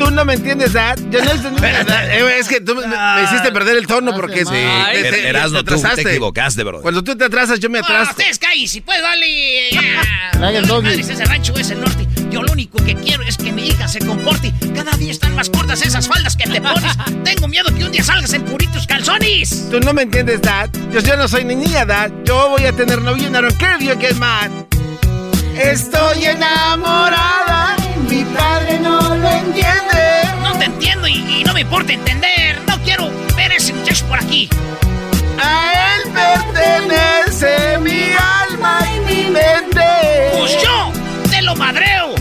Tú 0.04 0.10
no 0.10 0.24
me 0.24 0.32
entiendes, 0.34 0.72
Dad. 0.72 0.98
Yo 1.10 1.22
no 1.22 1.30
entendí. 1.30 1.62
Eh, 1.62 2.38
Es 2.38 2.48
que 2.48 2.60
tú 2.60 2.74
me, 2.74 2.86
me 2.86 3.22
hiciste 3.24 3.52
perder 3.52 3.76
el 3.76 3.86
tono 3.86 4.14
porque 4.14 4.44
Sí, 4.46 4.50
te- 4.50 5.02
te- 5.02 5.10
te 5.12 5.28
Erasno, 5.28 5.58
tú 5.58 5.64
te 5.64 5.74
atrasaste. 5.74 6.10
equivocaste, 6.10 6.64
bro. 6.64 6.80
Cuando 6.80 7.04
tú 7.04 7.16
te 7.16 7.24
atrasas, 7.26 7.60
yo 7.60 7.68
me 7.68 7.78
Ah, 7.78 7.82
atraso. 7.82 8.10
ustedes 8.12 8.38
callen, 8.38 8.66
si 8.66 8.80
pues 8.80 9.02
vale. 9.02 9.70
Madre 10.38 10.94
si 11.04 11.12
es 11.12 11.20
el 11.20 11.26
rancho 11.28 11.54
es 11.58 11.70
el 11.70 11.80
norte. 11.80 12.06
Yo 12.30 12.42
lo 12.42 12.52
único 12.52 12.82
que 12.82 12.94
quiero 12.94 13.22
es 13.24 13.36
que 13.36 13.52
mi 13.52 13.66
hija 13.68 13.88
se 13.88 13.98
comporte. 13.98 14.52
Cada 14.74 14.92
día 14.96 15.10
están 15.10 15.34
más 15.34 15.50
cortas 15.50 15.82
esas 15.82 16.08
faldas 16.08 16.34
que 16.36 16.48
te 16.48 16.60
pones. 16.62 16.92
Tengo 17.24 17.46
miedo 17.48 17.66
que 17.76 17.84
un 17.84 17.92
día 17.92 18.02
salgas 18.02 18.32
en 18.32 18.42
puritos 18.44 18.86
calzones. 18.86 19.68
Tú 19.70 19.80
no 19.80 19.92
me 19.92 20.02
entiendes, 20.02 20.40
Dad. 20.40 20.70
Yo, 20.92 21.00
yo 21.00 21.16
no 21.16 21.28
soy 21.28 21.44
ni 21.44 21.56
niña, 21.56 21.84
Dad. 21.84 22.10
Yo 22.24 22.48
voy 22.48 22.64
a 22.64 22.72
tener 22.72 23.02
novio 23.02 23.28
don't 23.30 23.52
care 23.58 23.76
if 23.78 23.82
you 23.86 24.00
get 24.00 24.14
mad. 24.16 24.50
Estoy 25.56 26.24
enamorada. 26.24 27.76
Mi 28.08 28.24
padre 28.24 28.78
no 28.80 28.99
importa 31.60 31.92
entender, 31.92 32.60
no 32.66 32.78
quiero 32.82 33.10
ver 33.36 33.52
ese 33.52 33.72
muchacho 33.72 34.06
por 34.06 34.18
aquí. 34.18 34.48
A 35.38 35.96
él 35.96 36.12
pertenece 36.12 37.78
mi 37.78 38.12
alma 38.12 38.80
y 38.94 39.00
mi 39.00 39.30
mente. 39.30 39.80
Pues 40.36 40.52
yo 40.62 40.92
te 41.30 41.42
lo 41.42 41.54
madreo 41.56 42.19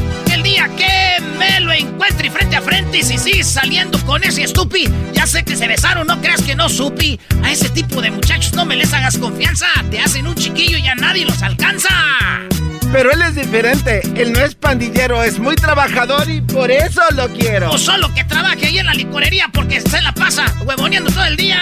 encuentre 2.09 2.31
frente 2.31 2.55
a 2.55 2.61
frente 2.61 2.97
y 2.97 3.03
si 3.03 3.17
sigues 3.17 3.47
saliendo 3.47 4.03
con 4.05 4.23
ese 4.23 4.43
estupi, 4.43 4.89
ya 5.13 5.27
sé 5.27 5.43
que 5.43 5.55
se 5.55 5.67
besaron, 5.67 6.07
no 6.07 6.19
creas 6.19 6.41
que 6.41 6.55
no 6.55 6.67
supi. 6.67 7.19
A 7.43 7.51
ese 7.51 7.69
tipo 7.69 8.01
de 8.01 8.09
muchachos 8.09 8.53
no 8.53 8.65
me 8.65 8.75
les 8.75 8.91
hagas 8.93 9.17
confianza, 9.17 9.67
te 9.91 9.99
hacen 9.99 10.25
un 10.25 10.33
chiquillo 10.33 10.77
y 10.79 10.87
a 10.87 10.95
nadie 10.95 11.25
los 11.25 11.41
alcanza. 11.43 11.89
Pero 12.91 13.11
él 13.11 13.21
es 13.21 13.35
diferente, 13.35 14.01
él 14.15 14.33
no 14.33 14.39
es 14.39 14.55
pandillero, 14.55 15.23
es 15.23 15.37
muy 15.37 15.55
trabajador 15.55 16.27
y 16.27 16.41
por 16.41 16.71
eso 16.71 17.01
lo 17.15 17.29
quiero. 17.29 17.69
O 17.69 17.77
solo 17.77 18.11
que 18.15 18.23
trabaje 18.23 18.65
ahí 18.65 18.79
en 18.79 18.87
la 18.87 18.95
licorería 18.95 19.49
porque 19.53 19.79
se 19.79 20.01
la 20.01 20.11
pasa 20.13 20.45
huevoneando 20.65 21.11
todo 21.11 21.25
el 21.25 21.37
día. 21.37 21.61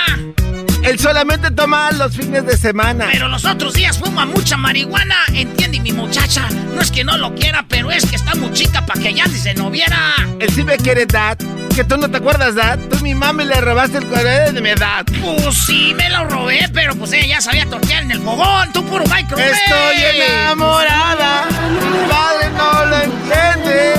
Él 0.84 1.00
solamente 1.00 1.52
toma 1.52 1.92
los 1.92 2.16
fines 2.16 2.46
de 2.46 2.58
semana. 2.58 3.08
Pero 3.12 3.28
los 3.28 3.46
otros 3.46 3.74
días 3.74 3.98
fuma 3.98 4.26
mucha 4.26 4.58
marihuana, 4.58 5.16
entiende 5.34 5.80
mi 5.80 5.92
muchacha. 5.92 6.48
No 6.74 6.82
es 6.82 6.92
que 6.92 7.04
no 7.04 7.18
lo 7.18 7.34
quiera, 7.36 7.66
pero 7.68 7.92
es 7.92 8.06
que 8.06 8.16
está 8.16 8.36
muy 8.36 8.52
chica 8.54 8.86
para 8.86 9.02
que 9.02 9.14
ya 9.14 9.28
se 9.28 9.54
no 9.54 9.70
viera. 9.70 10.16
Él 10.40 10.50
sí 10.54 10.64
me 10.64 10.78
quiere, 10.78 11.06
Dad. 11.06 11.38
Que 11.76 11.84
tú 11.84 11.98
no 11.98 12.10
te 12.10 12.18
acuerdas, 12.18 12.56
Dad. 12.56 12.80
Tú 12.90 13.00
mi 13.02 13.14
mami 13.14 13.46
le 13.46 13.60
robaste 13.62 13.98
el 13.98 14.06
cuaderno 14.06 14.54
de 14.54 14.62
mi 14.62 14.70
edad. 14.70 15.06
Pues 15.22 15.56
sí, 15.66 15.94
me 15.96 16.10
lo 16.10 16.26
robé, 16.26 16.70
pero 16.74 16.96
pues 16.96 17.12
ella 17.14 17.36
ya 17.36 17.42
sabía 17.42 17.66
tortear 17.66 18.04
en 18.04 18.12
el 18.12 18.22
fogón. 18.22 18.72
Tú 18.74 18.84
puro 18.86 19.04
micro. 19.06 19.38
Estoy 19.38 19.98
enamorada. 20.16 21.46
Mi 21.46 22.10
padre 22.10 22.50
no 22.58 22.86
lo 22.86 22.96
entiende. 22.98 23.94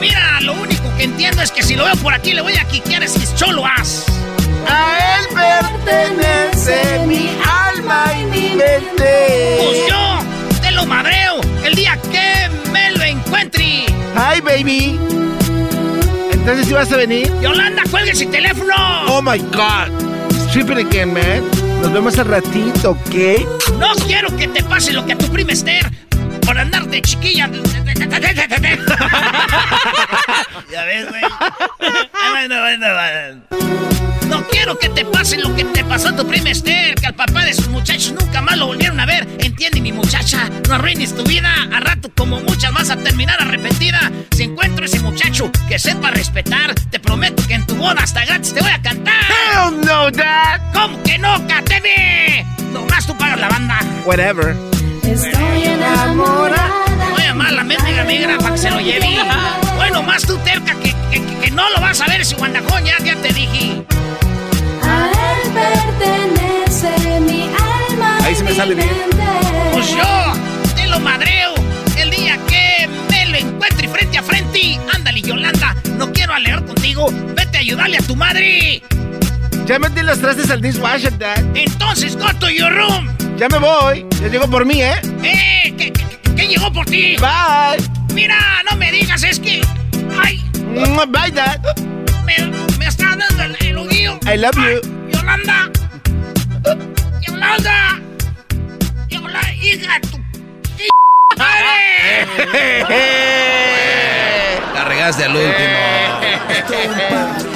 Mira, 0.00 0.40
lo 0.42 0.52
único 0.54 0.94
que 0.96 1.04
entiendo 1.04 1.42
es 1.42 1.50
que 1.50 1.62
si 1.62 1.74
lo 1.74 1.84
veo 1.84 1.96
por 1.96 2.14
aquí 2.14 2.32
le 2.32 2.40
voy 2.40 2.56
a 2.56 2.64
quiquear 2.64 3.06
si 3.08 3.26
choloas. 3.34 4.06
A 4.68 5.16
él 5.16 5.26
pertenece 5.34 7.06
mi 7.06 7.30
alma 7.44 8.12
y 8.18 8.24
mi 8.24 8.48
mente. 8.50 9.58
Pues 9.64 9.78
yo 9.88 10.60
te 10.60 10.70
lo 10.72 10.86
madreo 10.86 11.40
el 11.64 11.74
día 11.74 11.98
que 12.10 12.48
me 12.70 12.90
lo 12.92 13.02
encuentre. 13.02 13.86
Hi, 14.14 14.40
baby. 14.40 14.98
Entonces, 16.32 16.66
¿sí 16.66 16.72
vas 16.72 16.92
a 16.92 16.96
venir? 16.96 17.30
Yolanda, 17.40 17.82
cuelgue 17.90 18.12
ese 18.12 18.26
teléfono. 18.26 18.74
Oh 19.08 19.20
my 19.22 19.38
God. 19.38 19.90
Strip 20.48 20.70
it 20.70 20.78
again, 20.78 21.12
man. 21.12 21.42
Nos 21.82 21.92
vemos 21.92 22.18
al 22.18 22.26
ratito, 22.26 22.92
¿ok? 22.92 23.74
No 23.78 23.94
quiero 24.06 24.34
que 24.36 24.48
te 24.48 24.62
pase 24.64 24.92
lo 24.92 25.04
que 25.06 25.12
a 25.12 25.18
tu 25.18 25.26
prima 25.26 25.52
Esther 25.52 25.90
por 26.48 26.58
andar 26.58 26.88
de 26.88 27.02
chiquilla. 27.02 27.46
ya 30.72 30.84
ves, 30.84 31.06
güey. 31.10 31.20
No 34.28 34.42
quiero 34.48 34.78
que 34.78 34.88
te 34.88 35.04
pase 35.04 35.36
lo 35.36 35.54
que 35.54 35.64
te 35.64 35.84
pasó 35.84 36.08
a 36.08 36.16
tu 36.16 36.26
prima 36.26 36.48
Esther, 36.48 36.94
que 36.94 37.06
al 37.06 37.14
papá 37.14 37.44
de 37.44 37.52
sus 37.52 37.68
muchachos 37.68 38.14
nunca 38.18 38.40
más 38.40 38.56
lo 38.56 38.68
volvieron 38.68 38.98
a 38.98 39.04
ver. 39.04 39.28
Entiende, 39.38 39.82
mi 39.82 39.92
muchacha, 39.92 40.48
no 40.66 40.76
arruines 40.76 41.14
tu 41.14 41.22
vida. 41.24 41.52
A 41.70 41.80
rato, 41.80 42.10
como 42.16 42.40
muchas 42.40 42.72
más, 42.72 42.88
a 42.88 42.96
terminar 42.96 43.36
arrepentida. 43.42 44.10
Si 44.30 44.44
encuentro 44.44 44.86
ese 44.86 45.00
muchacho 45.00 45.52
que 45.68 45.78
sepa 45.78 46.10
respetar, 46.12 46.74
te 46.74 46.98
prometo 46.98 47.46
que 47.46 47.56
en 47.56 47.66
tu 47.66 47.76
boda 47.76 48.00
hasta 48.02 48.24
gratis 48.24 48.54
te 48.54 48.62
voy 48.62 48.70
a 48.70 48.80
cantar. 48.80 49.20
Hell 49.28 49.82
no, 49.84 50.10
Dad. 50.10 50.62
¿Cómo 50.72 51.02
que 51.02 51.18
no, 51.18 51.46
Cateme? 51.46 52.46
Nomás 52.72 53.06
tú 53.06 53.14
pagas 53.18 53.38
la 53.38 53.50
banda. 53.50 53.80
Whatever. 54.06 54.77
Estoy 55.10 55.64
enamorada. 55.64 56.84
Voy 57.12 57.22
a 57.22 57.26
llamar 57.28 57.48
a 57.48 57.52
la 57.52 57.64
mendiga 57.64 58.04
migra 58.04 58.38
para 58.38 58.52
que 58.52 58.58
se 58.58 58.70
lo 58.70 58.80
lleve. 58.80 59.18
Bueno, 59.76 60.02
más 60.02 60.22
tú 60.22 60.36
terca 60.38 60.74
que, 60.74 60.94
que, 61.10 61.22
que 61.40 61.50
no 61.50 61.68
lo 61.70 61.80
vas 61.80 62.00
a 62.00 62.06
ver 62.06 62.20
ese 62.20 62.36
guandajón, 62.36 62.84
ya, 62.84 62.98
ya 63.02 63.16
te 63.16 63.32
dije. 63.32 63.84
A 64.82 65.10
él 65.10 65.50
pertenece 65.52 67.20
mi 67.20 67.44
alma. 67.44 68.18
Ahí 68.22 68.34
se 68.34 68.44
me 68.44 68.54
sale 68.54 68.74
bien. 68.74 68.88
Pues 69.72 69.88
yo 69.90 70.34
te 70.76 70.86
lo 70.88 71.00
madreo 71.00 71.54
el 71.96 72.10
día 72.10 72.38
que 72.46 72.88
me 73.10 73.26
lo 73.26 73.38
encuentre 73.38 73.88
frente 73.88 74.18
a 74.18 74.22
frente. 74.22 74.78
Ándale, 74.94 75.22
Yolanda, 75.22 75.74
no 75.96 76.12
quiero 76.12 76.34
alegar 76.34 76.64
contigo. 76.66 77.08
Vete 77.34 77.56
a 77.56 77.60
ayudarle 77.60 77.96
a 77.96 78.02
tu 78.02 78.14
madre. 78.14 78.82
Ya 79.64 79.78
metí 79.78 80.02
los 80.02 80.20
trastes 80.20 80.50
al 80.50 80.60
dishwasher, 80.60 81.16
Dad. 81.18 81.38
Entonces, 81.54 82.16
go 82.16 82.28
to 82.38 82.48
your 82.48 82.72
room. 82.72 83.08
Ya 83.38 83.48
me 83.48 83.58
voy. 83.58 84.04
Ya 84.20 84.26
llegó 84.26 84.50
por 84.50 84.64
mí, 84.66 84.82
¿eh? 84.82 85.00
¡Eh! 85.22 85.72
¿Qué, 85.78 85.92
qué, 85.92 86.04
qué 86.34 86.48
llegó 86.48 86.72
por 86.72 86.84
ti? 86.86 87.16
Bye. 87.18 87.88
Mira, 88.12 88.36
no 88.68 88.76
me 88.76 88.90
digas, 88.90 89.22
es 89.22 89.38
que. 89.38 89.60
¡Ay! 90.20 90.44
Bye, 91.08 91.30
Dad. 91.30 91.60
Me, 92.24 92.36
me 92.78 92.86
está 92.86 93.14
dando 93.14 93.44
el, 93.44 93.56
el 93.64 93.78
oguillo. 93.78 94.18
I 94.26 94.38
love 94.38 94.56
you. 94.56 94.80
Yolanda. 95.12 95.70
Yolanda. 97.20 98.00
Yolanda, 99.08 99.54
hija 99.54 100.00
tu. 100.00 100.18
La 101.36 101.46
regaste 105.08 105.24
al 105.24 105.36
último. 105.36 105.78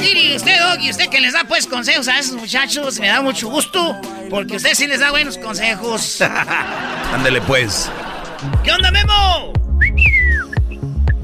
Mire, 0.01 0.37
usted, 0.37 0.59
Doggy, 0.61 0.91
usted 0.91 1.09
que 1.09 1.21
les 1.21 1.33
da 1.33 1.41
pues 1.47 1.67
consejos 1.67 2.09
a 2.09 2.19
esos 2.19 2.35
muchachos, 2.37 2.99
me 2.99 3.09
da 3.09 3.21
mucho 3.21 3.49
gusto, 3.49 3.97
porque 4.31 4.57
usted 4.57 4.75
sí 4.75 4.87
les 4.87 5.01
da 5.01 5.11
buenos 5.11 5.39
consejos. 5.39 6.23
Ándele 7.15 7.41
pues. 7.43 7.91
¿Qué 8.65 8.73
onda, 8.73 8.91
Memo? 8.91 9.53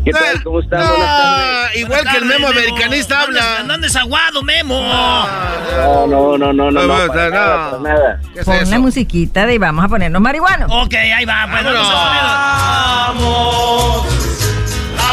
¿Qué 0.04 0.12
tal? 0.12 0.42
¿Cómo? 0.42 0.60
No, 0.60 0.68
Buenas 0.68 1.00
tardes. 1.00 1.76
igual 1.76 2.08
que 2.10 2.16
el 2.16 2.24
Memo 2.24 2.46
americanista 2.48 3.22
habla. 3.22 3.64
¿Dónde 3.66 3.88
es 3.88 3.96
aguado, 3.96 4.42
Memo? 4.42 4.80
No, 4.80 6.06
no, 6.06 6.38
no, 6.38 6.52
no, 6.52 6.70
no, 6.70 6.82
no, 6.82 7.06
para 7.08 7.30
nada, 7.30 7.70
para 7.70 7.82
nada. 7.82 8.20
¿Qué 8.32 8.40
es 8.40 8.46
Pon 8.46 8.70
la 8.70 8.78
musiquita 8.78 9.46
de 9.46 9.58
vamos 9.58 9.84
a 9.84 9.88
ponernos 9.88 10.22
marihuanos. 10.22 10.70
Ok, 10.72 10.94
ahí 10.94 11.24
va, 11.24 11.46
pues 11.50 11.64
vamos 11.64 11.88
a 11.90 13.06
Vamos 13.08 14.17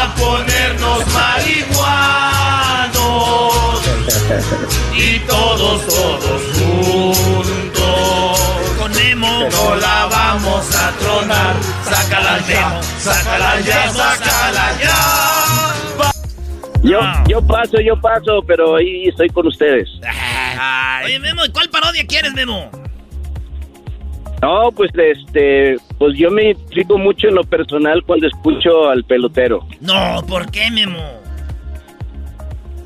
a 0.06 0.14
ponernos 0.14 1.02
marihuanos 1.12 1.82
y 4.96 5.18
todos, 5.20 5.86
todos 5.86 6.42
juntos. 6.54 8.40
Con 8.78 8.92
Memo. 8.92 9.48
No 9.50 9.76
la 9.76 10.06
vamos 10.06 10.74
a 10.74 10.92
tronar. 10.92 11.54
Sácala 11.84 12.38
ya, 12.46 12.80
sácala 12.98 13.60
ya, 13.60 13.92
sácala 13.92 14.78
ya. 14.80 15.72
Yo, 16.82 17.00
yo 17.26 17.44
paso, 17.44 17.80
yo 17.80 18.00
paso, 18.00 18.42
pero 18.46 18.76
ahí 18.76 19.08
estoy 19.08 19.28
con 19.30 19.46
ustedes. 19.48 19.88
Oye, 21.04 21.18
Memo, 21.18 21.44
¿y 21.44 21.50
cuál 21.50 21.68
parodia 21.68 22.06
quieres, 22.06 22.32
Memo? 22.32 22.70
No, 24.42 24.70
pues 24.72 24.90
este, 24.94 25.76
pues 25.98 26.16
yo 26.18 26.30
me 26.30 26.44
identifico 26.44 26.98
mucho 26.98 27.28
en 27.28 27.36
lo 27.36 27.44
personal 27.44 28.02
cuando 28.04 28.26
escucho 28.26 28.88
al 28.88 29.04
pelotero. 29.04 29.66
No, 29.80 30.22
¿por 30.28 30.50
qué, 30.50 30.70
Memo? 30.70 30.98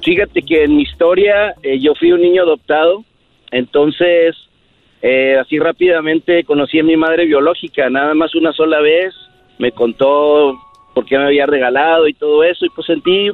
Fíjate 0.02 0.42
que 0.42 0.64
en 0.64 0.76
mi 0.76 0.82
historia 0.82 1.54
eh, 1.62 1.78
yo 1.80 1.94
fui 1.94 2.12
un 2.12 2.22
niño 2.22 2.42
adoptado, 2.42 3.04
entonces 3.50 4.36
eh, 5.02 5.36
así 5.38 5.58
rápidamente 5.58 6.44
conocí 6.44 6.78
a 6.78 6.84
mi 6.84 6.96
madre 6.96 7.26
biológica, 7.26 7.90
nada 7.90 8.14
más 8.14 8.34
una 8.34 8.52
sola 8.52 8.80
vez, 8.80 9.14
me 9.58 9.72
contó 9.72 10.58
por 10.94 11.04
qué 11.04 11.18
me 11.18 11.24
había 11.24 11.46
regalado 11.46 12.08
y 12.08 12.14
todo 12.14 12.44
eso, 12.44 12.64
y 12.64 12.70
pues 12.70 12.86
sentí, 12.86 13.30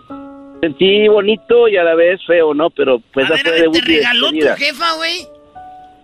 sentí 0.60 1.06
bonito 1.06 1.68
y 1.68 1.76
a 1.76 1.84
la 1.84 1.94
vez 1.94 2.20
feo, 2.26 2.52
¿no? 2.52 2.70
Pero 2.70 3.00
pues 3.12 3.30
a 3.30 3.34
ver, 3.34 3.46
a 3.46 3.50
ver, 3.52 3.70
¿te 3.70 3.80
regaló 3.82 4.30
tu 4.30 4.46
jefa, 4.56 4.94
güey? 4.96 5.35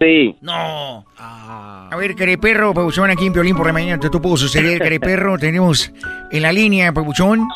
Sí. 0.03 0.37
No. 0.41 1.07
A 1.17 1.95
ver, 1.97 2.17
Careperro, 2.17 2.75
Pabuchón, 2.75 3.11
aquí 3.11 3.27
en 3.27 3.33
Piolín 3.33 3.57
por 3.57 3.67
la 3.67 3.73
mañana, 3.73 4.01
te 4.01 4.11
tú 4.11 4.21
puedo 4.21 4.37
suceder, 4.37 4.79
Careperro. 4.83 5.39
Tenemos 5.39 5.93
en 6.33 6.43
la 6.43 6.53
línea, 6.53 6.93
Pabuchón, 6.93 7.47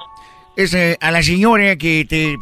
es 0.54 0.72
eh, 0.74 0.96
a 1.00 1.10
la 1.10 1.24
señora 1.24 1.74
que 1.76 2.06
te, 2.08 2.36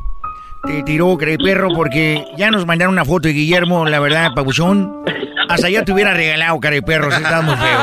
te 0.66 0.82
tiró, 0.82 1.16
Careperro, 1.16 1.70
porque 1.74 2.22
ya 2.36 2.50
nos 2.50 2.66
mandaron 2.66 2.92
una 2.92 3.04
foto 3.06 3.28
de 3.28 3.34
Guillermo, 3.34 3.86
la 3.86 3.98
verdad, 3.98 4.32
Pabuchón. 4.34 5.04
Hasta 5.48 5.70
ya 5.70 5.84
te 5.84 5.92
hubiera 5.92 6.12
regalado, 6.12 6.60
Careperro, 6.60 7.10
si 7.10 7.22
estás 7.22 7.42
muy 7.42 7.56
feo. 7.56 7.80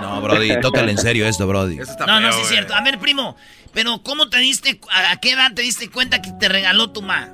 No, 0.00 0.22
Brody, 0.22 0.60
tócale 0.60 0.92
en 0.92 0.98
serio 0.98 1.26
esto, 1.26 1.46
Brody. 1.46 1.78
No, 2.06 2.20
no, 2.20 2.32
sí 2.32 2.40
es 2.40 2.48
cierto. 2.48 2.74
A 2.74 2.80
ver, 2.80 2.98
primo, 2.98 3.36
pero 3.74 4.00
¿cómo 4.02 4.30
te 4.30 4.38
diste, 4.38 4.80
a, 4.90 5.10
a 5.12 5.16
qué 5.20 5.32
edad 5.32 5.52
te 5.54 5.60
diste 5.60 5.90
cuenta 5.90 6.22
que 6.22 6.32
te 6.32 6.48
regaló 6.48 6.90
tu 6.90 7.02
ma? 7.02 7.28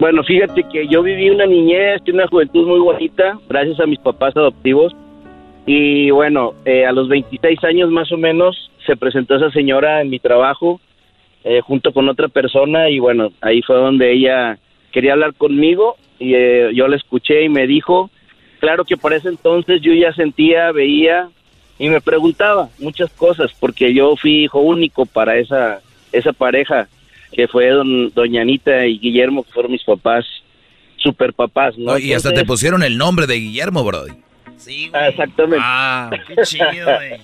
Bueno, 0.00 0.24
fíjate 0.24 0.64
que 0.64 0.88
yo 0.88 1.02
viví 1.02 1.28
una 1.28 1.44
niñez 1.44 2.00
y 2.06 2.10
una 2.10 2.26
juventud 2.26 2.66
muy 2.66 2.80
bonita, 2.80 3.38
gracias 3.46 3.78
a 3.80 3.86
mis 3.86 3.98
papás 3.98 4.34
adoptivos. 4.34 4.96
Y 5.66 6.10
bueno, 6.10 6.54
eh, 6.64 6.86
a 6.86 6.92
los 6.92 7.06
26 7.06 7.62
años 7.64 7.90
más 7.90 8.10
o 8.10 8.16
menos 8.16 8.70
se 8.86 8.96
presentó 8.96 9.36
esa 9.36 9.50
señora 9.50 10.00
en 10.00 10.08
mi 10.08 10.18
trabajo 10.18 10.80
eh, 11.44 11.60
junto 11.60 11.92
con 11.92 12.08
otra 12.08 12.28
persona 12.28 12.88
y 12.88 12.98
bueno, 12.98 13.28
ahí 13.42 13.60
fue 13.60 13.76
donde 13.76 14.10
ella 14.10 14.58
quería 14.90 15.12
hablar 15.12 15.34
conmigo 15.34 15.96
y 16.18 16.34
eh, 16.34 16.70
yo 16.74 16.88
la 16.88 16.96
escuché 16.96 17.44
y 17.44 17.50
me 17.50 17.66
dijo, 17.66 18.08
claro 18.58 18.86
que 18.86 18.96
para 18.96 19.16
ese 19.16 19.28
entonces 19.28 19.82
yo 19.82 19.92
ya 19.92 20.14
sentía, 20.14 20.72
veía 20.72 21.28
y 21.78 21.90
me 21.90 22.00
preguntaba 22.00 22.70
muchas 22.78 23.12
cosas 23.12 23.52
porque 23.60 23.92
yo 23.92 24.16
fui 24.16 24.44
hijo 24.44 24.60
único 24.60 25.04
para 25.04 25.36
esa, 25.36 25.82
esa 26.10 26.32
pareja. 26.32 26.88
Que 27.32 27.48
fue 27.48 27.68
don, 27.70 28.10
doña 28.14 28.42
Anita 28.42 28.86
y 28.86 28.98
Guillermo, 28.98 29.42
que 29.44 29.52
fueron 29.52 29.72
mis 29.72 29.84
papás, 29.84 30.24
super 30.96 31.32
papás, 31.32 31.76
¿no? 31.78 31.98
y 31.98 32.12
hasta 32.12 32.32
te 32.32 32.44
pusieron 32.44 32.82
el 32.82 32.98
nombre 32.98 33.26
de 33.26 33.36
Guillermo, 33.36 33.84
Brody. 33.84 34.12
Sí, 34.56 34.90
Exactamente. 35.08 35.58
Ah, 35.62 36.10
qué 36.26 36.36
chido, 36.44 36.86
güey. 36.96 37.20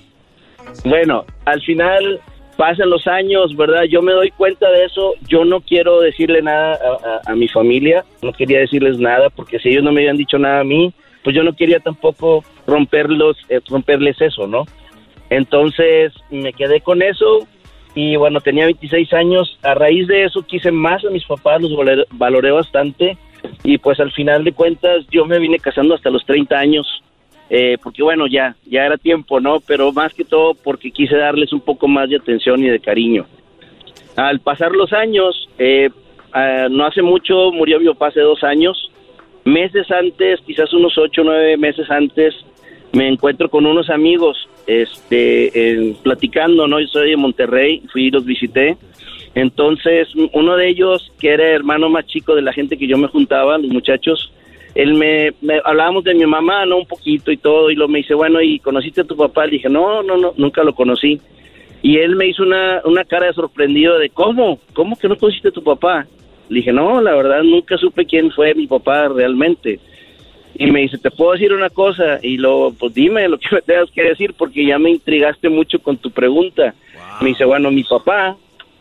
Bueno, 0.84 1.24
al 1.44 1.60
final 1.62 2.20
pasan 2.56 2.88
los 2.88 3.06
años, 3.06 3.54
¿verdad? 3.56 3.82
Yo 3.84 4.00
me 4.00 4.12
doy 4.12 4.30
cuenta 4.30 4.70
de 4.70 4.84
eso. 4.86 5.12
Yo 5.28 5.44
no 5.44 5.60
quiero 5.60 6.00
decirle 6.00 6.40
nada 6.40 6.72
a, 6.74 7.08
a- 7.28 7.32
a 7.32 7.34
mi 7.36 7.46
familia, 7.48 8.04
no 8.22 8.32
quería 8.32 8.60
decirles 8.60 8.98
nada, 8.98 9.28
porque 9.30 9.58
si 9.58 9.68
ellos 9.68 9.84
no 9.84 9.92
me 9.92 10.00
habían 10.00 10.16
dicho 10.16 10.38
nada 10.38 10.60
a 10.60 10.64
mí, 10.64 10.92
pues 11.22 11.36
yo 11.36 11.42
no 11.42 11.54
quería 11.54 11.78
tampoco 11.80 12.42
romperlos, 12.66 13.36
eh, 13.50 13.60
romperles 13.68 14.18
eso, 14.20 14.46
¿no? 14.46 14.64
Entonces 15.28 16.12
me 16.30 16.52
quedé 16.52 16.80
con 16.80 17.02
eso 17.02 17.46
y 17.96 18.14
bueno, 18.14 18.42
tenía 18.42 18.66
26 18.66 19.12
años. 19.14 19.58
A 19.62 19.74
raíz 19.74 20.06
de 20.06 20.24
eso 20.24 20.42
quise 20.42 20.70
más 20.70 21.02
a 21.04 21.10
mis 21.10 21.24
papás, 21.24 21.62
los 21.62 21.72
valoré, 22.12 22.50
bastante 22.52 23.16
y 23.64 23.78
pues 23.78 23.98
al 24.00 24.12
final 24.12 24.44
de 24.44 24.52
cuentas 24.52 25.06
yo 25.10 25.24
me 25.24 25.38
vine 25.38 25.58
casando 25.58 25.94
hasta 25.94 26.10
los 26.10 26.24
30 26.24 26.56
años. 26.56 27.02
eh, 27.48 27.78
porque 27.82 28.02
bueno, 28.02 28.26
ya, 28.26 28.56
ya 28.66 28.84
era 28.84 28.98
tiempo, 28.98 29.40
¿no? 29.40 29.60
Pero 29.60 29.92
más 29.92 30.12
que 30.12 30.24
todo 30.24 30.52
porque 30.54 30.90
quise 30.90 31.16
darles 31.16 31.52
un 31.52 31.60
poco 31.60 31.88
más 31.88 32.10
de 32.10 32.16
atención 32.16 32.62
y 32.62 32.68
de 32.68 32.80
cariño. 32.80 33.24
Al 34.16 34.40
pasar 34.40 34.72
los 34.72 34.92
años, 34.92 35.48
eh, 35.58 35.88
ah, 36.32 36.66
no 36.70 36.84
hace 36.84 37.00
mucho 37.00 37.50
murió 37.52 37.80
mi 37.80 37.86
papá 37.86 38.08
hace 38.08 38.20
dos 38.20 38.44
años. 38.44 38.90
Meses 39.44 39.90
antes, 39.90 40.40
quizás 40.44 40.70
unos 40.74 40.98
ocho 40.98 41.22
o 41.22 41.24
nueve 41.24 41.56
meses 41.56 41.90
antes, 41.90 42.34
me 42.92 43.08
encuentro 43.08 43.48
con 43.48 43.64
unos 43.64 43.88
amigos 43.88 44.48
este, 44.66 45.70
en- 45.70 45.94
platicando, 45.96 46.66
¿no? 46.66 46.80
Yo 46.80 46.86
soy 46.88 47.10
de 47.10 47.16
Monterrey, 47.16 47.82
fui 47.92 48.06
y 48.06 48.10
los 48.10 48.24
visité. 48.24 48.76
Entonces, 49.34 50.08
uno 50.32 50.56
de 50.56 50.68
ellos, 50.68 51.12
que 51.20 51.28
era 51.28 51.44
hermano 51.50 51.88
más 51.90 52.06
chico 52.06 52.34
de 52.34 52.42
la 52.42 52.52
gente 52.52 52.78
que 52.78 52.86
yo 52.86 52.96
me 52.96 53.08
juntaba, 53.08 53.58
los 53.58 53.70
muchachos, 53.70 54.32
él 54.74 54.94
me, 54.94 55.32
me- 55.40 55.60
hablábamos 55.64 56.04
de 56.04 56.14
mi 56.14 56.26
mamá, 56.26 56.64
¿no? 56.66 56.78
Un 56.78 56.86
poquito 56.86 57.30
y 57.30 57.36
todo, 57.36 57.70
y 57.70 57.74
lo 57.76 57.86
me 57.88 57.98
dice, 57.98 58.14
bueno, 58.14 58.40
¿y 58.40 58.58
conociste 58.58 59.02
a 59.02 59.04
tu 59.04 59.16
papá? 59.16 59.44
Le 59.46 59.52
dije, 59.52 59.68
no, 59.68 60.02
no, 60.02 60.16
no, 60.16 60.32
nunca 60.36 60.62
lo 60.64 60.74
conocí. 60.74 61.20
Y 61.82 61.98
él 61.98 62.16
me 62.16 62.26
hizo 62.26 62.42
una, 62.42 62.80
una 62.84 63.04
cara 63.04 63.26
de 63.26 63.32
sorprendido 63.34 63.98
de, 63.98 64.08
¿cómo? 64.10 64.58
¿Cómo 64.72 64.96
que 64.98 65.08
no 65.08 65.16
conociste 65.16 65.48
a 65.48 65.52
tu 65.52 65.62
papá? 65.62 66.06
Le 66.48 66.56
dije, 66.56 66.72
no, 66.72 67.00
la 67.00 67.14
verdad 67.14 67.42
nunca 67.42 67.76
supe 67.76 68.06
quién 68.06 68.30
fue 68.30 68.54
mi 68.54 68.66
papá 68.66 69.08
realmente. 69.08 69.78
Y 70.58 70.70
me 70.70 70.80
dice, 70.80 70.98
¿te 70.98 71.10
puedo 71.10 71.32
decir 71.32 71.52
una 71.52 71.70
cosa? 71.70 72.18
Y 72.22 72.38
lo, 72.38 72.72
pues 72.78 72.94
dime 72.94 73.28
lo 73.28 73.38
que 73.38 73.48
me 73.52 73.62
tengas 73.62 73.90
que 73.90 74.02
decir 74.02 74.34
porque 74.34 74.64
ya 74.64 74.78
me 74.78 74.90
intrigaste 74.90 75.48
mucho 75.48 75.78
con 75.80 75.96
tu 75.96 76.10
pregunta. 76.10 76.74
Me 77.20 77.28
dice, 77.28 77.44
bueno, 77.44 77.70
mi 77.70 77.84
papá, 77.84 78.36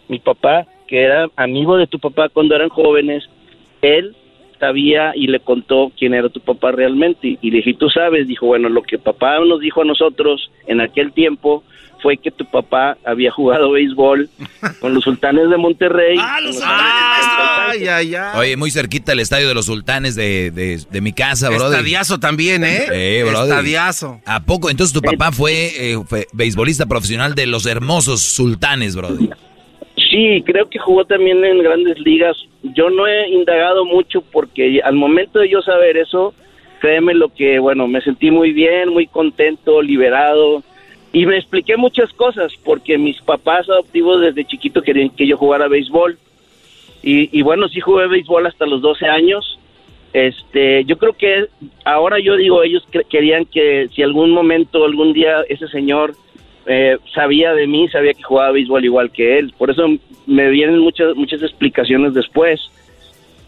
mi 0.07 0.19
papá, 0.19 0.65
que 0.87 1.01
era 1.01 1.29
amigo 1.35 1.77
de 1.77 1.87
tu 1.87 1.99
papá 1.99 2.29
cuando 2.29 2.55
eran 2.55 2.69
jóvenes, 2.69 3.27
él 3.81 4.15
sabía 4.59 5.13
y 5.15 5.27
le 5.27 5.39
contó 5.39 5.91
quién 5.97 6.13
era 6.13 6.29
tu 6.29 6.39
papá 6.39 6.71
realmente. 6.71 7.37
Y 7.41 7.51
le 7.51 7.57
dije, 7.57 7.73
¿tú 7.73 7.89
sabes? 7.89 8.27
Dijo, 8.27 8.47
bueno, 8.47 8.69
lo 8.69 8.83
que 8.83 8.97
papá 8.97 9.39
nos 9.39 9.59
dijo 9.59 9.81
a 9.81 9.85
nosotros 9.85 10.51
en 10.67 10.81
aquel 10.81 11.11
tiempo 11.11 11.63
fue 12.05 12.17
que 12.17 12.29
tu 12.29 12.45
papá 12.45 12.99
había 13.03 13.31
jugado 13.31 13.71
béisbol 13.71 14.29
con 14.79 14.93
los 14.93 15.03
sultanes 15.03 15.49
de 15.49 15.57
Monterrey. 15.57 16.15
Ah, 16.21 16.39
los- 16.39 16.61
Ay, 16.63 17.87
ay, 17.87 18.13
ay. 18.13 18.39
Oye, 18.39 18.57
muy 18.57 18.69
cerquita 18.69 19.11
el 19.13 19.19
estadio 19.21 19.47
de 19.47 19.55
los 19.55 19.65
sultanes 19.65 20.15
de, 20.15 20.51
de, 20.51 20.79
de 20.91 21.01
mi 21.01 21.13
casa, 21.13 21.49
brother. 21.49 21.79
Estadiazo 21.79 22.19
también, 22.19 22.63
¿eh? 22.63 22.85
Eh, 22.91 23.23
brother. 23.27 23.49
Estadiazo. 23.49 24.21
¿A 24.23 24.43
poco? 24.43 24.69
Entonces 24.69 24.93
tu 24.93 25.01
papá 25.01 25.31
fue, 25.31 25.71
eh, 25.93 25.97
fue 26.07 26.27
beisbolista 26.31 26.85
profesional 26.85 27.33
de 27.33 27.47
los 27.47 27.65
hermosos 27.65 28.21
sultanes, 28.21 28.95
brody. 28.95 29.29
Sí, 30.11 30.43
creo 30.45 30.69
que 30.69 30.77
jugó 30.77 31.05
también 31.05 31.43
en 31.43 31.63
grandes 31.63 31.97
ligas. 31.99 32.37
Yo 32.61 32.91
no 32.91 33.07
he 33.07 33.29
indagado 33.29 33.83
mucho 33.83 34.21
porque 34.31 34.79
al 34.83 34.93
momento 34.93 35.39
de 35.39 35.49
yo 35.49 35.61
saber 35.63 35.97
eso, 35.97 36.35
créeme 36.81 37.15
lo 37.15 37.29
que, 37.33 37.57
bueno, 37.57 37.87
me 37.87 37.99
sentí 38.01 38.29
muy 38.29 38.53
bien, 38.53 38.89
muy 38.89 39.07
contento, 39.07 39.81
liberado. 39.81 40.61
Y 41.15 41.25
me 41.25 41.37
expliqué 41.37 41.77
muchas 41.77 42.11
cosas 42.11 42.51
porque 42.65 42.97
mis 42.97 43.21
papás 43.21 43.69
adoptivos 43.69 44.19
desde 44.19 44.43
chiquito 44.43 44.81
querían 44.81 45.09
que 45.11 45.25
yo 45.25 45.37
jugara 45.37 45.69
béisbol. 45.69 46.17
Y, 47.01 47.29
y 47.31 47.41
bueno, 47.41 47.69
sí 47.69 47.79
jugué 47.79 48.05
béisbol 48.07 48.45
hasta 48.45 48.65
los 48.65 48.81
12 48.81 49.05
años. 49.05 49.57
Este, 50.11 50.83
yo 50.83 50.97
creo 50.97 51.13
que 51.13 51.45
ahora 51.85 52.19
yo 52.19 52.35
digo, 52.35 52.63
ellos 52.63 52.85
querían 53.09 53.45
que 53.45 53.87
si 53.95 54.03
algún 54.03 54.31
momento, 54.31 54.83
algún 54.83 55.13
día 55.13 55.37
ese 55.47 55.69
señor 55.69 56.15
eh, 56.65 56.97
sabía 57.13 57.53
de 57.53 57.65
mí, 57.65 57.87
sabía 57.87 58.13
que 58.13 58.23
jugaba 58.23 58.51
béisbol 58.51 58.83
igual 58.83 59.09
que 59.09 59.39
él. 59.39 59.53
Por 59.57 59.71
eso 59.71 59.87
me 60.25 60.49
vienen 60.49 60.79
muchas 60.79 61.15
muchas 61.15 61.41
explicaciones 61.41 62.13
después. 62.13 62.59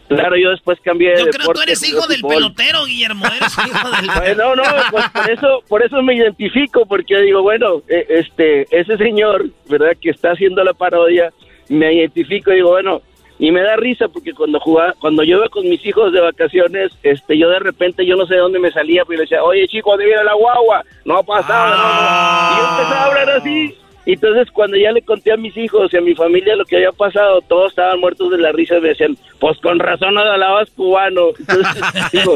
Claro, 0.08 0.36
yo 0.36 0.50
después 0.50 0.78
cambié 0.82 1.10
de 1.10 1.18
Yo 1.18 1.24
creo 1.24 1.32
que 1.32 1.38
deporte. 1.38 1.58
tú 1.58 1.62
eres 1.62 1.78
jugué 1.78 1.90
hijo 1.90 2.06
del 2.06 2.22
pelotero, 2.22 2.84
Guillermo. 2.86 3.24
Eres 3.26 3.52
hijo 3.58 3.90
del 3.90 4.10
Pues 4.16 4.36
no, 4.36 4.56
no, 4.56 4.62
pues 4.90 5.08
por 5.10 5.30
eso, 5.30 5.62
por 5.68 5.82
eso 5.82 6.02
me 6.02 6.14
identifico, 6.14 6.86
porque 6.86 7.20
digo, 7.20 7.42
bueno, 7.42 7.82
eh, 7.88 8.06
este, 8.08 8.66
ese 8.70 8.96
señor, 8.96 9.50
¿verdad? 9.68 9.96
Que 10.00 10.10
está 10.10 10.32
haciendo 10.32 10.64
la 10.64 10.72
parodia, 10.72 11.30
me 11.68 11.92
identifico 11.92 12.50
y 12.50 12.56
digo, 12.56 12.70
bueno, 12.70 13.02
y 13.38 13.52
me 13.52 13.62
da 13.62 13.76
risa 13.76 14.08
porque 14.08 14.32
cuando 14.34 14.58
jugaba, 14.58 14.94
cuando 14.98 15.22
yo 15.22 15.36
iba 15.38 15.48
con 15.48 15.68
mis 15.68 15.84
hijos 15.86 16.12
de 16.12 16.20
vacaciones, 16.20 16.90
este, 17.02 17.38
yo 17.38 17.48
de 17.50 17.60
repente, 17.60 18.04
yo 18.04 18.16
no 18.16 18.26
sé 18.26 18.34
de 18.34 18.40
dónde 18.40 18.58
me 18.58 18.72
salía, 18.72 19.04
pero 19.04 19.18
le 19.18 19.24
decía, 19.24 19.44
oye 19.44 19.68
chico, 19.68 19.90
¿dónde 19.90 20.06
viene 20.06 20.24
la 20.24 20.34
guagua? 20.34 20.84
No 21.04 21.18
ha 21.18 21.22
pasado, 21.22 21.76
no, 21.76 21.76
no. 21.76 22.52
Y 22.52 22.56
yo 22.56 22.70
empezaba 22.70 23.02
a 23.02 23.06
hablar 23.06 23.30
así. 23.30 23.78
Y 24.08 24.14
entonces 24.14 24.50
cuando 24.50 24.78
ya 24.78 24.90
le 24.90 25.02
conté 25.02 25.32
a 25.32 25.36
mis 25.36 25.54
hijos 25.54 25.92
y 25.92 25.98
a 25.98 26.00
mi 26.00 26.14
familia 26.14 26.56
lo 26.56 26.64
que 26.64 26.76
había 26.76 26.92
pasado, 26.92 27.42
todos 27.42 27.72
estaban 27.72 28.00
muertos 28.00 28.30
de 28.30 28.38
la 28.38 28.52
risa 28.52 28.78
y 28.78 28.80
me 28.80 28.88
decían, 28.88 29.18
pues 29.38 29.58
con 29.58 29.78
razón 29.78 30.14
no 30.14 30.20
hablabas 30.20 30.70
cubano. 30.70 31.26
Entonces, 31.38 31.82
digo, 32.14 32.34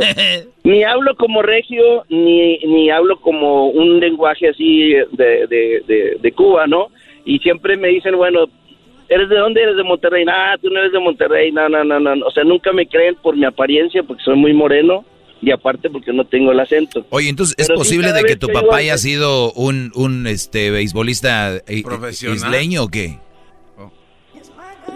ni 0.65 0.85
hablo 0.85 1.17
como 1.17 1.41
regio, 1.41 2.05
ni, 2.11 2.59
ni 2.59 2.91
hablo 2.91 3.19
como 3.23 3.69
un 3.69 4.01
lenguaje 4.01 4.51
así 4.51 4.91
de, 5.13 5.47
de, 5.49 5.83
de, 5.87 6.19
de 6.21 6.33
Cuba, 6.33 6.67
¿no? 6.67 6.89
Y 7.25 7.39
siempre 7.39 7.79
me 7.79 7.89
dicen, 7.89 8.19
bueno, 8.19 8.51
¿eres 9.09 9.31
de 9.31 9.39
dónde? 9.39 9.63
¿Eres 9.63 9.77
de 9.77 9.83
Monterrey? 9.83 10.27
Ah, 10.29 10.59
tú 10.61 10.69
no 10.69 10.79
eres 10.79 10.93
de 10.93 10.99
Monterrey, 10.99 11.53
no, 11.53 11.71
no, 11.71 11.83
no, 11.85 11.99
no. 11.99 12.27
O 12.27 12.31
sea, 12.33 12.45
nunca 12.45 12.75
me 12.75 12.87
creen 12.87 13.15
por 13.15 13.35
mi 13.35 13.47
apariencia, 13.47 14.03
porque 14.03 14.23
soy 14.23 14.37
muy 14.37 14.53
moreno, 14.53 15.07
y 15.43 15.51
aparte 15.51 15.91
porque 15.91 16.13
no 16.13 16.25
tengo 16.25 16.53
el 16.53 16.61
acento. 16.61 17.05
Oye, 17.11 17.29
entonces, 17.29 17.55
¿es 17.59 17.67
Pero 17.67 17.79
posible 17.81 18.13
de 18.13 18.23
que 18.23 18.37
tu 18.37 18.47
que 18.47 18.53
papá 18.55 18.77
haya 18.77 18.97
sido 18.97 19.53
un, 19.53 19.91
un 19.95 20.27
este 20.27 20.71
beisbolista 20.71 21.57
eh, 21.67 21.83
Profesional. 21.83 22.37
isleño 22.37 22.85
o 22.85 22.89
qué? 22.89 23.19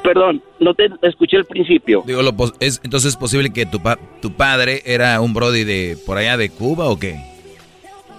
Perdón, 0.02 0.40
no 0.60 0.72
te 0.74 0.88
escuché 1.02 1.36
al 1.36 1.44
principio. 1.46 2.02
Digo, 2.06 2.22
lo 2.22 2.32
es, 2.60 2.80
entonces 2.84 3.10
es 3.10 3.16
posible 3.16 3.52
que 3.52 3.66
tu, 3.66 3.80
pa- 3.82 3.98
tu 4.22 4.32
padre 4.32 4.82
era 4.84 5.20
un 5.20 5.34
brody 5.34 5.64
de 5.64 5.96
por 6.06 6.16
allá 6.16 6.36
de 6.36 6.48
Cuba 6.50 6.86
o 6.88 6.96
qué? 6.98 7.16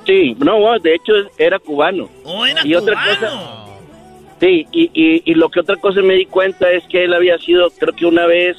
Sí, 0.06 0.36
no, 0.40 0.78
de 0.80 0.96
hecho 0.96 1.14
era 1.38 1.60
cubano. 1.60 2.10
Oh, 2.26 2.46
era 2.46 2.66
y 2.66 2.74
otra 2.76 2.94
cubano. 2.94 3.20
cosa, 3.20 3.80
sí, 4.42 4.66
y, 4.72 4.92
y, 4.94 5.22
y 5.26 5.34
lo 5.36 5.50
que 5.50 5.62
otra 5.62 5.78
cosa 5.78 6.02
me 6.02 6.16
di 6.16 6.26
cuenta 6.26 6.70
es 6.72 6.84
que 6.90 7.06
él 7.06 7.14
había 7.14 7.38
sido, 7.40 7.70
creo 7.72 7.94
que 7.96 8.06
una 8.06 8.26
vez 8.26 8.58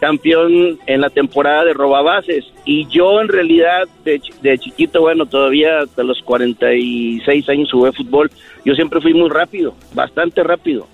campeón 0.00 0.78
en 0.86 1.00
la 1.00 1.10
temporada 1.10 1.64
de 1.64 1.74
robabases 1.74 2.44
y 2.64 2.86
yo 2.88 3.20
en 3.20 3.28
realidad 3.28 3.88
de, 4.04 4.20
de 4.42 4.58
chiquito, 4.58 5.00
bueno, 5.00 5.26
todavía 5.26 5.80
hasta 5.80 6.02
los 6.02 6.20
46 6.22 7.48
años 7.48 7.70
jugué 7.70 7.92
fútbol, 7.92 8.30
yo 8.64 8.74
siempre 8.74 9.00
fui 9.00 9.14
muy 9.14 9.28
rápido, 9.28 9.74
bastante 9.94 10.42
rápido. 10.42 10.86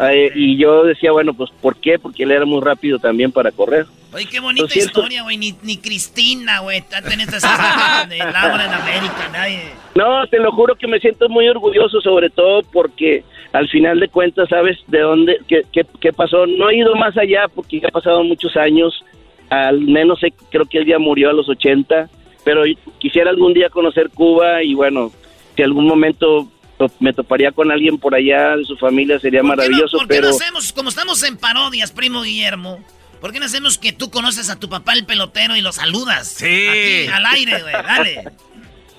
Eh, 0.00 0.30
y 0.34 0.56
yo 0.56 0.84
decía, 0.84 1.12
bueno, 1.12 1.34
pues 1.34 1.50
¿por 1.60 1.76
qué? 1.76 1.98
Porque 1.98 2.22
él 2.22 2.30
era 2.30 2.46
muy 2.46 2.62
rápido 2.62 2.98
también 2.98 3.32
para 3.32 3.50
correr. 3.50 3.86
Oye, 4.12 4.26
qué 4.26 4.40
bonita 4.40 4.76
historia, 4.76 5.22
güey. 5.22 5.36
Ni, 5.36 5.54
ni 5.62 5.76
Cristina, 5.76 6.60
güey. 6.60 6.78
Está 6.78 6.98
en 6.98 7.20
estas 7.20 7.42
de 8.08 8.18
Laura 8.18 8.64
en 8.64 8.72
América, 8.72 9.28
nadie. 9.30 9.60
No, 9.94 10.26
te 10.26 10.38
lo 10.38 10.52
juro 10.52 10.74
que 10.74 10.86
me 10.86 10.98
siento 11.00 11.28
muy 11.28 11.46
orgulloso, 11.48 12.00
sobre 12.00 12.30
todo 12.30 12.62
porque 12.72 13.24
al 13.52 13.68
final 13.68 13.98
de 14.00 14.08
cuentas 14.08 14.48
sabes 14.48 14.78
de 14.86 15.00
dónde, 15.00 15.38
qué, 15.48 15.62
qué, 15.72 15.84
qué 16.00 16.12
pasó. 16.12 16.46
No 16.46 16.70
he 16.70 16.76
ido 16.76 16.94
más 16.96 17.16
allá 17.16 17.46
porque 17.54 17.80
ya 17.80 17.88
ha 17.88 17.92
pasado 17.92 18.22
muchos 18.24 18.56
años, 18.56 19.04
al 19.48 19.80
menos 19.80 20.20
sé, 20.20 20.32
creo 20.50 20.64
que 20.66 20.78
él 20.78 20.86
ya 20.86 20.98
murió 20.98 21.30
a 21.30 21.32
los 21.32 21.48
80, 21.48 22.08
pero 22.44 22.62
quisiera 22.98 23.30
algún 23.30 23.52
día 23.52 23.68
conocer 23.68 24.10
Cuba 24.10 24.62
y 24.62 24.74
bueno, 24.74 25.10
si 25.56 25.62
algún 25.62 25.86
momento 25.86 26.48
to- 26.78 26.90
me 27.00 27.12
toparía 27.12 27.50
con 27.52 27.70
alguien 27.72 27.98
por 27.98 28.14
allá 28.14 28.56
de 28.56 28.64
su 28.64 28.76
familia 28.76 29.18
sería 29.18 29.42
maravilloso, 29.42 29.98
¿Por 29.98 30.08
qué 30.08 30.14
pero... 30.16 30.28
no 30.28 30.36
hacemos, 30.36 30.72
como 30.72 30.88
estamos 30.88 31.22
en 31.24 31.36
parodias, 31.36 31.90
primo 31.92 32.22
Guillermo? 32.22 32.78
¿Por 33.20 33.32
qué 33.32 33.38
no 33.38 33.44
hacemos 33.44 33.76
que 33.76 33.92
tú 33.92 34.10
conoces 34.10 34.48
a 34.48 34.58
tu 34.58 34.70
papá 34.70 34.94
el 34.94 35.04
pelotero 35.04 35.54
y 35.54 35.60
lo 35.60 35.72
saludas? 35.72 36.26
Sí. 36.28 36.46
Aquí, 36.46 37.06
al 37.12 37.26
aire, 37.26 37.60
güey. 37.60 37.72
Dale. 37.74 38.24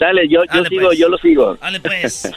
Dale, 0.02 0.28
yo, 0.28 0.44
yo 0.46 0.48
Dale, 0.52 0.70
sigo, 0.70 0.88
pues. 0.88 0.98
yo 0.98 1.10
lo 1.10 1.18
sigo. 1.20 1.56
Dale, 1.62 1.80
pues. 1.80 2.28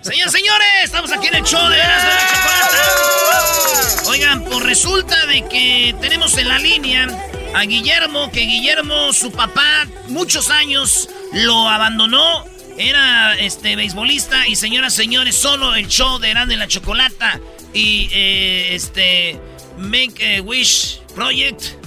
Señores, 0.00 0.32
señores, 0.32 0.68
estamos 0.84 1.12
aquí 1.12 1.26
en 1.26 1.34
el 1.34 1.44
show 1.44 1.68
de 1.68 1.76
Erasmo 1.76 2.08
y 2.08 2.14
la 2.14 2.26
Chocolata. 2.32 4.08
Oigan, 4.08 4.44
pues 4.46 4.62
resulta 4.62 5.26
de 5.26 5.46
que 5.46 5.94
tenemos 6.00 6.38
en 6.38 6.48
la 6.48 6.58
línea 6.58 7.08
a 7.54 7.62
Guillermo, 7.64 8.30
que 8.32 8.40
Guillermo, 8.40 9.12
su 9.12 9.30
papá, 9.32 9.86
muchos 10.08 10.48
años 10.48 11.10
lo 11.34 11.68
abandonó. 11.68 12.46
Era 12.78 13.38
este 13.38 13.76
beisbolista 13.76 14.48
y 14.48 14.56
señoras, 14.56 14.94
señores, 14.94 15.36
solo 15.36 15.74
el 15.74 15.88
show 15.88 16.18
de 16.20 16.30
Erasmo 16.30 16.54
y 16.54 16.56
la 16.56 16.68
Chocolata. 16.68 17.38
Y 17.74 18.08
eh, 18.14 18.74
este 18.74 19.38
Make 19.76 20.38
a 20.38 20.40
Wish 20.40 21.02
Project. 21.14 21.79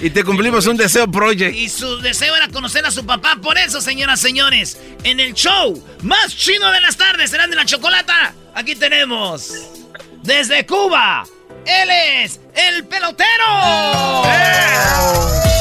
Y 0.00 0.10
te 0.10 0.24
cumplimos 0.24 0.66
un 0.66 0.76
deseo 0.76 1.10
project. 1.10 1.54
Y 1.54 1.68
su 1.68 1.98
deseo 2.00 2.36
era 2.36 2.48
conocer 2.48 2.84
a 2.86 2.90
su 2.90 3.04
papá. 3.04 3.36
Por 3.42 3.58
eso, 3.58 3.80
señoras, 3.80 4.20
señores, 4.20 4.78
en 5.04 5.20
el 5.20 5.34
show 5.34 5.82
más 6.02 6.36
chino 6.36 6.70
de 6.70 6.80
las 6.80 6.96
tardes, 6.96 7.30
serán 7.30 7.50
de 7.50 7.56
la 7.56 7.64
chocolata. 7.64 8.32
Aquí 8.54 8.74
tenemos, 8.74 9.52
desde 10.22 10.64
Cuba, 10.66 11.24
él 11.66 11.90
es 11.90 12.40
el 12.54 12.84
pelotero. 12.84 14.22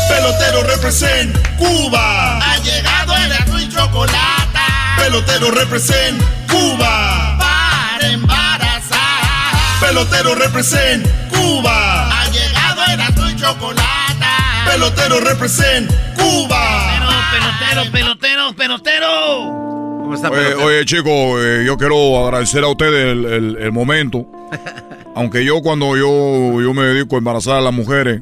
Pelotero 0.07 0.63
represent 0.63 1.35
Cuba. 1.57 2.37
Ha 2.39 2.57
llegado 2.59 3.15
el 3.17 3.31
azul 3.31 3.61
y 3.61 3.69
chocolate. 3.69 4.59
Pelotero 4.97 5.51
represent 5.51 6.21
Cuba. 6.47 7.37
Para 7.37 8.07
embarazar. 8.07 9.79
Pelotero 9.79 10.35
represent 10.35 11.05
Cuba. 11.29 12.21
Ha 12.21 12.29
llegado 12.29 12.54
chocolate. 13.37 14.25
Pelotero 14.65 15.19
represent 15.19 15.89
Cuba. 16.17 16.99
Pelotero, 17.31 17.91
pelotero, 17.91 18.53
pelotero. 18.55 19.65
Oye, 20.31 20.53
oye, 20.55 20.85
chicos, 20.85 21.39
eh, 21.43 21.63
yo 21.65 21.77
quiero 21.77 22.23
agradecer 22.25 22.63
a 22.63 22.67
ustedes 22.67 23.11
el, 23.11 23.25
el- 23.25 23.57
el 23.57 23.71
momento. 23.71 24.25
Aunque 25.15 25.43
yo 25.45 25.61
cuando 25.61 25.95
yo, 25.97 26.61
yo 26.61 26.73
me 26.73 26.83
dedico 26.83 27.15
a 27.15 27.19
embarazar 27.19 27.55
a 27.57 27.61
las 27.61 27.73
mujeres, 27.73 28.21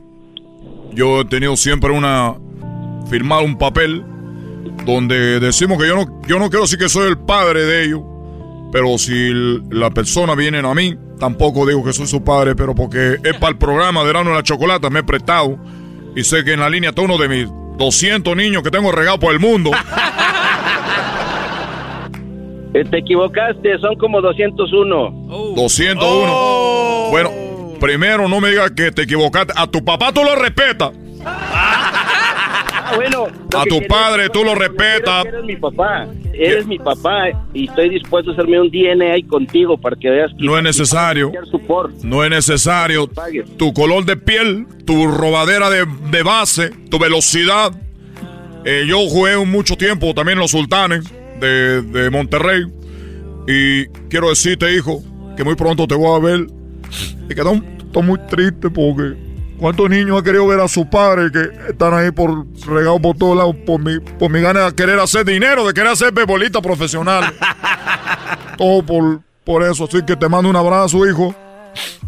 yo 0.94 1.22
he 1.22 1.26
tenido 1.26 1.56
siempre 1.58 1.92
una... 1.92 2.36
firmar 3.10 3.44
un 3.44 3.58
papel 3.58 4.04
donde 4.86 5.40
decimos 5.40 5.78
que 5.82 5.88
yo 5.88 5.96
no, 5.96 6.22
yo 6.28 6.40
no 6.40 6.50
quiero 6.50 6.64
decir 6.64 6.78
que 6.80 6.90
soy 6.90 7.08
el 7.10 7.18
padre 7.18 7.64
de 7.66 7.86
ellos, 7.86 8.02
pero 8.74 8.98
si 8.98 9.32
la 9.70 9.92
persona 9.92 10.34
viene 10.34 10.58
a 10.58 10.74
mí, 10.74 10.96
tampoco 11.20 11.68
digo 11.68 11.84
que 11.84 11.94
soy 11.94 12.08
su 12.08 12.24
padre, 12.24 12.56
pero 12.56 12.74
porque 12.74 13.18
es 13.24 13.34
para 13.36 13.52
el 13.52 13.58
programa 13.60 14.00
de 14.00 14.08
Verano 14.08 14.32
de 14.32 14.38
la 14.38 14.42
Chocolata, 14.42 14.90
me 14.90 15.02
he 15.02 15.04
prestado 15.04 15.60
y 16.16 16.24
sé 16.24 16.44
que 16.44 16.54
en 16.54 16.60
la 16.60 16.72
línea 16.72 16.90
está 16.90 17.04
uno 17.04 17.20
de 17.20 17.30
mis 17.30 17.48
200 17.78 18.36
niños 18.36 18.64
que 18.64 18.72
tengo 18.72 18.92
regados 18.92 19.20
por 19.20 19.32
el 19.32 19.40
mundo. 19.40 19.70
Eh, 22.76 22.84
Te 22.90 22.98
equivocaste, 22.98 23.78
son 23.78 23.96
como 23.98 24.20
201. 24.20 25.12
201. 25.56 27.08
Bueno, 27.12 27.30
primero 27.80 28.28
no 28.28 28.42
me 28.42 28.50
digas 28.50 28.72
que 28.72 28.92
te 28.92 29.04
equivocaste. 29.04 29.54
A 29.56 29.68
tu 29.68 29.86
papá 29.86 30.12
tú 30.12 30.24
lo 30.24 30.36
respetas. 30.36 30.90
Ah, 31.24 31.73
bueno. 32.96 33.28
A 33.56 33.64
tu 33.66 33.82
padre 33.88 34.30
tú 34.30 34.44
lo 34.44 34.56
respetas. 34.56 35.26
Eres 35.26 35.44
mi 35.44 35.56
papá. 35.56 36.08
Eres 36.34 36.66
mi 36.66 36.80
papá 36.80 37.30
y 37.54 37.68
estoy 37.68 37.90
dispuesto 37.90 38.32
a 38.32 38.34
hacerme 38.34 38.60
un 38.60 38.70
DNA 38.70 39.28
contigo 39.28 39.78
para 39.78 39.96
que 39.96 40.10
veas 40.10 40.32
que 40.38 40.44
No 40.44 40.58
es 40.58 40.64
necesario. 40.64 41.32
No 42.04 42.24
es 42.24 42.30
necesario. 42.30 43.10
Tu 43.58 43.74
color 43.74 44.06
de 44.06 44.18
piel, 44.18 44.66
tu 44.86 45.08
robadera 45.08 45.70
de, 45.70 45.86
de 46.12 46.24
base, 46.24 46.72
tu 46.90 47.00
velocidad. 47.00 47.72
Eh, 48.66 48.86
yo 48.88 48.98
jugué 49.10 49.38
mucho 49.46 49.76
tiempo 49.76 50.14
también 50.14 50.38
en 50.38 50.42
los 50.42 50.52
sultanes 50.52 51.04
de, 51.40 51.82
de 51.82 52.10
Monterrey. 52.10 52.64
Y 53.48 53.86
quiero 54.10 54.30
decirte, 54.30 54.74
hijo, 54.74 55.04
que 55.36 55.44
muy 55.44 55.56
pronto 55.56 55.88
te 55.88 55.96
voy 55.96 56.16
a 56.16 56.24
ver. 56.24 56.48
Y 57.30 57.36
que 57.36 57.42
estoy 57.42 57.62
estoy 57.78 58.04
muy 58.04 58.20
triste 58.28 58.70
porque 58.70 59.33
cuántos 59.64 59.90
niños 59.90 60.18
han 60.18 60.26
querido 60.26 60.46
ver 60.46 60.60
a 60.60 60.68
su 60.68 60.90
padre 60.90 61.32
que 61.32 61.70
están 61.70 61.94
ahí 61.94 62.12
por 62.12 62.46
regados 62.68 63.00
por 63.00 63.16
todos 63.16 63.38
lados 63.38 63.56
por 63.66 63.80
mi, 63.80 63.98
por 63.98 64.30
mi 64.30 64.42
gana 64.42 64.66
de 64.66 64.76
querer 64.76 65.00
hacer 65.00 65.24
dinero, 65.24 65.66
de 65.66 65.74
querer 65.74 65.92
hacer 65.92 66.12
bebolita 66.12 66.62
profesional. 66.62 67.34
Todo 68.58 68.86
por, 68.86 69.22
por 69.46 69.64
eso. 69.64 69.86
Así 69.86 70.04
que 70.04 70.18
te 70.18 70.28
mando 70.28 70.50
un 70.50 70.58
abrazo, 70.58 71.08
hijo. 71.08 71.34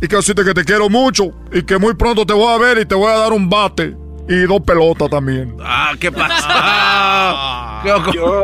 Y 0.02 0.08
que 0.10 0.18
decirte 0.18 0.44
que 0.44 0.54
te 0.54 0.66
quiero 0.66 0.90
mucho. 0.90 1.32
Y 1.50 1.64
que 1.64 1.78
muy 1.78 1.94
pronto 1.94 2.26
te 2.26 2.34
voy 2.34 2.54
a 2.54 2.58
ver 2.58 2.78
y 2.80 2.86
te 2.86 2.94
voy 2.94 3.10
a 3.10 3.20
dar 3.20 3.32
un 3.32 3.50
bate. 3.50 3.96
Y 4.28 4.42
dos 4.42 4.62
pelotas 4.62 5.10
también. 5.10 5.56
Ah, 5.62 5.94
¿qué 6.00 6.12
pasa? 6.12 7.82
Yo, 8.14 8.44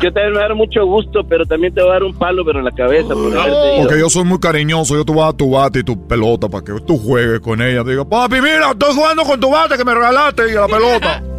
yo 0.00 0.12
también 0.12 0.32
me 0.32 0.38
va 0.38 0.44
a 0.44 0.48
dar 0.48 0.54
mucho 0.54 0.86
gusto, 0.86 1.24
pero 1.28 1.44
también 1.44 1.74
te 1.74 1.80
voy 1.80 1.90
a 1.90 1.94
dar 1.94 2.04
un 2.04 2.16
palo, 2.16 2.44
pero 2.44 2.60
en 2.60 2.66
la 2.66 2.70
cabeza. 2.70 3.14
Por 3.14 3.32
ido. 3.32 3.76
Porque 3.78 3.98
yo 3.98 4.08
soy 4.08 4.22
muy 4.22 4.38
cariñoso. 4.38 4.94
Yo 4.94 5.04
te 5.04 5.12
voy 5.12 5.22
a 5.22 5.24
dar 5.26 5.34
tu 5.34 5.50
bate 5.50 5.80
y 5.80 5.82
tu 5.82 6.06
pelota 6.06 6.48
para 6.48 6.64
que 6.64 6.72
tú 6.86 6.96
juegues 6.96 7.40
con 7.40 7.60
ella. 7.60 7.82
Digo, 7.82 8.08
papi, 8.08 8.40
mira, 8.40 8.70
estoy 8.70 8.94
jugando 8.94 9.24
con 9.24 9.40
tu 9.40 9.50
bate 9.50 9.76
que 9.76 9.84
me 9.84 9.92
regalaste 9.92 10.50
y 10.50 10.52
la 10.52 10.68
pelota. 10.68 11.22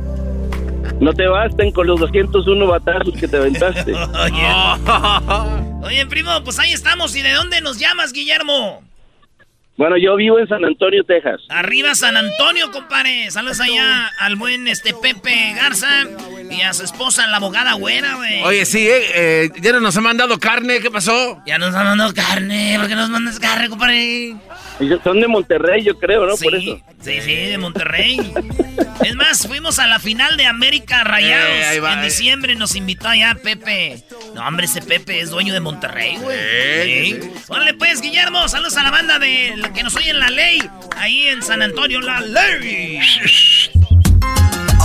No 0.99 1.14
te 1.14 1.27
basten 1.27 1.72
con 1.72 1.85
los 1.85 1.99
201 1.99 2.65
batazos 2.65 3.14
que 3.14 3.27
te 3.27 3.38
aventaste. 3.38 3.93
Oye, 5.84 6.05
primo, 6.07 6.31
pues 6.43 6.57
ahí 6.57 6.72
estamos. 6.72 7.15
¿Y 7.15 7.22
de 7.22 7.34
dónde 7.34 7.61
nos 7.61 7.77
llamas, 7.77 8.14
Guillermo? 8.14 8.81
Bueno, 9.77 9.95
yo 9.95 10.15
vivo 10.15 10.39
en 10.39 10.47
San 10.47 10.65
Antonio, 10.65 11.03
Texas. 11.03 11.39
Arriba 11.49 11.93
San 11.93 12.17
Antonio, 12.17 12.71
compadre. 12.71 13.29
Saludos 13.29 13.59
allá 13.59 14.07
al 14.19 14.35
buen 14.35 14.67
este 14.67 14.93
Pepe 14.95 15.53
Garza 15.55 15.87
y 16.49 16.61
a 16.61 16.73
su 16.73 16.83
esposa, 16.83 17.27
la 17.27 17.37
abogada 17.37 17.73
güera, 17.73 18.15
güey. 18.15 18.41
Oye, 18.41 18.65
sí, 18.65 18.87
eh, 18.87 19.11
eh, 19.13 19.49
ya 19.61 19.73
no 19.73 19.79
nos 19.79 19.95
han 19.95 20.03
mandado 20.03 20.39
carne, 20.39 20.79
¿qué 20.79 20.89
pasó? 20.89 21.43
Ya 21.45 21.59
nos 21.59 21.75
han 21.75 21.85
mandado 21.85 22.11
carne, 22.15 22.75
¿por 22.79 22.87
qué 22.87 22.95
nos 22.95 23.09
mandas 23.11 23.39
carne, 23.39 23.69
compadre? 23.69 24.35
Ellos 24.79 24.99
Son 25.03 25.19
de 25.19 25.27
Monterrey, 25.27 25.83
yo 25.83 25.97
creo, 25.99 26.25
¿no? 26.25 26.37
Sí, 26.37 26.43
Por 26.45 26.55
eso. 26.55 26.79
sí, 27.01 27.19
sí, 27.21 27.35
de 27.35 27.57
Monterrey. 27.57 28.31
es 29.03 29.15
más, 29.15 29.47
fuimos 29.47 29.79
a 29.79 29.87
la 29.87 29.99
final 29.99 30.37
de 30.37 30.45
América 30.45 31.03
Rayados. 31.03 31.49
Eh, 31.49 31.65
ahí 31.65 31.79
va, 31.79 31.93
en 31.93 31.99
eh. 31.99 32.05
diciembre 32.05 32.55
nos 32.55 32.75
invitó 32.75 33.07
allá 33.07 33.35
Pepe. 33.43 34.03
No, 34.35 34.47
hombre, 34.47 34.65
ese 34.65 34.81
Pepe 34.81 35.19
es 35.19 35.29
dueño 35.31 35.53
de 35.53 35.59
Monterrey, 35.59 36.17
güey. 36.17 36.35
Eh, 36.39 36.83
Sí. 36.87 37.19
Órale, 37.47 37.73
pues, 37.73 38.01
Guillermo, 38.01 38.47
saludos 38.47 38.75
a 38.77 38.83
la 38.83 38.91
banda 38.91 39.19
de 39.19 39.53
la 39.68 39.73
que 39.73 39.84
nos 39.84 39.95
oye 39.95 40.10
en 40.10 40.19
la 40.19 40.30
ley. 40.30 40.60
Ahí 40.95 41.27
en 41.27 41.41
San 41.41 41.61
Antonio, 41.61 41.99
la 42.02 42.22
ley. 42.22 42.99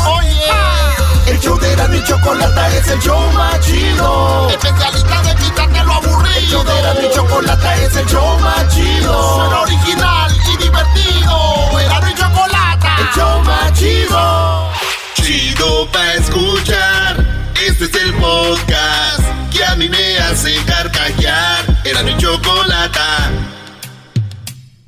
Oye, 0.06 1.30
el 1.30 1.40
show 1.40 1.58
de 1.58 1.72
y 1.72 2.04
Chocolata 2.04 2.76
es 2.76 2.88
el 2.88 3.00
show 3.00 3.20
más 3.32 3.60
chido. 3.60 4.48
Especialista 4.50 5.22
de 5.22 5.34
quitarte 5.36 5.84
lo 5.84 5.92
aburrido. 5.92 6.36
El 6.36 6.46
show 6.46 6.64
de 6.64 7.06
y 7.06 7.14
Chocolata 7.14 7.76
es 7.76 7.96
el 7.96 8.06
show 8.06 8.38
más 8.40 8.74
chido. 8.74 9.36
Suena 9.36 9.60
original 9.60 10.32
y 10.52 10.56
divertido. 10.62 11.80
Erasmo 11.80 12.10
y 12.10 12.14
Chocolata, 12.14 12.96
el 12.98 13.08
show 13.14 13.42
más 13.42 13.72
chido. 13.78 14.70
Chido 15.14 15.90
pa' 15.92 16.14
escuchar. 16.14 17.26
Este 17.66 17.84
es 17.84 17.94
el 17.94 18.14
podcast 18.14 19.22
que 19.52 19.64
a 19.64 19.76
mí 19.76 19.88
me 19.88 20.18
hace 20.18 20.56
carcajear. 20.64 21.64
Erasmo 21.84 22.10
y 22.10 22.16
Chocolata. 22.16 23.30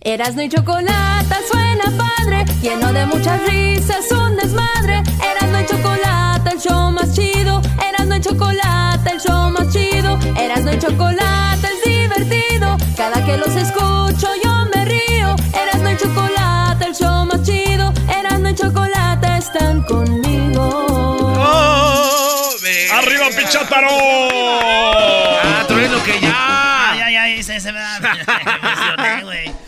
Erasno 0.07 0.43
y 0.43 0.51
chocolate 0.51 1.35
suena 1.51 1.85
padre, 1.97 2.45
lleno 2.61 2.93
de 2.93 3.07
muchas 3.07 3.41
risas, 3.47 4.05
un 4.13 4.37
desmadre. 4.37 5.03
Erasno 5.23 5.61
y 5.63 5.65
chocolate, 5.67 6.51
el 6.51 6.61
show 6.61 6.91
más 6.93 7.15
chido. 7.15 7.63
Erasno 7.89 8.17
y 8.17 8.21
chocolate, 8.21 9.11
el 9.13 9.19
show 9.19 9.51
más 9.51 9.73
chido. 9.73 10.19
Erasno 10.39 10.75
y 10.75 10.79
chocolate 10.79 11.69
es 11.69 11.91
divertido. 11.91 12.77
Cada 12.95 13.25
que 13.25 13.39
los 13.39 13.57
escucho 13.57 14.29
yo 14.45 14.67
me 14.75 14.85
río. 14.85 15.35
Erasno 15.55 15.91
y 15.91 15.97
chocolate, 15.97 16.85
el 16.85 16.95
show 16.95 17.25
más 17.25 17.43
chido. 17.43 17.91
Erasno 18.07 18.51
y 18.51 18.55
chocolate 18.55 19.39
están 19.39 19.83
conmigo. 19.85 21.33
¡Arriba, 22.93 23.27
Pichátaro! 23.35 23.89
Ah, 25.43 25.65
trueno 25.67 26.03
que 26.05 26.21
ya. 26.21 26.91
Ay, 26.93 27.01
ay, 27.01 27.17
ay, 27.17 27.43
se, 27.43 27.59
se 27.59 27.73
me 27.73 27.81
da. 27.81 28.01
me 28.01 28.11
emocioné, 28.11 29.23
güey. 29.23 29.64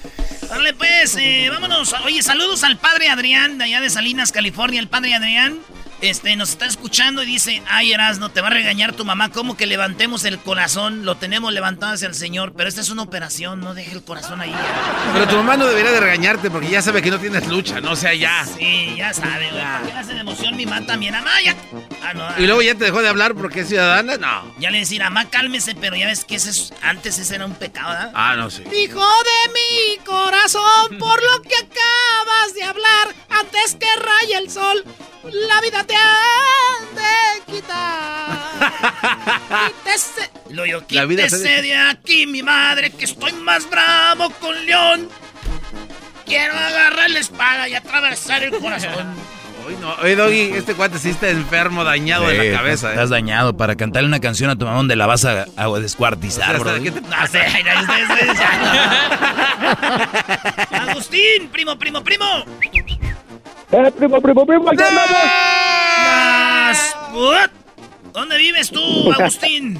Pues, 0.74 1.16
eh, 1.16 1.48
vámonos. 1.50 1.94
Oye, 2.04 2.22
saludos 2.22 2.64
al 2.64 2.76
padre 2.78 3.08
Adrián, 3.08 3.58
de 3.58 3.64
allá 3.64 3.80
de 3.80 3.90
Salinas, 3.90 4.32
California. 4.32 4.80
El 4.80 4.88
padre 4.88 5.14
Adrián 5.14 5.58
este, 6.00 6.36
nos 6.36 6.50
está 6.50 6.66
escuchando 6.66 7.22
y 7.22 7.26
dice: 7.26 7.62
Ay, 7.68 7.92
Erasno, 7.92 8.30
te 8.30 8.40
va 8.40 8.48
a 8.48 8.50
regañar 8.50 8.92
tu 8.92 9.04
mamá. 9.04 9.30
¿Cómo 9.30 9.56
que 9.56 9.66
levantemos 9.66 10.24
el 10.24 10.38
corazón? 10.38 11.04
Lo 11.04 11.16
tenemos 11.16 11.52
levantado 11.52 11.92
hacia 11.94 12.08
el 12.08 12.14
Señor, 12.14 12.52
pero 12.56 12.68
esta 12.68 12.80
es 12.80 12.90
una 12.90 13.02
operación, 13.02 13.60
no 13.60 13.74
deje 13.74 13.92
el 13.92 14.02
corazón 14.02 14.40
ahí. 14.40 14.54
Pero 15.12 15.26
tu 15.28 15.36
mamá 15.36 15.56
no 15.56 15.66
debería 15.66 15.90
de 15.92 16.00
regañarte 16.00 16.50
porque 16.50 16.68
ya 16.70 16.82
sabe 16.82 17.02
que 17.02 17.10
no 17.10 17.18
tienes 17.18 17.46
lucha, 17.48 17.80
no 17.80 17.92
o 17.92 17.96
sea 17.96 18.14
ya. 18.14 18.44
Sí, 18.44 18.94
ya 18.96 19.12
sabe, 19.14 19.50
güey. 19.50 19.62
¿Por 19.64 19.86
qué 19.88 19.92
le 19.94 19.98
hace 20.00 20.14
de 20.14 20.20
emoción 20.20 20.56
mi 20.56 20.66
mamá 20.66 20.86
también? 20.86 21.14
Amá, 21.14 21.30
ya. 21.44 21.54
Ah, 22.02 22.14
no. 22.14 22.28
Y 22.42 22.46
luego 22.46 22.62
ya 22.62 22.74
te 22.74 22.84
dejó 22.84 23.02
de 23.02 23.08
hablar 23.08 23.34
porque 23.34 23.60
es 23.60 23.68
ciudadana, 23.68 24.16
no. 24.16 24.54
Ya 24.58 24.70
le 24.70 24.78
decir, 24.78 25.02
amá, 25.02 25.28
cálmese, 25.30 25.74
pero 25.74 25.96
ya 25.96 26.06
ves 26.06 26.24
que 26.24 26.36
ese 26.36 26.50
es- 26.50 26.72
antes 26.82 27.18
ese 27.18 27.34
era 27.36 27.46
un 27.46 27.54
pecado, 27.54 27.88
¿verdad? 27.90 28.10
Ah, 28.14 28.34
no 28.36 28.50
sé. 28.50 28.62
Hijo 28.64 29.00
de 29.00 29.52
mi 29.52 30.04
corazón, 30.04 30.98
por 30.98 31.20
lo 31.22 31.42
que 31.42 31.54
acabas 31.56 32.54
de 32.54 32.62
hablar, 32.64 33.14
antes 33.30 33.74
que 33.76 33.86
raye 33.96 34.36
el 34.38 34.50
sol, 34.50 34.84
la 35.32 35.60
vida 35.60 35.84
te 35.84 35.94
han 35.96 36.94
de 36.94 37.52
quitar. 37.52 38.38
Quítese- 39.84 40.30
Lo 40.50 40.66
yo, 40.66 40.82
La 40.90 41.04
vida 41.04 41.28
se 41.28 41.36
quítese 41.36 41.62
de 41.62 41.76
aquí, 41.76 42.26
mi 42.26 42.42
madre, 42.42 42.90
que 42.90 43.04
estoy 43.04 43.32
más 43.32 43.68
bravo 43.68 44.30
con 44.40 44.64
León. 44.66 45.08
Quiero 46.24 46.54
agarrar 46.54 47.10
la 47.10 47.18
espada 47.20 47.68
y 47.68 47.74
atravesar 47.74 48.42
el 48.42 48.50
corazón. 48.58 48.92
Oye, 49.66 49.76
no, 49.80 49.94
oye, 49.94 50.14
Doggy, 50.14 50.40
este 50.56 50.74
cuate 50.74 50.96
sí 51.00 51.10
está 51.10 51.28
enfermo, 51.28 51.82
dañado 51.82 52.28
de 52.28 52.52
la 52.52 52.56
cabeza. 52.58 52.86
¿eh? 52.86 52.90
Estás 52.92 53.10
dañado. 53.10 53.56
Para 53.56 53.74
cantarle 53.74 54.06
una 54.06 54.20
canción 54.20 54.48
a 54.48 54.54
tu 54.54 54.64
mamá 54.64 54.76
donde 54.76 54.94
la 54.94 55.06
vas 55.06 55.24
a, 55.24 55.46
a 55.56 55.66
descuartizar. 55.80 56.54
Agustín, 60.70 61.48
primo, 61.50 61.76
primo, 61.76 62.04
primo. 62.04 62.44
Eh, 63.72 63.92
primo, 63.96 64.20
primo, 64.20 64.46
primo, 64.46 64.70
aquí 64.70 64.82
andamos. 64.82 65.16
¿Dónde 68.12 68.38
vives 68.38 68.70
tú, 68.70 69.12
Agustín? 69.18 69.78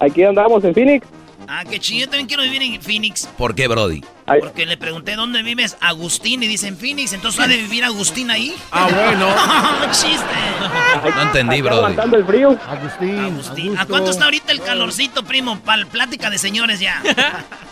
Aquí 0.00 0.24
andamos 0.24 0.64
en 0.64 0.74
Phoenix. 0.74 1.06
Ah, 1.48 1.64
qué 1.68 1.78
chido, 1.78 2.00
yo 2.00 2.06
también 2.06 2.26
quiero 2.26 2.42
vivir 2.44 2.62
en 2.62 2.80
Phoenix. 2.80 3.28
¿Por 3.36 3.54
qué, 3.54 3.68
Brody? 3.68 4.02
Porque 4.40 4.64
le 4.64 4.76
pregunté 4.76 5.16
dónde 5.16 5.42
vives, 5.42 5.76
Agustín, 5.80 6.42
y 6.42 6.46
dicen 6.46 6.76
Phoenix, 6.78 7.12
entonces 7.12 7.40
ha 7.40 7.46
de 7.46 7.56
vivir 7.58 7.84
Agustín 7.84 8.30
ahí. 8.30 8.54
Ah, 8.70 8.88
bueno. 8.90 9.28
Chiste. 9.92 10.24
No 11.14 11.22
entendí, 11.22 11.60
Brody. 11.60 11.78
Aguantando 11.78 12.16
el 12.16 12.24
frío. 12.24 12.58
Agustín. 12.66 13.18
Agustín, 13.18 13.78
¿a 13.78 13.86
cuánto 13.86 14.10
está 14.10 14.24
ahorita 14.24 14.52
el 14.52 14.62
calorcito, 14.62 15.24
primo? 15.24 15.58
Para 15.60 15.84
plática 15.84 16.30
de 16.30 16.38
señores 16.38 16.80
ya. 16.80 17.02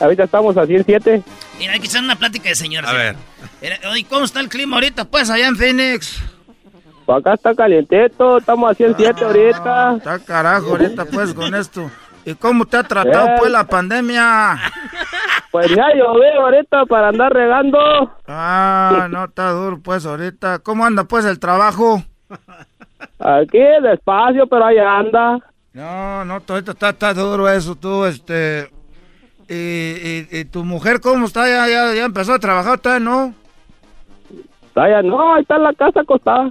Ahorita 0.00 0.24
estamos 0.24 0.56
a 0.56 0.66
107. 0.66 1.22
Mira, 1.58 1.72
hay 1.74 1.80
que 1.80 1.86
echar 1.86 2.02
una 2.02 2.16
plática 2.16 2.48
de 2.48 2.54
señores. 2.54 2.88
A 2.88 2.92
ya. 2.92 2.98
ver. 2.98 3.16
Oye, 3.90 4.04
¿cómo 4.08 4.24
está 4.24 4.40
el 4.40 4.48
clima 4.48 4.76
ahorita, 4.76 5.04
pues, 5.04 5.28
allá 5.30 5.46
en 5.48 5.56
Phoenix? 5.56 6.22
Pues 7.06 7.18
acá 7.18 7.34
está 7.34 7.54
calientito, 7.54 8.38
estamos 8.38 8.70
a 8.70 8.74
107 8.74 9.24
ahorita. 9.24 9.96
Está 9.96 10.18
carajo 10.20 10.70
ahorita 10.70 11.04
pues 11.06 11.34
con 11.34 11.54
esto. 11.54 11.90
¿Y 12.24 12.34
cómo 12.34 12.66
te 12.66 12.76
ha 12.76 12.82
tratado 12.84 13.26
Eh. 13.28 13.34
pues 13.38 13.50
la 13.50 13.66
pandemia? 13.66 14.58
Pues 15.50 15.68
ya 15.70 15.88
llovió 15.94 16.40
ahorita 16.44 16.86
para 16.86 17.08
andar 17.08 17.32
regando. 17.32 17.78
Ah, 18.28 19.08
no, 19.10 19.24
está 19.24 19.50
duro 19.50 19.80
pues 19.82 20.06
ahorita. 20.06 20.60
¿Cómo 20.60 20.84
anda 20.86 21.02
pues 21.04 21.24
el 21.24 21.40
trabajo? 21.40 22.00
Aquí 23.18 23.58
despacio, 23.82 24.46
pero 24.46 24.66
ahí 24.66 24.78
anda. 24.78 25.38
No, 25.72 26.24
no, 26.24 26.40
todo 26.42 26.58
ahorita 26.58 26.72
está, 26.72 26.90
está 26.90 27.14
duro 27.14 27.48
eso, 27.48 27.74
tú, 27.74 28.04
este... 28.04 28.70
Y, 29.50 29.54
y- 29.54 30.28
y 30.30 30.44
tu 30.44 30.62
mujer 30.64 31.00
cómo 31.00 31.26
está? 31.26 31.48
¿Ya, 31.48 31.66
ya, 31.68 31.92
ya 31.92 32.04
empezó 32.04 32.34
a 32.34 32.38
trabajar 32.38 32.78
todavía, 32.78 33.04
no? 33.04 33.34
Todavía 34.72 35.02
no, 35.02 35.34
ahí 35.34 35.42
está 35.42 35.56
en 35.56 35.64
la 35.64 35.72
casa 35.74 36.00
acostada. 36.00 36.50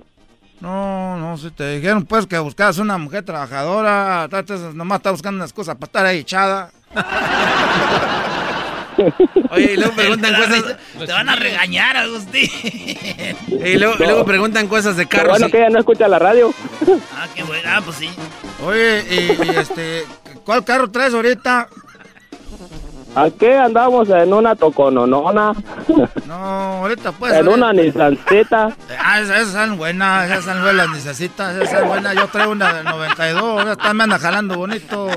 No, 0.59 1.15
no, 1.17 1.37
si 1.37 1.49
te 1.51 1.77
dijeron 1.77 2.03
pues 2.05 2.27
que 2.27 2.37
buscabas 2.39 2.77
una 2.77 2.97
mujer 2.97 3.23
trabajadora, 3.23 4.27
nomás 4.73 4.97
está 4.97 5.11
buscando 5.11 5.37
unas 5.37 5.53
cosas 5.53 5.75
para 5.75 5.85
estar 5.85 6.05
ahí 6.05 6.17
echada. 6.19 6.71
Oye, 9.51 9.73
y 9.73 9.77
luego 9.77 9.93
preguntan 9.95 10.33
cosas. 10.35 10.75
Te 11.05 11.11
van 11.13 11.29
a 11.29 11.35
regañar, 11.37 11.95
Agustín. 11.95 12.49
Y 13.47 13.77
luego, 13.77 13.95
y 13.99 14.03
luego 14.03 14.25
preguntan 14.25 14.67
cosas 14.67 14.95
de 14.97 15.05
carros. 15.05 15.29
bueno 15.33 15.47
y- 15.47 15.51
que 15.51 15.57
ella 15.59 15.69
no 15.69 15.79
escucha 15.79 16.07
la 16.09 16.19
radio. 16.19 16.51
Ah, 17.15 17.27
qué 17.33 17.43
bueno. 17.43 17.63
Ah, 17.65 17.81
pues 17.83 17.97
sí. 17.97 18.09
Oye, 18.65 19.03
y, 19.09 19.15
y, 19.45 19.49
este, 19.55 20.03
¿cuál 20.45 20.63
carro 20.65 20.89
traes 20.91 21.13
ahorita? 21.13 21.67
Aquí 23.15 23.47
andamos 23.47 24.09
en 24.09 24.33
una 24.33 24.55
tocononona. 24.55 25.53
No, 26.27 26.33
ahorita 26.35 27.11
pues. 27.13 27.33
en 27.33 27.47
una 27.47 27.73
Nissancita. 27.73 28.69
Ah, 29.03 29.19
esas, 29.19 29.41
esas 29.41 29.67
son 29.67 29.77
buenas, 29.77 30.29
esas 30.29 30.45
son 30.45 30.61
buenas 30.61 30.75
las 30.75 30.89
necesitas, 30.89 31.55
esas 31.55 31.79
son 31.79 31.87
buenas. 31.87 32.15
Yo 32.15 32.27
traigo 32.27 32.51
una 32.51 32.73
de 32.73 32.83
92, 32.83 33.67
esta 33.67 33.93
me 33.93 34.03
anda 34.03 34.19
jalando 34.19 34.55
bonito. 34.57 35.09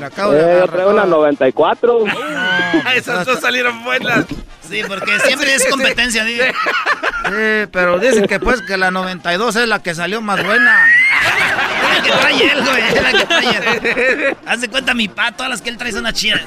La 0.00 0.06
acabo 0.06 0.32
de 0.32 0.40
Eh, 0.40 0.58
yo 0.60 0.68
traigo 0.68 0.90
una 0.90 1.06
94. 1.06 2.04
Esas 2.94 3.26
dos 3.26 3.40
salieron 3.40 3.82
buenas. 3.82 4.26
Sí, 4.68 4.82
porque 4.86 5.18
siempre 5.20 5.54
es 5.54 5.66
competencia. 5.66 6.24
digo. 6.24 6.44
Sí, 6.44 7.68
pero 7.72 7.98
dicen 7.98 8.26
que 8.26 8.38
pues 8.38 8.62
que 8.62 8.76
la 8.76 8.90
92 8.90 9.56
es 9.56 9.66
la 9.68 9.82
que 9.82 9.94
salió 9.94 10.20
más 10.20 10.44
buena. 10.44 10.86
La 11.98 12.02
que 12.02 12.10
trae 12.10 12.52
él, 12.52 12.62
güey. 12.62 12.82
Es 12.82 13.02
la 13.02 13.12
que 13.12 13.26
trae 13.26 14.28
él. 14.28 14.36
Haz 14.46 14.60
de 14.60 14.68
cuenta 14.68 14.94
mi 14.94 15.08
pa, 15.08 15.32
todas 15.32 15.50
las 15.50 15.62
que 15.62 15.70
él 15.70 15.76
trae 15.76 15.92
son 15.92 16.00
una 16.00 16.12
chida. 16.12 16.40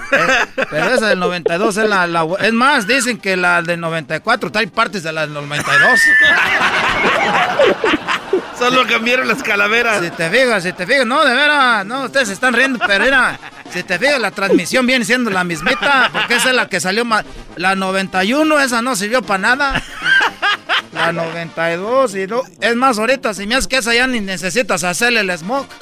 Pero 0.69 0.93
esa 0.93 1.07
del 1.07 1.19
92 1.19 1.77
es 1.77 1.89
la, 1.89 2.07
la 2.07 2.25
Es 2.39 2.53
más, 2.53 2.87
dicen 2.87 3.17
que 3.17 3.35
la 3.35 3.61
del 3.61 3.79
94 3.79 4.51
trae 4.51 4.67
partes 4.67 5.03
de 5.03 5.11
la 5.11 5.21
del 5.21 5.33
92. 5.33 5.99
Solo 8.57 8.85
cambiaron 8.87 9.27
las 9.27 9.41
calaveras. 9.41 10.03
Si 10.03 10.11
te 10.11 10.29
fijas, 10.29 10.63
si 10.63 10.71
te 10.73 10.85
fijas, 10.85 11.05
no, 11.05 11.25
de 11.25 11.33
veras, 11.33 11.85
no, 11.85 12.03
ustedes 12.03 12.27
se 12.27 12.35
están 12.35 12.53
riendo, 12.53 12.79
pero 12.85 13.03
era, 13.03 13.39
si 13.71 13.81
te 13.81 13.97
fijas, 13.97 14.19
la 14.19 14.29
transmisión 14.29 14.85
viene 14.85 15.03
siendo 15.03 15.31
la 15.31 15.43
mismita, 15.43 16.09
porque 16.13 16.35
esa 16.35 16.49
es 16.49 16.55
la 16.55 16.69
que 16.69 16.79
salió 16.79 17.03
más. 17.03 17.25
La 17.55 17.75
91, 17.75 18.59
esa 18.59 18.81
no 18.81 18.95
sirvió 18.95 19.23
para 19.23 19.39
nada. 19.39 19.83
La 21.07 21.11
92, 21.13 22.15
y 22.15 22.27
no, 22.27 22.41
es 22.59 22.75
más, 22.75 22.99
ahorita, 22.99 23.33
si 23.33 23.47
me 23.47 23.55
haces 23.55 23.67
que 23.67 23.77
esa 23.77 23.93
ya 23.93 24.07
ni 24.07 24.19
necesitas 24.19 24.83
hacerle 24.83 25.21
el 25.21 25.37
smoke. 25.37 25.67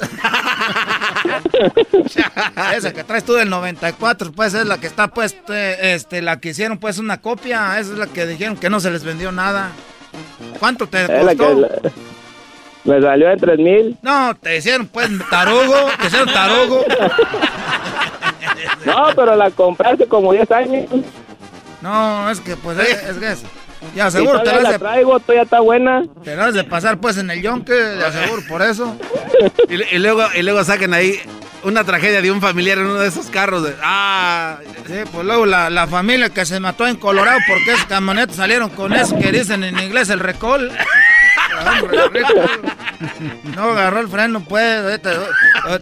esa 2.76 2.92
que 2.92 3.04
traes 3.04 3.24
tú 3.24 3.34
del 3.34 3.50
94, 3.50 4.32
pues 4.32 4.54
es 4.54 4.66
la 4.66 4.78
que 4.78 4.86
está, 4.86 5.08
pues, 5.08 5.36
te- 5.44 5.94
este, 5.94 6.22
la 6.22 6.40
que 6.40 6.50
hicieron, 6.50 6.78
pues, 6.78 6.98
una 6.98 7.20
copia, 7.20 7.78
esa 7.78 7.92
es 7.92 7.98
la 7.98 8.06
que 8.06 8.26
dijeron 8.26 8.56
que 8.56 8.70
no 8.70 8.80
se 8.80 8.90
les 8.90 9.04
vendió 9.04 9.32
nada. 9.32 9.70
¿Cuánto 10.58 10.86
te 10.88 11.06
costó? 11.06 11.68
me 12.84 13.00
salió 13.00 13.30
en 13.30 13.38
3000. 13.38 13.98
No, 14.02 14.34
te 14.34 14.56
hicieron 14.56 14.86
pues 14.86 15.08
tarugo, 15.28 15.74
te 16.00 16.06
hicieron 16.06 16.32
tarugo. 16.32 16.84
No, 18.86 19.08
pero 19.14 19.36
la 19.36 19.50
compré 19.50 19.90
hace 19.90 20.06
como 20.06 20.32
10 20.32 20.50
años. 20.50 20.86
No, 21.82 22.30
es 22.30 22.40
que 22.40 22.56
pues 22.56 22.78
es, 22.78 23.02
es 23.04 23.16
que 23.18 23.32
es- 23.32 23.42
Ya 23.94 24.10
seguro 24.10 24.42
te 24.42 24.52
la 24.62 24.72
de, 24.72 24.78
traigo, 24.78 25.18
todavía 25.20 25.42
está 25.42 25.60
buena. 25.60 26.02
te 26.22 26.36
la 26.36 26.46
has 26.46 26.54
de 26.54 26.64
pasar 26.64 26.98
pues 26.98 27.16
en 27.16 27.30
el 27.30 27.40
yonque, 27.42 27.72
de 27.72 28.04
aseguro 28.04 28.42
por 28.48 28.62
eso. 28.62 28.96
Y, 29.68 29.96
y 29.96 29.98
luego, 29.98 30.22
y 30.34 30.42
luego 30.42 30.62
sacan 30.64 30.92
ahí 30.94 31.18
una 31.62 31.84
tragedia 31.84 32.22
de 32.22 32.30
un 32.30 32.40
familiar 32.40 32.78
en 32.78 32.86
uno 32.86 33.00
de 33.00 33.08
esos 33.08 33.26
carros. 33.26 33.62
de- 33.64 33.74
ah, 33.82 34.58
Sí, 34.86 34.96
pues 35.12 35.24
luego 35.24 35.46
la, 35.46 35.70
la 35.70 35.86
familia 35.86 36.30
que 36.30 36.44
se 36.44 36.58
mató 36.60 36.86
en 36.86 36.96
Colorado 36.96 37.38
porque 37.48 37.72
esas 37.72 37.86
camionetas 37.86 38.36
salieron 38.36 38.70
con 38.70 38.92
eso 38.92 39.16
que 39.18 39.30
dicen 39.32 39.62
en 39.64 39.78
inglés 39.78 40.08
el 40.10 40.20
recall. 40.20 40.70
No 43.56 43.70
agarró 43.72 44.00
el 44.00 44.08
freno, 44.08 44.40
pues. 44.40 45.00
Te, 45.02 45.10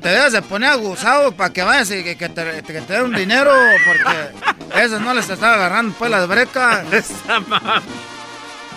te 0.01 0.09
debes 0.09 0.33
de 0.33 0.43
poner 0.43 0.71
aguzado 0.71 1.33
para 1.33 1.53
que 1.53 1.63
vayas 1.63 1.91
y 1.91 2.05
que, 2.05 2.17
que 2.17 2.29
te, 2.29 2.63
que 2.63 2.81
te 2.81 2.93
den 2.93 3.05
un 3.05 3.15
dinero, 3.15 3.53
porque 3.87 4.83
esas 4.85 5.01
no 5.01 5.15
les 5.15 5.29
estaba 5.29 5.55
agarrando, 5.55 5.95
pues, 5.99 6.11
las 6.11 6.29
brecas. 6.29 6.85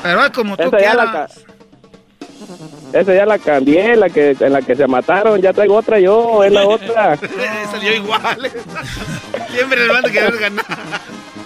Pero 0.04 0.26
es 0.26 0.32
como 0.32 0.58
tú 0.58 0.64
Esa 0.64 0.80
ya, 0.80 0.94
la, 0.96 1.30
esa 2.94 3.14
ya 3.14 3.26
la 3.26 3.38
cambié, 3.40 3.96
la 3.96 4.10
que, 4.10 4.36
en 4.40 4.54
la 4.54 4.62
que 4.62 4.76
se 4.76 4.88
mataron. 4.88 5.42
Ya 5.42 5.54
traigo 5.54 5.76
otra 5.76 6.00
yo, 6.00 6.44
es 6.44 6.52
la 6.52 6.66
otra. 6.66 7.18
salió 7.72 7.96
igual. 7.96 8.52
Siempre 9.52 9.84
el 9.84 9.90
van 9.90 10.06
a 10.06 10.10
querer 10.10 10.38
ganar. 10.38 10.66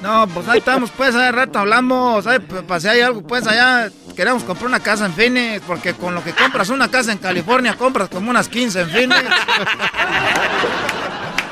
No, 0.02 0.28
pues 0.28 0.48
ahí 0.48 0.60
estamos, 0.60 0.92
pues, 0.92 1.16
hace 1.16 1.32
rato 1.32 1.60
hablamos, 1.60 2.28
ahí, 2.28 2.38
pues, 2.40 2.62
pa' 2.64 2.80
si 2.80 2.88
hay 2.88 3.02
algo, 3.02 3.24
pues, 3.24 3.48
allá 3.48 3.90
queremos 4.16 4.44
comprar 4.44 4.68
una 4.68 4.80
casa 4.80 5.06
en 5.08 5.14
Phoenix, 5.14 5.62
porque 5.66 5.94
con 5.94 6.14
lo 6.14 6.24
que 6.24 6.32
compras 6.32 6.70
una 6.70 6.90
casa 6.90 7.12
en 7.12 7.18
California, 7.18 7.76
compras 7.76 8.08
como 8.10 8.30
unas 8.30 8.48
15 8.48 8.82
en 8.82 8.90
Phoenix. 8.90 9.24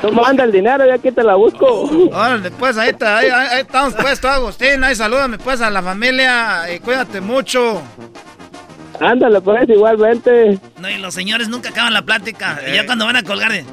Tú 0.00 0.12
manda 0.12 0.44
el 0.44 0.52
dinero 0.52 0.86
y 0.86 0.90
aquí 0.90 1.10
te 1.10 1.22
la 1.24 1.34
busco. 1.34 1.66
Órale, 2.12 2.50
pues, 2.52 2.76
ahí, 2.76 2.90
está, 2.90 3.18
ahí, 3.18 3.28
ahí- 3.30 3.48
ahí 3.52 3.60
estamos, 3.62 3.94
pues, 3.94 4.20
tú, 4.20 4.28
Agustín, 4.28 4.84
ahí 4.84 4.94
salúdame, 4.94 5.38
pues, 5.38 5.60
a 5.60 5.70
la 5.70 5.82
familia 5.82 6.72
y 6.72 6.78
cuídate 6.78 7.20
mucho. 7.20 7.82
Ándale, 9.00 9.40
pues, 9.40 9.68
igualmente. 9.68 10.58
No, 10.78 10.88
y 10.88 10.98
los 10.98 11.12
señores 11.14 11.48
nunca 11.48 11.70
acaban 11.70 11.92
la 11.92 12.02
plática. 12.02 12.60
Y 12.70 12.74
ya 12.74 12.86
cuando 12.86 13.06
van 13.06 13.16
a 13.16 13.22
colgar 13.22 13.50
de... 13.50 13.64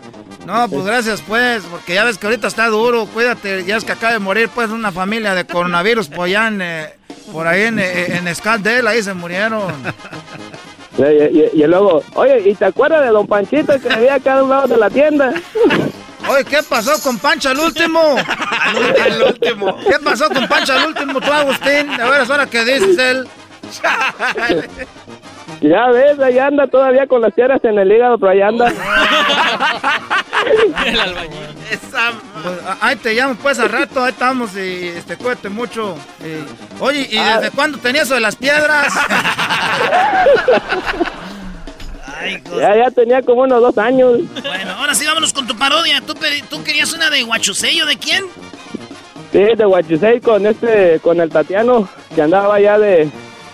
No, 0.45 0.68
pues 0.69 0.85
gracias, 0.85 1.22
pues, 1.22 1.63
porque 1.69 1.93
ya 1.93 2.03
ves 2.03 2.18
que 2.18 2.26
ahorita 2.27 2.47
está 2.47 2.68
duro, 2.68 3.05
cuídate, 3.05 3.63
ya 3.63 3.77
es 3.77 3.84
que 3.84 3.91
acaba 3.91 4.13
de 4.13 4.19
morir, 4.19 4.49
pues, 4.53 4.69
una 4.69 4.91
familia 4.91 5.35
de 5.35 5.45
coronavirus, 5.45 6.07
pues, 6.09 6.31
allá 6.35 6.47
en, 6.47 6.61
eh, 6.61 6.93
por 7.31 7.47
ahí 7.47 7.63
en, 7.63 7.80
eh, 7.80 8.18
en 8.18 8.27
ahí 8.88 9.03
se 9.03 9.13
murieron. 9.13 9.72
Y, 10.97 11.03
y- 11.03 11.49
y 11.53 11.68
luego, 11.68 12.03
oye, 12.15 12.49
¿y 12.49 12.55
te 12.55 12.65
acuerdas 12.65 13.01
de 13.03 13.09
don 13.09 13.26
Panchito 13.27 13.80
que 13.80 13.88
vivía 13.89 14.15
acá 14.15 14.39
a 14.39 14.43
un 14.43 14.49
lado 14.49 14.68
de 14.68 14.77
la 14.77 14.89
tienda? 14.89 15.31
Oye, 16.27 16.43
¿qué 16.45 16.61
pasó 16.63 17.01
con 17.01 17.18
Pancho 17.18 17.49
al 17.49 17.59
último? 17.59 17.99
Al 19.01 19.23
último. 19.23 19.77
¿Qué 19.88 19.97
pasó 20.03 20.27
con 20.30 20.47
Pancho 20.47 20.73
al 20.73 20.88
último, 20.88 21.19
tú, 21.22 21.31
Agustín? 21.31 21.88
De 21.97 22.03
veras, 22.03 22.30
ahora 22.30 22.45
que 22.47 22.63
dices 22.65 22.97
él. 22.97 23.27
Ya 25.61 25.88
ves, 25.89 26.19
ahí 26.19 26.39
anda 26.39 26.67
todavía 26.67 27.05
con 27.05 27.21
las 27.21 27.33
tierras 27.35 27.63
en 27.63 27.77
el 27.77 27.91
hígado, 27.91 28.17
pero 28.17 28.31
ahí 28.31 28.41
anda. 28.41 28.67
El 30.85 30.99
albañil. 30.99 31.38
Esa... 31.69 32.11
Pues, 32.41 32.57
ahí 32.81 32.95
te 32.95 33.13
llamo, 33.13 33.35
pues, 33.35 33.59
al 33.59 33.69
rato, 33.69 34.03
ahí 34.03 34.11
estamos 34.11 34.55
y 34.57 34.88
este, 34.88 35.17
cuídate 35.17 35.49
mucho. 35.49 35.95
Eh, 36.23 36.43
oye, 36.79 37.07
¿y 37.11 37.17
desde 37.17 37.51
cuándo 37.51 37.77
tenías 37.77 38.05
eso 38.05 38.15
de 38.15 38.21
las 38.21 38.35
piedras? 38.35 38.93
Ya, 42.55 42.75
ya 42.75 42.91
tenía 42.91 43.23
como 43.23 43.41
unos 43.41 43.61
dos 43.61 43.77
años. 43.79 44.19
Bueno, 44.43 44.71
ahora 44.77 44.93
sí 44.93 45.07
vámonos 45.07 45.33
con 45.33 45.47
tu 45.47 45.57
parodia. 45.57 46.01
¿Tú, 46.01 46.13
tú 46.51 46.63
querías 46.63 46.93
una 46.93 47.09
de 47.09 47.23
Guachusello? 47.23 47.88
¿De 47.88 47.97
quién? 47.97 48.25
Sí, 49.31 49.39
de 49.39 49.65
Huachusei 49.65 50.19
con 50.19 50.45
este, 50.45 50.99
con 50.99 51.21
el 51.21 51.29
Tatiano, 51.29 51.88
que 52.13 52.21
andaba 52.21 52.55
allá 52.55 52.77
de 52.77 53.09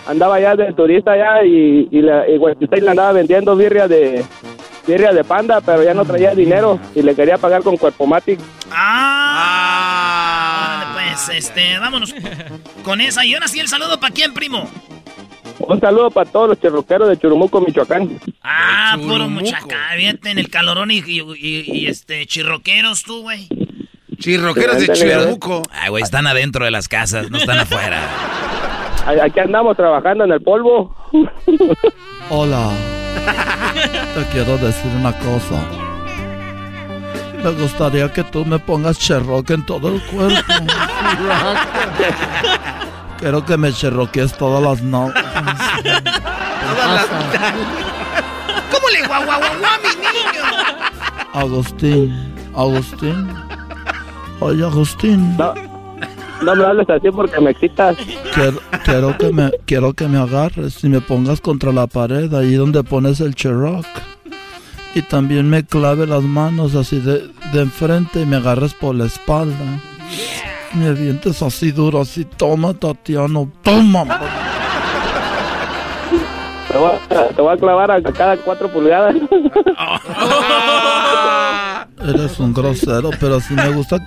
andaba 0.08 0.40
ya 0.40 0.56
de 0.56 0.72
turista 0.72 1.16
ya 1.16 1.44
y, 1.44 1.86
y, 1.90 2.00
la, 2.00 2.26
y 2.26 2.38
le 2.80 2.90
andaba 2.90 3.12
vendiendo 3.12 3.54
birria 3.54 3.86
de 3.86 4.24
birria 4.86 5.12
de 5.12 5.22
panda, 5.22 5.60
pero 5.60 5.82
ya 5.84 5.92
no 5.92 6.06
traía 6.06 6.34
dinero 6.34 6.80
y 6.94 7.02
le 7.02 7.14
quería 7.14 7.36
pagar 7.36 7.62
con 7.62 7.76
Cuerpomatic. 7.76 8.40
Ah, 8.72 10.06
pues 10.94 11.28
este, 11.36 11.78
vámonos 11.78 12.14
con 12.82 13.02
esa. 13.02 13.24
Y 13.24 13.34
ahora 13.34 13.48
sí 13.48 13.60
el 13.60 13.68
saludo 13.68 14.00
para 14.00 14.14
quién, 14.14 14.32
primo. 14.32 14.66
Un 15.58 15.78
saludo 15.80 16.10
para 16.10 16.30
todos 16.30 16.48
los 16.48 16.58
chirroqueros 16.60 17.08
de 17.10 17.18
Churumuco, 17.18 17.60
Michoacán. 17.60 18.18
Ah, 18.42 18.96
puro 18.98 19.28
muchaca, 19.28 19.76
fíjate 19.96 20.30
en 20.30 20.38
el 20.38 20.48
calorón 20.48 20.90
y, 20.90 21.02
y, 21.06 21.20
y, 21.38 21.86
este, 21.86 22.24
chirroqueros 22.26 23.02
tú, 23.02 23.20
güey. 23.22 23.46
Chirroqueros 24.18 24.78
de 24.78 24.88
Churumuco. 24.94 25.62
Ay, 25.70 25.90
güey, 25.90 26.02
están 26.02 26.26
adentro 26.26 26.64
de 26.64 26.70
las 26.70 26.88
casas, 26.88 27.30
no 27.30 27.36
están 27.36 27.58
afuera. 27.58 28.00
Aquí 29.08 29.40
andamos 29.40 29.74
trabajando 29.74 30.24
en 30.24 30.32
el 30.32 30.42
polvo. 30.42 30.94
Hola. 32.30 32.68
Te 34.14 34.24
quiero 34.32 34.58
decir 34.58 34.90
una 34.98 35.12
cosa. 35.18 35.64
Me 37.42 37.50
gustaría 37.52 38.12
que 38.12 38.22
tú 38.24 38.44
me 38.44 38.58
pongas 38.58 38.98
cherroque 38.98 39.54
en 39.54 39.64
todo 39.64 39.88
el 39.94 40.02
cuerpo. 40.02 40.52
Quiero 43.18 43.42
que 43.46 43.56
me 43.56 43.72
cherroquees 43.72 44.36
todas 44.36 44.62
las 44.62 44.82
noches. 44.82 45.24
¿Cómo 48.70 48.88
le 48.90 49.06
guau, 49.06 49.24
guau, 49.24 49.40
guau, 49.40 49.78
mi 49.82 49.88
niño? 49.88 50.44
Agustín, 51.32 52.34
Agustín. 52.54 53.28
Oye, 54.40 54.64
Agustín. 54.64 55.36
No, 55.38 55.54
no 56.42 56.54
me 56.54 56.64
hables 56.64 56.90
así 56.90 57.10
porque 57.10 57.40
me 57.40 57.50
excitas. 57.50 57.96
Quiero, 58.34 58.58
quiero, 58.84 59.18
que 59.18 59.32
me, 59.32 59.50
quiero 59.66 59.94
que 59.94 60.08
me 60.08 60.18
agarres 60.18 60.82
y 60.84 60.88
me 60.88 61.00
pongas 61.00 61.40
contra 61.40 61.72
la 61.72 61.86
pared, 61.86 62.32
ahí 62.34 62.54
donde 62.54 62.84
pones 62.84 63.20
el 63.20 63.34
cherrock. 63.34 63.86
Y 64.94 65.02
también 65.02 65.50
me 65.50 65.64
clave 65.64 66.06
las 66.06 66.22
manos 66.22 66.74
así 66.74 67.00
de, 67.00 67.30
de 67.52 67.60
enfrente 67.60 68.22
y 68.22 68.26
me 68.26 68.36
agarres 68.36 68.74
por 68.74 68.94
la 68.94 69.06
espalda. 69.06 69.80
Me 70.74 70.88
avientes 70.88 71.42
así 71.42 71.72
duro, 71.72 72.00
así. 72.00 72.24
Toma, 72.24 72.74
Tatiano, 72.74 73.50
toma. 73.62 74.04
Te 76.70 76.76
voy, 76.76 76.90
a, 76.90 77.28
te 77.28 77.40
voy 77.40 77.54
a 77.54 77.56
clavar 77.56 77.90
a 77.90 78.02
cada 78.02 78.36
cuatro 78.36 78.70
pulgadas. 78.70 79.14
Eres 82.08 82.38
un 82.40 82.54
grosero, 82.54 83.10
pero 83.20 83.40
sí 83.40 83.54
me 83.54 83.68
gusta. 83.68 83.98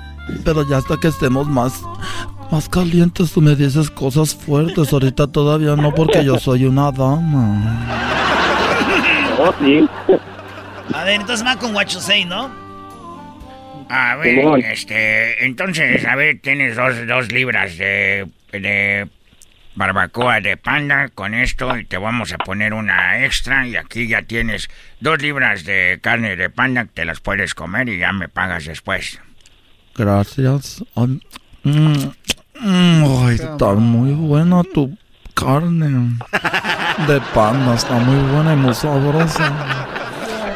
Pero 0.44 0.68
ya 0.68 0.78
hasta 0.78 0.98
que 0.98 1.07
estemos 1.07 1.48
más, 1.48 1.82
más 2.52 2.68
calientes, 2.68 3.32
tú 3.32 3.41
me 3.41 3.56
dices 3.56 3.90
cosas 3.90 4.34
fuertes. 4.36 4.91
Ahorita 4.91 5.28
todavía 5.28 5.76
no, 5.76 5.94
porque 5.94 6.23
yo 6.23 6.40
soy 6.40 6.65
una 6.65 6.91
dama. 6.91 7.88
Oh, 9.40 9.53
sí. 9.60 9.88
A 10.94 11.03
ver, 11.03 11.22
entonces 11.22 11.45
va 11.45 11.56
con 11.57 11.76
Say, 11.88 12.26
¿no? 12.26 12.49
A 13.90 14.15
ver, 14.15 14.64
este, 14.65 15.45
entonces, 15.45 16.06
a 16.06 16.15
ver, 16.15 16.40
tienes 16.41 16.78
dos, 16.78 17.06
dos 17.07 17.32
libras 17.32 17.78
de, 17.78 18.26
de 18.52 19.07
barbacoa 19.76 20.41
de 20.41 20.57
panda 20.57 21.10
con 21.10 21.34
esto 21.34 21.77
y 21.77 21.85
te 21.85 21.98
vamos 21.98 22.34
a 22.34 22.38
poner 22.38 22.73
una 22.73 23.23
extra 23.26 23.68
y 23.68 23.76
aquí 23.76 24.07
ya 24.07 24.22
tienes 24.22 24.69
dos 24.99 25.22
libras 25.22 25.64
de 25.64 25.99
carne 26.02 26.35
de 26.35 26.49
panda 26.49 26.85
que 26.85 26.91
te 26.93 27.06
las 27.06 27.19
puedes 27.19 27.53
comer 27.53 27.89
y 27.89 27.99
ya 27.99 28.11
me 28.11 28.27
pagas 28.27 28.65
después. 28.65 29.19
Gracias. 29.95 30.84
Mm, 30.95 31.18
mm, 32.60 33.26
ay, 33.26 33.35
está 33.35 33.73
muy 33.73 34.14
buena 34.14 34.64
tu 34.64 34.98
carne 35.34 36.18
de 37.07 37.22
panda, 37.34 37.76
está 37.76 37.95
muy 37.99 38.31
buena 38.31 38.53
y 38.53 38.57
muy 38.57 38.73
sabrosa. 38.73 39.88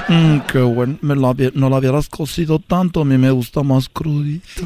Mm, 0.07 0.39
qué 0.51 0.59
bueno, 0.59 0.97
me 1.01 1.15
la, 1.15 1.33
no 1.53 1.69
la 1.69 1.77
hubieras 1.77 2.09
cocido 2.09 2.59
tanto, 2.59 3.01
a 3.01 3.05
mí 3.05 3.17
me 3.17 3.31
gusta 3.31 3.63
más 3.63 3.89
crudita. 3.89 4.61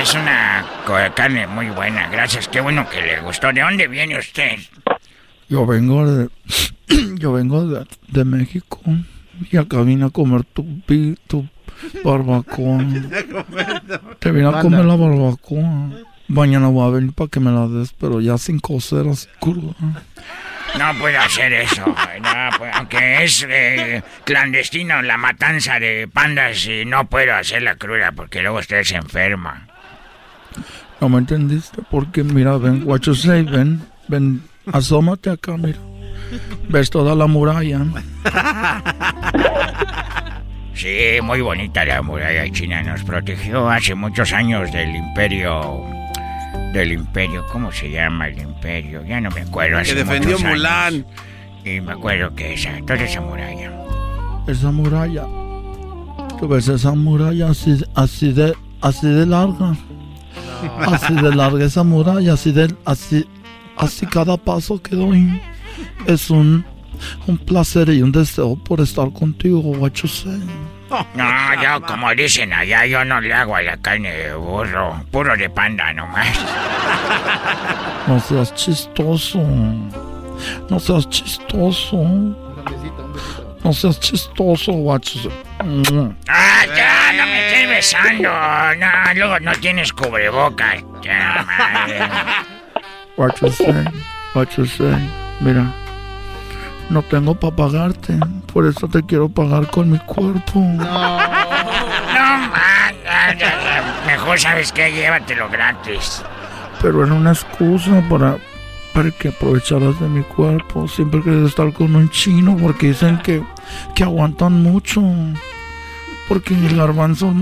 Es 0.00 0.14
una 0.14 0.64
carne 1.14 1.46
muy 1.46 1.70
buena, 1.70 2.08
gracias, 2.08 2.48
qué 2.48 2.60
bueno 2.60 2.88
que 2.88 3.00
le 3.00 3.20
gustó. 3.20 3.52
¿De 3.52 3.60
dónde 3.60 3.86
viene 3.88 4.18
usted? 4.18 4.58
Yo 5.48 5.66
vengo 5.66 6.06
de, 6.10 6.28
yo 7.16 7.32
vengo 7.32 7.66
de, 7.66 7.86
de 8.08 8.24
México 8.24 8.80
y 9.50 9.56
acá 9.56 9.82
vine 9.82 10.06
a 10.06 10.10
comer 10.10 10.44
tu, 10.44 10.64
tu 11.26 11.48
barbacoa. 12.04 12.84
Te 14.18 14.30
vine 14.32 14.48
a 14.48 14.60
comer 14.60 14.84
la 14.84 14.96
barbacoa. 14.96 15.90
Mañana 16.28 16.68
voy 16.68 16.86
a 16.86 16.90
venir 16.90 17.12
para 17.12 17.28
que 17.28 17.40
me 17.40 17.50
la 17.50 17.66
des, 17.68 17.92
pero 17.92 18.20
ya 18.20 18.36
sin 18.36 18.58
cocer, 18.58 19.08
así 19.08 19.28
cruda. 19.40 19.74
No 20.76 20.94
puedo 20.98 21.18
hacer 21.18 21.52
eso. 21.52 21.86
No, 21.86 22.58
pues, 22.58 22.74
aunque 22.74 23.24
es 23.24 23.46
eh, 23.48 24.02
clandestino 24.24 25.00
la 25.02 25.16
matanza 25.16 25.78
de 25.78 26.08
pandas, 26.12 26.66
y 26.66 26.84
no 26.84 27.08
puedo 27.08 27.34
hacerla 27.34 27.76
cruda 27.76 28.12
porque 28.12 28.42
luego 28.42 28.58
usted 28.58 28.82
se 28.84 28.96
enferma. 28.96 29.66
No 31.00 31.08
me 31.08 31.18
entendiste, 31.18 31.82
porque 31.90 32.24
mira, 32.24 32.58
ven, 32.58 32.82
what 32.84 33.00
you 33.02 33.14
say, 33.14 33.42
ven, 33.42 33.80
ven, 34.08 34.42
asómate 34.72 35.30
acá, 35.30 35.56
mira. 35.56 35.78
Ves 36.68 36.90
toda 36.90 37.14
la 37.14 37.26
muralla. 37.26 37.80
Sí, 40.74 41.18
muy 41.22 41.40
bonita 41.40 41.84
la 41.84 42.02
muralla 42.02 42.48
china. 42.52 42.82
Nos 42.82 43.02
protegió 43.02 43.68
hace 43.68 43.96
muchos 43.96 44.32
años 44.32 44.70
del 44.70 44.94
imperio. 44.94 45.97
Del 46.72 46.92
imperio, 46.92 47.44
¿cómo 47.50 47.72
se 47.72 47.90
llama 47.90 48.28
el 48.28 48.38
imperio? 48.38 49.04
Ya 49.04 49.20
no 49.20 49.30
me 49.30 49.40
acuerdo. 49.40 49.82
Que 49.82 49.94
defendió 49.94 50.38
Mulan. 50.38 51.06
Y 51.64 51.80
me 51.80 51.92
acuerdo 51.92 52.34
que 52.34 52.54
esa, 52.54 52.78
toda 52.86 53.02
esa 53.02 53.20
muralla. 53.20 53.72
Esa 54.46 54.70
muralla. 54.70 55.26
Tú 56.38 56.46
ves 56.46 56.68
esa 56.68 56.92
muralla 56.92 57.50
así, 57.50 57.82
así 57.94 58.32
de, 58.32 58.54
así 58.80 59.08
de 59.08 59.26
larga. 59.26 59.76
Así 60.86 61.14
de 61.14 61.34
larga 61.34 61.64
esa 61.64 61.84
muralla, 61.84 62.34
así 62.34 62.52
de, 62.52 62.74
así, 62.84 63.26
así 63.76 64.06
cada 64.06 64.36
paso 64.36 64.80
que 64.80 64.94
doy. 64.94 65.40
Es 66.06 66.30
un, 66.30 66.64
un 67.26 67.38
placer 67.38 67.88
y 67.90 68.02
un 68.02 68.12
deseo 68.12 68.56
por 68.56 68.80
estar 68.80 69.12
contigo, 69.12 69.74
say. 70.04 70.40
No, 71.14 71.62
yo 71.62 71.82
como 71.82 72.14
dicen 72.14 72.52
allá, 72.52 72.86
yo 72.86 73.04
no 73.04 73.20
le 73.20 73.32
hago 73.34 73.56
a 73.56 73.62
la 73.62 73.76
carne 73.76 74.10
de 74.10 74.34
burro, 74.34 75.02
puro 75.10 75.36
de 75.36 75.50
panda 75.50 75.92
nomás. 75.92 76.28
No 78.06 78.18
seas 78.20 78.54
chistoso. 78.54 79.40
No 80.70 80.80
seas 80.80 81.08
chistoso. 81.08 81.96
No 83.64 83.72
seas 83.72 84.00
chistoso, 84.00 84.72
say. 84.72 85.28
Ah, 86.28 86.64
ya, 86.76 87.12
no 87.12 87.26
me 87.26 87.48
estés 87.48 87.68
besando. 87.68 88.30
No, 88.30 89.14
luego 89.14 89.40
no 89.40 89.52
tienes 89.56 89.92
cubrebocas. 89.92 90.82
Ya, 91.02 91.44
madre. 91.44 92.08
What 93.16 93.40
you 93.42 93.50
say, 93.50 93.84
what 94.32 94.48
you 94.56 94.64
say. 94.64 94.96
Mira, 95.40 95.72
no 96.90 97.02
tengo 97.02 97.34
para 97.34 97.54
pagarte, 97.54 98.18
por 98.52 98.66
eso 98.66 98.88
te 98.88 99.02
quiero 99.02 99.28
pagar 99.28 99.70
con 99.70 99.90
mi 99.90 99.98
cuerpo. 99.98 100.58
No, 100.58 100.78
man, 100.78 101.20
ya, 103.04 103.38
ya. 103.38 104.02
Mejor 104.06 104.40
sabes 104.40 104.72
que 104.72 104.90
llévatelo 104.90 105.48
gratis. 105.48 106.22
Pero 106.80 107.04
era 107.04 107.14
una 107.14 107.32
excusa 107.32 108.02
para, 108.08 108.38
para 108.94 109.10
que 109.10 109.28
aprovecharas 109.28 110.00
de 110.00 110.08
mi 110.08 110.22
cuerpo. 110.22 110.88
Siempre 110.88 111.20
quieres 111.20 111.48
estar 111.48 111.72
con 111.72 111.94
un 111.94 112.08
chino 112.10 112.56
porque 112.56 112.88
dicen 112.88 113.18
que, 113.18 113.42
que 113.94 114.04
aguantan 114.04 114.62
mucho. 114.62 115.02
Porque 116.28 116.54
el 116.54 116.76
garbanzo 116.76 117.34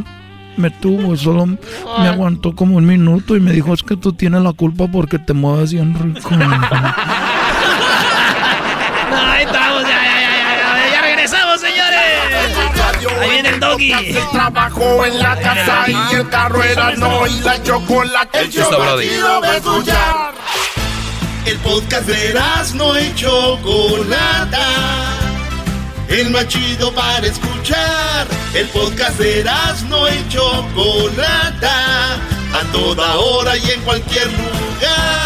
me 0.56 0.70
tuvo 0.70 1.14
y 1.14 1.18
solo 1.18 1.46
me 1.46 2.08
aguantó 2.08 2.54
como 2.54 2.76
un 2.76 2.86
minuto 2.86 3.36
y 3.36 3.40
me 3.40 3.52
dijo 3.52 3.74
es 3.74 3.82
que 3.82 3.96
tú 3.96 4.12
tienes 4.12 4.42
la 4.42 4.52
culpa 4.52 4.88
porque 4.88 5.18
te 5.18 5.34
mueves 5.34 5.72
bien 5.72 5.94
rico. 5.94 6.30
Ahí 9.12 9.44
estamos, 9.44 9.82
ya, 9.82 9.88
ya, 9.88 10.20
ya, 10.20 10.56
ya, 10.56 10.90
ya 10.92 11.00
regresamos, 11.02 11.60
señores. 11.60 11.96
Ahí 13.20 13.30
viene 13.30 13.48
el 13.50 13.60
doggy. 13.60 13.92
El 13.92 14.30
trabajo 14.30 15.04
en 15.04 15.18
la 15.22 15.36
casa 15.36 15.84
y 15.88 16.14
el 16.14 16.28
carro 16.28 16.62
era 16.62 16.92
no 16.92 17.26
y 17.26 17.40
la 17.40 17.62
chocolate. 17.62 18.38
El 18.40 18.46
Listo, 18.46 18.78
Brody. 18.78 19.08
El 21.46 21.58
podcast 21.58 22.06
de 22.06 22.34
no 22.74 22.98
y 22.98 23.14
Chocolata. 23.14 24.66
El 26.08 26.30
más 26.30 26.48
chido 26.48 26.92
para 26.92 27.26
escuchar. 27.26 28.26
El 28.54 28.66
podcast 28.68 29.18
de 29.18 29.44
no 29.88 30.08
y 30.08 30.28
Chocolata. 30.28 32.14
A 32.52 32.72
toda 32.72 33.16
hora 33.16 33.56
y 33.56 33.70
en 33.70 33.80
cualquier 33.82 34.26
lugar. 34.32 35.25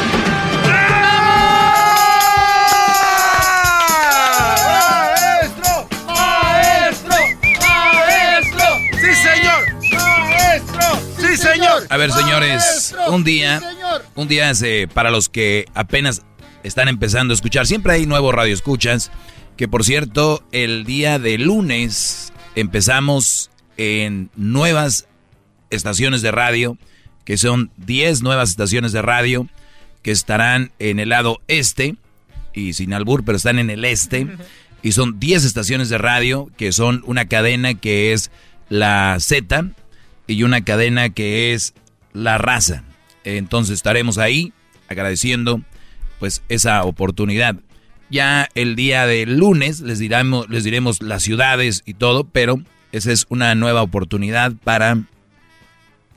¡Sí, 11.31 11.37
señor! 11.37 11.87
A 11.89 11.95
ver, 11.95 12.11
señores, 12.11 12.93
un 13.07 13.23
día, 13.23 13.61
un 14.15 14.27
día 14.27 14.51
para 14.93 15.11
los 15.11 15.29
que 15.29 15.65
apenas 15.73 16.23
están 16.63 16.89
empezando 16.89 17.31
a 17.31 17.35
escuchar, 17.35 17.65
siempre 17.65 17.93
hay 17.93 18.05
nuevos 18.05 18.35
radioescuchas, 18.35 19.11
que 19.55 19.69
por 19.69 19.85
cierto, 19.85 20.43
el 20.51 20.83
día 20.83 21.19
de 21.19 21.37
lunes 21.37 22.33
empezamos 22.55 23.49
en 23.77 24.29
nuevas 24.35 25.07
estaciones 25.69 26.21
de 26.21 26.31
radio, 26.31 26.77
que 27.23 27.37
son 27.37 27.71
10 27.77 28.23
nuevas 28.23 28.49
estaciones 28.49 28.91
de 28.91 29.01
radio, 29.01 29.47
que 30.01 30.11
estarán 30.11 30.73
en 30.79 30.99
el 30.99 31.09
lado 31.09 31.39
este, 31.47 31.95
y 32.53 32.73
sin 32.73 32.93
albur, 32.93 33.23
pero 33.23 33.37
están 33.37 33.57
en 33.57 33.69
el 33.69 33.85
este, 33.85 34.27
y 34.81 34.91
son 34.91 35.17
10 35.17 35.45
estaciones 35.45 35.87
de 35.87 35.97
radio, 35.97 36.49
que 36.57 36.73
son 36.73 37.03
una 37.05 37.23
cadena 37.29 37.73
que 37.73 38.11
es 38.11 38.31
la 38.67 39.15
Z, 39.21 39.71
y 40.31 40.43
una 40.43 40.63
cadena 40.63 41.09
que 41.09 41.53
es 41.53 41.73
la 42.13 42.37
raza. 42.37 42.83
Entonces 43.23 43.75
estaremos 43.75 44.17
ahí 44.17 44.53
agradeciendo 44.87 45.61
pues 46.19 46.43
esa 46.49 46.83
oportunidad. 46.83 47.55
Ya 48.09 48.49
el 48.55 48.75
día 48.75 49.05
de 49.05 49.25
lunes 49.25 49.79
les 49.79 49.99
les 49.99 50.63
diremos 50.63 51.01
las 51.01 51.23
ciudades 51.23 51.83
y 51.85 51.93
todo, 51.93 52.25
pero 52.25 52.61
esa 52.91 53.11
es 53.11 53.25
una 53.29 53.55
nueva 53.55 53.81
oportunidad 53.81 54.53
para 54.63 55.03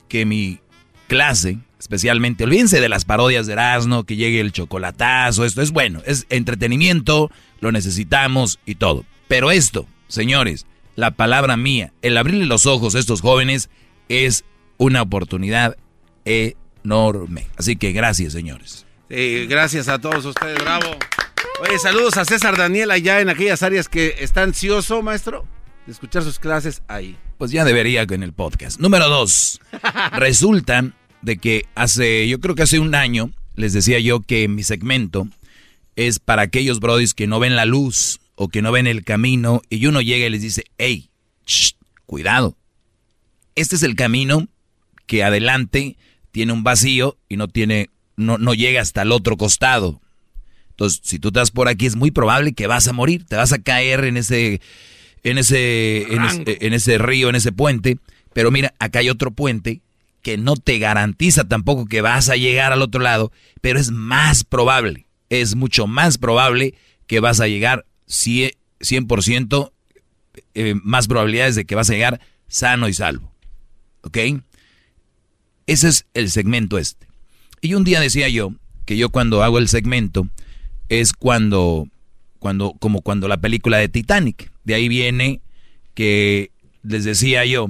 que 0.09 0.25
mi 0.25 0.59
clase, 1.07 1.59
especialmente, 1.79 2.43
olvídense 2.43 2.81
de 2.81 2.89
las 2.89 3.05
parodias 3.05 3.47
de 3.47 3.53
Erasmo, 3.53 4.03
que 4.03 4.17
llegue 4.17 4.41
el 4.41 4.51
chocolatazo, 4.51 5.45
esto 5.45 5.61
es 5.61 5.71
bueno, 5.71 6.01
es 6.05 6.25
entretenimiento, 6.29 7.31
lo 7.61 7.71
necesitamos 7.71 8.59
y 8.65 8.75
todo. 8.75 9.05
Pero 9.27 9.51
esto, 9.51 9.87
señores, 10.07 10.65
la 10.95 11.11
palabra 11.11 11.57
mía, 11.57 11.93
el 12.01 12.17
abrirle 12.17 12.45
los 12.45 12.65
ojos 12.65 12.95
a 12.95 12.99
estos 12.99 13.21
jóvenes 13.21 13.69
es 14.09 14.45
una 14.77 15.01
oportunidad 15.01 15.77
enorme. 16.25 17.47
Así 17.57 17.75
que 17.75 17.91
gracias, 17.91 18.33
señores. 18.33 18.85
Sí, 19.09 19.45
gracias 19.47 19.87
a 19.87 19.99
todos 19.99 20.25
ustedes, 20.25 20.57
bravo. 20.59 20.97
Oye, 21.61 21.79
saludos 21.79 22.17
a 22.17 22.25
César 22.25 22.57
Daniel 22.57 22.91
allá 22.91 23.21
en 23.21 23.29
aquellas 23.29 23.63
áreas 23.63 23.87
que 23.87 24.15
está 24.19 24.43
ansioso, 24.43 25.01
maestro, 25.01 25.45
de 25.85 25.91
escuchar 25.91 26.23
sus 26.23 26.39
clases 26.39 26.81
ahí. 26.87 27.17
Pues 27.37 27.51
ya 27.51 27.63
debería 27.63 28.01
en 28.03 28.23
el 28.23 28.33
podcast. 28.33 28.79
Número 28.79 29.07
dos. 29.07 29.61
Resulta 30.13 30.91
de 31.21 31.37
que 31.37 31.65
hace, 31.75 32.27
yo 32.27 32.39
creo 32.39 32.55
que 32.55 32.63
hace 32.63 32.79
un 32.79 32.93
año, 32.93 33.31
les 33.55 33.73
decía 33.73 33.99
yo 33.99 34.21
que 34.21 34.47
mi 34.47 34.63
segmento 34.63 35.27
es 35.95 36.19
para 36.19 36.41
aquellos 36.41 36.79
brodis 36.79 37.13
que 37.13 37.27
no 37.27 37.39
ven 37.39 37.55
la 37.55 37.65
luz 37.65 38.19
o 38.35 38.49
que 38.49 38.61
no 38.61 38.71
ven 38.71 38.87
el 38.87 39.03
camino 39.03 39.61
y 39.69 39.85
uno 39.85 40.01
llega 40.01 40.25
y 40.25 40.29
les 40.29 40.41
dice, 40.41 40.65
hey, 40.77 41.09
shh, 41.45 41.73
cuidado. 42.05 42.57
Este 43.55 43.75
es 43.75 43.83
el 43.83 43.95
camino 43.95 44.47
que 45.05 45.23
adelante 45.23 45.97
tiene 46.31 46.53
un 46.53 46.63
vacío 46.63 47.17
y 47.29 47.37
no 47.37 47.47
tiene, 47.47 47.89
no, 48.17 48.37
no 48.37 48.53
llega 48.53 48.81
hasta 48.81 49.03
el 49.03 49.11
otro 49.11 49.37
costado. 49.37 50.01
Entonces, 50.71 50.99
si 51.03 51.19
tú 51.19 51.29
estás 51.29 51.51
por 51.51 51.69
aquí, 51.69 51.85
es 51.85 51.95
muy 51.95 52.11
probable 52.11 52.53
que 52.53 52.67
vas 52.67 52.87
a 52.87 52.93
morir, 52.93 53.25
te 53.25 53.37
vas 53.37 53.53
a 53.53 53.59
caer 53.59 54.03
en 54.03 54.17
ese, 54.17 54.59
en 55.23 55.37
ese, 55.37 56.13
en 56.13 56.23
ese, 56.23 56.57
en 56.59 56.73
ese 56.73 56.97
río, 56.97 57.29
en 57.29 57.35
ese 57.35 57.53
puente. 57.53 57.97
Pero 58.33 58.51
mira, 58.51 58.73
acá 58.79 58.99
hay 58.99 59.09
otro 59.09 59.31
puente 59.31 59.81
que 60.21 60.37
no 60.37 60.55
te 60.55 60.79
garantiza 60.79 61.47
tampoco 61.47 61.85
que 61.85 62.01
vas 62.01 62.29
a 62.29 62.35
llegar 62.35 62.73
al 62.73 62.81
otro 62.81 62.99
lado, 62.99 63.31
pero 63.61 63.79
es 63.79 63.91
más 63.91 64.43
probable, 64.43 65.05
es 65.29 65.55
mucho 65.55 65.87
más 65.87 66.17
probable 66.17 66.73
que 67.07 67.19
vas 67.19 67.39
a 67.39 67.47
llegar 67.47 67.85
100%, 68.07 69.71
eh, 70.55 70.73
más 70.83 71.07
probabilidades 71.07 71.55
de 71.55 71.65
que 71.65 71.75
vas 71.75 71.89
a 71.89 71.93
llegar 71.93 72.19
sano 72.47 72.89
y 72.89 72.93
salvo. 72.93 73.34
¿Ok? 74.05 74.17
Ese 75.67 75.87
es 75.89 76.05
el 76.13 76.29
segmento 76.31 76.77
este. 76.77 77.07
Y 77.61 77.73
un 77.73 77.83
día 77.83 77.99
decía 77.99 78.29
yo 78.29 78.53
que 78.85 78.97
yo 78.97 79.09
cuando 79.09 79.43
hago 79.43 79.57
el 79.57 79.67
segmento 79.67 80.27
es 80.89 81.11
cuando, 81.13 81.87
cuando, 82.39 82.73
como 82.79 83.01
cuando 83.01 83.27
la 83.27 83.37
película 83.37 83.77
de 83.77 83.89
Titanic. 83.89 84.51
De 84.63 84.75
ahí 84.75 84.87
viene 84.87 85.41
que 85.95 86.51
les 86.83 87.03
decía 87.03 87.45
yo 87.45 87.69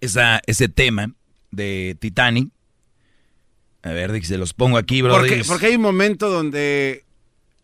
esa, 0.00 0.40
ese 0.46 0.68
tema 0.68 1.10
de 1.50 1.96
Titanic. 1.98 2.48
A 3.82 3.90
ver, 3.90 4.24
se 4.24 4.38
los 4.38 4.54
pongo 4.54 4.78
aquí, 4.78 5.02
bro. 5.02 5.12
Porque, 5.14 5.42
porque 5.46 5.66
hay 5.66 5.76
un 5.76 5.82
momento 5.82 6.30
donde 6.30 7.04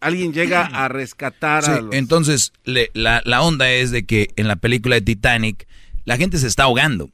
alguien 0.01 0.33
llega 0.33 0.67
a 0.67 0.89
rescatar 0.89 1.65
Sí, 1.65 1.71
a 1.71 1.81
los... 1.81 1.95
entonces 1.95 2.53
le- 2.65 2.91
la, 2.95 3.23
la 3.25 3.43
onda 3.43 3.71
es 3.71 3.91
de 3.91 4.05
que 4.05 4.31
en 4.37 4.49
la 4.49 4.57
película 4.57 4.97
de 4.97 5.03
Titanic 5.03 5.67
la 6.05 6.17
gente 6.17 6.39
se 6.39 6.47
está 6.49 6.65
ahogando. 6.65 7.11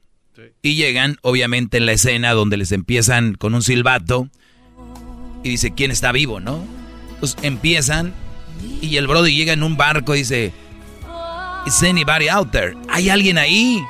Y 0.62 0.74
llegan, 0.74 1.16
obviamente, 1.22 1.78
en 1.78 1.86
la 1.86 1.92
escena 1.92 2.32
donde 2.32 2.56
les 2.56 2.72
empiezan 2.72 3.34
con 3.34 3.54
un 3.54 3.62
silbato 3.62 4.28
y 5.42 5.50
dice, 5.50 5.72
¿quién 5.74 5.90
está 5.90 6.12
vivo, 6.12 6.40
no? 6.40 6.64
Entonces 7.14 7.38
empiezan 7.42 8.12
y 8.82 8.96
el 8.96 9.06
Brody 9.06 9.34
llega 9.34 9.52
en 9.52 9.62
un 9.62 9.76
barco 9.76 10.14
y 10.14 10.18
dice, 10.18 10.52
¿Is 11.66 11.82
anybody 11.82 12.28
out 12.28 12.50
there? 12.52 12.76
¿Hay 12.88 13.08
alguien 13.10 13.38
ahí? 13.38 13.82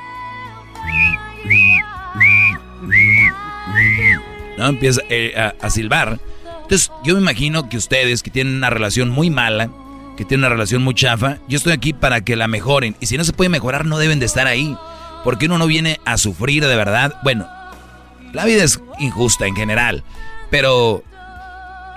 ¿No? 4.56 4.68
Empieza 4.68 5.02
eh, 5.10 5.34
a, 5.36 5.54
a 5.60 5.70
silbar. 5.70 6.18
Entonces, 6.62 6.90
yo 7.04 7.14
me 7.14 7.20
imagino 7.20 7.68
que 7.68 7.76
ustedes 7.76 8.22
que 8.22 8.30
tienen 8.30 8.54
una 8.54 8.70
relación 8.70 9.10
muy 9.10 9.30
mala, 9.30 9.70
que 10.16 10.24
tienen 10.24 10.46
una 10.46 10.54
relación 10.54 10.82
muy 10.82 10.94
chafa, 10.94 11.38
yo 11.48 11.58
estoy 11.58 11.74
aquí 11.74 11.92
para 11.92 12.22
que 12.22 12.34
la 12.34 12.48
mejoren. 12.48 12.96
Y 13.00 13.06
si 13.06 13.18
no 13.18 13.24
se 13.24 13.32
puede 13.32 13.50
mejorar, 13.50 13.84
no 13.84 13.98
deben 13.98 14.18
de 14.18 14.26
estar 14.26 14.46
ahí. 14.46 14.76
Porque 15.24 15.46
uno 15.46 15.58
no 15.58 15.66
viene 15.66 16.00
a 16.04 16.18
sufrir 16.18 16.64
de 16.66 16.76
verdad. 16.76 17.14
Bueno, 17.22 17.48
la 18.32 18.44
vida 18.44 18.64
es 18.64 18.80
injusta 18.98 19.46
en 19.46 19.56
general. 19.56 20.04
Pero 20.50 21.02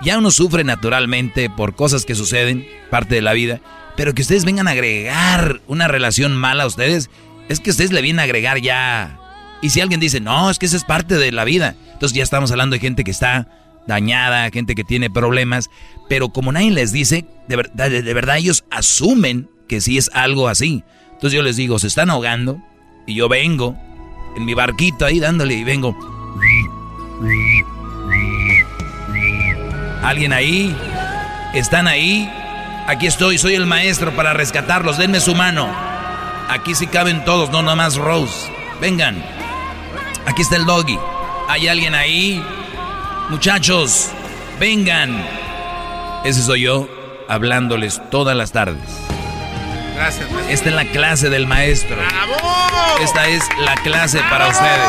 ya 0.02 0.18
uno 0.18 0.30
sufre 0.30 0.64
naturalmente 0.64 1.50
por 1.50 1.74
cosas 1.76 2.04
que 2.04 2.14
suceden, 2.14 2.66
parte 2.90 3.14
de 3.14 3.22
la 3.22 3.32
vida. 3.32 3.60
Pero 3.96 4.14
que 4.14 4.22
ustedes 4.22 4.44
vengan 4.44 4.68
a 4.68 4.72
agregar 4.72 5.60
una 5.66 5.88
relación 5.88 6.34
mala 6.34 6.64
a 6.64 6.66
ustedes, 6.66 7.10
es 7.48 7.60
que 7.60 7.70
ustedes 7.70 7.92
le 7.92 8.02
vienen 8.02 8.20
a 8.20 8.24
agregar 8.24 8.58
ya. 8.60 9.18
Y 9.60 9.70
si 9.70 9.80
alguien 9.80 10.00
dice, 10.00 10.20
no, 10.20 10.50
es 10.50 10.58
que 10.58 10.66
eso 10.66 10.76
es 10.76 10.84
parte 10.84 11.16
de 11.16 11.32
la 11.32 11.44
vida. 11.44 11.76
Entonces 11.92 12.16
ya 12.16 12.22
estamos 12.22 12.50
hablando 12.50 12.74
de 12.74 12.80
gente 12.80 13.04
que 13.04 13.10
está 13.10 13.48
dañada, 13.86 14.50
gente 14.50 14.74
que 14.74 14.84
tiene 14.84 15.10
problemas. 15.10 15.68
Pero 16.08 16.30
como 16.30 16.52
nadie 16.52 16.70
les 16.70 16.92
dice, 16.92 17.26
de 17.48 17.56
verdad, 17.56 17.90
de, 17.90 18.02
de 18.02 18.14
verdad 18.14 18.38
ellos 18.38 18.64
asumen 18.70 19.50
que 19.68 19.80
sí 19.80 19.98
es 19.98 20.10
algo 20.14 20.48
así. 20.48 20.82
Entonces 21.12 21.32
yo 21.36 21.42
les 21.42 21.56
digo, 21.56 21.78
se 21.78 21.88
están 21.88 22.08
ahogando 22.08 22.62
y 23.06 23.14
yo 23.14 23.28
vengo 23.28 23.76
en 24.36 24.44
mi 24.44 24.54
barquito 24.54 25.04
ahí 25.04 25.20
dándole 25.20 25.54
y 25.54 25.64
vengo. 25.64 25.96
¿Alguien 30.02 30.32
ahí? 30.32 30.74
¿Están 31.52 31.86
ahí? 31.88 32.30
Aquí 32.86 33.06
estoy, 33.06 33.38
soy 33.38 33.54
el 33.54 33.66
maestro 33.66 34.14
para 34.16 34.32
rescatarlos. 34.32 34.98
Denme 34.98 35.20
su 35.20 35.34
mano. 35.34 35.68
Aquí 36.48 36.74
sí 36.74 36.86
caben 36.86 37.24
todos, 37.24 37.50
no 37.50 37.62
nada 37.62 37.76
más 37.76 37.96
Rose. 37.96 38.50
Vengan. 38.80 39.22
Aquí 40.26 40.42
está 40.42 40.56
el 40.56 40.66
doggy. 40.66 40.98
¿Hay 41.48 41.68
alguien 41.68 41.94
ahí? 41.94 42.42
Muchachos, 43.28 44.10
vengan. 44.58 45.24
Ese 46.24 46.42
soy 46.42 46.62
yo 46.62 46.88
hablándoles 47.28 48.00
todas 48.10 48.36
las 48.36 48.52
tardes. 48.52 48.82
Gracias, 50.00 50.30
maestro. 50.30 50.54
Esta 50.54 50.68
es 50.70 50.74
la 50.74 50.84
clase 50.86 51.28
del 51.28 51.46
maestro. 51.46 51.96
Esta 53.02 53.26
es 53.26 53.46
la 53.58 53.74
clase 53.74 54.18
para 54.30 54.48
ustedes. 54.48 54.88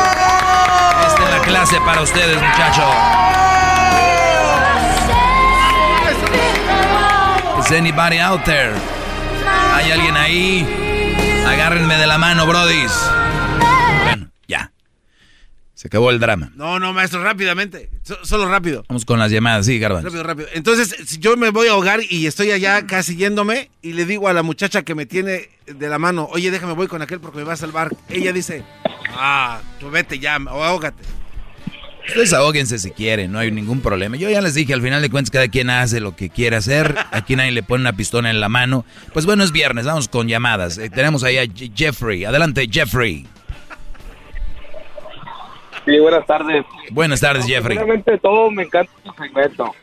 Esta 1.06 1.24
es 1.24 1.30
la 1.30 1.40
clase 1.42 1.78
para 1.84 2.00
ustedes, 2.00 2.40
muchachos. 2.40 2.84
Is 7.60 7.72
anybody 7.72 8.20
out 8.20 8.42
there? 8.44 8.72
¿Hay 9.74 9.92
alguien 9.92 10.16
ahí? 10.16 10.66
Agárrenme 11.46 11.98
de 11.98 12.06
la 12.06 12.16
mano, 12.16 12.46
brodis. 12.46 12.90
Se 15.82 15.88
acabó 15.88 16.10
el 16.12 16.20
drama. 16.20 16.52
No, 16.54 16.78
no, 16.78 16.92
maestro, 16.92 17.24
rápidamente. 17.24 17.90
So- 18.04 18.24
solo 18.24 18.48
rápido. 18.48 18.84
Vamos 18.88 19.04
con 19.04 19.18
las 19.18 19.32
llamadas, 19.32 19.66
sí, 19.66 19.80
Garbanzo. 19.80 20.06
Rápido, 20.10 20.22
rápido. 20.22 20.48
Entonces, 20.54 20.94
si 21.08 21.18
yo 21.18 21.36
me 21.36 21.50
voy 21.50 21.66
a 21.66 21.72
ahogar 21.72 21.98
y 22.08 22.26
estoy 22.28 22.52
allá 22.52 22.86
casi 22.86 23.16
yéndome 23.16 23.68
y 23.82 23.94
le 23.94 24.06
digo 24.06 24.28
a 24.28 24.32
la 24.32 24.44
muchacha 24.44 24.82
que 24.82 24.94
me 24.94 25.06
tiene 25.06 25.48
de 25.66 25.88
la 25.88 25.98
mano, 25.98 26.28
oye, 26.30 26.52
déjame 26.52 26.74
voy 26.74 26.86
con 26.86 27.02
aquel 27.02 27.18
porque 27.18 27.38
me 27.38 27.42
va 27.44 27.54
a 27.54 27.56
salvar. 27.56 27.90
Ella 28.08 28.32
dice, 28.32 28.62
ah, 29.10 29.60
tú 29.80 29.90
vete 29.90 30.20
ya 30.20 30.36
o 30.36 30.62
ahógate. 30.62 31.02
Ustedes 32.06 32.32
ahóguense 32.32 32.78
si 32.78 32.92
quieren, 32.92 33.32
no 33.32 33.40
hay 33.40 33.50
ningún 33.50 33.80
problema. 33.80 34.16
Yo 34.16 34.30
ya 34.30 34.40
les 34.40 34.54
dije, 34.54 34.74
al 34.74 34.82
final 34.82 35.02
de 35.02 35.10
cuentas, 35.10 35.32
cada 35.32 35.48
quien 35.48 35.68
hace 35.68 35.98
lo 35.98 36.14
que 36.14 36.30
quiere 36.30 36.54
hacer. 36.54 36.96
Aquí 37.10 37.34
nadie 37.34 37.50
le 37.50 37.64
pone 37.64 37.80
una 37.82 37.92
pistola 37.96 38.30
en 38.30 38.38
la 38.38 38.48
mano. 38.48 38.84
Pues 39.12 39.26
bueno, 39.26 39.42
es 39.42 39.50
viernes, 39.50 39.84
vamos 39.84 40.06
con 40.06 40.28
llamadas. 40.28 40.78
Eh, 40.78 40.90
tenemos 40.90 41.24
ahí 41.24 41.38
a 41.38 41.44
Jeffrey. 41.74 42.24
Adelante, 42.24 42.68
Jeffrey. 42.70 43.26
Sí, 45.84 45.98
buenas 45.98 46.24
tardes. 46.26 46.64
Buenas 46.90 47.20
tardes, 47.20 47.46
Jeffrey. 47.46 47.76
Realmente 47.76 48.16
todo 48.18 48.50
me 48.50 48.62
encanta 48.64 48.92
tu 49.04 49.12
segmento. 49.22 49.74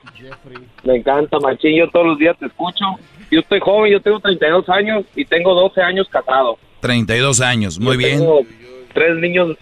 Me 0.84 0.96
encanta, 0.96 1.40
machín. 1.40 1.76
Yo 1.76 1.90
todos 1.90 2.06
los 2.08 2.18
días 2.20 2.38
te 2.38 2.46
escucho. 2.46 2.86
Yo 3.32 3.42
estoy 3.42 3.60
joven, 3.60 3.92
yo 3.92 4.02
tengo 4.02 4.20
32 4.20 4.68
años 4.70 5.06
y 5.16 5.26
tengo 5.26 5.54
12 5.54 5.82
años 5.82 6.08
casado. 6.10 6.58
32 6.80 7.42
años, 7.42 7.80
muy 7.80 7.94
Yo 7.94 7.98
bien. 8.00 8.20
Tengo 8.20 8.40
tres 8.94 9.16
niños, 9.18 9.58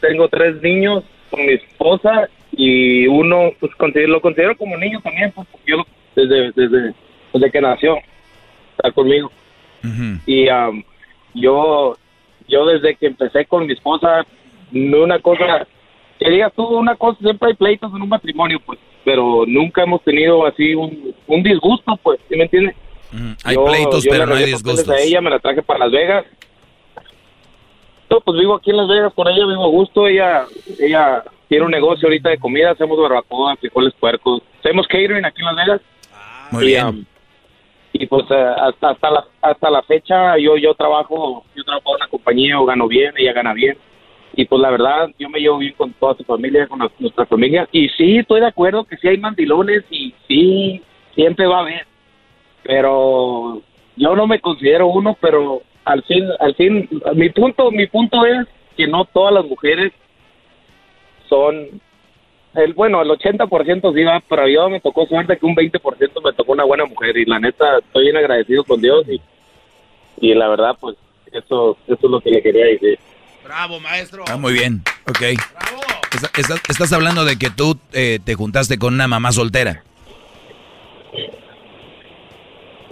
tengo 0.00 0.28
tres 0.28 0.60
niños 0.62 1.02
con 1.30 1.44
mi 1.46 1.54
esposa 1.54 2.28
y 2.52 3.06
uno, 3.06 3.50
pues 3.58 3.74
considero- 3.76 4.12
lo 4.12 4.20
considero 4.20 4.56
como 4.56 4.76
niño 4.76 5.00
también, 5.00 5.32
pues, 5.32 5.48
porque 5.50 5.70
yo 5.70 5.78
lo- 5.78 5.86
desde, 6.14 6.52
desde, 6.52 6.94
desde 7.32 7.50
que 7.50 7.60
nació, 7.62 7.96
está 8.76 8.92
conmigo. 8.92 9.32
Y 10.26 10.48
am, 10.48 10.84
yo, 11.34 11.96
yo 12.46 12.66
desde 12.66 12.94
que 12.94 13.06
empecé 13.06 13.46
con 13.46 13.66
mi 13.66 13.72
esposa, 13.72 14.24
una 14.72 15.18
cosa, 15.20 15.66
que 16.18 16.30
digas 16.30 16.52
tú 16.54 16.64
una 16.66 16.94
cosa, 16.96 17.18
siempre 17.20 17.48
hay 17.50 17.54
pleitos 17.54 17.90
en 17.94 18.02
un 18.02 18.08
matrimonio, 18.08 18.58
pues, 18.64 18.78
pero 19.04 19.44
nunca 19.46 19.82
hemos 19.82 20.02
tenido 20.02 20.46
así 20.46 20.74
un, 20.74 21.14
un 21.26 21.42
disgusto, 21.42 21.96
pues, 22.02 22.18
¿sí 22.28 22.36
me 22.36 22.44
entiendes? 22.44 22.76
Hay 23.44 23.56
Yo- 23.56 23.64
pleitos, 23.64 24.04
yo 24.04 24.10
pero 24.10 24.26
no 24.26 24.34
hay 24.34 24.46
disgustos. 24.46 24.88
A 24.88 24.98
ella 24.98 25.20
me 25.20 25.30
la 25.30 25.38
traje 25.38 25.62
para 25.62 25.80
Las 25.80 25.90
Vegas. 25.92 26.24
No, 28.08 28.20
pues 28.20 28.38
vivo 28.38 28.54
aquí 28.54 28.70
en 28.70 28.76
Las 28.76 28.88
Vegas 28.88 29.12
con 29.14 29.26
ella, 29.28 29.46
vivo 29.46 29.64
a 29.64 29.68
gusto. 29.68 30.06
Ella, 30.06 30.44
ella 30.78 31.22
tiene 31.48 31.64
un 31.64 31.70
negocio 31.70 32.06
ahorita 32.08 32.30
de 32.30 32.38
comida, 32.38 32.70
hacemos 32.70 32.98
barbacoa, 32.98 33.56
frijoles 33.56 33.92
puercos. 33.94 34.42
Hacemos 34.60 34.86
catering 34.86 35.24
aquí 35.24 35.40
en 35.40 35.46
Las 35.46 35.56
Vegas. 35.56 35.80
Muy 36.50 36.64
y, 36.64 36.66
bien. 36.68 36.86
um, 36.86 37.04
y 37.94 38.06
pues 38.06 38.24
eh, 38.30 38.34
hasta 38.58 38.90
hasta 38.90 39.10
la 39.10 39.24
hasta 39.42 39.70
la 39.70 39.82
fecha 39.82 40.38
yo 40.38 40.56
yo 40.56 40.74
trabajo 40.74 41.44
yo 41.54 41.62
trabajo 41.64 41.90
en 41.90 41.96
una 41.96 42.08
compañía 42.08 42.58
o 42.58 42.64
gano 42.64 42.88
bien 42.88 43.12
ella 43.18 43.34
gana 43.34 43.52
bien 43.52 43.76
y 44.34 44.44
pues 44.46 44.60
la 44.60 44.70
verdad 44.70 45.10
yo 45.18 45.28
me 45.28 45.40
llevo 45.40 45.58
bien 45.58 45.74
con 45.76 45.92
toda 45.92 46.14
su 46.14 46.24
familia 46.24 46.66
con 46.66 46.78
nuestra 46.98 47.26
familia 47.26 47.68
y 47.70 47.88
sí 47.90 48.18
estoy 48.18 48.40
de 48.40 48.46
acuerdo 48.46 48.84
que 48.84 48.96
sí 48.96 49.08
hay 49.08 49.18
mandilones 49.18 49.84
y 49.90 50.14
sí 50.26 50.82
siempre 51.14 51.46
va 51.46 51.58
a 51.58 51.62
haber 51.62 51.86
pero 52.62 53.60
yo 53.96 54.16
no 54.16 54.26
me 54.26 54.40
considero 54.40 54.86
uno 54.86 55.16
pero 55.20 55.62
al 55.84 56.02
fin 56.04 56.24
al 56.40 56.54
fin 56.54 56.88
mi 57.14 57.28
punto 57.30 57.70
mi 57.70 57.86
punto 57.86 58.24
es 58.24 58.46
que 58.76 58.86
no 58.86 59.04
todas 59.04 59.34
las 59.34 59.44
mujeres 59.44 59.92
son 61.28 61.80
el 62.54 62.72
bueno 62.72 63.02
el 63.02 63.10
80% 63.10 63.94
sí 63.94 64.04
va 64.04 64.22
pero 64.26 64.48
yo 64.48 64.70
me 64.70 64.80
tocó 64.80 65.06
suerte 65.06 65.36
que 65.36 65.46
un 65.46 65.54
20% 65.54 66.24
me 66.24 66.32
tocó 66.32 66.52
una 66.52 66.64
buena 66.64 66.86
mujer 66.86 67.16
y 67.18 67.26
la 67.26 67.38
neta 67.38 67.78
estoy 67.78 68.04
bien 68.04 68.16
agradecido 68.16 68.64
con 68.64 68.80
Dios 68.80 69.04
y 69.08 69.20
y 70.20 70.34
la 70.34 70.48
verdad 70.48 70.76
pues 70.80 70.96
eso 71.32 71.76
eso 71.86 71.98
es 72.00 72.10
lo 72.10 72.20
que 72.20 72.30
le 72.30 72.42
quería 72.42 72.66
decir 72.66 72.98
Bravo, 73.44 73.80
maestro. 73.80 74.24
Ah, 74.28 74.36
muy 74.36 74.52
bien, 74.52 74.82
ok. 75.08 75.22
Está- 76.14 76.30
está- 76.40 76.60
estás 76.68 76.92
hablando 76.92 77.24
de 77.24 77.36
que 77.38 77.50
tú 77.50 77.78
eh, 77.92 78.18
te 78.24 78.34
juntaste 78.34 78.78
con 78.78 78.94
una 78.94 79.08
mamá 79.08 79.32
soltera. 79.32 79.82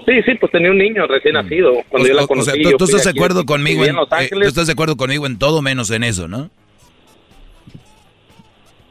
sí 0.06 0.22
sí 0.24 0.35
pues 0.40 0.51
tenía 0.51 0.70
un 0.70 0.78
niño 0.78 1.06
recién 1.06 1.35
nacido 1.35 1.72
cuando 1.89 2.09
yo 2.09 2.14
la 2.14 2.22
Mm. 2.22 2.24
O- 2.24 2.24
o 2.24 2.28
conocí 2.28 2.51
sea, 2.51 2.77
tú, 2.77 2.85
estás 2.85 3.05
de 3.05 3.10
acuerdo 3.10 3.44
conmigo 3.47 3.85
en, 3.85 3.90
en 3.90 3.97
Los 3.97 4.10
eh, 4.10 4.14
Ángeles 4.16 4.43
tú 4.44 4.48
estás 4.48 4.66
de 4.66 4.72
acuerdo 4.72 4.97
conmigo 4.97 5.27
en 5.27 5.39
todo 5.39 5.62
menos 5.62 5.90
en 5.90 6.02
eso, 6.02 6.27
¿no? 6.27 6.51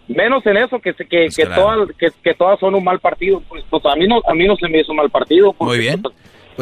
menos 0.07 0.45
en 0.45 0.57
eso 0.57 0.79
que 0.79 0.93
se- 0.93 1.05
que, 1.05 1.27
que 1.35 1.45
claro. 1.45 1.61
todas 1.61 1.89
que, 1.97 2.07
que 2.23 2.33
todas 2.35 2.59
son 2.59 2.73
un 2.75 2.83
mal 2.83 2.99
partido 2.99 3.41
pues, 3.49 3.63
pues 3.69 3.83
a 3.85 3.95
mí 3.95 4.07
no 4.07 4.21
a 4.27 4.33
mí 4.33 4.45
no 4.47 4.55
se 4.55 4.69
me 4.69 4.79
hizo 4.79 4.91
un 4.91 4.97
mal 4.97 5.09
partido 5.09 5.51
porque, 5.53 5.69
Muy 5.75 5.79
bien. 5.79 6.01
Pues 6.01 6.15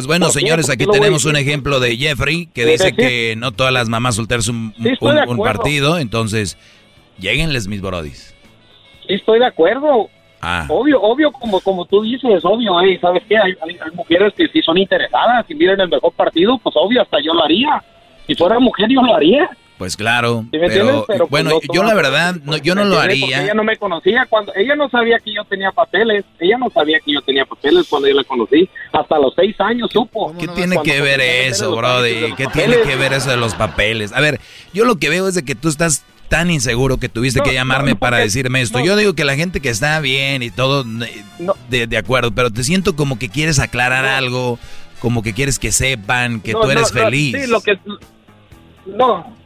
bueno, 0.06 0.28
¿Por 0.28 0.34
qué? 0.34 0.40
señores, 0.42 0.66
¿Por 0.68 0.74
aquí 0.76 0.86
tenemos 0.86 1.26
un 1.26 1.36
ejemplo 1.38 1.80
de 1.80 1.98
Jeffrey 1.98 2.48
que 2.54 2.66
dice 2.66 2.94
que 2.94 3.36
no 3.38 3.52
todas 3.52 3.74
las 3.74 3.90
mamás 3.90 4.16
solteras 4.16 4.46
son 4.46 4.56
un, 4.58 4.74
Sí, 4.84 4.92
partido, 5.44 5.98
entonces 5.98 6.58
lleguenles 7.20 7.68
mis 7.68 7.82
brodis. 7.82 8.36
sí 9.08 9.14
estoy 9.16 9.40
de 9.40 9.46
acuerdo 9.48 10.10
Ah, 10.40 10.68
Obvio, 10.70 11.02
obvio, 11.02 11.32
como, 11.32 11.60
como 11.62 11.84
tú 11.86 12.04
dices, 12.04 12.46
obvio, 12.46 12.80
hey, 12.80 13.00
¿sabes 13.02 13.24
qué? 13.28 13.36
Hay, 13.38 13.54
hay- 13.60 13.78
hay 13.84 13.92
mujeres 13.96 14.32
que 14.38 14.48
sí 14.50 14.62
son 14.62 14.78
interesadas 14.78 15.44
y 15.50 15.56
miren 15.56 15.80
el 15.82 15.90
mejor 15.90 16.14
partido, 16.14 16.60
pues 16.60 16.76
obvio, 16.78 17.02
hasta 17.02 17.18
yo 17.24 17.34
lo 17.34 17.44
haría. 17.44 17.84
Si 18.28 18.36
fuera 18.36 18.60
mujer, 18.60 18.86
yo 18.88 19.02
lo 19.02 19.16
haría. 19.16 19.50
Pues 19.78 19.96
claro, 19.96 20.46
pero, 20.52 21.06
pues, 21.06 21.22
bueno, 21.30 21.52
no 21.52 21.60
yo 21.74 21.84
la 21.84 21.94
verdad, 21.94 22.36
no, 22.44 22.58
yo 22.58 22.74
no 22.74 22.84
¿me 22.84 22.90
lo 22.90 23.00
haría. 23.00 23.44
Ella 23.44 23.54
no 23.54 23.64
me 23.64 23.78
conocía 23.78 24.26
cuando, 24.30 24.54
ella 24.56 24.76
no 24.76 24.90
sabía 24.90 25.20
que 25.20 25.34
yo 25.34 25.44
tenía 25.46 25.72
papeles, 25.72 26.26
ella 26.40 26.58
no 26.58 26.70
sabía 26.70 27.00
que 27.00 27.14
yo 27.14 27.22
tenía 27.22 27.46
papeles 27.46 27.86
cuando 27.88 28.08
yo 28.08 28.16
la 28.16 28.24
conocí. 28.24 28.70
Hasta 28.92 29.20
los 29.20 29.34
seis 29.36 29.56
años 29.60 29.92
supo. 29.92 30.36
¿Qué 30.38 30.48
tiene 30.48 30.82
que 30.84 31.02
ver 31.02 31.22
eso, 31.22 31.76
Brody? 31.76 32.34
¿Qué 32.36 32.48
tiene 32.48 32.82
que 32.82 32.96
ver 32.96 33.14
eso 33.14 33.30
de 33.30 33.38
los 33.38 33.54
papeles? 33.54 34.14
A 34.14 34.20
ver, 34.20 34.40
yo 34.74 34.86
lo 34.86 34.96
que 34.98 35.10
veo 35.10 35.28
es 35.28 35.36
de 35.36 35.46
que 35.46 35.56
tú 35.56 35.70
estás 35.70 36.04
tan 36.28 36.52
inseguro 36.52 36.98
que 36.98 37.10
tuviste 37.10 37.42
que 37.42 37.54
llamarme 37.54 37.96
para 37.96 38.18
decirme 38.18 38.62
esto. 38.62 38.80
Yo 38.80 38.96
digo 38.96 39.14
que 39.14 39.26
la 39.26 39.36
gente 39.36 39.60
que 39.62 39.70
está 39.70 40.00
bien 40.00 40.44
y 40.44 40.50
todo, 40.50 40.84
eh, 41.06 41.24
de, 41.70 41.88
de 41.88 41.98
acuerdo, 41.98 42.32
pero 42.32 42.52
te 42.52 42.64
siento 42.64 42.96
como 42.96 43.18
que 43.18 43.30
quieres 43.30 43.60
aclarar 43.60 44.06
algo, 44.06 44.60
como 45.00 45.22
que 45.22 45.34
quieres 45.34 45.60
que 45.60 45.72
sepan 45.72 46.42
que 46.42 46.54
tú 46.54 46.70
eres 46.70 46.92
feliz. 46.92 47.38
sí, 47.40 47.48
lo 47.48 47.62
que... 47.62 47.78
No, 48.86 49.37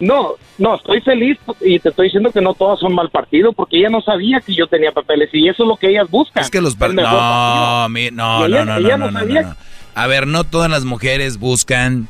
no, 0.00 0.32
no, 0.58 0.74
estoy 0.76 1.00
feliz 1.02 1.38
y 1.60 1.78
te 1.78 1.90
estoy 1.90 2.06
diciendo 2.06 2.32
que 2.32 2.40
no 2.40 2.54
todas 2.54 2.80
son 2.80 2.94
mal 2.94 3.10
partido 3.10 3.52
porque 3.52 3.78
ella 3.78 3.90
no 3.90 4.00
sabía 4.00 4.40
que 4.40 4.54
yo 4.54 4.66
tenía 4.66 4.92
papeles 4.92 5.28
y 5.32 5.48
eso 5.48 5.62
es 5.62 5.68
lo 5.68 5.76
que 5.76 5.90
ellas 5.90 6.10
buscan. 6.10 6.42
Es 6.42 6.50
que 6.50 6.60
los 6.60 6.74
par- 6.74 6.90
el 6.90 6.96
mejor 6.96 7.12
no, 7.12 7.88
mi- 7.90 8.10
no, 8.10 8.46
Y 8.46 8.50
no, 8.50 8.56
ella- 8.56 8.64
no, 8.64 8.76
ella 8.78 8.96
no, 8.96 9.06
no 9.06 9.10
no, 9.10 9.10
no, 9.12 9.18
sabía. 9.20 9.42
no. 9.42 9.56
A 9.94 10.06
ver, 10.06 10.26
no 10.26 10.44
todas 10.44 10.70
las 10.70 10.84
mujeres 10.84 11.38
buscan 11.38 12.08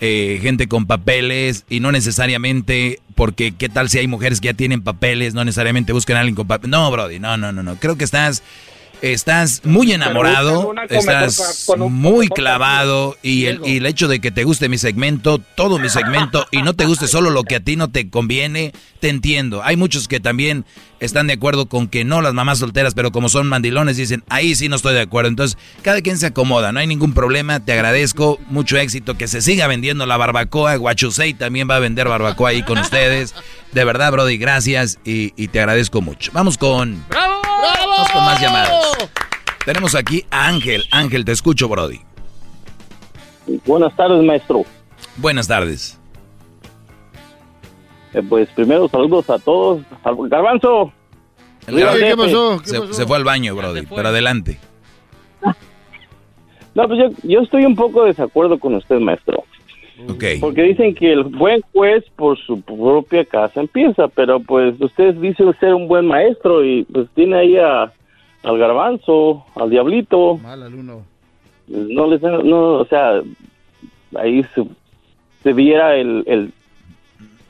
eh, 0.00 0.38
gente 0.42 0.66
con 0.68 0.86
papeles 0.86 1.64
y 1.68 1.78
no 1.80 1.92
necesariamente 1.92 2.98
porque 3.14 3.52
qué 3.56 3.68
tal 3.68 3.88
si 3.88 3.98
hay 3.98 4.06
mujeres 4.08 4.40
que 4.40 4.46
ya 4.48 4.54
tienen 4.54 4.82
papeles, 4.82 5.32
no 5.34 5.44
necesariamente 5.44 5.92
buscan 5.92 6.16
a 6.16 6.20
alguien 6.20 6.34
con 6.34 6.46
papeles. 6.46 6.70
No, 6.70 6.90
Brody, 6.90 7.18
no, 7.18 7.36
no, 7.36 7.52
no, 7.52 7.62
no. 7.62 7.76
Creo 7.76 7.96
que 7.96 8.04
estás 8.04 8.42
estás 9.02 9.62
muy 9.64 9.92
enamorado, 9.92 10.72
estás 10.88 11.66
muy 11.76 12.28
clavado 12.28 13.16
y 13.22 13.46
el, 13.46 13.60
y 13.64 13.78
el 13.78 13.86
hecho 13.86 14.08
de 14.08 14.20
que 14.20 14.30
te 14.30 14.44
guste 14.44 14.68
mi 14.68 14.78
segmento, 14.78 15.38
todo 15.56 15.78
mi 15.78 15.88
segmento 15.88 16.46
y 16.52 16.62
no 16.62 16.74
te 16.74 16.86
guste 16.86 17.08
solo 17.08 17.30
lo 17.30 17.42
que 17.42 17.56
a 17.56 17.60
ti 17.60 17.76
no 17.76 17.90
te 17.90 18.08
conviene, 18.08 18.72
te 19.00 19.08
entiendo. 19.08 19.62
Hay 19.64 19.76
muchos 19.76 20.06
que 20.06 20.20
también 20.20 20.64
están 21.00 21.26
de 21.26 21.32
acuerdo 21.32 21.66
con 21.66 21.88
que 21.88 22.04
no 22.04 22.22
las 22.22 22.32
mamás 22.32 22.60
solteras, 22.60 22.94
pero 22.94 23.10
como 23.10 23.28
son 23.28 23.48
mandilones 23.48 23.96
dicen, 23.96 24.22
ahí 24.28 24.54
sí 24.54 24.68
no 24.68 24.76
estoy 24.76 24.94
de 24.94 25.00
acuerdo. 25.00 25.28
Entonces, 25.28 25.58
cada 25.82 26.00
quien 26.00 26.16
se 26.16 26.26
acomoda, 26.26 26.70
no 26.70 26.78
hay 26.78 26.86
ningún 26.86 27.12
problema, 27.12 27.58
te 27.58 27.72
agradezco, 27.72 28.38
mucho 28.48 28.78
éxito, 28.78 29.18
que 29.18 29.26
se 29.26 29.42
siga 29.42 29.66
vendiendo 29.66 30.06
la 30.06 30.16
barbacoa, 30.16 30.76
Guachusei 30.76 31.34
también 31.34 31.68
va 31.68 31.76
a 31.76 31.80
vender 31.80 32.08
barbacoa 32.08 32.50
ahí 32.50 32.62
con 32.62 32.78
ustedes. 32.78 33.34
De 33.72 33.84
verdad, 33.84 34.12
Brody, 34.12 34.38
gracias 34.38 34.98
y, 35.04 35.32
y 35.36 35.48
te 35.48 35.58
agradezco 35.58 36.00
mucho. 36.00 36.30
Vamos 36.32 36.56
con... 36.56 37.02
Vamos 37.62 38.10
con 38.10 38.24
más 38.24 38.40
llamadas. 38.40 38.98
Tenemos 39.64 39.94
aquí 39.94 40.24
a 40.30 40.48
Ángel. 40.48 40.84
Ángel, 40.90 41.24
te 41.24 41.32
escucho, 41.32 41.68
Brody. 41.68 42.00
Buenas 43.66 43.94
tardes, 43.96 44.22
maestro. 44.24 44.64
Buenas 45.16 45.46
tardes. 45.48 45.98
Eh, 48.14 48.22
pues 48.28 48.48
primero 48.50 48.88
saludos 48.88 49.28
a 49.30 49.38
todos. 49.38 49.82
Garbanzo. 50.28 50.92
El 51.66 51.76
Garbanzo- 51.80 51.98
¿qué 52.08 52.16
pasó? 52.16 52.60
¿Qué 52.62 52.68
Se, 52.68 52.80
pasó? 52.80 52.92
se 52.92 53.06
fue 53.06 53.16
al 53.16 53.24
baño, 53.24 53.54
Brody, 53.54 53.82
pero 53.86 54.08
adelante. 54.08 54.58
No, 56.74 56.88
pues 56.88 57.00
yo, 57.00 57.10
yo 57.28 57.40
estoy 57.40 57.66
un 57.66 57.76
poco 57.76 58.00
de 58.00 58.08
desacuerdo 58.08 58.58
con 58.58 58.74
usted, 58.74 58.98
maestro. 58.98 59.44
Porque 60.40 60.62
dicen 60.62 60.94
que 60.94 61.12
el 61.12 61.24
buen 61.24 61.60
juez 61.72 62.04
por 62.16 62.38
su 62.38 62.60
propia 62.60 63.24
casa 63.24 63.60
empieza, 63.60 64.08
pero 64.08 64.40
pues 64.40 64.74
usted 64.80 65.14
dice 65.14 65.44
ser 65.60 65.74
un 65.74 65.88
buen 65.88 66.06
maestro 66.06 66.64
y 66.64 66.84
pues 66.84 67.08
tiene 67.14 67.36
ahí 67.36 67.56
a, 67.56 67.92
al 68.42 68.58
garbanzo, 68.58 69.44
al 69.54 69.70
diablito. 69.70 70.38
Mal 70.38 70.62
alumno. 70.62 71.04
No 71.68 72.06
les 72.06 72.20
no, 72.22 72.74
o 72.74 72.86
sea, 72.86 73.22
ahí 74.16 74.42
se, 74.54 74.64
se 75.42 75.52
viera 75.52 75.96
el, 75.96 76.24
el 76.26 76.52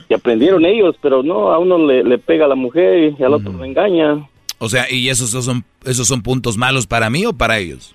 que 0.09 0.15
aprendieron 0.15 0.65
ellos, 0.65 0.97
pero 1.01 1.23
no, 1.23 1.53
a 1.53 1.59
uno 1.59 1.79
le, 1.79 2.05
le 2.05 2.19
pega 2.19 2.45
a 2.45 2.49
la 2.49 2.55
mujer 2.55 3.15
y 3.19 3.23
al 3.23 3.35
otro 3.35 3.53
le 3.53 3.67
engaña. 3.67 4.29
O 4.59 4.69
sea, 4.69 4.91
¿y 4.91 5.09
esos 5.09 5.31
son, 5.31 5.65
esos 5.85 6.07
son 6.07 6.23
puntos 6.23 6.57
malos 6.57 6.87
para 6.87 7.11
mí 7.11 7.25
o 7.27 7.33
para 7.33 7.59
ellos? 7.59 7.95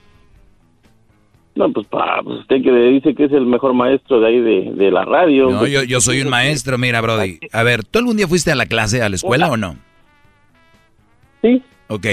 No, 1.58 1.72
pues, 1.72 1.88
pa, 1.88 2.22
pues 2.24 2.42
usted 2.42 2.62
que 2.62 2.72
dice 2.72 3.16
que 3.16 3.26
es 3.26 3.32
el 3.32 3.48
mejor 3.48 3.74
maestro 3.74 4.20
de 4.20 4.28
ahí 4.28 4.40
de, 4.40 4.72
de 4.76 4.92
la 4.92 5.04
radio. 5.04 5.50
No, 5.50 5.66
yo, 5.66 5.82
yo 5.84 6.00
soy 6.02 6.22
un 6.22 6.30
maestro, 6.30 6.78
mira, 6.78 7.02
Brody. 7.02 7.40
A 7.52 7.64
ver, 7.64 7.84
¿tú 7.84 7.98
algún 7.98 8.16
día 8.16 8.28
fuiste 8.28 8.52
a 8.52 8.56
la 8.56 8.68
clase, 8.68 9.02
a 9.02 9.10
la 9.10 9.16
escuela 9.16 9.50
o 9.50 9.58
no? 9.58 9.76
Sí. 11.42 11.64
Ok, 11.88 12.06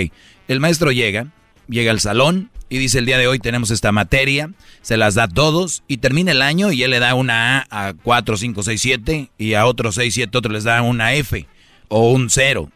el 0.48 0.60
maestro 0.60 0.92
llega, 0.92 1.26
llega 1.68 1.90
al 1.90 2.00
salón 2.00 2.50
y 2.70 2.78
dice 2.78 2.98
el 2.98 3.06
día 3.06 3.18
de 3.18 3.26
hoy 3.26 3.38
tenemos 3.38 3.70
esta 3.70 3.92
materia, 3.92 4.50
se 4.80 4.96
las 4.96 5.14
da 5.14 5.24
a 5.24 5.28
todos 5.28 5.82
y 5.88 5.98
termina 5.98 6.32
el 6.32 6.40
año 6.40 6.72
y 6.72 6.82
él 6.82 6.90
le 6.92 7.00
da 7.00 7.14
una 7.14 7.66
A 7.70 7.88
a 7.88 7.94
4, 7.94 8.36
5, 8.38 8.62
6, 8.62 8.80
7 8.80 9.30
y 9.36 9.54
a 9.54 9.66
otros 9.66 9.96
6, 9.96 10.14
7 10.14 10.38
otros 10.38 10.54
les 10.54 10.64
da 10.64 10.80
una 10.80 11.12
F 11.14 11.46
o 11.88 12.12
un 12.12 12.30
0. 12.30 12.70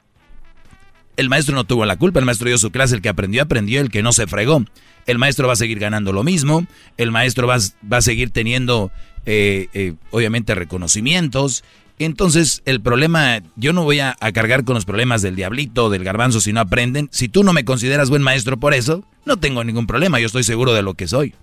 El 1.19 1.29
maestro 1.29 1.57
no 1.57 1.65
tuvo 1.65 1.85
la 1.85 1.97
culpa, 1.97 2.21
el 2.21 2.25
maestro 2.25 2.47
dio 2.47 2.59
su 2.59 2.71
clase, 2.71 2.95
el 2.95 3.03
que 3.03 3.09
aprendió, 3.09 3.43
aprendió, 3.43 3.81
el 3.81 3.91
que 3.91 4.05
no 4.05 4.13
se 4.13 4.29
fregó. 4.29 4.65
El 5.05 5.19
maestro 5.19 5.49
va 5.49 5.55
a 5.55 5.57
seguir 5.57 5.81
ganando 5.81 6.13
lo 6.13 6.23
mismo, 6.23 6.65
el 6.97 7.11
maestro 7.11 7.49
va, 7.49 7.59
va 7.93 7.97
a 7.97 8.03
seguir 8.03 8.31
teniendo, 8.31 8.93
eh, 9.27 9.67
eh, 9.75 9.95
obviamente, 10.13 10.55
reconocimientos. 10.55 11.65
Entonces, 11.99 12.63
el 12.67 12.81
problema, 12.81 13.41
yo 13.57 13.73
no 13.73 13.83
voy 13.83 13.99
a, 13.99 14.17
a 14.21 14.31
cargar 14.31 14.63
con 14.63 14.77
los 14.77 14.85
problemas 14.85 15.21
del 15.21 15.35
diablito, 15.35 15.91
del 15.91 16.05
garbanzo, 16.05 16.41
si 16.41 16.53
no 16.53 16.61
aprenden. 16.61 17.09
Si 17.11 17.29
tú 17.29 17.43
no 17.43 17.53
me 17.53 17.65
consideras 17.65 18.11
buen 18.11 18.23
maestro 18.23 18.57
por 18.57 18.73
eso, 18.73 19.03
no 19.25 19.39
tengo 19.39 19.65
ningún 19.65 19.89
problema, 19.89 20.21
yo 20.21 20.27
estoy 20.27 20.45
seguro 20.45 20.73
de 20.73 20.83
lo 20.83 20.95
que 20.95 21.09
soy. 21.09 21.35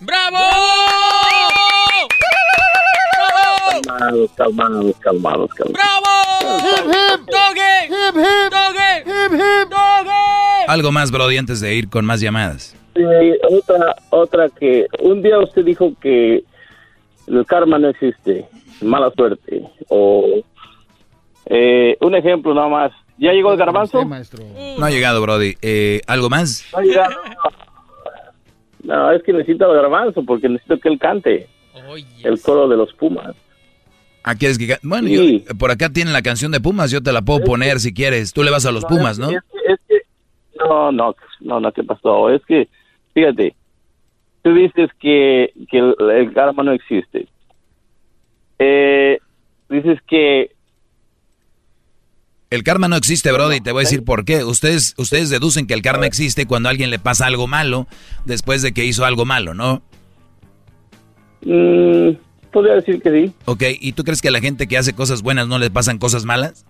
¡Bravo! 0.00 0.38
Calmados, 3.70 4.30
calmados, 4.36 4.96
calmados, 5.00 5.50
calmados. 5.54 5.72
¡Bravo! 5.72 6.11
¡Hip, 6.58 6.86
hip! 6.86 7.20
¡Doggy! 7.26 7.86
¡Hip, 7.86 8.16
hip! 8.16 8.52
¡Doggy! 8.52 8.92
¡Hip, 9.06 9.32
hip! 9.32 9.70
¡Doggy! 9.70 10.66
Algo 10.68 10.92
más, 10.92 11.10
Brody, 11.10 11.36
antes 11.38 11.60
de 11.60 11.74
ir 11.74 11.88
con 11.88 12.04
más 12.04 12.20
llamadas. 12.20 12.76
Sí, 12.94 13.02
otra, 13.50 13.94
otra 14.10 14.48
que 14.48 14.86
un 15.00 15.22
día 15.22 15.38
usted 15.38 15.64
dijo 15.64 15.92
que 16.00 16.44
el 17.26 17.46
karma 17.46 17.78
no 17.78 17.88
existe, 17.88 18.46
mala 18.82 19.10
suerte. 19.10 19.62
O 19.88 20.42
eh, 21.46 21.96
un 22.00 22.14
ejemplo 22.14 22.54
nada 22.54 22.68
más. 22.68 22.92
¿Ya 23.18 23.32
llegó 23.32 23.52
el 23.52 23.58
garbanzo? 23.58 24.04
No 24.04 24.84
ha 24.84 24.90
llegado, 24.90 25.20
Brody. 25.22 25.56
Eh, 25.62 26.00
¿Algo 26.06 26.28
más? 26.28 26.66
No 26.72 26.78
ha 26.78 26.82
llegado. 26.82 27.14
No, 28.82 29.12
es 29.12 29.22
que 29.22 29.32
necesito 29.32 29.70
el 29.70 29.80
garbanzo 29.80 30.24
porque 30.24 30.48
necesito 30.48 30.78
que 30.78 30.88
él 30.88 30.98
cante. 30.98 31.48
El 32.22 32.40
coro 32.40 32.68
de 32.68 32.76
los 32.76 32.92
Pumas. 32.94 33.34
¿A 34.24 34.34
quieres 34.36 34.56
que 34.58 34.78
Bueno, 34.82 35.08
yo- 35.08 35.22
por 35.58 35.70
acá 35.70 35.88
tienen 35.90 36.12
la 36.12 36.22
canción 36.22 36.52
de 36.52 36.60
Pumas, 36.60 36.90
yo 36.90 37.02
te 37.02 37.12
la 37.12 37.22
puedo 37.22 37.40
poner 37.44 37.80
si 37.80 37.92
quieres. 37.92 38.32
Tú 38.32 38.42
le 38.42 38.50
vas 38.50 38.66
a 38.66 38.72
los 38.72 38.84
Pumas, 38.84 39.18
¿no? 39.18 39.30
Es 39.30 39.38
que, 39.50 39.72
es 39.72 39.80
que- 39.88 40.02
no, 40.58 40.92
no, 40.92 41.14
no, 41.40 41.60
no, 41.60 41.72
¿qué 41.72 41.82
pasó? 41.82 42.30
Es 42.30 42.40
que, 42.46 42.68
fíjate, 43.14 43.54
tú 44.42 44.54
dices 44.54 44.90
que, 45.00 45.52
que 45.70 45.78
el, 45.78 45.94
el 46.14 46.32
karma 46.32 46.62
no 46.62 46.72
existe. 46.72 47.26
Eh, 48.60 49.18
dices 49.68 49.98
que 50.08 50.52
El 52.50 52.62
karma 52.62 52.86
no 52.86 52.96
existe, 52.96 53.32
Brody, 53.32 53.56
y 53.56 53.60
te 53.60 53.72
voy 53.72 53.80
a 53.80 53.84
decir 53.88 54.04
por 54.04 54.24
qué. 54.24 54.44
Ustedes, 54.44 54.94
ustedes 54.98 55.30
deducen 55.30 55.66
que 55.66 55.74
el 55.74 55.82
karma 55.82 56.06
existe 56.06 56.46
cuando 56.46 56.68
a 56.68 56.70
alguien 56.70 56.90
le 56.90 56.98
pasa 56.98 57.26
algo 57.26 57.46
malo 57.48 57.86
después 58.26 58.60
de 58.62 58.72
que 58.72 58.84
hizo 58.84 59.04
algo 59.04 59.24
malo, 59.24 59.54
¿no? 59.54 59.82
mm, 61.44 62.10
podría 62.52 62.74
decir 62.74 63.00
que 63.02 63.10
sí. 63.10 63.32
Ok, 63.46 63.62
¿y 63.80 63.92
tú 63.92 64.04
crees 64.04 64.20
que 64.22 64.28
a 64.28 64.32
la 64.32 64.40
gente 64.40 64.66
que 64.68 64.78
hace 64.78 64.92
cosas 64.92 65.22
buenas 65.22 65.48
no 65.48 65.58
le 65.58 65.70
pasan 65.70 65.98
cosas 65.98 66.24
malas? 66.24 66.64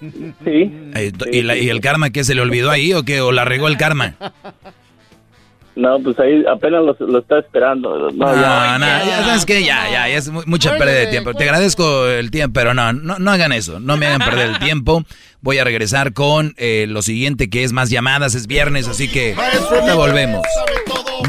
Sí. 0.00 0.72
¿Y, 1.30 1.42
la- 1.42 1.56
y 1.58 1.68
el 1.68 1.80
karma 1.80 2.10
qué 2.10 2.24
se 2.24 2.34
le 2.34 2.40
olvidó 2.40 2.70
ahí 2.70 2.94
o 2.94 3.02
qué? 3.02 3.20
¿O 3.20 3.32
la 3.32 3.44
regó 3.44 3.68
el 3.68 3.76
karma? 3.76 4.14
No, 5.76 5.98
pues 6.00 6.18
ahí 6.18 6.44
apenas 6.52 6.82
lo, 6.84 6.96
lo 7.06 7.20
está 7.20 7.38
esperando. 7.38 8.10
No, 8.10 8.10
No, 8.10 8.34
ya. 8.34 8.76
no, 8.78 8.86
ya 8.86 9.24
sabes 9.24 9.46
que 9.46 9.62
ya, 9.62 9.84
ya, 9.90 10.08
ya 10.08 10.16
es 10.16 10.28
mu- 10.28 10.42
mucha 10.44 10.76
pérdida 10.76 10.98
de 10.98 11.06
tiempo. 11.06 11.32
Te 11.32 11.44
agradezco 11.44 12.06
el 12.08 12.30
tiempo, 12.32 12.52
pero 12.54 12.74
no, 12.74 12.92
no, 12.92 13.18
no 13.20 13.30
hagan 13.30 13.52
eso, 13.52 13.78
no 13.80 13.96
me 13.96 14.06
hagan 14.06 14.18
perder 14.20 14.48
el 14.50 14.58
tiempo. 14.58 15.04
Voy 15.40 15.58
a 15.58 15.64
regresar 15.64 16.12
con 16.12 16.54
eh, 16.58 16.86
lo 16.88 17.00
siguiente 17.02 17.48
que 17.48 17.62
es 17.62 17.72
más 17.72 17.88
llamadas, 17.88 18.34
es 18.34 18.46
viernes, 18.48 18.88
así 18.88 19.08
que 19.08 19.34
ya 19.86 19.94
volvemos. 19.94 20.42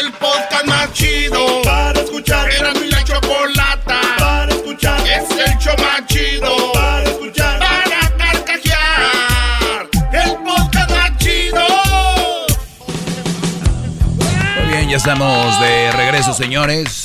El 0.00 0.12
podcast 0.12 0.64
más 0.66 0.92
chido 0.92 1.62
para 1.62 2.00
escuchar. 2.00 2.50
Era 2.50 2.72
mi 2.74 2.88
la 2.88 3.02
chocolata 3.04 4.00
para 4.18 4.52
escuchar. 4.54 5.00
Es 5.06 5.30
el 5.30 5.58
show 5.58 5.74
más 5.78 6.06
chido 6.06 6.72
para 6.72 7.04
escuchar. 7.04 7.43
Ya 14.94 14.98
estamos 14.98 15.58
de 15.60 15.90
regreso, 15.90 16.32
señores. 16.34 17.04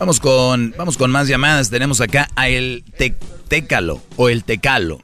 Vamos 0.00 0.18
con, 0.18 0.74
vamos 0.76 0.98
con 0.98 1.12
más 1.12 1.28
llamadas. 1.28 1.70
Tenemos 1.70 2.00
acá 2.00 2.26
a 2.34 2.48
el 2.48 2.82
te- 2.98 3.14
Técalo 3.46 4.00
o 4.16 4.28
el 4.28 4.42
Tecalo. 4.42 4.98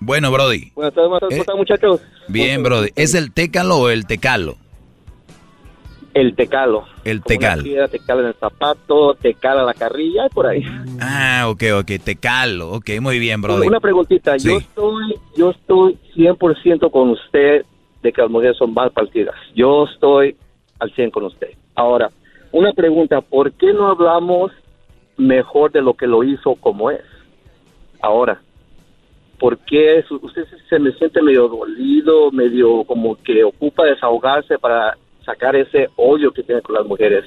Bueno, 0.00 0.30
Brody. 0.32 0.72
Buenas 0.74 0.94
tardes, 0.94 1.10
buenas 1.10 1.28
tardes, 1.28 1.44
¿cómo 1.44 1.56
Eh, 1.56 1.58
muchachos? 1.58 2.00
Bien, 2.28 2.62
Brody. 2.62 2.88
¿Es 2.96 3.14
el 3.14 3.32
Técalo 3.32 3.76
o 3.80 3.90
el 3.90 4.06
Tecalo? 4.06 4.56
El 6.14 6.34
tecalo. 6.34 6.84
El 7.04 7.22
Tecalo. 7.22 7.62
piedra, 7.64 7.88
te 7.88 7.98
cala 7.98 8.22
en 8.22 8.26
el 8.28 8.34
zapato, 8.40 9.14
te 9.20 9.34
cala 9.34 9.62
la 9.62 9.74
carrilla, 9.74 10.24
y 10.24 10.28
por 10.30 10.46
ahí. 10.46 10.62
Ah, 11.00 11.44
ok, 11.48 11.62
ok, 11.80 11.90
Tecalo. 12.02 12.70
Ok, 12.72 12.90
muy 13.02 13.18
bien, 13.18 13.42
Brody. 13.42 13.66
Una 13.66 13.80
preguntita. 13.80 14.38
Yo 14.38 14.56
estoy, 14.56 15.18
yo 15.36 15.50
estoy 15.50 15.98
100% 16.16 16.90
con 16.90 17.10
usted 17.10 17.66
de 18.02 18.12
que 18.12 18.22
las 18.22 18.30
mujeres 18.30 18.56
son 18.56 18.74
mal 18.74 18.90
partidas. 18.90 19.34
Yo 19.54 19.84
estoy 19.84 20.36
al 20.80 20.92
100 20.94 21.10
con 21.10 21.24
usted. 21.24 21.48
Ahora, 21.74 22.10
una 22.50 22.72
pregunta. 22.72 23.20
¿Por 23.20 23.52
qué 23.52 23.72
no 23.72 23.88
hablamos 23.90 24.50
mejor 25.16 25.70
de 25.72 25.80
lo 25.82 25.94
que 25.94 26.06
lo 26.06 26.22
hizo 26.24 26.54
como 26.56 26.90
es? 26.90 27.00
Ahora, 28.00 28.40
¿por 29.38 29.58
qué 29.58 30.04
usted 30.10 30.44
se- 30.68 30.78
me 30.78 30.92
siente 30.92 31.22
medio 31.22 31.48
dolido, 31.48 32.30
medio 32.32 32.84
como 32.84 33.16
que 33.22 33.44
ocupa 33.44 33.84
desahogarse 33.84 34.58
para 34.58 34.96
sacar 35.24 35.54
ese 35.56 35.88
odio 35.96 36.32
que 36.32 36.42
tiene 36.42 36.62
con 36.62 36.74
las 36.74 36.86
mujeres? 36.86 37.24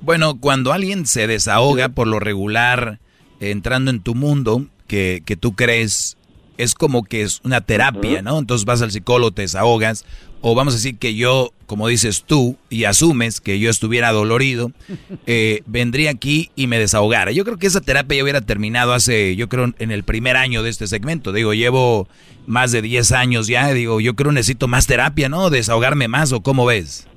Bueno, 0.00 0.38
cuando 0.40 0.72
alguien 0.72 1.06
se 1.06 1.26
desahoga 1.26 1.88
por 1.90 2.06
lo 2.06 2.20
regular, 2.20 2.98
eh, 3.40 3.50
entrando 3.50 3.90
en 3.90 4.02
tu 4.02 4.14
mundo, 4.14 4.62
que, 4.86 5.22
que 5.24 5.36
tú 5.36 5.54
crees, 5.54 6.16
es 6.58 6.74
como 6.74 7.04
que 7.04 7.22
es 7.22 7.40
una 7.44 7.60
terapia, 7.60 8.22
¿no? 8.22 8.38
Entonces 8.38 8.64
vas 8.64 8.82
al 8.82 8.90
psicólogo, 8.90 9.32
te 9.32 9.42
desahogas, 9.42 10.04
o 10.40 10.54
vamos 10.54 10.74
a 10.74 10.76
decir 10.76 10.98
que 10.98 11.14
yo, 11.14 11.50
como 11.66 11.88
dices 11.88 12.24
tú, 12.24 12.56
y 12.68 12.84
asumes 12.84 13.40
que 13.40 13.58
yo 13.58 13.70
estuviera 13.70 14.12
dolorido, 14.12 14.72
eh, 15.26 15.62
vendría 15.66 16.10
aquí 16.10 16.50
y 16.54 16.66
me 16.66 16.78
desahogara. 16.78 17.32
Yo 17.32 17.44
creo 17.44 17.56
que 17.58 17.66
esa 17.66 17.80
terapia 17.80 18.18
ya 18.18 18.22
hubiera 18.22 18.40
terminado 18.40 18.92
hace, 18.92 19.36
yo 19.36 19.48
creo, 19.48 19.72
en 19.78 19.90
el 19.90 20.04
primer 20.04 20.36
año 20.36 20.62
de 20.62 20.70
este 20.70 20.86
segmento. 20.86 21.32
Digo, 21.32 21.54
llevo 21.54 22.08
más 22.46 22.72
de 22.72 22.82
10 22.82 23.12
años 23.12 23.46
ya, 23.46 23.72
digo, 23.72 24.00
yo 24.00 24.14
creo 24.14 24.32
necesito 24.32 24.68
más 24.68 24.86
terapia, 24.86 25.28
¿no? 25.28 25.50
Desahogarme 25.50 26.08
más, 26.08 26.32
¿o 26.32 26.42
cómo 26.42 26.66
ves? 26.66 27.08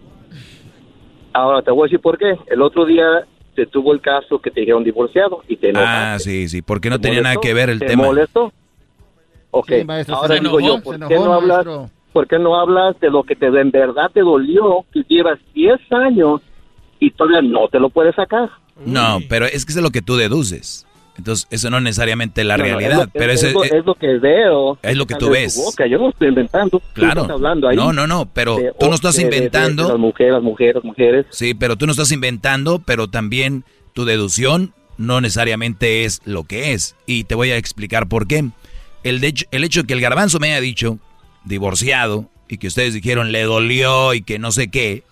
Ahora 1.34 1.62
te 1.62 1.70
voy 1.72 1.82
a 1.82 1.86
decir 1.86 2.00
por 2.00 2.18
qué. 2.18 2.34
El 2.48 2.62
otro 2.62 2.86
día 2.86 3.06
te 3.56 3.66
tuvo 3.66 3.92
el 3.92 4.02
caso 4.02 4.40
que 4.40 4.52
te 4.52 4.62
dijeron 4.62 4.84
divorciado 4.84 5.44
y 5.48 5.58
te 5.58 5.70
enojaste. 5.70 6.16
Ah, 6.16 6.20
sí, 6.20 6.48
sí, 6.48 6.62
porque 6.62 6.90
no 6.90 7.00
¿Te 7.00 7.10
tenía 7.10 7.22
nada 7.22 7.36
que 7.42 7.54
ver 7.54 7.70
el 7.70 7.80
¿Te 7.80 7.88
tema. 7.88 8.04
molestó? 8.06 8.54
Ok, 9.52 9.70
Sí, 9.80 9.84
maestro, 9.86 10.16
ahora 10.16 10.36
se 10.36 10.42
digo 10.42 10.60
enojó, 10.60 10.78
yo, 10.78 10.84
¿por 10.84 10.96
se 11.00 11.08
qué 11.08 11.14
enojó, 11.16 11.26
no 11.26 11.34
hablas? 11.34 11.92
¿Por 12.14 12.28
qué 12.28 12.40
no 12.40 12.56
hablas 12.60 13.00
de 13.00 13.10
lo 13.10 13.24
que 13.24 13.36
te 13.36 13.46
en 13.48 13.72
verdad 13.72 14.10
te 14.14 14.22
dolió, 14.22 14.86
que 14.92 15.04
llevas 15.08 15.40
10 15.54 15.80
años 15.92 16.42
y 17.00 17.12
todavía 17.12 17.42
no 17.42 17.68
te 17.68 17.80
lo 17.80 17.90
puedes 17.90 18.16
sacar? 18.16 18.50
No, 18.86 19.20
pero 19.30 19.46
es 19.46 19.66
que 19.66 19.72
eso 19.72 19.80
es 19.80 19.84
lo 19.84 19.92
que 19.92 20.02
tú 20.02 20.16
deduces. 20.16 20.86
Entonces, 21.18 21.48
eso 21.50 21.70
no 21.72 21.78
es 21.78 21.84
necesariamente 21.84 22.44
la 22.44 22.58
No, 22.58 22.64
no, 22.64 22.70
realidad, 22.70 22.92
es 22.92 22.98
lo- 23.06 23.12
pero 23.12 23.32
es, 23.32 23.40
eso 23.44 23.48
es 23.48 23.54
lo, 23.54 23.64
es 23.80 23.86
lo 23.86 23.96
que 23.96 24.20
veo. 24.20 24.78
es 24.84 24.96
lo 24.98 25.08
que 25.08 25.16
tú 25.16 25.30
ves. 25.32 25.56
tu 25.56 25.62
boca. 25.64 25.88
Yo 25.88 25.98
no 25.98 26.10
estoy 26.10 26.28
inventando. 26.28 26.80
Claro. 26.94 27.22
estás 27.22 27.36
hablando 27.36 27.68
ahí 27.68 27.76
No, 27.76 27.92
no, 27.92 28.06
no, 28.06 28.28
pero 28.32 28.58
de- 28.58 28.72
tú 28.80 28.88
no 28.88 28.94
estás 28.94 29.16
de- 29.16 29.24
de- 29.24 29.36
inventando. 29.36 29.88
las 29.90 29.98
mujeres, 29.98 30.34
las 30.34 30.44
mujeres, 30.44 30.76
las 30.76 30.84
mujeres. 30.84 31.26
Sí, 31.32 31.56
pero 31.56 31.76
tú 31.76 31.88
no 31.88 31.92
estás 31.92 32.12
inventando, 32.12 32.80
pero 32.86 33.08
también 33.08 33.64
tu 33.94 34.06
deducción 34.06 34.74
no 35.00 35.20
necesariamente 35.22 36.06
es 36.06 36.22
lo 36.26 36.44
que 36.44 36.74
es. 36.74 36.96
Y 37.08 37.24
te 37.24 37.34
voy 37.34 37.50
a 37.50 37.58
explicar 37.58 38.08
por 38.08 38.28
qué. 38.28 38.50
El, 39.10 39.24
el 39.24 39.64
hecho 39.64 39.82
de 39.82 39.88
que 39.88 39.94
el 39.94 40.02
garbanzo 40.02 40.40
me 40.40 40.48
haya 40.52 40.62
dicho 40.62 41.00
divorciado 41.46 42.30
y 42.50 42.58
que 42.58 42.68
ustedes 42.68 42.94
dijeron 42.94 43.32
le 43.32 43.44
dolió 43.44 44.14
y 44.14 44.22
que 44.22 44.40
no 44.40 44.52
sé 44.52 44.68
qué, 44.70 45.04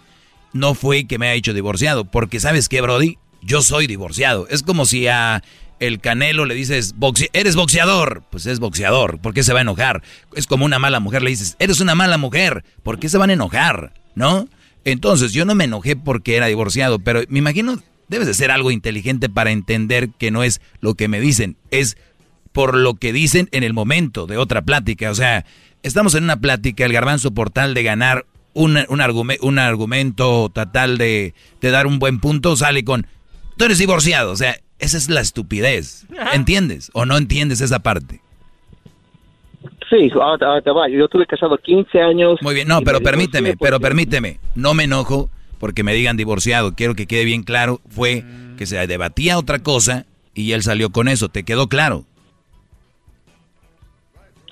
no 0.54 0.74
fue 0.74 1.06
que 1.06 1.18
me 1.18 1.28
haya 1.28 1.36
dicho 1.36 1.54
divorciado. 1.54 2.06
Porque 2.06 2.40
sabes 2.40 2.70
qué, 2.70 2.82
Brody, 2.82 3.18
yo 3.42 3.62
soy 3.62 3.88
divorciado. 3.88 4.48
Es 4.50 4.64
como 4.64 4.86
si 4.86 5.08
a 5.08 5.44
el 5.80 6.00
Canelo 6.00 6.46
le 6.46 6.56
dices, 6.56 6.96
"Boxe- 6.96 7.30
eres 7.34 7.56
boxeador. 7.56 8.24
Pues 8.32 8.46
es 8.46 8.60
boxeador. 8.60 9.20
¿Por 9.20 9.34
qué 9.34 9.44
se 9.44 9.52
va 9.54 9.60
a 9.60 9.64
enojar? 9.64 10.02
Es 10.36 10.48
como 10.48 10.64
una 10.66 10.80
mala 10.80 11.00
mujer 11.02 11.22
le 11.22 11.30
dices, 11.32 11.56
eres 11.60 11.82
una 11.82 11.96
mala 11.96 12.18
mujer. 12.18 12.64
¿Por 12.84 12.98
qué 13.00 13.10
se 13.10 13.18
van 13.18 13.30
a 13.30 13.34
enojar? 13.34 13.94
¿No? 14.16 14.48
Entonces, 14.86 15.34
yo 15.34 15.44
no 15.46 15.56
me 15.56 15.66
enojé 15.66 15.96
porque 15.98 16.38
era 16.38 16.46
divorciado, 16.46 17.00
pero 17.00 17.24
me 17.28 17.40
imagino, 17.40 17.82
debes 18.08 18.28
de 18.28 18.34
ser 18.36 18.52
algo 18.52 18.72
inteligente 18.72 19.28
para 19.30 19.52
entender 19.52 20.10
que 20.18 20.32
no 20.32 20.44
es 20.44 20.62
lo 20.80 20.94
que 20.94 21.08
me 21.08 21.20
dicen, 21.20 21.58
es 21.72 21.98
por 22.56 22.76
lo 22.76 22.96
que 22.96 23.14
dicen 23.14 23.50
en 23.52 23.64
el 23.64 23.74
momento 23.74 24.26
de 24.26 24.38
otra 24.38 24.64
plática. 24.64 25.12
O 25.12 25.16
sea, 25.16 25.46
estamos 25.84 26.16
en 26.16 26.24
una 26.24 26.38
plática, 26.38 26.86
el 26.86 26.94
garbanzo 26.94 27.32
por 27.32 27.52
tal 27.52 27.74
de 27.76 27.84
ganar 27.84 28.26
un, 28.54 28.78
un, 28.88 29.00
argume- 29.02 29.38
un 29.42 29.60
argumento, 29.60 30.50
tal 30.72 30.98
de, 30.98 31.34
de 31.62 31.70
dar 31.70 31.86
un 31.86 32.00
buen 32.00 32.20
punto, 32.22 32.56
sale 32.56 32.84
con, 32.86 33.06
tú 33.58 33.66
eres 33.66 33.78
divorciado. 33.78 34.32
O 34.32 34.36
sea, 34.38 34.56
Esa 34.80 34.98
es 34.98 35.10
la 35.10 35.20
estupidez. 35.22 36.06
¿Entiendes? 36.34 36.90
¿O 36.94 37.06
no 37.06 37.18
entiendes 37.18 37.60
esa 37.62 37.80
parte? 37.80 38.22
Sí, 39.90 40.10
ahora, 40.14 40.48
ahora 40.48 40.62
te 40.62 40.72
va. 40.72 40.90
Yo 40.90 41.08
tuve 41.08 41.26
casado 41.26 41.58
15 41.58 42.02
años. 42.02 42.40
Muy 42.42 42.56
bien, 42.56 42.68
no, 42.68 42.82
pero 42.82 43.00
me 43.00 43.04
permíteme, 43.04 43.56
pero 43.58 43.80
permíteme. 43.80 44.40
No 44.56 44.74
me 44.74 44.86
enojo 44.86 45.30
porque 45.60 45.84
me 45.84 45.94
digan 45.94 46.18
divorciado. 46.18 46.74
Quiero 46.74 46.96
que 46.96 47.06
quede 47.08 47.26
bien 47.26 47.44
claro. 47.44 47.82
Fue 47.90 48.24
que 48.58 48.66
se 48.66 48.86
debatía 48.88 49.38
otra 49.38 49.60
cosa 49.60 50.06
y 50.34 50.54
él 50.54 50.64
salió 50.64 50.90
con 50.92 51.08
eso. 51.08 51.30
¿Te 51.30 51.44
quedó 51.44 51.68
claro? 51.68 52.06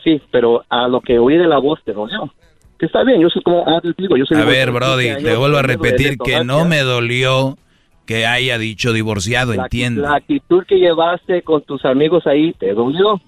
Sí, 0.04 0.22
pero 0.32 0.64
a 0.70 0.88
lo 0.88 1.02
que 1.02 1.18
oí 1.20 1.38
de 1.38 1.48
la 1.48 1.60
voz 1.60 1.80
te 1.86 1.94
dolió. 1.94 2.32
Que 2.78 2.88
está 2.88 3.04
bien, 3.04 3.22
yo 3.22 3.30
soy 3.30 3.42
como, 3.44 3.64
ah, 3.68 3.80
digo, 3.98 4.18
yo 4.18 4.26
soy 4.26 4.38
A 4.38 4.46
ver, 4.46 4.72
de 4.72 4.78
15 4.78 4.86
Brody, 5.14 5.24
te 5.24 5.36
vuelvo 5.36 5.58
a 5.58 5.62
repetir 5.62 6.18
que 6.18 6.44
no 6.44 6.66
me 6.66 6.80
dolió 6.82 7.58
que 8.06 8.26
haya 8.26 8.58
dicho 8.58 8.92
divorciado, 8.92 9.54
La, 9.54 9.64
entiende. 9.64 10.02
la 10.02 10.16
actitud 10.16 10.64
que 10.68 10.76
llevaste 10.76 11.42
con 11.44 11.62
tus 11.62 11.86
amigos 11.86 12.28
ahí 12.28 12.52
te 12.54 12.74
dolió. 12.74 13.22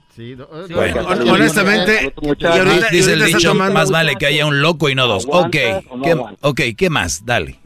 Bueno, 0.73 1.01
Hon- 1.07 1.29
honestamente, 1.29 2.13
Y 2.21 2.45
ahorita- 2.45 2.87
dice 2.91 3.13
el 3.13 3.23
dicho, 3.25 3.53
más 3.53 3.91
vale 3.91 4.15
que 4.15 4.25
haya 4.25 4.45
un 4.45 4.61
loco 4.61 4.89
y 4.89 4.95
no 4.95 5.07
dos. 5.07 5.25
Ok, 5.29 5.55
¿Aguantas 5.55 5.83
o 5.91 5.97
no 5.97 6.29
ok, 6.41 6.61
¿qué 6.77 6.89
más? 6.89 7.25
Dale. 7.25 7.57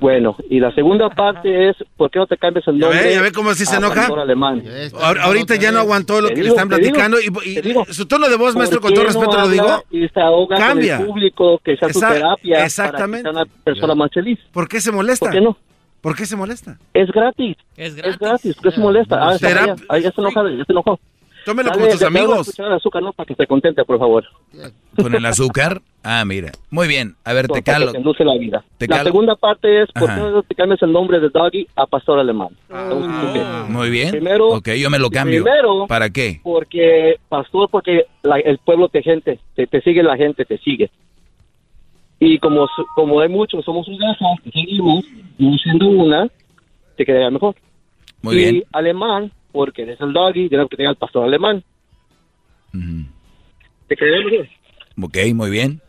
Bueno, 0.00 0.36
y 0.48 0.60
la 0.60 0.72
segunda 0.74 1.10
parte 1.10 1.68
es, 1.70 1.76
¿por 1.96 2.10
qué 2.10 2.18
no 2.18 2.26
te 2.26 2.36
cambias 2.36 2.66
el 2.68 2.74
Ya 2.78 2.86
nombre? 2.86 3.02
ve, 3.04 3.14
ya 3.14 3.22
ve 3.22 3.32
cómo 3.32 3.52
sí 3.54 3.64
se 3.66 3.76
enoja. 3.76 4.06
Alemán. 4.06 4.62
Ahor- 4.94 5.18
ahorita 5.20 5.56
ya 5.56 5.72
no 5.72 5.80
aguantó 5.80 6.20
lo 6.20 6.28
Te 6.28 6.34
que 6.34 6.40
le 6.40 6.42
digo, 6.44 6.54
están 6.56 6.68
te 6.68 6.76
digo, 6.76 6.94
platicando 6.94 7.18
y, 7.44 7.50
y 7.50 7.60
digo. 7.62 7.84
su 7.86 8.06
tono 8.06 8.28
de 8.28 8.36
voz, 8.36 8.52
¿Por 8.52 8.58
maestro, 8.58 8.80
con 8.80 8.92
todo 8.94 9.04
no 9.04 9.08
respeto 9.08 9.38
lo 9.38 9.48
digo. 9.48 9.84
Y 9.90 10.08
se 10.08 10.20
ahoga 10.20 10.56
Cambia. 10.56 10.96
con 10.98 11.00
el 11.06 11.10
público, 11.12 11.58
que 11.64 11.76
sea 11.76 11.88
su 11.92 11.98
Esa- 11.98 12.12
terapia 12.12 12.64
exactamente. 12.64 13.24
para 13.30 13.44
que 13.44 13.48
sea 13.50 13.54
una 13.54 13.64
persona 13.64 13.94
más 13.94 14.10
feliz. 14.12 14.38
¿Por 14.52 14.68
qué 14.68 14.80
se 14.80 14.92
molesta? 14.92 15.26
¿Por 15.26 15.34
qué 15.34 15.40
no? 15.40 15.56
¿Por 16.00 16.14
qué 16.14 16.26
se 16.26 16.36
molesta? 16.36 16.78
Es 16.94 17.10
gratis. 17.10 17.56
Es 17.76 17.96
gratis. 18.18 18.54
¿Por 18.54 18.70
qué 18.70 18.70
se 18.76 18.80
molesta? 18.80 19.16
Ah, 19.30 19.36
ya, 19.40 19.74
ah, 19.88 19.98
ya 19.98 20.12
se 20.12 20.20
enojó, 20.20 20.48
ya 20.48 20.64
se 20.64 20.72
enojó. 20.72 21.00
Tómelo 21.46 21.70
Dale, 21.70 21.80
con 21.80 21.96
una 21.96 22.06
amigos. 22.08 22.56
de 22.56 22.74
azúcar, 22.74 23.02
¿no? 23.04 23.12
Para 23.12 23.26
que 23.28 23.34
se 23.36 23.46
contente, 23.46 23.84
por 23.84 23.98
favor. 24.00 24.24
¿Con 25.00 25.14
el 25.14 25.24
azúcar? 25.24 25.80
Ah, 26.02 26.24
mira. 26.26 26.50
Muy 26.70 26.88
bien. 26.88 27.14
A 27.24 27.32
ver, 27.32 27.44
te 27.46 27.48
Para 27.48 27.60
que 27.62 27.70
calo. 27.70 27.92
te 28.14 28.24
la 28.24 28.34
vida. 28.36 28.64
Te 28.78 28.88
la 28.88 28.96
calo. 28.96 29.10
segunda 29.10 29.36
parte 29.36 29.82
es, 29.82 29.88
¿por 29.92 30.12
qué 30.12 30.20
no 30.20 30.42
te 30.42 30.54
cambias 30.56 30.82
el 30.82 30.90
nombre 30.92 31.20
de 31.20 31.28
Doggy 31.28 31.68
a 31.76 31.86
Pastor 31.86 32.18
Alemán? 32.18 32.48
Muy 33.68 33.90
bien. 33.90 34.10
Primero- 34.10 34.48
ok, 34.54 34.70
yo 34.72 34.90
me 34.90 34.98
lo 34.98 35.08
cambio. 35.08 35.44
primero- 35.44 35.86
¿Para 35.86 36.10
qué? 36.10 36.40
Porque, 36.42 37.16
pastor, 37.28 37.68
porque 37.70 38.06
la- 38.24 38.40
el 38.40 38.58
pueblo 38.58 38.88
te 38.88 39.02
gente, 39.02 39.38
te, 39.54 39.68
te 39.68 39.80
sigue 39.82 40.02
la 40.02 40.16
gente, 40.16 40.44
te 40.44 40.58
sigue. 40.58 40.90
Y 42.18 42.38
como, 42.38 42.66
como 42.96 43.20
hay 43.20 43.28
muchos, 43.28 43.64
somos 43.64 43.86
un 43.88 43.98
gajo, 43.98 44.24
te 44.42 44.50
seguimos, 44.50 45.04
y 45.38 45.58
siendo 45.58 45.86
una, 45.88 46.28
te 46.96 47.04
quedaría 47.04 47.30
mejor. 47.30 47.54
Muy 48.22 48.34
y 48.34 48.38
bien. 48.38 48.64
alemán, 48.72 49.30
porque 49.52 49.82
eres 49.82 50.00
el 50.00 50.12
doggy, 50.12 50.48
tienes 50.48 50.68
que 50.68 50.76
tener 50.76 50.90
al 50.90 50.96
pastor 50.96 51.24
alemán. 51.24 51.62
Te 53.88 53.96
quedaría 53.96 54.24
mejor. 54.26 54.48
Ok, 55.02 55.16
muy 55.34 55.50
bien. 55.50 55.80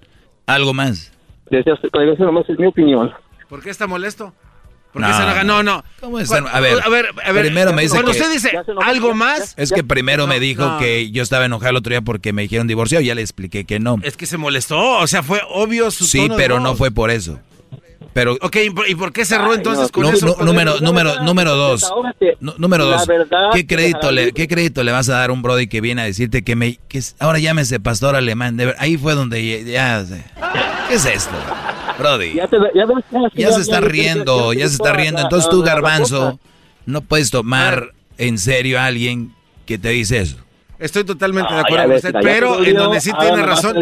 ¿Algo 0.46 0.74
más? 0.74 1.12
Decías, 1.50 1.80
eso 1.84 2.24
nomás 2.26 2.48
es 2.50 2.58
mi 2.60 2.66
opinión. 2.68 3.12
¿Por 3.50 3.62
qué 3.62 3.70
está 3.70 3.88
molesto? 3.88 4.34
¿Por 4.94 5.02
qué 5.02 5.08
No, 5.10 5.18
se 5.18 5.24
enoja? 5.24 5.44
No, 5.44 5.64
no. 5.64 5.84
¿Cómo 6.00 6.20
es? 6.20 6.32
A 6.32 6.60
ver, 6.60 6.80
a 6.84 6.90
ver, 6.90 7.08
a 7.24 7.32
ver, 7.32 7.46
primero 7.46 7.74
me 7.74 7.82
dice 7.84 7.96
Cuando 7.96 8.12
que- 8.12 8.18
usted 8.20 8.32
dice 8.32 8.52
algo 8.86 9.14
más, 9.14 9.54
Es 9.58 9.72
que 9.72 9.84
primero 9.84 10.28
me 10.28 10.40
dijo 10.40 10.66
no. 10.66 10.80
que 10.80 11.12
yo 11.12 11.24
estaba 11.24 11.46
enojado 11.46 11.72
el 11.72 11.76
otro 11.78 11.90
día 11.92 12.02
porque 12.02 12.34
me 12.34 12.44
dijeron 12.44 12.68
divorciado. 12.68 13.04
Ya 13.04 13.16
le 13.16 13.22
expliqué 13.22 13.66
que 13.66 13.80
no. 13.80 13.98
es 14.04 14.16
que 14.18 14.26
se 14.26 14.38
molestó. 14.38 15.00
O 15.00 15.08
sea, 15.08 15.24
fue 15.24 15.42
obvio 15.50 15.92
su 15.92 16.06
Sí, 16.06 16.20
tono 16.20 16.36
de 16.38 16.42
pero 16.44 16.56
voz. 16.56 16.64
no 16.64 16.76
fue 16.76 16.92
por 16.92 17.12
eso. 17.12 17.40
Pero, 18.18 18.36
Ok, 18.42 18.58
¿y 18.88 18.96
por, 18.96 19.14
qué 19.14 19.26
cerró 19.26 19.54
entonces 19.54 19.92
con 19.92 20.04
eso? 20.08 20.36
número, 20.44 20.80
número, 20.80 21.22
número 21.22 21.56
dos. 21.56 21.88
Número 22.58 22.86
dos. 22.86 23.06
verdad, 23.06 23.50
¿Qué 23.54 23.68
crédito, 23.68 24.12
le. 24.12 24.32
¿Qué 24.32 24.48
crédito 24.48 24.84
le 24.84 24.92
vas 24.92 25.08
a 25.10 25.18
dar 25.20 25.30
a 25.30 25.34
un 25.34 25.44
Brody 25.44 25.68
que 25.68 25.82
viene 25.82 26.02
a 26.02 26.06
decirte 26.06 26.42
que 26.42 26.56
me. 26.56 26.80
Que 26.88 26.98
es- 26.98 27.16
ahora 27.20 27.38
llámese 27.38 27.80
pastor 27.80 28.16
alemán? 28.16 28.58
De 28.58 28.66
ver- 28.66 28.76
ahí 28.80 28.98
fue 28.98 29.14
donde 29.14 29.64
ya. 29.72 30.04
ya- 30.04 30.88
¿Qué 30.88 30.96
es 30.96 31.06
esto? 31.06 31.36
Brody. 32.00 32.34
Ya, 33.36 33.52
se 33.52 33.62
está 33.62 33.82
riendo, 33.82 34.52
ya- 34.54 34.68
se 34.68 34.74
está 34.74 34.94
riendo. 34.94 35.22
Entonces 35.22 35.48
tú, 35.52 35.62
garbanzo, 35.62 36.40
no 36.88 37.02
puedes 37.02 37.30
tomar 37.30 37.92
en 38.18 38.40
serio 38.40 38.80
a 38.80 38.86
alguien 38.86 39.32
que 39.68 39.78
te 39.78 39.90
dice 39.90 40.22
eso. 40.22 40.38
Estoy 40.80 41.04
totalmente 41.04 41.54
de 41.54 41.60
acuerdo 41.60 41.86
con 41.88 41.96
usted, 41.96 42.14
pero 42.22 42.64
en 42.64 42.76
donde 42.76 43.02
sí 43.02 43.12
tiene 43.20 43.42
razón. 43.44 43.76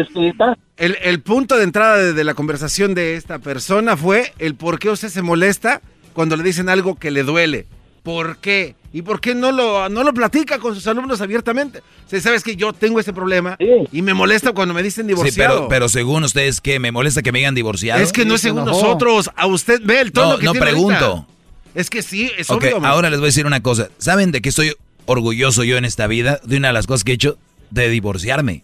El, 0.76 0.96
el 1.02 1.20
punto 1.20 1.56
de 1.56 1.64
entrada 1.64 1.96
de, 1.98 2.12
de 2.12 2.24
la 2.24 2.34
conversación 2.34 2.94
de 2.94 3.16
esta 3.16 3.38
persona 3.38 3.96
fue 3.96 4.32
el 4.38 4.54
por 4.54 4.78
qué 4.78 4.90
usted 4.90 5.08
se 5.08 5.22
molesta 5.22 5.80
cuando 6.14 6.36
le 6.36 6.42
dicen 6.42 6.68
algo 6.68 6.94
que 6.96 7.10
le 7.10 7.22
duele. 7.22 7.66
¿Por 8.02 8.38
qué? 8.38 8.76
¿Y 8.92 9.02
por 9.02 9.20
qué 9.20 9.34
no 9.34 9.52
lo, 9.52 9.88
no 9.90 10.04
lo 10.04 10.14
platica 10.14 10.58
con 10.58 10.74
sus 10.74 10.86
alumnos 10.86 11.20
abiertamente? 11.20 11.80
O 11.80 12.08
sea, 12.08 12.20
sabes 12.20 12.42
que 12.42 12.56
yo 12.56 12.72
tengo 12.72 13.00
ese 13.00 13.12
problema 13.12 13.56
y 13.92 14.00
me 14.00 14.14
molesta 14.14 14.52
cuando 14.52 14.72
me 14.72 14.82
dicen 14.82 15.04
Sí, 15.04 15.08
divorciado. 15.08 15.56
pero, 15.56 15.68
pero 15.68 15.88
según 15.88 16.24
ustedes, 16.24 16.60
¿qué? 16.60 16.78
¿Me 16.78 16.92
molesta 16.92 17.20
que 17.20 17.32
me 17.32 17.40
digan 17.40 17.54
divorciado? 17.54 18.00
es 18.00 18.12
que 18.12 18.24
no 18.24 18.36
es 18.36 18.40
según 18.42 18.64
nosotros. 18.64 19.30
A 19.36 19.46
usted 19.46 19.80
ve 19.84 20.00
el 20.00 20.12
tono 20.12 20.34
No, 20.34 20.38
que 20.38 20.44
no 20.46 20.52
tiene 20.52 20.66
pregunto. 20.66 21.04
ahorita. 21.04 21.26
Es 21.74 21.90
que 21.90 22.00
sí, 22.00 22.30
es 22.38 22.48
Ok, 22.48 22.62
obvio. 22.74 22.86
ahora 22.86 23.10
les 23.10 23.18
voy 23.18 23.26
a 23.26 23.30
decir 23.30 23.44
una 23.44 23.60
cosa. 23.62 23.88
¿Saben 23.98 24.30
de 24.32 24.40
qué 24.40 24.48
estoy 24.48 24.74
orgulloso 25.06 25.64
yo 25.64 25.76
en 25.76 25.84
esta 25.84 26.06
vida? 26.06 26.40
De 26.44 26.56
una 26.58 26.68
de 26.68 26.74
las 26.74 26.86
cosas 26.86 27.04
que 27.04 27.12
he 27.12 27.14
hecho, 27.14 27.38
de 27.70 27.88
divorciarme. 27.88 28.62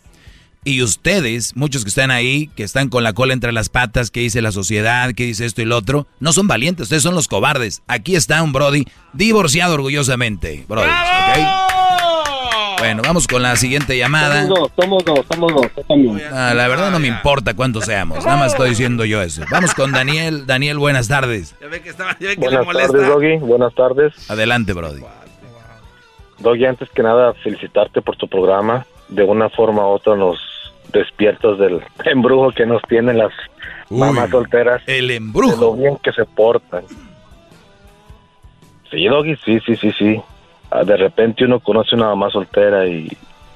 Y 0.65 0.81
ustedes, 0.83 1.57
muchos 1.57 1.83
que 1.83 1.89
están 1.89 2.13
ahí, 2.13 2.49
que 2.55 2.63
están 2.63 2.89
con 2.89 3.03
la 3.03 3.15
cola 3.15 3.33
entre 3.33 3.51
las 3.51 3.69
patas, 3.69 4.13
que 4.13 4.21
dice 4.21 4.41
la 4.43 4.53
sociedad, 4.53 5.13
que 5.13 5.25
dice 5.25 5.45
esto 5.45 5.61
y 5.61 5.65
lo 5.65 5.77
otro, 5.77 6.07
no 6.21 6.33
son 6.33 6.47
valientes, 6.47 6.85
ustedes 6.85 7.03
son 7.03 7.17
los 7.17 7.27
cobardes. 7.27 7.83
Aquí 7.89 8.15
está 8.15 8.41
un 8.45 8.53
Brody 8.53 8.85
divorciado 9.13 9.75
orgullosamente. 9.75 10.65
Brody. 10.69 10.89
Bueno, 12.79 13.03
vamos 13.05 13.27
con 13.29 13.43
la 13.43 13.55
siguiente 13.57 13.97
llamada. 13.97 14.43
Somos 14.43 14.59
dos, 14.59 14.71
somos 14.81 15.05
dos, 15.05 15.21
somos 15.29 15.53
dos. 15.53 15.67
Ah, 16.33 16.53
la 16.55 16.67
verdad 16.69 16.91
no 16.91 16.99
me 16.99 17.09
importa 17.09 17.55
cuántos 17.55 17.85
seamos, 17.85 18.25
nada 18.25 18.37
más 18.37 18.53
estoy 18.53 18.71
diciendo 18.71 19.05
yo 19.05 19.23
eso. 19.23 19.43
Vamos 19.51 19.73
con 19.75 19.93
Daniel. 19.93 20.47
Daniel, 20.47 20.79
buenas 20.79 21.07
tardes. 21.09 21.55
Ya 21.61 21.69
ve 21.69 21.81
que, 21.81 21.91
estaba, 21.91 22.17
ya 22.19 22.29
ve 22.29 22.37
que 22.37 22.41
le 22.43 22.47
Buenas 22.49 22.67
molesta. 22.67 22.93
tardes, 22.93 23.09
Doggy. 23.09 23.37
Buenas 23.39 23.75
tardes. 23.75 24.31
Adelante, 24.31 24.73
Brody. 24.73 25.01
Doggy, 26.43 26.67
antes 26.67 26.91
que 26.91 27.03
nada, 27.03 27.33
felicitarte 27.35 28.03
por 28.03 28.17
tu 28.17 28.29
programa. 28.29 28.87
De 29.09 29.23
una 29.25 29.49
forma 29.51 29.83
u 29.87 29.91
otra 29.91 30.17
nos 30.17 30.39
despiertas 30.93 31.59
del 31.59 31.83
embrujo 32.05 32.51
que 32.53 32.67
nos 32.67 32.83
tienen 32.83 33.19
las 33.19 33.33
mamás 33.91 34.31
solteras. 34.31 34.83
El 34.87 35.09
De 35.09 35.17
embrujo. 35.17 35.61
lo 35.61 35.75
bien 35.75 35.97
que 36.03 36.13
se 36.13 36.25
portan. 36.25 36.85
Sí, 38.91 39.07
Doggy, 39.07 39.37
sí, 39.45 39.59
sí, 39.67 39.77
sí, 39.77 39.93
sí. 39.99 40.21
Ah, 40.71 40.85
De 40.85 40.97
repente 40.97 41.45
uno 41.45 41.61
conoce 41.61 41.95
una 41.95 42.07
mamá 42.07 42.31
soltera 42.31 42.87
y 42.87 43.09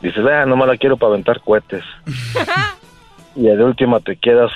dices, 0.03 0.25
ah, 0.27 0.45
nomás 0.47 0.69
la 0.69 0.77
quiero 0.77 0.97
para 0.97 1.13
aventar 1.13 1.41
cohetes. 1.41 1.85
y 3.37 3.43
de 3.43 3.65
última 3.65 4.01
te 4.01 4.17
quedas 4.17 4.51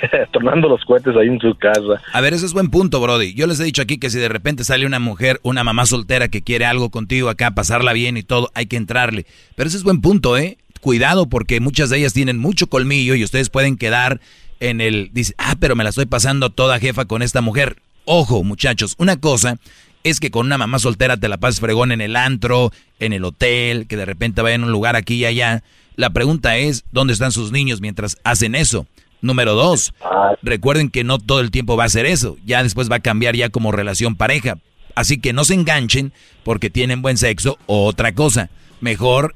tornando 0.32 0.68
los 0.68 0.84
cohetes 0.84 1.14
ahí 1.16 1.28
en 1.28 1.38
su 1.38 1.54
casa. 1.54 2.00
A 2.12 2.20
ver, 2.20 2.34
ese 2.34 2.46
es 2.46 2.52
buen 2.52 2.70
punto, 2.70 3.00
Brody. 3.00 3.34
Yo 3.34 3.46
les 3.46 3.60
he 3.60 3.64
dicho 3.64 3.82
aquí 3.82 3.98
que 3.98 4.10
si 4.10 4.18
de 4.18 4.28
repente 4.28 4.64
sale 4.64 4.86
una 4.86 4.98
mujer, 4.98 5.38
una 5.42 5.64
mamá 5.64 5.86
soltera 5.86 6.28
que 6.28 6.42
quiere 6.42 6.64
algo 6.64 6.90
contigo 6.90 7.28
acá, 7.28 7.52
pasarla 7.52 7.92
bien 7.92 8.16
y 8.16 8.22
todo, 8.22 8.50
hay 8.54 8.66
que 8.66 8.76
entrarle. 8.76 9.26
Pero 9.54 9.68
ese 9.68 9.76
es 9.76 9.82
buen 9.82 10.00
punto, 10.00 10.36
¿eh? 10.36 10.58
Cuidado 10.80 11.26
porque 11.26 11.60
muchas 11.60 11.90
de 11.90 11.98
ellas 11.98 12.12
tienen 12.12 12.38
mucho 12.38 12.68
colmillo 12.68 13.14
y 13.14 13.24
ustedes 13.24 13.50
pueden 13.50 13.76
quedar 13.76 14.20
en 14.60 14.80
el... 14.80 15.10
Dice, 15.12 15.34
ah, 15.38 15.56
pero 15.58 15.76
me 15.76 15.84
la 15.84 15.90
estoy 15.90 16.06
pasando 16.06 16.50
toda 16.50 16.78
jefa 16.78 17.04
con 17.04 17.22
esta 17.22 17.40
mujer. 17.40 17.76
Ojo, 18.04 18.44
muchachos, 18.44 18.94
una 18.98 19.16
cosa 19.16 19.58
es 20.04 20.20
que 20.20 20.30
con 20.30 20.46
una 20.46 20.58
mamá 20.58 20.78
soltera 20.78 21.16
te 21.16 21.28
la 21.28 21.38
pases 21.38 21.60
fregón 21.60 21.90
en 21.90 22.00
el 22.00 22.14
antro, 22.14 22.70
en 23.00 23.12
el 23.12 23.24
hotel, 23.24 23.88
que 23.88 23.96
de 23.96 24.04
repente 24.04 24.40
vayan 24.40 24.62
a 24.62 24.66
un 24.66 24.72
lugar 24.72 24.94
aquí 24.94 25.16
y 25.16 25.24
allá. 25.24 25.64
La 25.96 26.10
pregunta 26.10 26.56
es, 26.56 26.84
¿dónde 26.92 27.14
están 27.14 27.32
sus 27.32 27.52
niños 27.52 27.80
mientras 27.80 28.18
hacen 28.22 28.54
eso? 28.54 28.86
Número 29.22 29.54
dos, 29.54 29.94
recuerden 30.42 30.90
que 30.90 31.04
no 31.04 31.18
todo 31.18 31.40
el 31.40 31.50
tiempo 31.50 31.76
va 31.76 31.84
a 31.84 31.88
ser 31.88 32.04
eso. 32.04 32.36
Ya 32.44 32.62
después 32.62 32.90
va 32.90 32.96
a 32.96 33.00
cambiar 33.00 33.34
ya 33.34 33.48
como 33.48 33.72
relación 33.72 34.14
pareja. 34.14 34.58
Así 34.94 35.18
que 35.18 35.32
no 35.32 35.44
se 35.44 35.54
enganchen 35.54 36.12
porque 36.44 36.70
tienen 36.70 37.02
buen 37.02 37.16
sexo 37.16 37.58
o 37.66 37.86
otra 37.86 38.14
cosa. 38.14 38.50
Mejor 38.80 39.34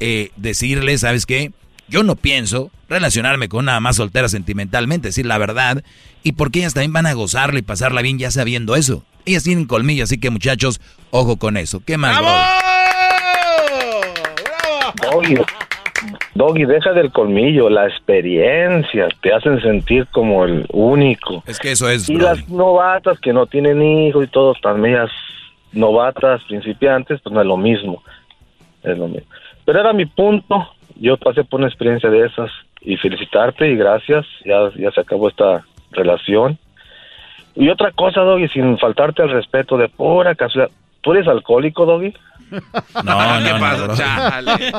eh, 0.00 0.30
decirles, 0.36 1.00
¿sabes 1.00 1.26
qué? 1.26 1.52
Yo 1.88 2.02
no 2.02 2.16
pienso 2.16 2.70
relacionarme 2.88 3.48
con 3.48 3.64
una 3.64 3.80
más 3.80 3.96
soltera 3.96 4.28
sentimentalmente, 4.28 5.08
decir 5.08 5.26
la 5.26 5.38
verdad. 5.38 5.82
Y 6.22 6.32
porque 6.32 6.60
ellas 6.60 6.74
también 6.74 6.92
van 6.92 7.06
a 7.06 7.14
gozarla 7.14 7.58
y 7.58 7.62
pasarla 7.62 8.02
bien 8.02 8.18
ya 8.18 8.30
sabiendo 8.30 8.76
eso. 8.76 9.04
Ellas 9.24 9.44
tienen 9.44 9.66
colmillo, 9.66 10.04
así 10.04 10.18
que 10.18 10.30
muchachos, 10.30 10.80
ojo 11.10 11.36
con 11.36 11.56
eso. 11.56 11.80
¿Qué 11.80 11.96
más? 11.96 12.18
Doggy, 15.00 15.36
Doggy, 16.34 16.64
deja 16.64 16.92
del 16.92 17.12
colmillo, 17.12 17.68
la 17.68 17.86
experiencia, 17.86 19.08
te 19.20 19.32
hacen 19.32 19.60
sentir 19.60 20.06
como 20.08 20.44
el 20.44 20.66
único. 20.72 21.42
Es 21.46 21.58
que 21.58 21.72
eso 21.72 21.88
es, 21.88 22.08
Y 22.08 22.16
las 22.16 22.48
novatas 22.48 23.18
que 23.20 23.32
no 23.32 23.46
tienen 23.46 23.82
hijos 23.82 24.24
y 24.24 24.28
todos, 24.28 24.60
también 24.60 24.96
ellas 24.96 25.10
novatas, 25.72 26.42
principiantes, 26.44 27.20
pues 27.22 27.32
no 27.32 27.40
es 27.40 27.46
lo 27.46 27.56
mismo. 27.56 28.02
Es 28.82 28.98
lo 28.98 29.08
mismo. 29.08 29.28
Pero 29.64 29.80
era 29.80 29.92
mi 29.92 30.06
punto, 30.06 30.68
yo 30.96 31.16
pasé 31.16 31.44
por 31.44 31.60
una 31.60 31.68
experiencia 31.68 32.10
de 32.10 32.26
esas 32.26 32.50
y 32.80 32.96
felicitarte 32.96 33.68
y 33.68 33.76
gracias, 33.76 34.26
ya, 34.44 34.70
ya 34.76 34.90
se 34.90 35.00
acabó 35.00 35.28
esta 35.28 35.64
relación. 35.92 36.58
Y 37.54 37.68
otra 37.68 37.92
cosa, 37.92 38.22
Doggy, 38.22 38.48
sin 38.48 38.78
faltarte 38.78 39.22
al 39.22 39.30
respeto, 39.30 39.76
de 39.76 39.88
pura 39.88 40.34
casualidad. 40.34 40.74
¿Tú 41.00 41.12
eres 41.12 41.28
alcohólico, 41.28 41.84
Doggy? 41.84 42.14
No, 43.04 43.40
no, 43.40 43.40
no, 43.40 43.86
bro. 43.86 43.94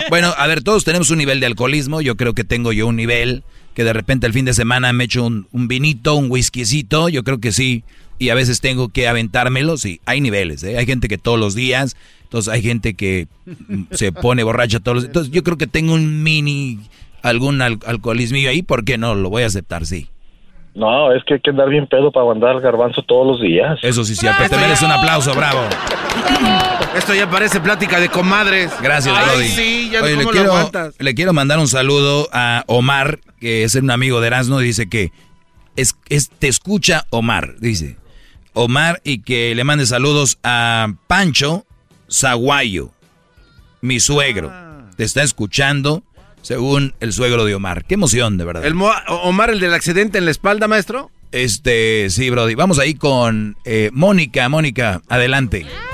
Bueno, 0.09 0.33
a 0.37 0.47
ver, 0.47 0.63
todos 0.63 0.83
tenemos 0.83 1.09
un 1.09 1.17
nivel 1.17 1.39
de 1.39 1.47
alcoholismo. 1.47 2.01
Yo 2.01 2.15
creo 2.15 2.33
que 2.33 2.43
tengo 2.43 2.71
yo 2.71 2.87
un 2.87 2.95
nivel 2.95 3.43
que 3.73 3.83
de 3.83 3.93
repente 3.93 4.27
el 4.27 4.33
fin 4.33 4.45
de 4.45 4.53
semana 4.53 4.93
me 4.93 5.05
echo 5.05 5.23
un, 5.25 5.47
un 5.51 5.67
vinito, 5.67 6.15
un 6.15 6.29
whiskycito. 6.29 7.09
Yo 7.09 7.23
creo 7.23 7.39
que 7.39 7.51
sí. 7.51 7.83
Y 8.19 8.29
a 8.29 8.35
veces 8.35 8.61
tengo 8.61 8.89
que 8.89 9.07
aventármelo. 9.07 9.77
Sí, 9.77 9.99
hay 10.05 10.21
niveles. 10.21 10.63
¿eh? 10.63 10.77
Hay 10.77 10.85
gente 10.85 11.07
que 11.07 11.17
todos 11.17 11.39
los 11.39 11.55
días. 11.55 11.97
Entonces 12.23 12.53
hay 12.53 12.61
gente 12.61 12.93
que 12.93 13.27
se 13.91 14.11
pone 14.11 14.43
borracha 14.43 14.79
todos 14.79 14.95
los 14.95 15.03
días. 15.03 15.09
Entonces 15.09 15.33
yo 15.33 15.43
creo 15.43 15.57
que 15.57 15.67
tengo 15.67 15.93
un 15.93 16.23
mini, 16.23 16.79
algún 17.23 17.61
al- 17.61 17.79
alcoholismo 17.85 18.37
ahí. 18.47 18.61
¿Por 18.61 18.85
qué 18.85 18.97
no? 18.97 19.15
Lo 19.15 19.29
voy 19.29 19.43
a 19.43 19.47
aceptar, 19.47 19.85
sí. 19.85 20.07
No, 20.75 21.13
es 21.13 21.23
que 21.25 21.35
hay 21.35 21.39
que 21.39 21.51
andar 21.51 21.69
bien 21.69 21.85
pedo 21.85 22.11
para 22.11 22.31
andar 22.31 22.59
garbanzo 22.59 23.03
todos 23.03 23.27
los 23.27 23.41
días. 23.41 23.77
Eso 23.83 24.03
sí, 24.03 24.15
sí. 24.15 24.25
Te 24.49 24.55
mereces 24.57 24.81
un 24.81 24.91
aplauso, 24.91 25.33
bravo. 25.35 25.59
Esto 26.95 27.13
ya 27.15 27.29
parece 27.29 27.59
plática 27.59 27.99
de 27.99 28.09
comadres. 28.09 28.71
Gracias, 28.81 29.15
Ay, 29.17 29.25
Brody. 29.25 29.47
sí, 29.49 29.89
ya 29.91 30.01
Oye, 30.03 30.13
no 30.15 30.21
le, 30.23 30.27
quiero, 30.29 30.71
le 30.99 31.15
quiero 31.15 31.33
mandar 31.33 31.59
un 31.59 31.67
saludo 31.67 32.29
a 32.31 32.63
Omar, 32.67 33.19
que 33.39 33.63
es 33.63 33.75
un 33.75 33.89
amigo 33.89 34.21
de 34.21 34.27
Erasmo, 34.27 34.61
y 34.61 34.65
dice 34.65 34.87
que 34.87 35.11
es, 35.75 35.95
es- 36.09 36.29
te 36.29 36.47
escucha 36.47 37.05
Omar, 37.09 37.55
dice. 37.59 37.97
Omar, 38.53 39.01
y 39.03 39.19
que 39.23 39.55
le 39.55 39.63
mande 39.63 39.85
saludos 39.87 40.37
a 40.43 40.87
Pancho 41.07 41.65
Zaguayo, 42.11 42.91
mi 43.81 43.99
suegro. 43.99 44.51
Te 44.95 45.03
está 45.03 45.23
escuchando, 45.23 46.03
según 46.43 46.93
el 46.99 47.11
suegro 47.11 47.43
de 47.45 47.55
Omar. 47.55 47.85
Qué 47.85 47.95
emoción, 47.95 48.37
de 48.37 48.45
verdad. 48.45 48.63
¿El 48.65 48.75
Mo- 48.75 48.91
Omar, 49.23 49.49
el 49.49 49.59
del 49.59 49.73
accidente 49.73 50.19
en 50.19 50.25
la 50.25 50.31
espalda, 50.31 50.67
maestro? 50.67 51.09
Este, 51.31 52.07
sí, 52.11 52.29
Brody. 52.29 52.53
Vamos 52.53 52.77
ahí 52.77 52.93
con 52.93 53.57
eh, 53.65 53.89
Mónica. 53.91 54.47
Mónica, 54.49 55.01
adelante. 55.09 55.65
Ah, 55.67 55.89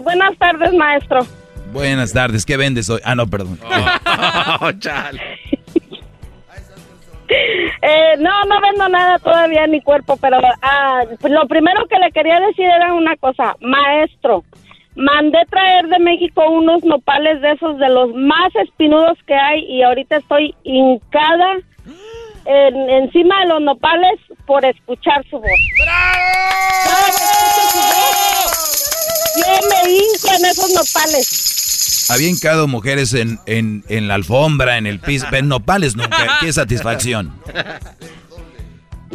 buenas 0.00 0.36
tardes, 0.38 0.72
maestro. 0.74 1.20
Buenas 1.72 2.12
tardes. 2.12 2.44
¿Qué 2.44 2.56
vendes 2.56 2.88
hoy? 2.90 3.00
Ah, 3.04 3.14
no, 3.14 3.26
perdón. 3.26 3.58
Eh, 7.84 8.16
no, 8.18 8.44
no 8.44 8.60
vendo 8.60 8.88
nada 8.90 9.18
todavía 9.18 9.64
en 9.64 9.70
mi 9.70 9.80
cuerpo, 9.80 10.18
pero 10.18 10.36
ah, 10.60 11.02
lo 11.22 11.46
primero 11.48 11.86
que 11.88 11.98
le 11.98 12.12
quería 12.12 12.38
decir 12.40 12.66
era 12.66 12.92
una 12.92 13.16
cosa, 13.16 13.56
maestro. 13.60 14.44
Mandé 14.96 15.38
traer 15.48 15.86
de 15.86 15.98
México 15.98 16.46
unos 16.50 16.84
nopales 16.84 17.40
de 17.40 17.52
esos 17.52 17.78
de 17.78 17.88
los 17.88 18.12
más 18.14 18.54
espinudos 18.62 19.16
que 19.26 19.34
hay 19.34 19.60
y 19.64 19.82
ahorita 19.82 20.16
estoy 20.18 20.54
hincada 20.62 21.54
en- 22.44 22.90
encima 22.90 23.40
de 23.40 23.46
los 23.48 23.62
nopales 23.62 24.20
por 24.46 24.62
escuchar 24.66 25.24
su 25.30 25.38
voz. 25.38 25.50
Cada 26.84 27.06
que 27.06 27.10
escucho 27.10 27.62
su 27.72 27.78
voz, 27.78 28.91
yo 29.36 29.68
me 29.68 29.90
hinco 29.90 30.28
en 30.38 30.44
esos 30.44 30.70
nopales. 30.70 32.08
Había 32.10 32.28
hincado 32.28 32.68
mujeres 32.68 33.14
en, 33.14 33.38
en, 33.46 33.84
en 33.88 34.08
la 34.08 34.14
alfombra, 34.14 34.76
en 34.78 34.86
el 34.86 35.00
piso, 35.00 35.26
en 35.32 35.48
nopales 35.48 35.96
nunca. 35.96 36.38
Qué 36.40 36.52
satisfacción. 36.52 37.32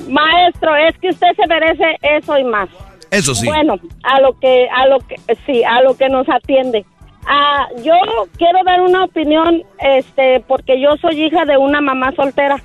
Maestro, 0.08 0.76
es 0.76 0.98
que 1.00 1.10
usted 1.10 1.28
se 1.36 1.48
merece 1.48 1.98
eso 2.02 2.38
y 2.38 2.44
más. 2.44 2.70
Eso 3.12 3.36
sí. 3.36 3.46
Bueno, 3.48 3.80
a 4.04 4.22
lo 4.22 4.38
que, 4.40 4.68
a 4.70 4.88
lo 4.88 5.00
que, 5.00 5.16
sí, 5.46 5.64
a 5.64 5.82
lo 5.82 5.96
que 5.96 6.10
nos 6.10 6.28
atiende. 6.30 6.86
Ah, 7.26 7.68
yo 7.84 7.94
quiero 8.38 8.60
dar 8.66 8.82
una 8.82 9.04
opinión, 9.04 9.64
este, 9.80 10.40
porque 10.48 10.80
yo 10.82 10.96
soy 11.02 11.24
hija 11.24 11.46
de 11.46 11.58
una 11.58 11.82
mamá 11.82 12.14
soltera. 12.16 12.62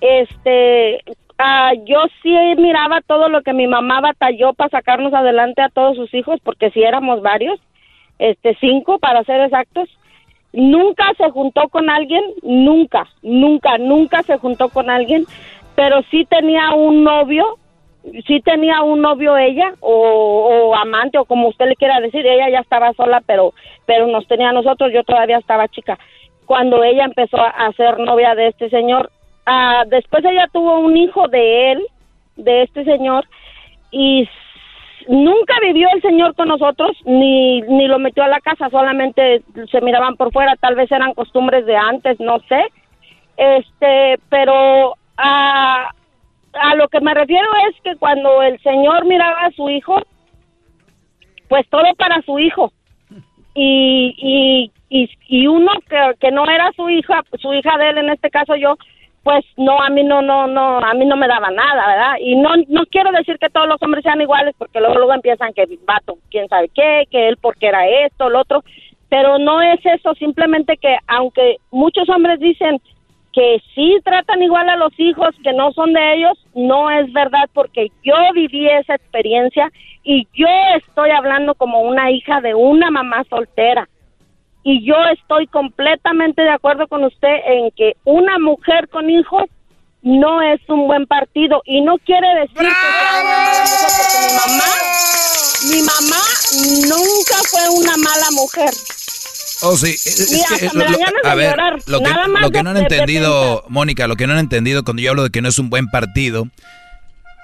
Este, 0.00 1.02
ah, 1.38 1.72
yo 1.84 2.04
sí 2.22 2.34
miraba 2.56 3.00
todo 3.00 3.28
lo 3.28 3.42
que 3.42 3.52
mi 3.52 3.66
mamá 3.66 4.00
batalló 4.00 4.52
para 4.54 4.70
sacarnos 4.70 5.14
adelante 5.14 5.62
a 5.62 5.68
todos 5.68 5.96
sus 5.96 6.12
hijos, 6.14 6.40
porque 6.42 6.70
sí 6.70 6.82
éramos 6.82 7.22
varios, 7.22 7.58
este, 8.18 8.56
cinco 8.60 8.98
para 8.98 9.24
ser 9.24 9.40
exactos. 9.40 9.88
Nunca 10.52 11.04
se 11.16 11.30
juntó 11.30 11.68
con 11.68 11.90
alguien, 11.90 12.22
nunca, 12.42 13.06
nunca, 13.22 13.78
nunca 13.78 14.22
se 14.22 14.38
juntó 14.38 14.70
con 14.70 14.90
alguien, 14.90 15.26
pero 15.74 16.02
sí 16.10 16.24
tenía 16.24 16.74
un 16.74 17.04
novio 17.04 17.58
sí 18.26 18.40
tenía 18.40 18.82
un 18.82 19.02
novio 19.02 19.36
ella 19.36 19.74
o, 19.80 19.92
o 19.92 20.74
amante 20.74 21.18
o 21.18 21.24
como 21.24 21.48
usted 21.48 21.66
le 21.66 21.76
quiera 21.76 22.00
decir 22.00 22.26
ella 22.26 22.48
ya 22.48 22.60
estaba 22.60 22.92
sola 22.94 23.22
pero 23.26 23.52
pero 23.86 24.06
nos 24.06 24.26
tenía 24.26 24.50
a 24.50 24.52
nosotros 24.52 24.92
yo 24.94 25.02
todavía 25.04 25.36
estaba 25.36 25.68
chica 25.68 25.98
cuando 26.46 26.82
ella 26.82 27.04
empezó 27.04 27.36
a 27.38 27.70
ser 27.76 27.98
novia 27.98 28.34
de 28.34 28.48
este 28.48 28.70
señor 28.70 29.10
Ah, 29.50 29.84
después 29.86 30.24
ella 30.24 30.46
tuvo 30.52 30.80
un 30.80 30.96
hijo 30.96 31.26
de 31.28 31.72
él 31.72 31.86
de 32.36 32.62
este 32.64 32.84
señor 32.84 33.24
y 33.90 34.28
nunca 35.08 35.54
vivió 35.62 35.88
el 35.94 36.02
señor 36.02 36.34
con 36.34 36.48
nosotros 36.48 36.96
ni 37.06 37.62
ni 37.62 37.86
lo 37.86 37.98
metió 37.98 38.22
a 38.24 38.28
la 38.28 38.40
casa 38.40 38.68
solamente 38.68 39.42
se 39.70 39.80
miraban 39.80 40.16
por 40.16 40.32
fuera 40.32 40.54
tal 40.56 40.74
vez 40.74 40.92
eran 40.92 41.14
costumbres 41.14 41.64
de 41.64 41.76
antes 41.76 42.20
no 42.20 42.40
sé 42.40 42.62
este 43.38 44.20
pero 44.28 44.94
ah, 45.16 45.90
a 46.52 46.74
lo 46.74 46.88
que 46.88 47.00
me 47.00 47.14
refiero 47.14 47.48
es 47.68 47.80
que 47.82 47.96
cuando 47.96 48.42
el 48.42 48.60
señor 48.60 49.04
miraba 49.04 49.46
a 49.46 49.50
su 49.52 49.68
hijo, 49.70 50.02
pues 51.48 51.68
todo 51.68 51.94
para 51.96 52.20
su 52.22 52.38
hijo. 52.38 52.72
Y, 53.54 54.14
y, 54.18 54.72
y, 54.88 55.10
y 55.28 55.46
uno 55.46 55.72
que, 55.88 56.14
que 56.20 56.30
no 56.30 56.44
era 56.44 56.70
su 56.76 56.88
hija, 56.90 57.22
su 57.40 57.52
hija 57.54 57.76
de 57.76 57.90
él, 57.90 57.98
en 57.98 58.10
este 58.10 58.30
caso 58.30 58.54
yo, 58.56 58.76
pues 59.28 59.44
no, 59.58 59.78
a 59.78 59.90
mí 59.90 60.02
no, 60.04 60.22
no, 60.22 60.46
no, 60.46 60.78
a 60.78 60.94
mí 60.94 61.04
no 61.04 61.14
me 61.14 61.28
daba 61.28 61.50
nada, 61.50 61.86
¿verdad? 61.86 62.14
Y 62.18 62.34
no, 62.34 62.48
no 62.68 62.86
quiero 62.86 63.12
decir 63.12 63.36
que 63.38 63.50
todos 63.50 63.68
los 63.68 63.76
hombres 63.82 64.02
sean 64.02 64.22
iguales, 64.22 64.54
porque 64.56 64.80
luego, 64.80 64.94
luego 64.94 65.12
empiezan 65.12 65.52
que 65.52 65.66
vato, 65.84 66.16
quién 66.30 66.48
sabe 66.48 66.70
qué, 66.74 67.04
que 67.10 67.28
él 67.28 67.36
porque 67.36 67.66
era 67.66 67.86
esto, 67.86 68.30
lo 68.30 68.40
otro, 68.40 68.64
pero 69.10 69.38
no 69.38 69.60
es 69.60 69.84
eso, 69.84 70.14
simplemente 70.14 70.78
que 70.78 70.96
aunque 71.06 71.56
muchos 71.70 72.08
hombres 72.08 72.40
dicen 72.40 72.80
que 73.34 73.58
sí 73.74 73.98
tratan 74.02 74.42
igual 74.42 74.66
a 74.70 74.76
los 74.76 74.98
hijos 74.98 75.34
que 75.44 75.52
no 75.52 75.72
son 75.72 75.92
de 75.92 76.14
ellos, 76.14 76.38
no 76.54 76.90
es 76.90 77.12
verdad 77.12 77.50
porque 77.52 77.88
yo 78.02 78.14
viví 78.32 78.66
esa 78.66 78.94
experiencia 78.94 79.70
y 80.04 80.26
yo 80.32 80.48
estoy 80.78 81.10
hablando 81.10 81.54
como 81.54 81.82
una 81.82 82.10
hija 82.10 82.40
de 82.40 82.54
una 82.54 82.90
mamá 82.90 83.24
soltera. 83.28 83.90
Y 84.62 84.84
yo 84.86 84.94
estoy 85.12 85.46
completamente 85.46 86.42
de 86.42 86.50
acuerdo 86.50 86.86
con 86.88 87.04
usted 87.04 87.36
en 87.46 87.70
que 87.76 87.96
una 88.04 88.38
mujer 88.38 88.88
con 88.88 89.08
hijos 89.08 89.44
no 90.02 90.42
es 90.42 90.60
un 90.68 90.86
buen 90.86 91.06
partido 91.06 91.62
y 91.64 91.80
no 91.80 91.96
quiere 91.98 92.28
decir 92.40 92.56
que 92.56 92.64
sea 92.64 93.20
una 93.20 93.40
mala 93.42 93.60
mujer 93.60 93.90
porque 93.98 94.18
mi 94.26 94.34
mamá, 94.38 94.70
mi 95.70 95.82
mamá 95.82 96.22
nunca 96.88 97.36
fue 97.50 97.68
una 97.78 97.96
mala 97.96 98.30
mujer. 98.32 98.70
Oh, 99.62 99.76
sí. 99.76 99.96
Mira, 100.30 100.46
es 100.54 100.72
que, 100.72 101.28
a 101.28 101.34
ver, 101.34 101.50
llorar. 101.50 101.78
lo 101.86 102.00
que, 102.00 102.58
lo 102.58 102.62
no 102.62 102.70
han 102.70 102.76
entendido, 102.76 103.64
Mónica, 103.68 104.06
lo 104.06 104.14
que 104.14 104.26
no 104.26 104.34
han 104.34 104.38
entendido 104.38 104.84
cuando 104.84 105.02
yo 105.02 105.10
hablo 105.10 105.24
de 105.24 105.30
que 105.30 105.42
no 105.42 105.48
es 105.48 105.58
un 105.58 105.68
buen 105.68 105.88
partido, 105.88 106.48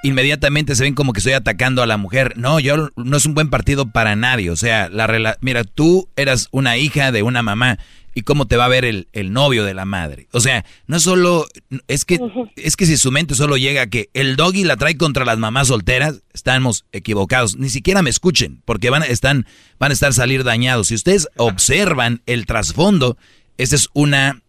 inmediatamente 0.05 0.77
se 0.77 0.85
ven 0.85 0.95
como 0.95 1.13
que 1.13 1.19
estoy 1.19 1.33
atacando 1.33 1.83
a 1.83 1.87
la 1.87 1.97
mujer. 1.97 2.35
No, 2.37 2.61
yo 2.61 2.91
no 2.95 3.17
es 3.17 3.27
un 3.27 3.35
buen 3.35 3.51
partido 3.51 3.91
para 3.91 4.15
nadie. 4.15 4.51
O 4.51 4.57
sea, 4.57 4.89
la 4.89 5.07
rela- 5.09 5.39
mira, 5.41 5.65
tú 5.65 6.09
eras 6.15 6.49
una 6.53 6.77
hija 6.77 7.11
de 7.11 7.23
una 7.23 7.43
mamá 7.43 7.79
y 8.15 8.23
cómo 8.23 8.47
te 8.47 8.57
va 8.57 8.67
a 8.67 8.69
ver 8.69 8.85
el, 8.85 9.09
el 9.13 9.33
novio 9.33 9.65
de 9.65 9.75
la 9.75 9.87
madre. 9.87 10.29
O 10.31 10.41
sea, 10.41 10.65
no 10.87 11.01
solo, 11.01 11.49
es 11.89 12.05
que, 12.05 12.19
es 12.55 12.77
que 12.77 12.87
si 12.87 12.97
su 12.97 13.11
mente 13.11 13.35
solo 13.35 13.57
llega 13.57 13.83
a 13.83 13.87
que 13.89 14.11
el 14.15 14.37
doggy 14.37 14.63
la 14.63 14.77
trae 14.77 14.97
contra 14.97 15.25
las 15.25 15.39
mamás 15.39 15.69
solteras, 15.69 16.23
estamos 16.33 16.85
equivocados. 16.93 17.57
Ni 17.57 17.71
siquiera 17.71 18.03
me 18.03 18.11
escuchen, 18.11 18.63
porque 18.67 18.91
van 18.91 19.03
a, 19.03 19.07
están, 19.07 19.47
van 19.81 19.91
a 19.91 19.95
estar 19.95 20.13
salir 20.13 20.45
dañados. 20.45 20.89
Si 20.89 20.95
ustedes 20.95 21.29
observan 21.37 22.23
el 22.27 22.47
trasfondo, 22.47 23.17
esta 23.57 23.75
es 23.75 23.89
una, 23.95 24.43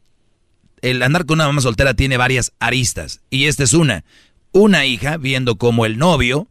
el 0.82 1.02
andar 1.02 1.26
con 1.26 1.38
una 1.38 1.48
mamá 1.48 1.62
soltera 1.62 1.94
tiene 1.96 2.18
varias 2.18 2.52
aristas. 2.60 3.22
Y 3.32 3.46
esta 3.46 3.64
es 3.64 3.74
una. 3.74 4.04
Una 4.58 4.86
hija 4.86 5.18
viendo 5.18 5.58
como 5.58 5.86
el 5.86 5.98
novio 5.98 6.48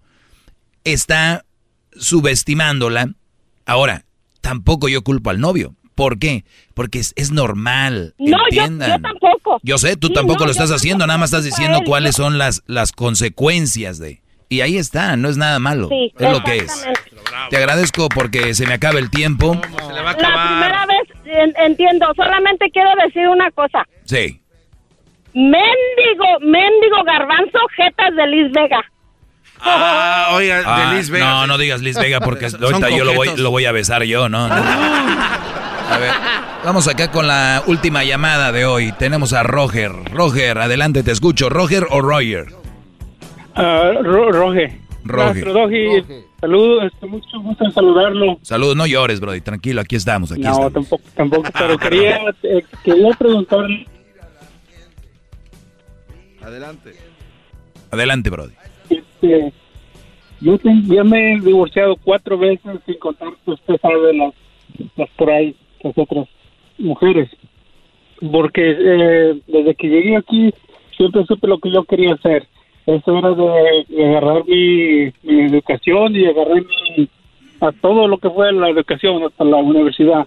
está 0.85 1.47
subestimándola. 1.93 3.09
Ahora, 3.67 4.05
tampoco 4.43 4.89
yo 4.89 5.03
culpo 5.03 5.31
al 5.31 5.41
novio. 5.41 5.75
¿Por 5.95 6.19
qué? 6.19 6.45
Porque 6.75 6.99
es, 6.99 7.15
es 7.17 7.31
normal. 7.31 8.15
No, 8.19 8.37
yo, 8.51 8.63
entiendan. 8.65 8.91
yo 8.91 9.09
tampoco. 9.09 9.59
Yo 9.63 9.79
sé, 9.79 9.97
tú 9.97 10.09
Sí, 10.09 10.13
tampoco 10.15 10.41
no, 10.41 10.47
lo 10.47 10.51
estás 10.53 10.71
haciendo, 10.71 11.07
nada 11.07 11.19
más 11.19 11.31
estás 11.31 11.45
diciendo 11.45 11.79
él, 11.79 11.85
cuáles 11.87 12.17
yo- 12.17 12.25
son 12.25 12.37
las, 12.37 12.63
las 12.67 12.93
consecuencias 12.93 13.99
de... 13.99 14.21
Y 14.51 14.61
ahí 14.61 14.77
está, 14.77 15.17
no 15.17 15.29
es 15.31 15.37
nada 15.39 15.59
malo. 15.59 15.89
Sí, 15.89 16.13
es 16.19 16.31
lo 16.31 16.45
que 16.45 16.59
es. 16.59 16.85
Te 17.49 17.57
agradezco 17.57 18.09
porque 18.11 18.53
se 18.55 18.67
me 18.67 18.75
acaba 18.75 18.99
el 18.99 19.09
tiempo. 19.11 19.55
La 19.55 20.15
primera 20.15 20.85
vez 20.87 21.09
en- 21.25 21.55
entiendo, 21.65 22.07
solamente 22.15 22.71
quiero 22.71 22.91
decir 23.07 23.27
una 23.29 23.51
cosa. 23.53 23.87
Sí. 24.05 24.43
Méndigo, 25.35 26.39
méndigo 26.41 27.03
garbanzo, 27.05 27.59
jetas 27.77 28.15
de 28.17 28.27
Liz 28.29 28.53
Vega. 28.53 28.81
Ah, 29.61 30.31
oiga, 30.35 30.63
Ah, 30.65 30.91
de 30.91 30.97
Liz 30.99 31.11
Vega. 31.11 31.25
No, 31.29 31.47
no 31.47 31.59
digas 31.59 31.81
Liz 31.83 31.97
Vega 31.99 32.21
porque 32.21 32.47
ahorita 32.63 32.91
yo 32.91 33.05
lo 33.05 33.15
voy, 33.15 33.31
lo 33.37 33.51
voy 33.51 33.65
a 33.67 33.73
besar 33.73 34.05
yo, 34.05 34.29
¿no? 34.29 34.49
no. 34.49 34.55
A 35.91 35.99
ver, 35.99 36.11
vamos 36.65 36.89
acá 36.89 37.11
con 37.11 37.27
la 37.27 37.63
última 37.67 38.05
llamada 38.05 38.53
de 38.53 38.65
hoy. 38.65 38.93
Tenemos 38.93 39.35
a 39.35 39.43
Roger. 39.43 39.93
Roger, 40.13 40.57
adelante, 40.59 41.03
te 41.03 41.11
escucho. 41.11 41.51
¿Roger 41.51 41.87
o 41.91 42.01
Roger? 42.01 42.47
Ah, 43.55 43.91
Ro- 44.03 44.33
Roge. 44.33 44.81
Roge. 45.05 45.27
Maestro 45.45 45.53
Doggy, 45.53 46.03
saludos, 46.41 46.85
este, 46.91 47.07
mucho 47.07 47.39
gusto 47.41 47.65
en 47.67 47.73
saludarlo. 47.73 48.39
Saludos, 48.41 48.75
no 48.77 48.87
llores, 48.87 49.21
Brody, 49.21 49.43
tranquilo, 49.43 49.83
aquí 49.83 49.97
estamos, 49.97 50.33
aquí 50.33 50.41
No, 50.41 50.53
estamos. 50.53 50.73
tampoco, 50.73 51.03
tampoco, 51.15 51.51
pero 51.59 51.77
quería, 51.77 52.21
eh, 52.43 52.65
quería 52.83 53.11
preguntarle, 53.19 53.87
Adelante. 56.45 56.93
Adelante, 57.91 58.31
Brody. 58.31 58.53
este, 58.91 59.53
yo 60.41 60.59
te- 60.59 60.83
ya 60.85 61.05
me 61.05 61.35
he 61.35 61.41
divorciado 61.41 61.97
cuatro 61.97 62.37
veces 62.39 62.81
sin 62.87 62.97
contar 62.99 63.29
que 63.45 63.53
usted 63.53 63.77
sabe 63.81 64.13
las, 64.15 64.35
las 64.97 65.09
por 65.11 65.31
ahí, 65.31 65.55
las 65.83 65.97
otras 65.97 66.29
mujeres. 66.79 67.29
Porque 68.33 68.63
eh, 68.79 69.41
desde 69.47 69.75
que 69.75 69.89
llegué 69.89 70.17
aquí 70.17 70.53
siempre 70.97 71.25
supe 71.27 71.47
lo 71.47 71.59
que 71.59 71.71
yo 71.71 71.85
quería 71.85 72.15
hacer. 72.15 72.47
Eso 72.87 73.19
era 73.19 73.31
de, 73.31 73.85
de 73.89 74.07
agarrar 74.09 74.45
mi, 74.47 75.13
mi 75.23 75.41
educación 75.47 76.15
y 76.15 76.27
agarrar 76.27 76.63
mi, 76.97 77.09
a 77.61 77.73
todo 77.73 78.07
lo 78.09 78.19
que 78.19 78.29
fue 78.31 78.53
la 78.53 78.69
educación 78.69 79.23
hasta 79.25 79.45
la 79.45 79.57
universidad. 79.57 80.27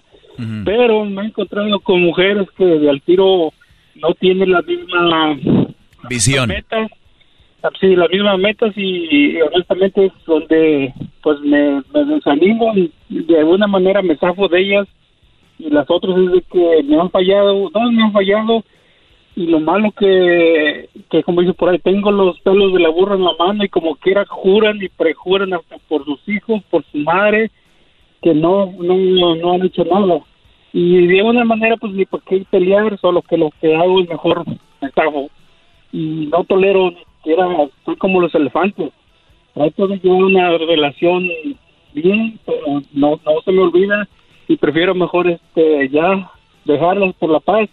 Pero 0.64 1.04
me 1.04 1.22
he 1.22 1.26
encontrado 1.26 1.80
con 1.80 2.00
mujeres 2.02 2.46
que 2.56 2.64
de 2.64 2.88
al 2.90 3.02
tiro 3.02 3.52
no 3.96 4.14
tienen 4.20 4.52
la 4.52 4.62
misma 4.62 5.36
Visión. 6.08 6.48
metas, 6.48 6.90
ah, 7.62 7.70
sí, 7.80 7.96
las 7.96 8.10
mismas 8.10 8.38
metas 8.38 8.72
y, 8.76 9.40
honestamente 9.40 10.06
es 10.06 10.12
donde 10.26 10.94
pues 11.22 11.40
me, 11.40 11.82
desanimo 11.92 12.72
y 12.76 12.92
de 13.08 13.38
alguna 13.38 13.66
manera 13.66 14.02
me 14.02 14.16
zafo 14.16 14.48
de 14.48 14.60
ellas 14.60 14.88
y 15.58 15.70
las 15.70 15.90
otras 15.90 16.16
es 16.16 16.32
de 16.32 16.42
que 16.42 16.82
me 16.84 17.00
han 17.00 17.10
fallado, 17.10 17.68
dos 17.70 17.92
me 17.92 18.02
han 18.02 18.12
fallado 18.12 18.64
y 19.34 19.46
lo 19.46 19.60
malo 19.60 19.92
que, 19.92 20.88
que 21.10 21.22
como 21.22 21.40
dice 21.40 21.54
por 21.54 21.68
ahí, 21.68 21.78
tengo 21.78 22.10
los 22.10 22.40
pelos 22.40 22.72
de 22.72 22.80
la 22.80 22.88
burra 22.88 23.14
en 23.14 23.24
la 23.24 23.34
mano 23.38 23.64
y 23.64 23.68
como 23.68 23.94
quiera 23.96 24.24
juran 24.26 24.82
y 24.82 24.88
prejuran 24.88 25.54
hasta 25.54 25.78
por 25.88 26.04
sus 26.04 26.20
hijos, 26.28 26.62
por 26.70 26.84
su 26.90 26.98
madre, 26.98 27.50
que 28.20 28.34
no, 28.34 28.72
no, 28.78 28.96
no, 28.96 29.36
no 29.36 29.52
han 29.52 29.62
hecho 29.62 29.84
nada. 29.84 30.20
Y 30.72 31.06
de 31.06 31.18
alguna 31.18 31.44
manera 31.44 31.76
pues 31.76 31.92
ni 31.92 32.04
por 32.04 32.22
qué 32.22 32.44
pelear, 32.50 32.98
solo 32.98 33.22
que 33.22 33.36
lo 33.36 33.50
que 33.60 33.76
hago 33.76 34.00
es 34.00 34.08
mejor 34.08 34.44
me 34.80 34.90
zafo 34.90 35.30
y 35.92 36.26
no 36.26 36.44
tolero 36.44 36.90
ni 36.90 37.04
siquiera, 37.16 37.46
soy 37.84 37.96
como 37.96 38.20
los 38.20 38.34
elefantes. 38.34 38.92
Trato 39.54 39.86
de 39.88 39.98
llevar 39.98 40.22
una 40.24 40.58
relación 40.58 41.28
bien, 41.92 42.38
pero 42.44 42.82
no, 42.92 43.20
no 43.24 43.42
se 43.44 43.52
me 43.52 43.62
olvida 43.62 44.08
y 44.46 44.56
prefiero 44.56 44.94
mejor 44.94 45.28
este 45.28 45.88
ya 45.90 46.30
dejarlas 46.64 47.14
por 47.14 47.30
la 47.30 47.40
paz. 47.40 47.68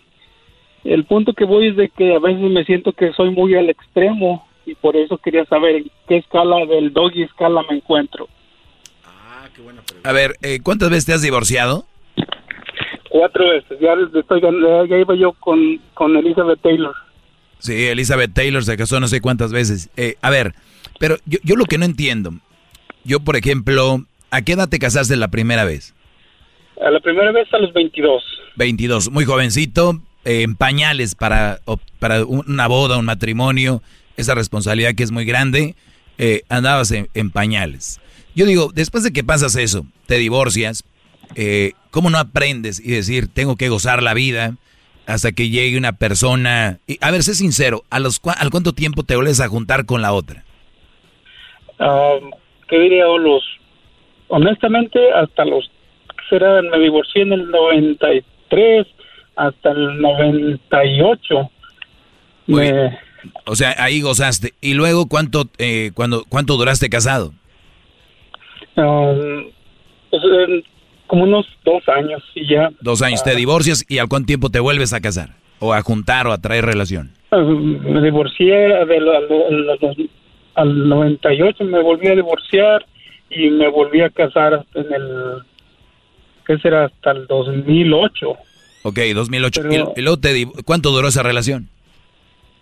El 0.83 1.05
punto 1.05 1.33
que 1.33 1.45
voy 1.45 1.67
es 1.67 1.75
de 1.75 1.89
que 1.89 2.15
a 2.15 2.19
veces 2.19 2.41
me 2.41 2.63
siento 2.63 2.93
que 2.93 3.11
soy 3.13 3.31
muy 3.31 3.55
al 3.55 3.69
extremo 3.69 4.45
y 4.65 4.75
por 4.75 4.95
eso 4.95 5.17
quería 5.17 5.45
saber 5.45 5.75
en 5.75 5.91
qué 6.07 6.17
escala 6.17 6.65
del 6.65 6.93
doggy 6.93 7.23
escala 7.23 7.63
me 7.69 7.77
encuentro. 7.77 8.27
A 10.03 10.11
ver, 10.11 10.35
eh, 10.41 10.59
¿cuántas 10.61 10.89
veces 10.89 11.05
te 11.05 11.13
has 11.13 11.21
divorciado? 11.21 11.85
Cuatro 13.09 13.47
veces, 13.49 13.79
ya, 13.79 13.93
estoy, 14.19 14.41
ya 14.41 14.97
iba 14.97 15.15
yo 15.15 15.31
con, 15.33 15.79
con 15.93 16.17
Elizabeth 16.17 16.59
Taylor. 16.61 16.93
Sí, 17.59 17.85
Elizabeth 17.85 18.33
Taylor 18.33 18.63
se 18.63 18.77
casó 18.77 18.99
no 18.99 19.07
sé 19.07 19.21
cuántas 19.21 19.51
veces. 19.51 19.89
Eh, 19.97 20.15
a 20.21 20.29
ver, 20.29 20.53
pero 20.99 21.17
yo, 21.25 21.39
yo 21.43 21.55
lo 21.55 21.65
que 21.65 21.77
no 21.77 21.85
entiendo, 21.85 22.33
yo 23.03 23.19
por 23.19 23.35
ejemplo, 23.35 24.05
¿a 24.31 24.41
qué 24.41 24.53
edad 24.53 24.69
te 24.69 24.79
casaste 24.79 25.15
la 25.15 25.29
primera 25.29 25.65
vez? 25.65 25.93
A 26.85 26.89
la 26.89 26.99
primera 26.99 27.31
vez 27.31 27.47
a 27.53 27.57
los 27.57 27.73
22. 27.73 28.23
22, 28.57 29.09
muy 29.11 29.25
jovencito, 29.25 30.01
eh, 30.25 30.41
en 30.41 30.55
pañales 30.55 31.15
para, 31.15 31.59
para 31.99 32.25
una 32.25 32.67
boda, 32.67 32.97
un 32.97 33.05
matrimonio, 33.05 33.81
esa 34.17 34.35
responsabilidad 34.35 34.95
que 34.95 35.03
es 35.03 35.11
muy 35.11 35.25
grande, 35.25 35.75
eh, 36.17 36.43
andabas 36.49 36.91
en, 36.91 37.07
en 37.13 37.31
pañales. 37.31 37.99
Yo 38.35 38.45
digo, 38.45 38.71
después 38.73 39.03
de 39.03 39.13
que 39.13 39.23
pasas 39.23 39.55
eso, 39.55 39.85
te 40.07 40.17
divorcias, 40.17 40.83
eh, 41.35 41.73
¿cómo 41.91 42.09
no 42.09 42.17
aprendes 42.17 42.79
y 42.79 42.91
decir, 42.91 43.27
tengo 43.27 43.55
que 43.55 43.69
gozar 43.69 44.03
la 44.03 44.13
vida 44.13 44.55
hasta 45.05 45.31
que 45.31 45.49
llegue 45.49 45.77
una 45.77 45.93
persona? 45.93 46.79
Y, 46.87 46.97
a 47.01 47.11
ver, 47.11 47.23
sé 47.23 47.33
sincero, 47.35 47.83
¿a 47.89 47.99
los, 47.99 48.21
cua- 48.21 48.35
¿al 48.37 48.49
cuánto 48.49 48.73
tiempo 48.73 49.03
te 49.03 49.15
vuelves 49.15 49.39
a 49.41 49.47
juntar 49.47 49.85
con 49.85 50.01
la 50.01 50.13
otra? 50.13 50.43
Ah, 51.79 52.15
¿Qué 52.67 52.79
diría? 52.79 53.05
Los, 53.05 53.43
honestamente, 54.27 54.99
hasta 55.13 55.45
los, 55.45 55.69
será, 56.29 56.61
me 56.61 56.79
divorcié 56.79 57.21
en 57.23 57.33
el 57.33 57.49
93 57.51 58.87
hasta 59.35 59.71
el 59.71 60.01
98. 60.01 61.49
Me, 62.47 62.97
O 63.45 63.55
sea, 63.55 63.75
ahí 63.77 64.01
gozaste. 64.01 64.53
¿Y 64.61 64.73
luego 64.73 65.07
cuánto, 65.07 65.49
eh, 65.57 65.91
cuando, 65.93 66.23
cuánto 66.29 66.57
duraste 66.57 66.89
casado? 66.89 67.33
um, 68.77 69.45
pues, 70.09 70.23
en 70.47 70.63
como 71.07 71.23
unos 71.23 71.45
dos 71.63 71.87
años 71.89 72.23
y 72.33 72.47
ya. 72.47 72.69
Dos 72.81 73.01
años, 73.01 73.23
te 73.23 73.35
divorcias 73.35 73.85
y 73.87 73.97
al 73.99 74.07
cuánto 74.07 74.27
tiempo 74.27 74.49
te 74.49 74.59
vuelves 74.59 74.93
a 74.93 75.01
casar? 75.01 75.29
O 75.59 75.73
a 75.73 75.81
juntar 75.81 76.27
o 76.27 76.31
a 76.33 76.37
traer 76.39 76.65
relación. 76.65 77.11
Ah, 77.31 77.37
me 77.37 78.01
divorcié 78.01 78.53
del, 78.85 79.07
al, 79.09 79.25
al- 79.69 80.09
al 80.55 80.89
98, 80.89 81.63
me 81.65 81.81
volví 81.81 82.07
a 82.07 82.15
divorciar 82.15 82.85
y 83.29 83.49
me 83.49 83.67
volví 83.69 84.01
a 84.01 84.09
casar 84.09 84.65
en 84.73 84.93
el, 84.93 85.43
¿qué 86.47 86.57
será? 86.59 86.85
Hasta 86.85 87.11
el 87.11 87.27
2008, 87.27 88.35
Ok, 88.83 88.99
2008. 89.13 89.61
Pero- 89.63 89.93
¿Y, 89.95 89.99
y 89.99 90.03
luego 90.03 90.17
te 90.19 90.47
¿Cuánto 90.63 90.91
duró 90.91 91.07
esa 91.07 91.23
relación? 91.23 91.67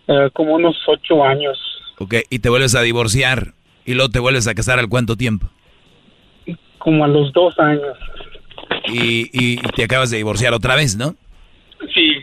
eh, 0.08 0.30
como 0.34 0.56
unos 0.56 0.76
ocho 0.88 1.24
años. 1.24 1.58
Ok, 2.00 2.16
y 2.30 2.40
te 2.40 2.50
vuelves 2.50 2.76
a 2.76 2.82
divorciar. 2.82 3.54
¿Y 3.86 3.94
luego 3.94 4.10
te 4.10 4.20
vuelves 4.20 4.48
a 4.48 4.56
casar 4.56 4.80
al 4.80 4.88
cuánto 4.90 5.16
tiempo? 5.18 5.50
Como 6.78 7.04
a 7.06 7.08
los 7.08 7.32
dos 7.34 7.58
años. 7.60 7.98
Y, 8.88 9.30
y- 9.32 9.54
y 9.54 9.58
te 9.76 9.84
acabas 9.84 10.10
de 10.10 10.18
divorciar 10.18 10.54
otra 10.54 10.76
vez, 10.76 10.96
¿no? 10.98 11.16
Sí, 11.94 12.14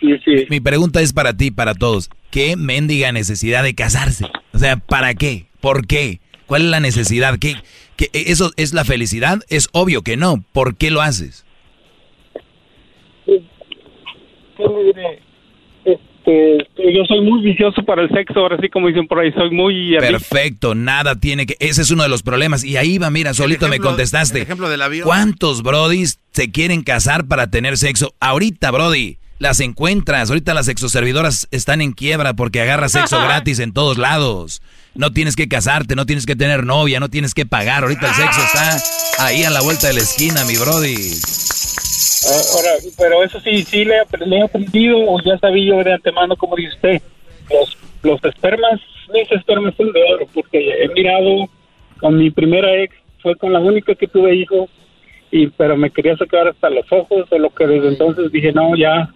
sí, 0.00 0.08
sí. 0.24 0.46
Mi 0.50 0.60
pregunta 0.60 1.00
es 1.00 1.12
para 1.12 1.36
ti, 1.36 1.50
para 1.50 1.74
todos. 1.74 2.10
¿Qué 2.30 2.56
mendiga 2.56 3.12
necesidad 3.12 3.62
de 3.62 3.74
casarse? 3.74 4.26
O 4.52 4.58
sea, 4.58 4.76
¿para 4.76 5.14
qué? 5.14 5.46
¿Por 5.60 5.86
qué? 5.86 6.20
¿Cuál 6.46 6.62
es 6.62 6.68
la 6.68 6.80
necesidad? 6.80 7.38
¿Qué, 7.38 7.56
qué- 7.96 8.10
¿Eso 8.12 8.52
es 8.56 8.74
la 8.74 8.84
felicidad? 8.84 9.40
Es 9.48 9.68
obvio 9.72 10.02
que 10.02 10.16
no. 10.16 10.44
¿Por 10.52 10.76
qué 10.76 10.90
lo 10.90 11.00
haces? 11.00 11.44
¿Qué 13.26 13.42
le 14.58 14.84
diré? 14.84 15.20
Este, 16.26 16.92
yo 16.92 17.04
soy 17.06 17.20
muy 17.20 17.42
vicioso 17.42 17.82
para 17.84 18.02
el 18.02 18.08
sexo, 18.08 18.40
ahora 18.40 18.56
sí 18.60 18.68
como 18.68 18.88
dicen 18.88 19.06
por 19.06 19.18
ahí, 19.18 19.30
soy 19.32 19.50
muy... 19.50 19.96
adicto. 19.96 20.12
Perfecto, 20.12 20.74
nada 20.74 21.16
tiene 21.16 21.46
que... 21.46 21.56
Ese 21.60 21.82
es 21.82 21.90
uno 21.90 22.02
de 22.02 22.08
los 22.08 22.22
problemas. 22.22 22.64
Y 22.64 22.76
ahí 22.76 22.98
va, 22.98 23.10
mira, 23.10 23.34
solito 23.34 23.68
me 23.68 23.78
contestaste. 23.78 24.38
el 24.38 24.44
ejemplo 24.44 24.68
del 24.68 24.82
avión. 24.82 25.04
¿Cuántos 25.06 25.62
brodis 25.62 26.20
se 26.32 26.50
quieren 26.50 26.82
casar 26.82 27.26
para 27.26 27.50
tener 27.50 27.76
sexo? 27.76 28.14
Ahorita, 28.20 28.70
brody, 28.70 29.18
las 29.38 29.60
encuentras. 29.60 30.30
Ahorita 30.30 30.54
las 30.54 30.66
sexoservidoras 30.66 31.46
están 31.50 31.80
en 31.80 31.92
quiebra 31.92 32.34
porque 32.34 32.60
agarras 32.60 32.92
sexo 32.92 33.18
gratis 33.24 33.58
en 33.58 33.72
todos 33.72 33.98
lados. 33.98 34.62
No 34.94 35.12
tienes 35.12 35.36
que 35.36 35.48
casarte, 35.48 35.96
no 35.96 36.06
tienes 36.06 36.24
que 36.24 36.36
tener 36.36 36.64
novia, 36.64 37.00
no 37.00 37.10
tienes 37.10 37.34
que 37.34 37.44
pagar. 37.44 37.82
Ahorita 37.82 38.08
el 38.08 38.14
sexo 38.14 38.40
está 38.40 39.24
ahí 39.24 39.42
a 39.42 39.50
la 39.50 39.60
vuelta 39.60 39.88
de 39.88 39.94
la 39.94 40.00
esquina, 40.00 40.44
mi 40.44 40.56
brody. 40.56 40.94
Ah, 42.26 42.40
Ahora, 42.54 42.70
pero 42.98 43.22
eso 43.22 43.40
sí, 43.40 43.62
sí 43.64 43.84
le, 43.84 43.96
he 43.96 44.00
apre- 44.00 44.24
le 44.26 44.36
he 44.38 44.42
aprendido 44.42 44.98
o 44.98 45.20
ya 45.22 45.38
sabía 45.38 45.74
yo 45.74 45.84
de 45.84 45.92
antemano, 45.92 46.36
como 46.36 46.56
dice 46.56 46.74
usted, 46.74 47.02
los, 47.50 47.76
los 48.02 48.24
espermas, 48.24 48.80
mis 49.12 49.30
espermas 49.32 49.74
son 49.76 49.92
de 49.92 50.02
oro, 50.12 50.26
porque 50.32 50.58
he 50.82 50.88
mirado 50.88 51.48
con 52.00 52.16
mi 52.16 52.30
primera 52.30 52.74
ex, 52.82 52.94
fue 53.22 53.36
con 53.36 53.52
la 53.52 53.60
única 53.60 53.94
que 53.94 54.06
tuve 54.08 54.34
hijos, 54.34 54.68
y 55.30 55.48
pero 55.48 55.76
me 55.76 55.90
quería 55.90 56.16
sacar 56.16 56.48
hasta 56.48 56.70
los 56.70 56.90
ojos, 56.90 57.28
de 57.30 57.38
lo 57.38 57.50
que 57.50 57.66
desde 57.66 57.88
entonces 57.88 58.30
dije, 58.32 58.52
no, 58.52 58.76
ya, 58.76 59.10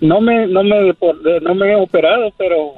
no 0.00 0.20
me, 0.20 0.46
no 0.46 0.62
me, 0.62 0.94
no 1.42 1.54
me 1.54 1.72
he 1.72 1.76
operado, 1.76 2.32
pero 2.38 2.72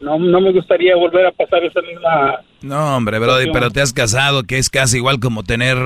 no, 0.00 0.18
no 0.18 0.40
me 0.40 0.52
gustaría 0.52 0.96
volver 0.96 1.26
a 1.26 1.32
pasar 1.32 1.64
esa 1.64 1.80
misma... 1.80 2.40
No, 2.60 2.96
hombre, 2.96 3.18
brody, 3.18 3.50
pero 3.52 3.70
te 3.70 3.80
has 3.80 3.92
casado, 3.92 4.42
que 4.42 4.58
es 4.58 4.68
casi 4.68 4.98
igual 4.98 5.18
como 5.20 5.44
tener... 5.44 5.76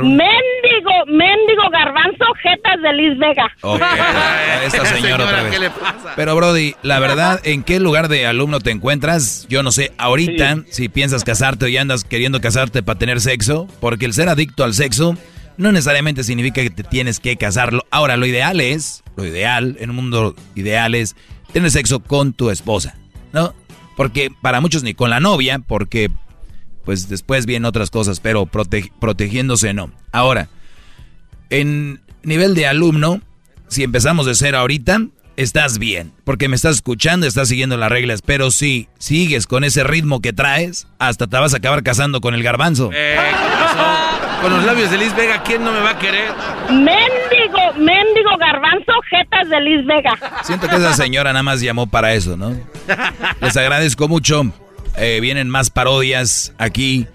Mendigo, 0.83 1.07
mendigo 1.07 1.63
garbanzo, 1.71 2.25
jetas 2.43 2.83
de 2.83 2.93
Liz 2.93 3.19
Vega. 3.19 3.47
Ok, 3.63 3.83
a 3.83 4.65
esta 4.65 4.85
señora 4.87 5.25
otra 5.25 5.43
vez. 5.45 5.61
Pero 6.17 6.37
Brody, 6.37 6.75
la 6.83 6.99
verdad, 6.99 7.41
¿en 7.45 7.63
qué 7.63 7.81
lugar 7.81 8.09
de 8.09 8.27
alumno 8.27 8.61
te 8.61 8.71
encuentras? 8.71 9.47
Yo 9.49 9.63
no 9.63 9.73
sé, 9.73 9.93
ahorita, 9.99 10.65
si 10.71 10.89
piensas 10.89 11.25
casarte 11.25 11.67
o 11.67 11.69
ya 11.69 11.81
andas 11.83 12.05
queriendo 12.05 12.41
casarte 12.41 12.83
para 12.83 12.99
tener 12.99 13.21
sexo, 13.21 13.67
porque 13.81 14.07
el 14.07 14.13
ser 14.13 14.29
adicto 14.29 14.65
al 14.65 14.75
sexo 14.75 15.17
no 15.57 15.71
necesariamente 15.73 16.25
significa 16.25 16.63
que 16.63 16.71
te 16.71 16.83
tienes 16.83 17.21
que 17.21 17.37
casarlo. 17.37 17.85
Ahora, 17.91 18.17
lo 18.17 18.27
ideal 18.27 18.61
es, 18.61 19.03
lo 19.17 19.25
ideal, 19.25 19.77
en 19.81 19.91
un 19.91 19.97
mundo 19.97 20.35
ideal 20.55 20.95
es 20.95 21.15
tener 21.53 21.71
sexo 21.71 22.01
con 22.01 22.33
tu 22.33 22.51
esposa, 22.51 22.97
¿no? 23.33 23.55
Porque 23.97 24.31
para 24.41 24.61
muchos 24.61 24.83
ni 24.83 24.95
con 24.95 25.11
la 25.11 25.21
novia, 25.21 25.59
porque 25.59 26.11
pues 26.85 27.09
después 27.09 27.47
vienen 27.47 27.67
otras 27.67 27.91
cosas, 27.91 28.19
pero 28.19 28.47
prote- 28.47 28.91
protegiéndose 28.99 29.73
no. 29.75 29.93
Ahora, 30.11 30.49
en 31.53 32.01
nivel 32.23 32.55
de 32.55 32.67
alumno, 32.67 33.21
si 33.69 33.83
empezamos 33.83 34.25
de 34.25 34.35
cero 34.35 34.59
ahorita, 34.59 35.03
estás 35.37 35.79
bien, 35.79 36.13
porque 36.25 36.49
me 36.49 36.57
estás 36.57 36.77
escuchando, 36.77 37.27
estás 37.27 37.49
siguiendo 37.49 37.77
las 37.77 37.91
reglas, 37.91 38.23
pero 38.23 38.51
si 38.51 38.89
sigues 38.99 39.47
con 39.47 39.63
ese 39.63 39.85
ritmo 39.85 40.23
que 40.23 40.33
traes, 40.33 40.87
hasta 40.99 41.27
te 41.27 41.37
vas 41.37 41.53
a 41.53 41.59
acabar 41.59 41.83
casando 41.83 42.23
con 42.23 42.35
el 42.35 42.43
garbanzo. 42.43 42.91
Eh, 42.95 43.19
con 44.41 44.51
los 44.51 44.65
labios 44.65 44.91
de 44.91 44.97
Liz 44.97 45.15
Vega, 45.15 45.43
¿quién 45.43 45.63
no 45.63 45.73
me 45.73 45.81
va 45.81 45.91
a 45.91 45.99
querer? 45.99 46.31
Méndigo, 46.71 47.75
méndigo 47.77 48.31
garbanzo, 48.39 48.93
jetas 49.11 49.51
de 49.51 49.61
Liz 49.61 49.85
Vega. 49.85 50.19
Siento 50.45 50.69
que 50.69 50.77
esa 50.77 50.95
señora 50.95 51.35
nada 51.35 51.43
más 51.43 51.61
llamó 51.61 51.87
para 51.87 52.15
eso, 52.15 52.39
¿no? 52.39 52.57
Les 53.43 53.57
agradezco 53.59 54.09
mucho. 54.09 54.51
Eh, 54.97 55.19
vienen 55.21 55.51
más 55.51 55.69
parodias 55.69 56.55
aquí. 56.57 57.07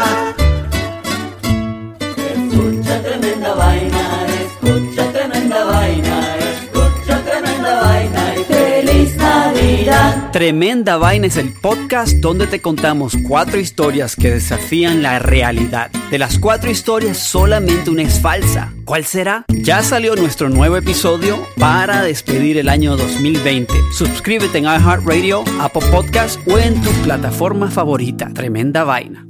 Tremenda 10.31 10.95
Vaina 10.95 11.27
es 11.27 11.35
el 11.35 11.51
podcast 11.51 12.13
donde 12.13 12.47
te 12.47 12.61
contamos 12.61 13.17
cuatro 13.27 13.59
historias 13.59 14.15
que 14.15 14.31
desafían 14.31 15.03
la 15.03 15.19
realidad. 15.19 15.91
De 16.09 16.17
las 16.17 16.39
cuatro 16.39 16.71
historias, 16.71 17.17
solamente 17.17 17.89
una 17.89 18.03
es 18.03 18.21
falsa. 18.21 18.71
¿Cuál 18.85 19.03
será? 19.03 19.43
Ya 19.49 19.83
salió 19.83 20.15
nuestro 20.15 20.47
nuevo 20.47 20.77
episodio 20.77 21.45
para 21.59 22.01
despedir 22.01 22.57
el 22.57 22.69
año 22.69 22.95
2020. 22.95 23.73
Suscríbete 23.91 24.59
en 24.59 24.63
iHeartRadio, 24.63 25.43
Apple 25.59 25.85
Podcast 25.91 26.39
o 26.47 26.57
en 26.57 26.81
tu 26.81 26.91
plataforma 27.03 27.69
favorita. 27.69 28.29
Tremenda 28.33 28.85
Vaina. 28.85 29.27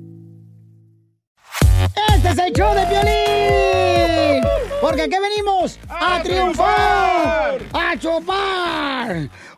Este 2.14 2.30
es 2.30 2.38
el 2.38 2.54
show 2.54 2.76
de 2.76 2.86
Piolín. 2.86 4.44
Porque 4.82 5.04
aquí 5.04 5.16
venimos 5.22 5.80
a, 5.90 6.22
triunfar, 6.24 7.60
a 7.72 7.98
chupar. 7.98 9.30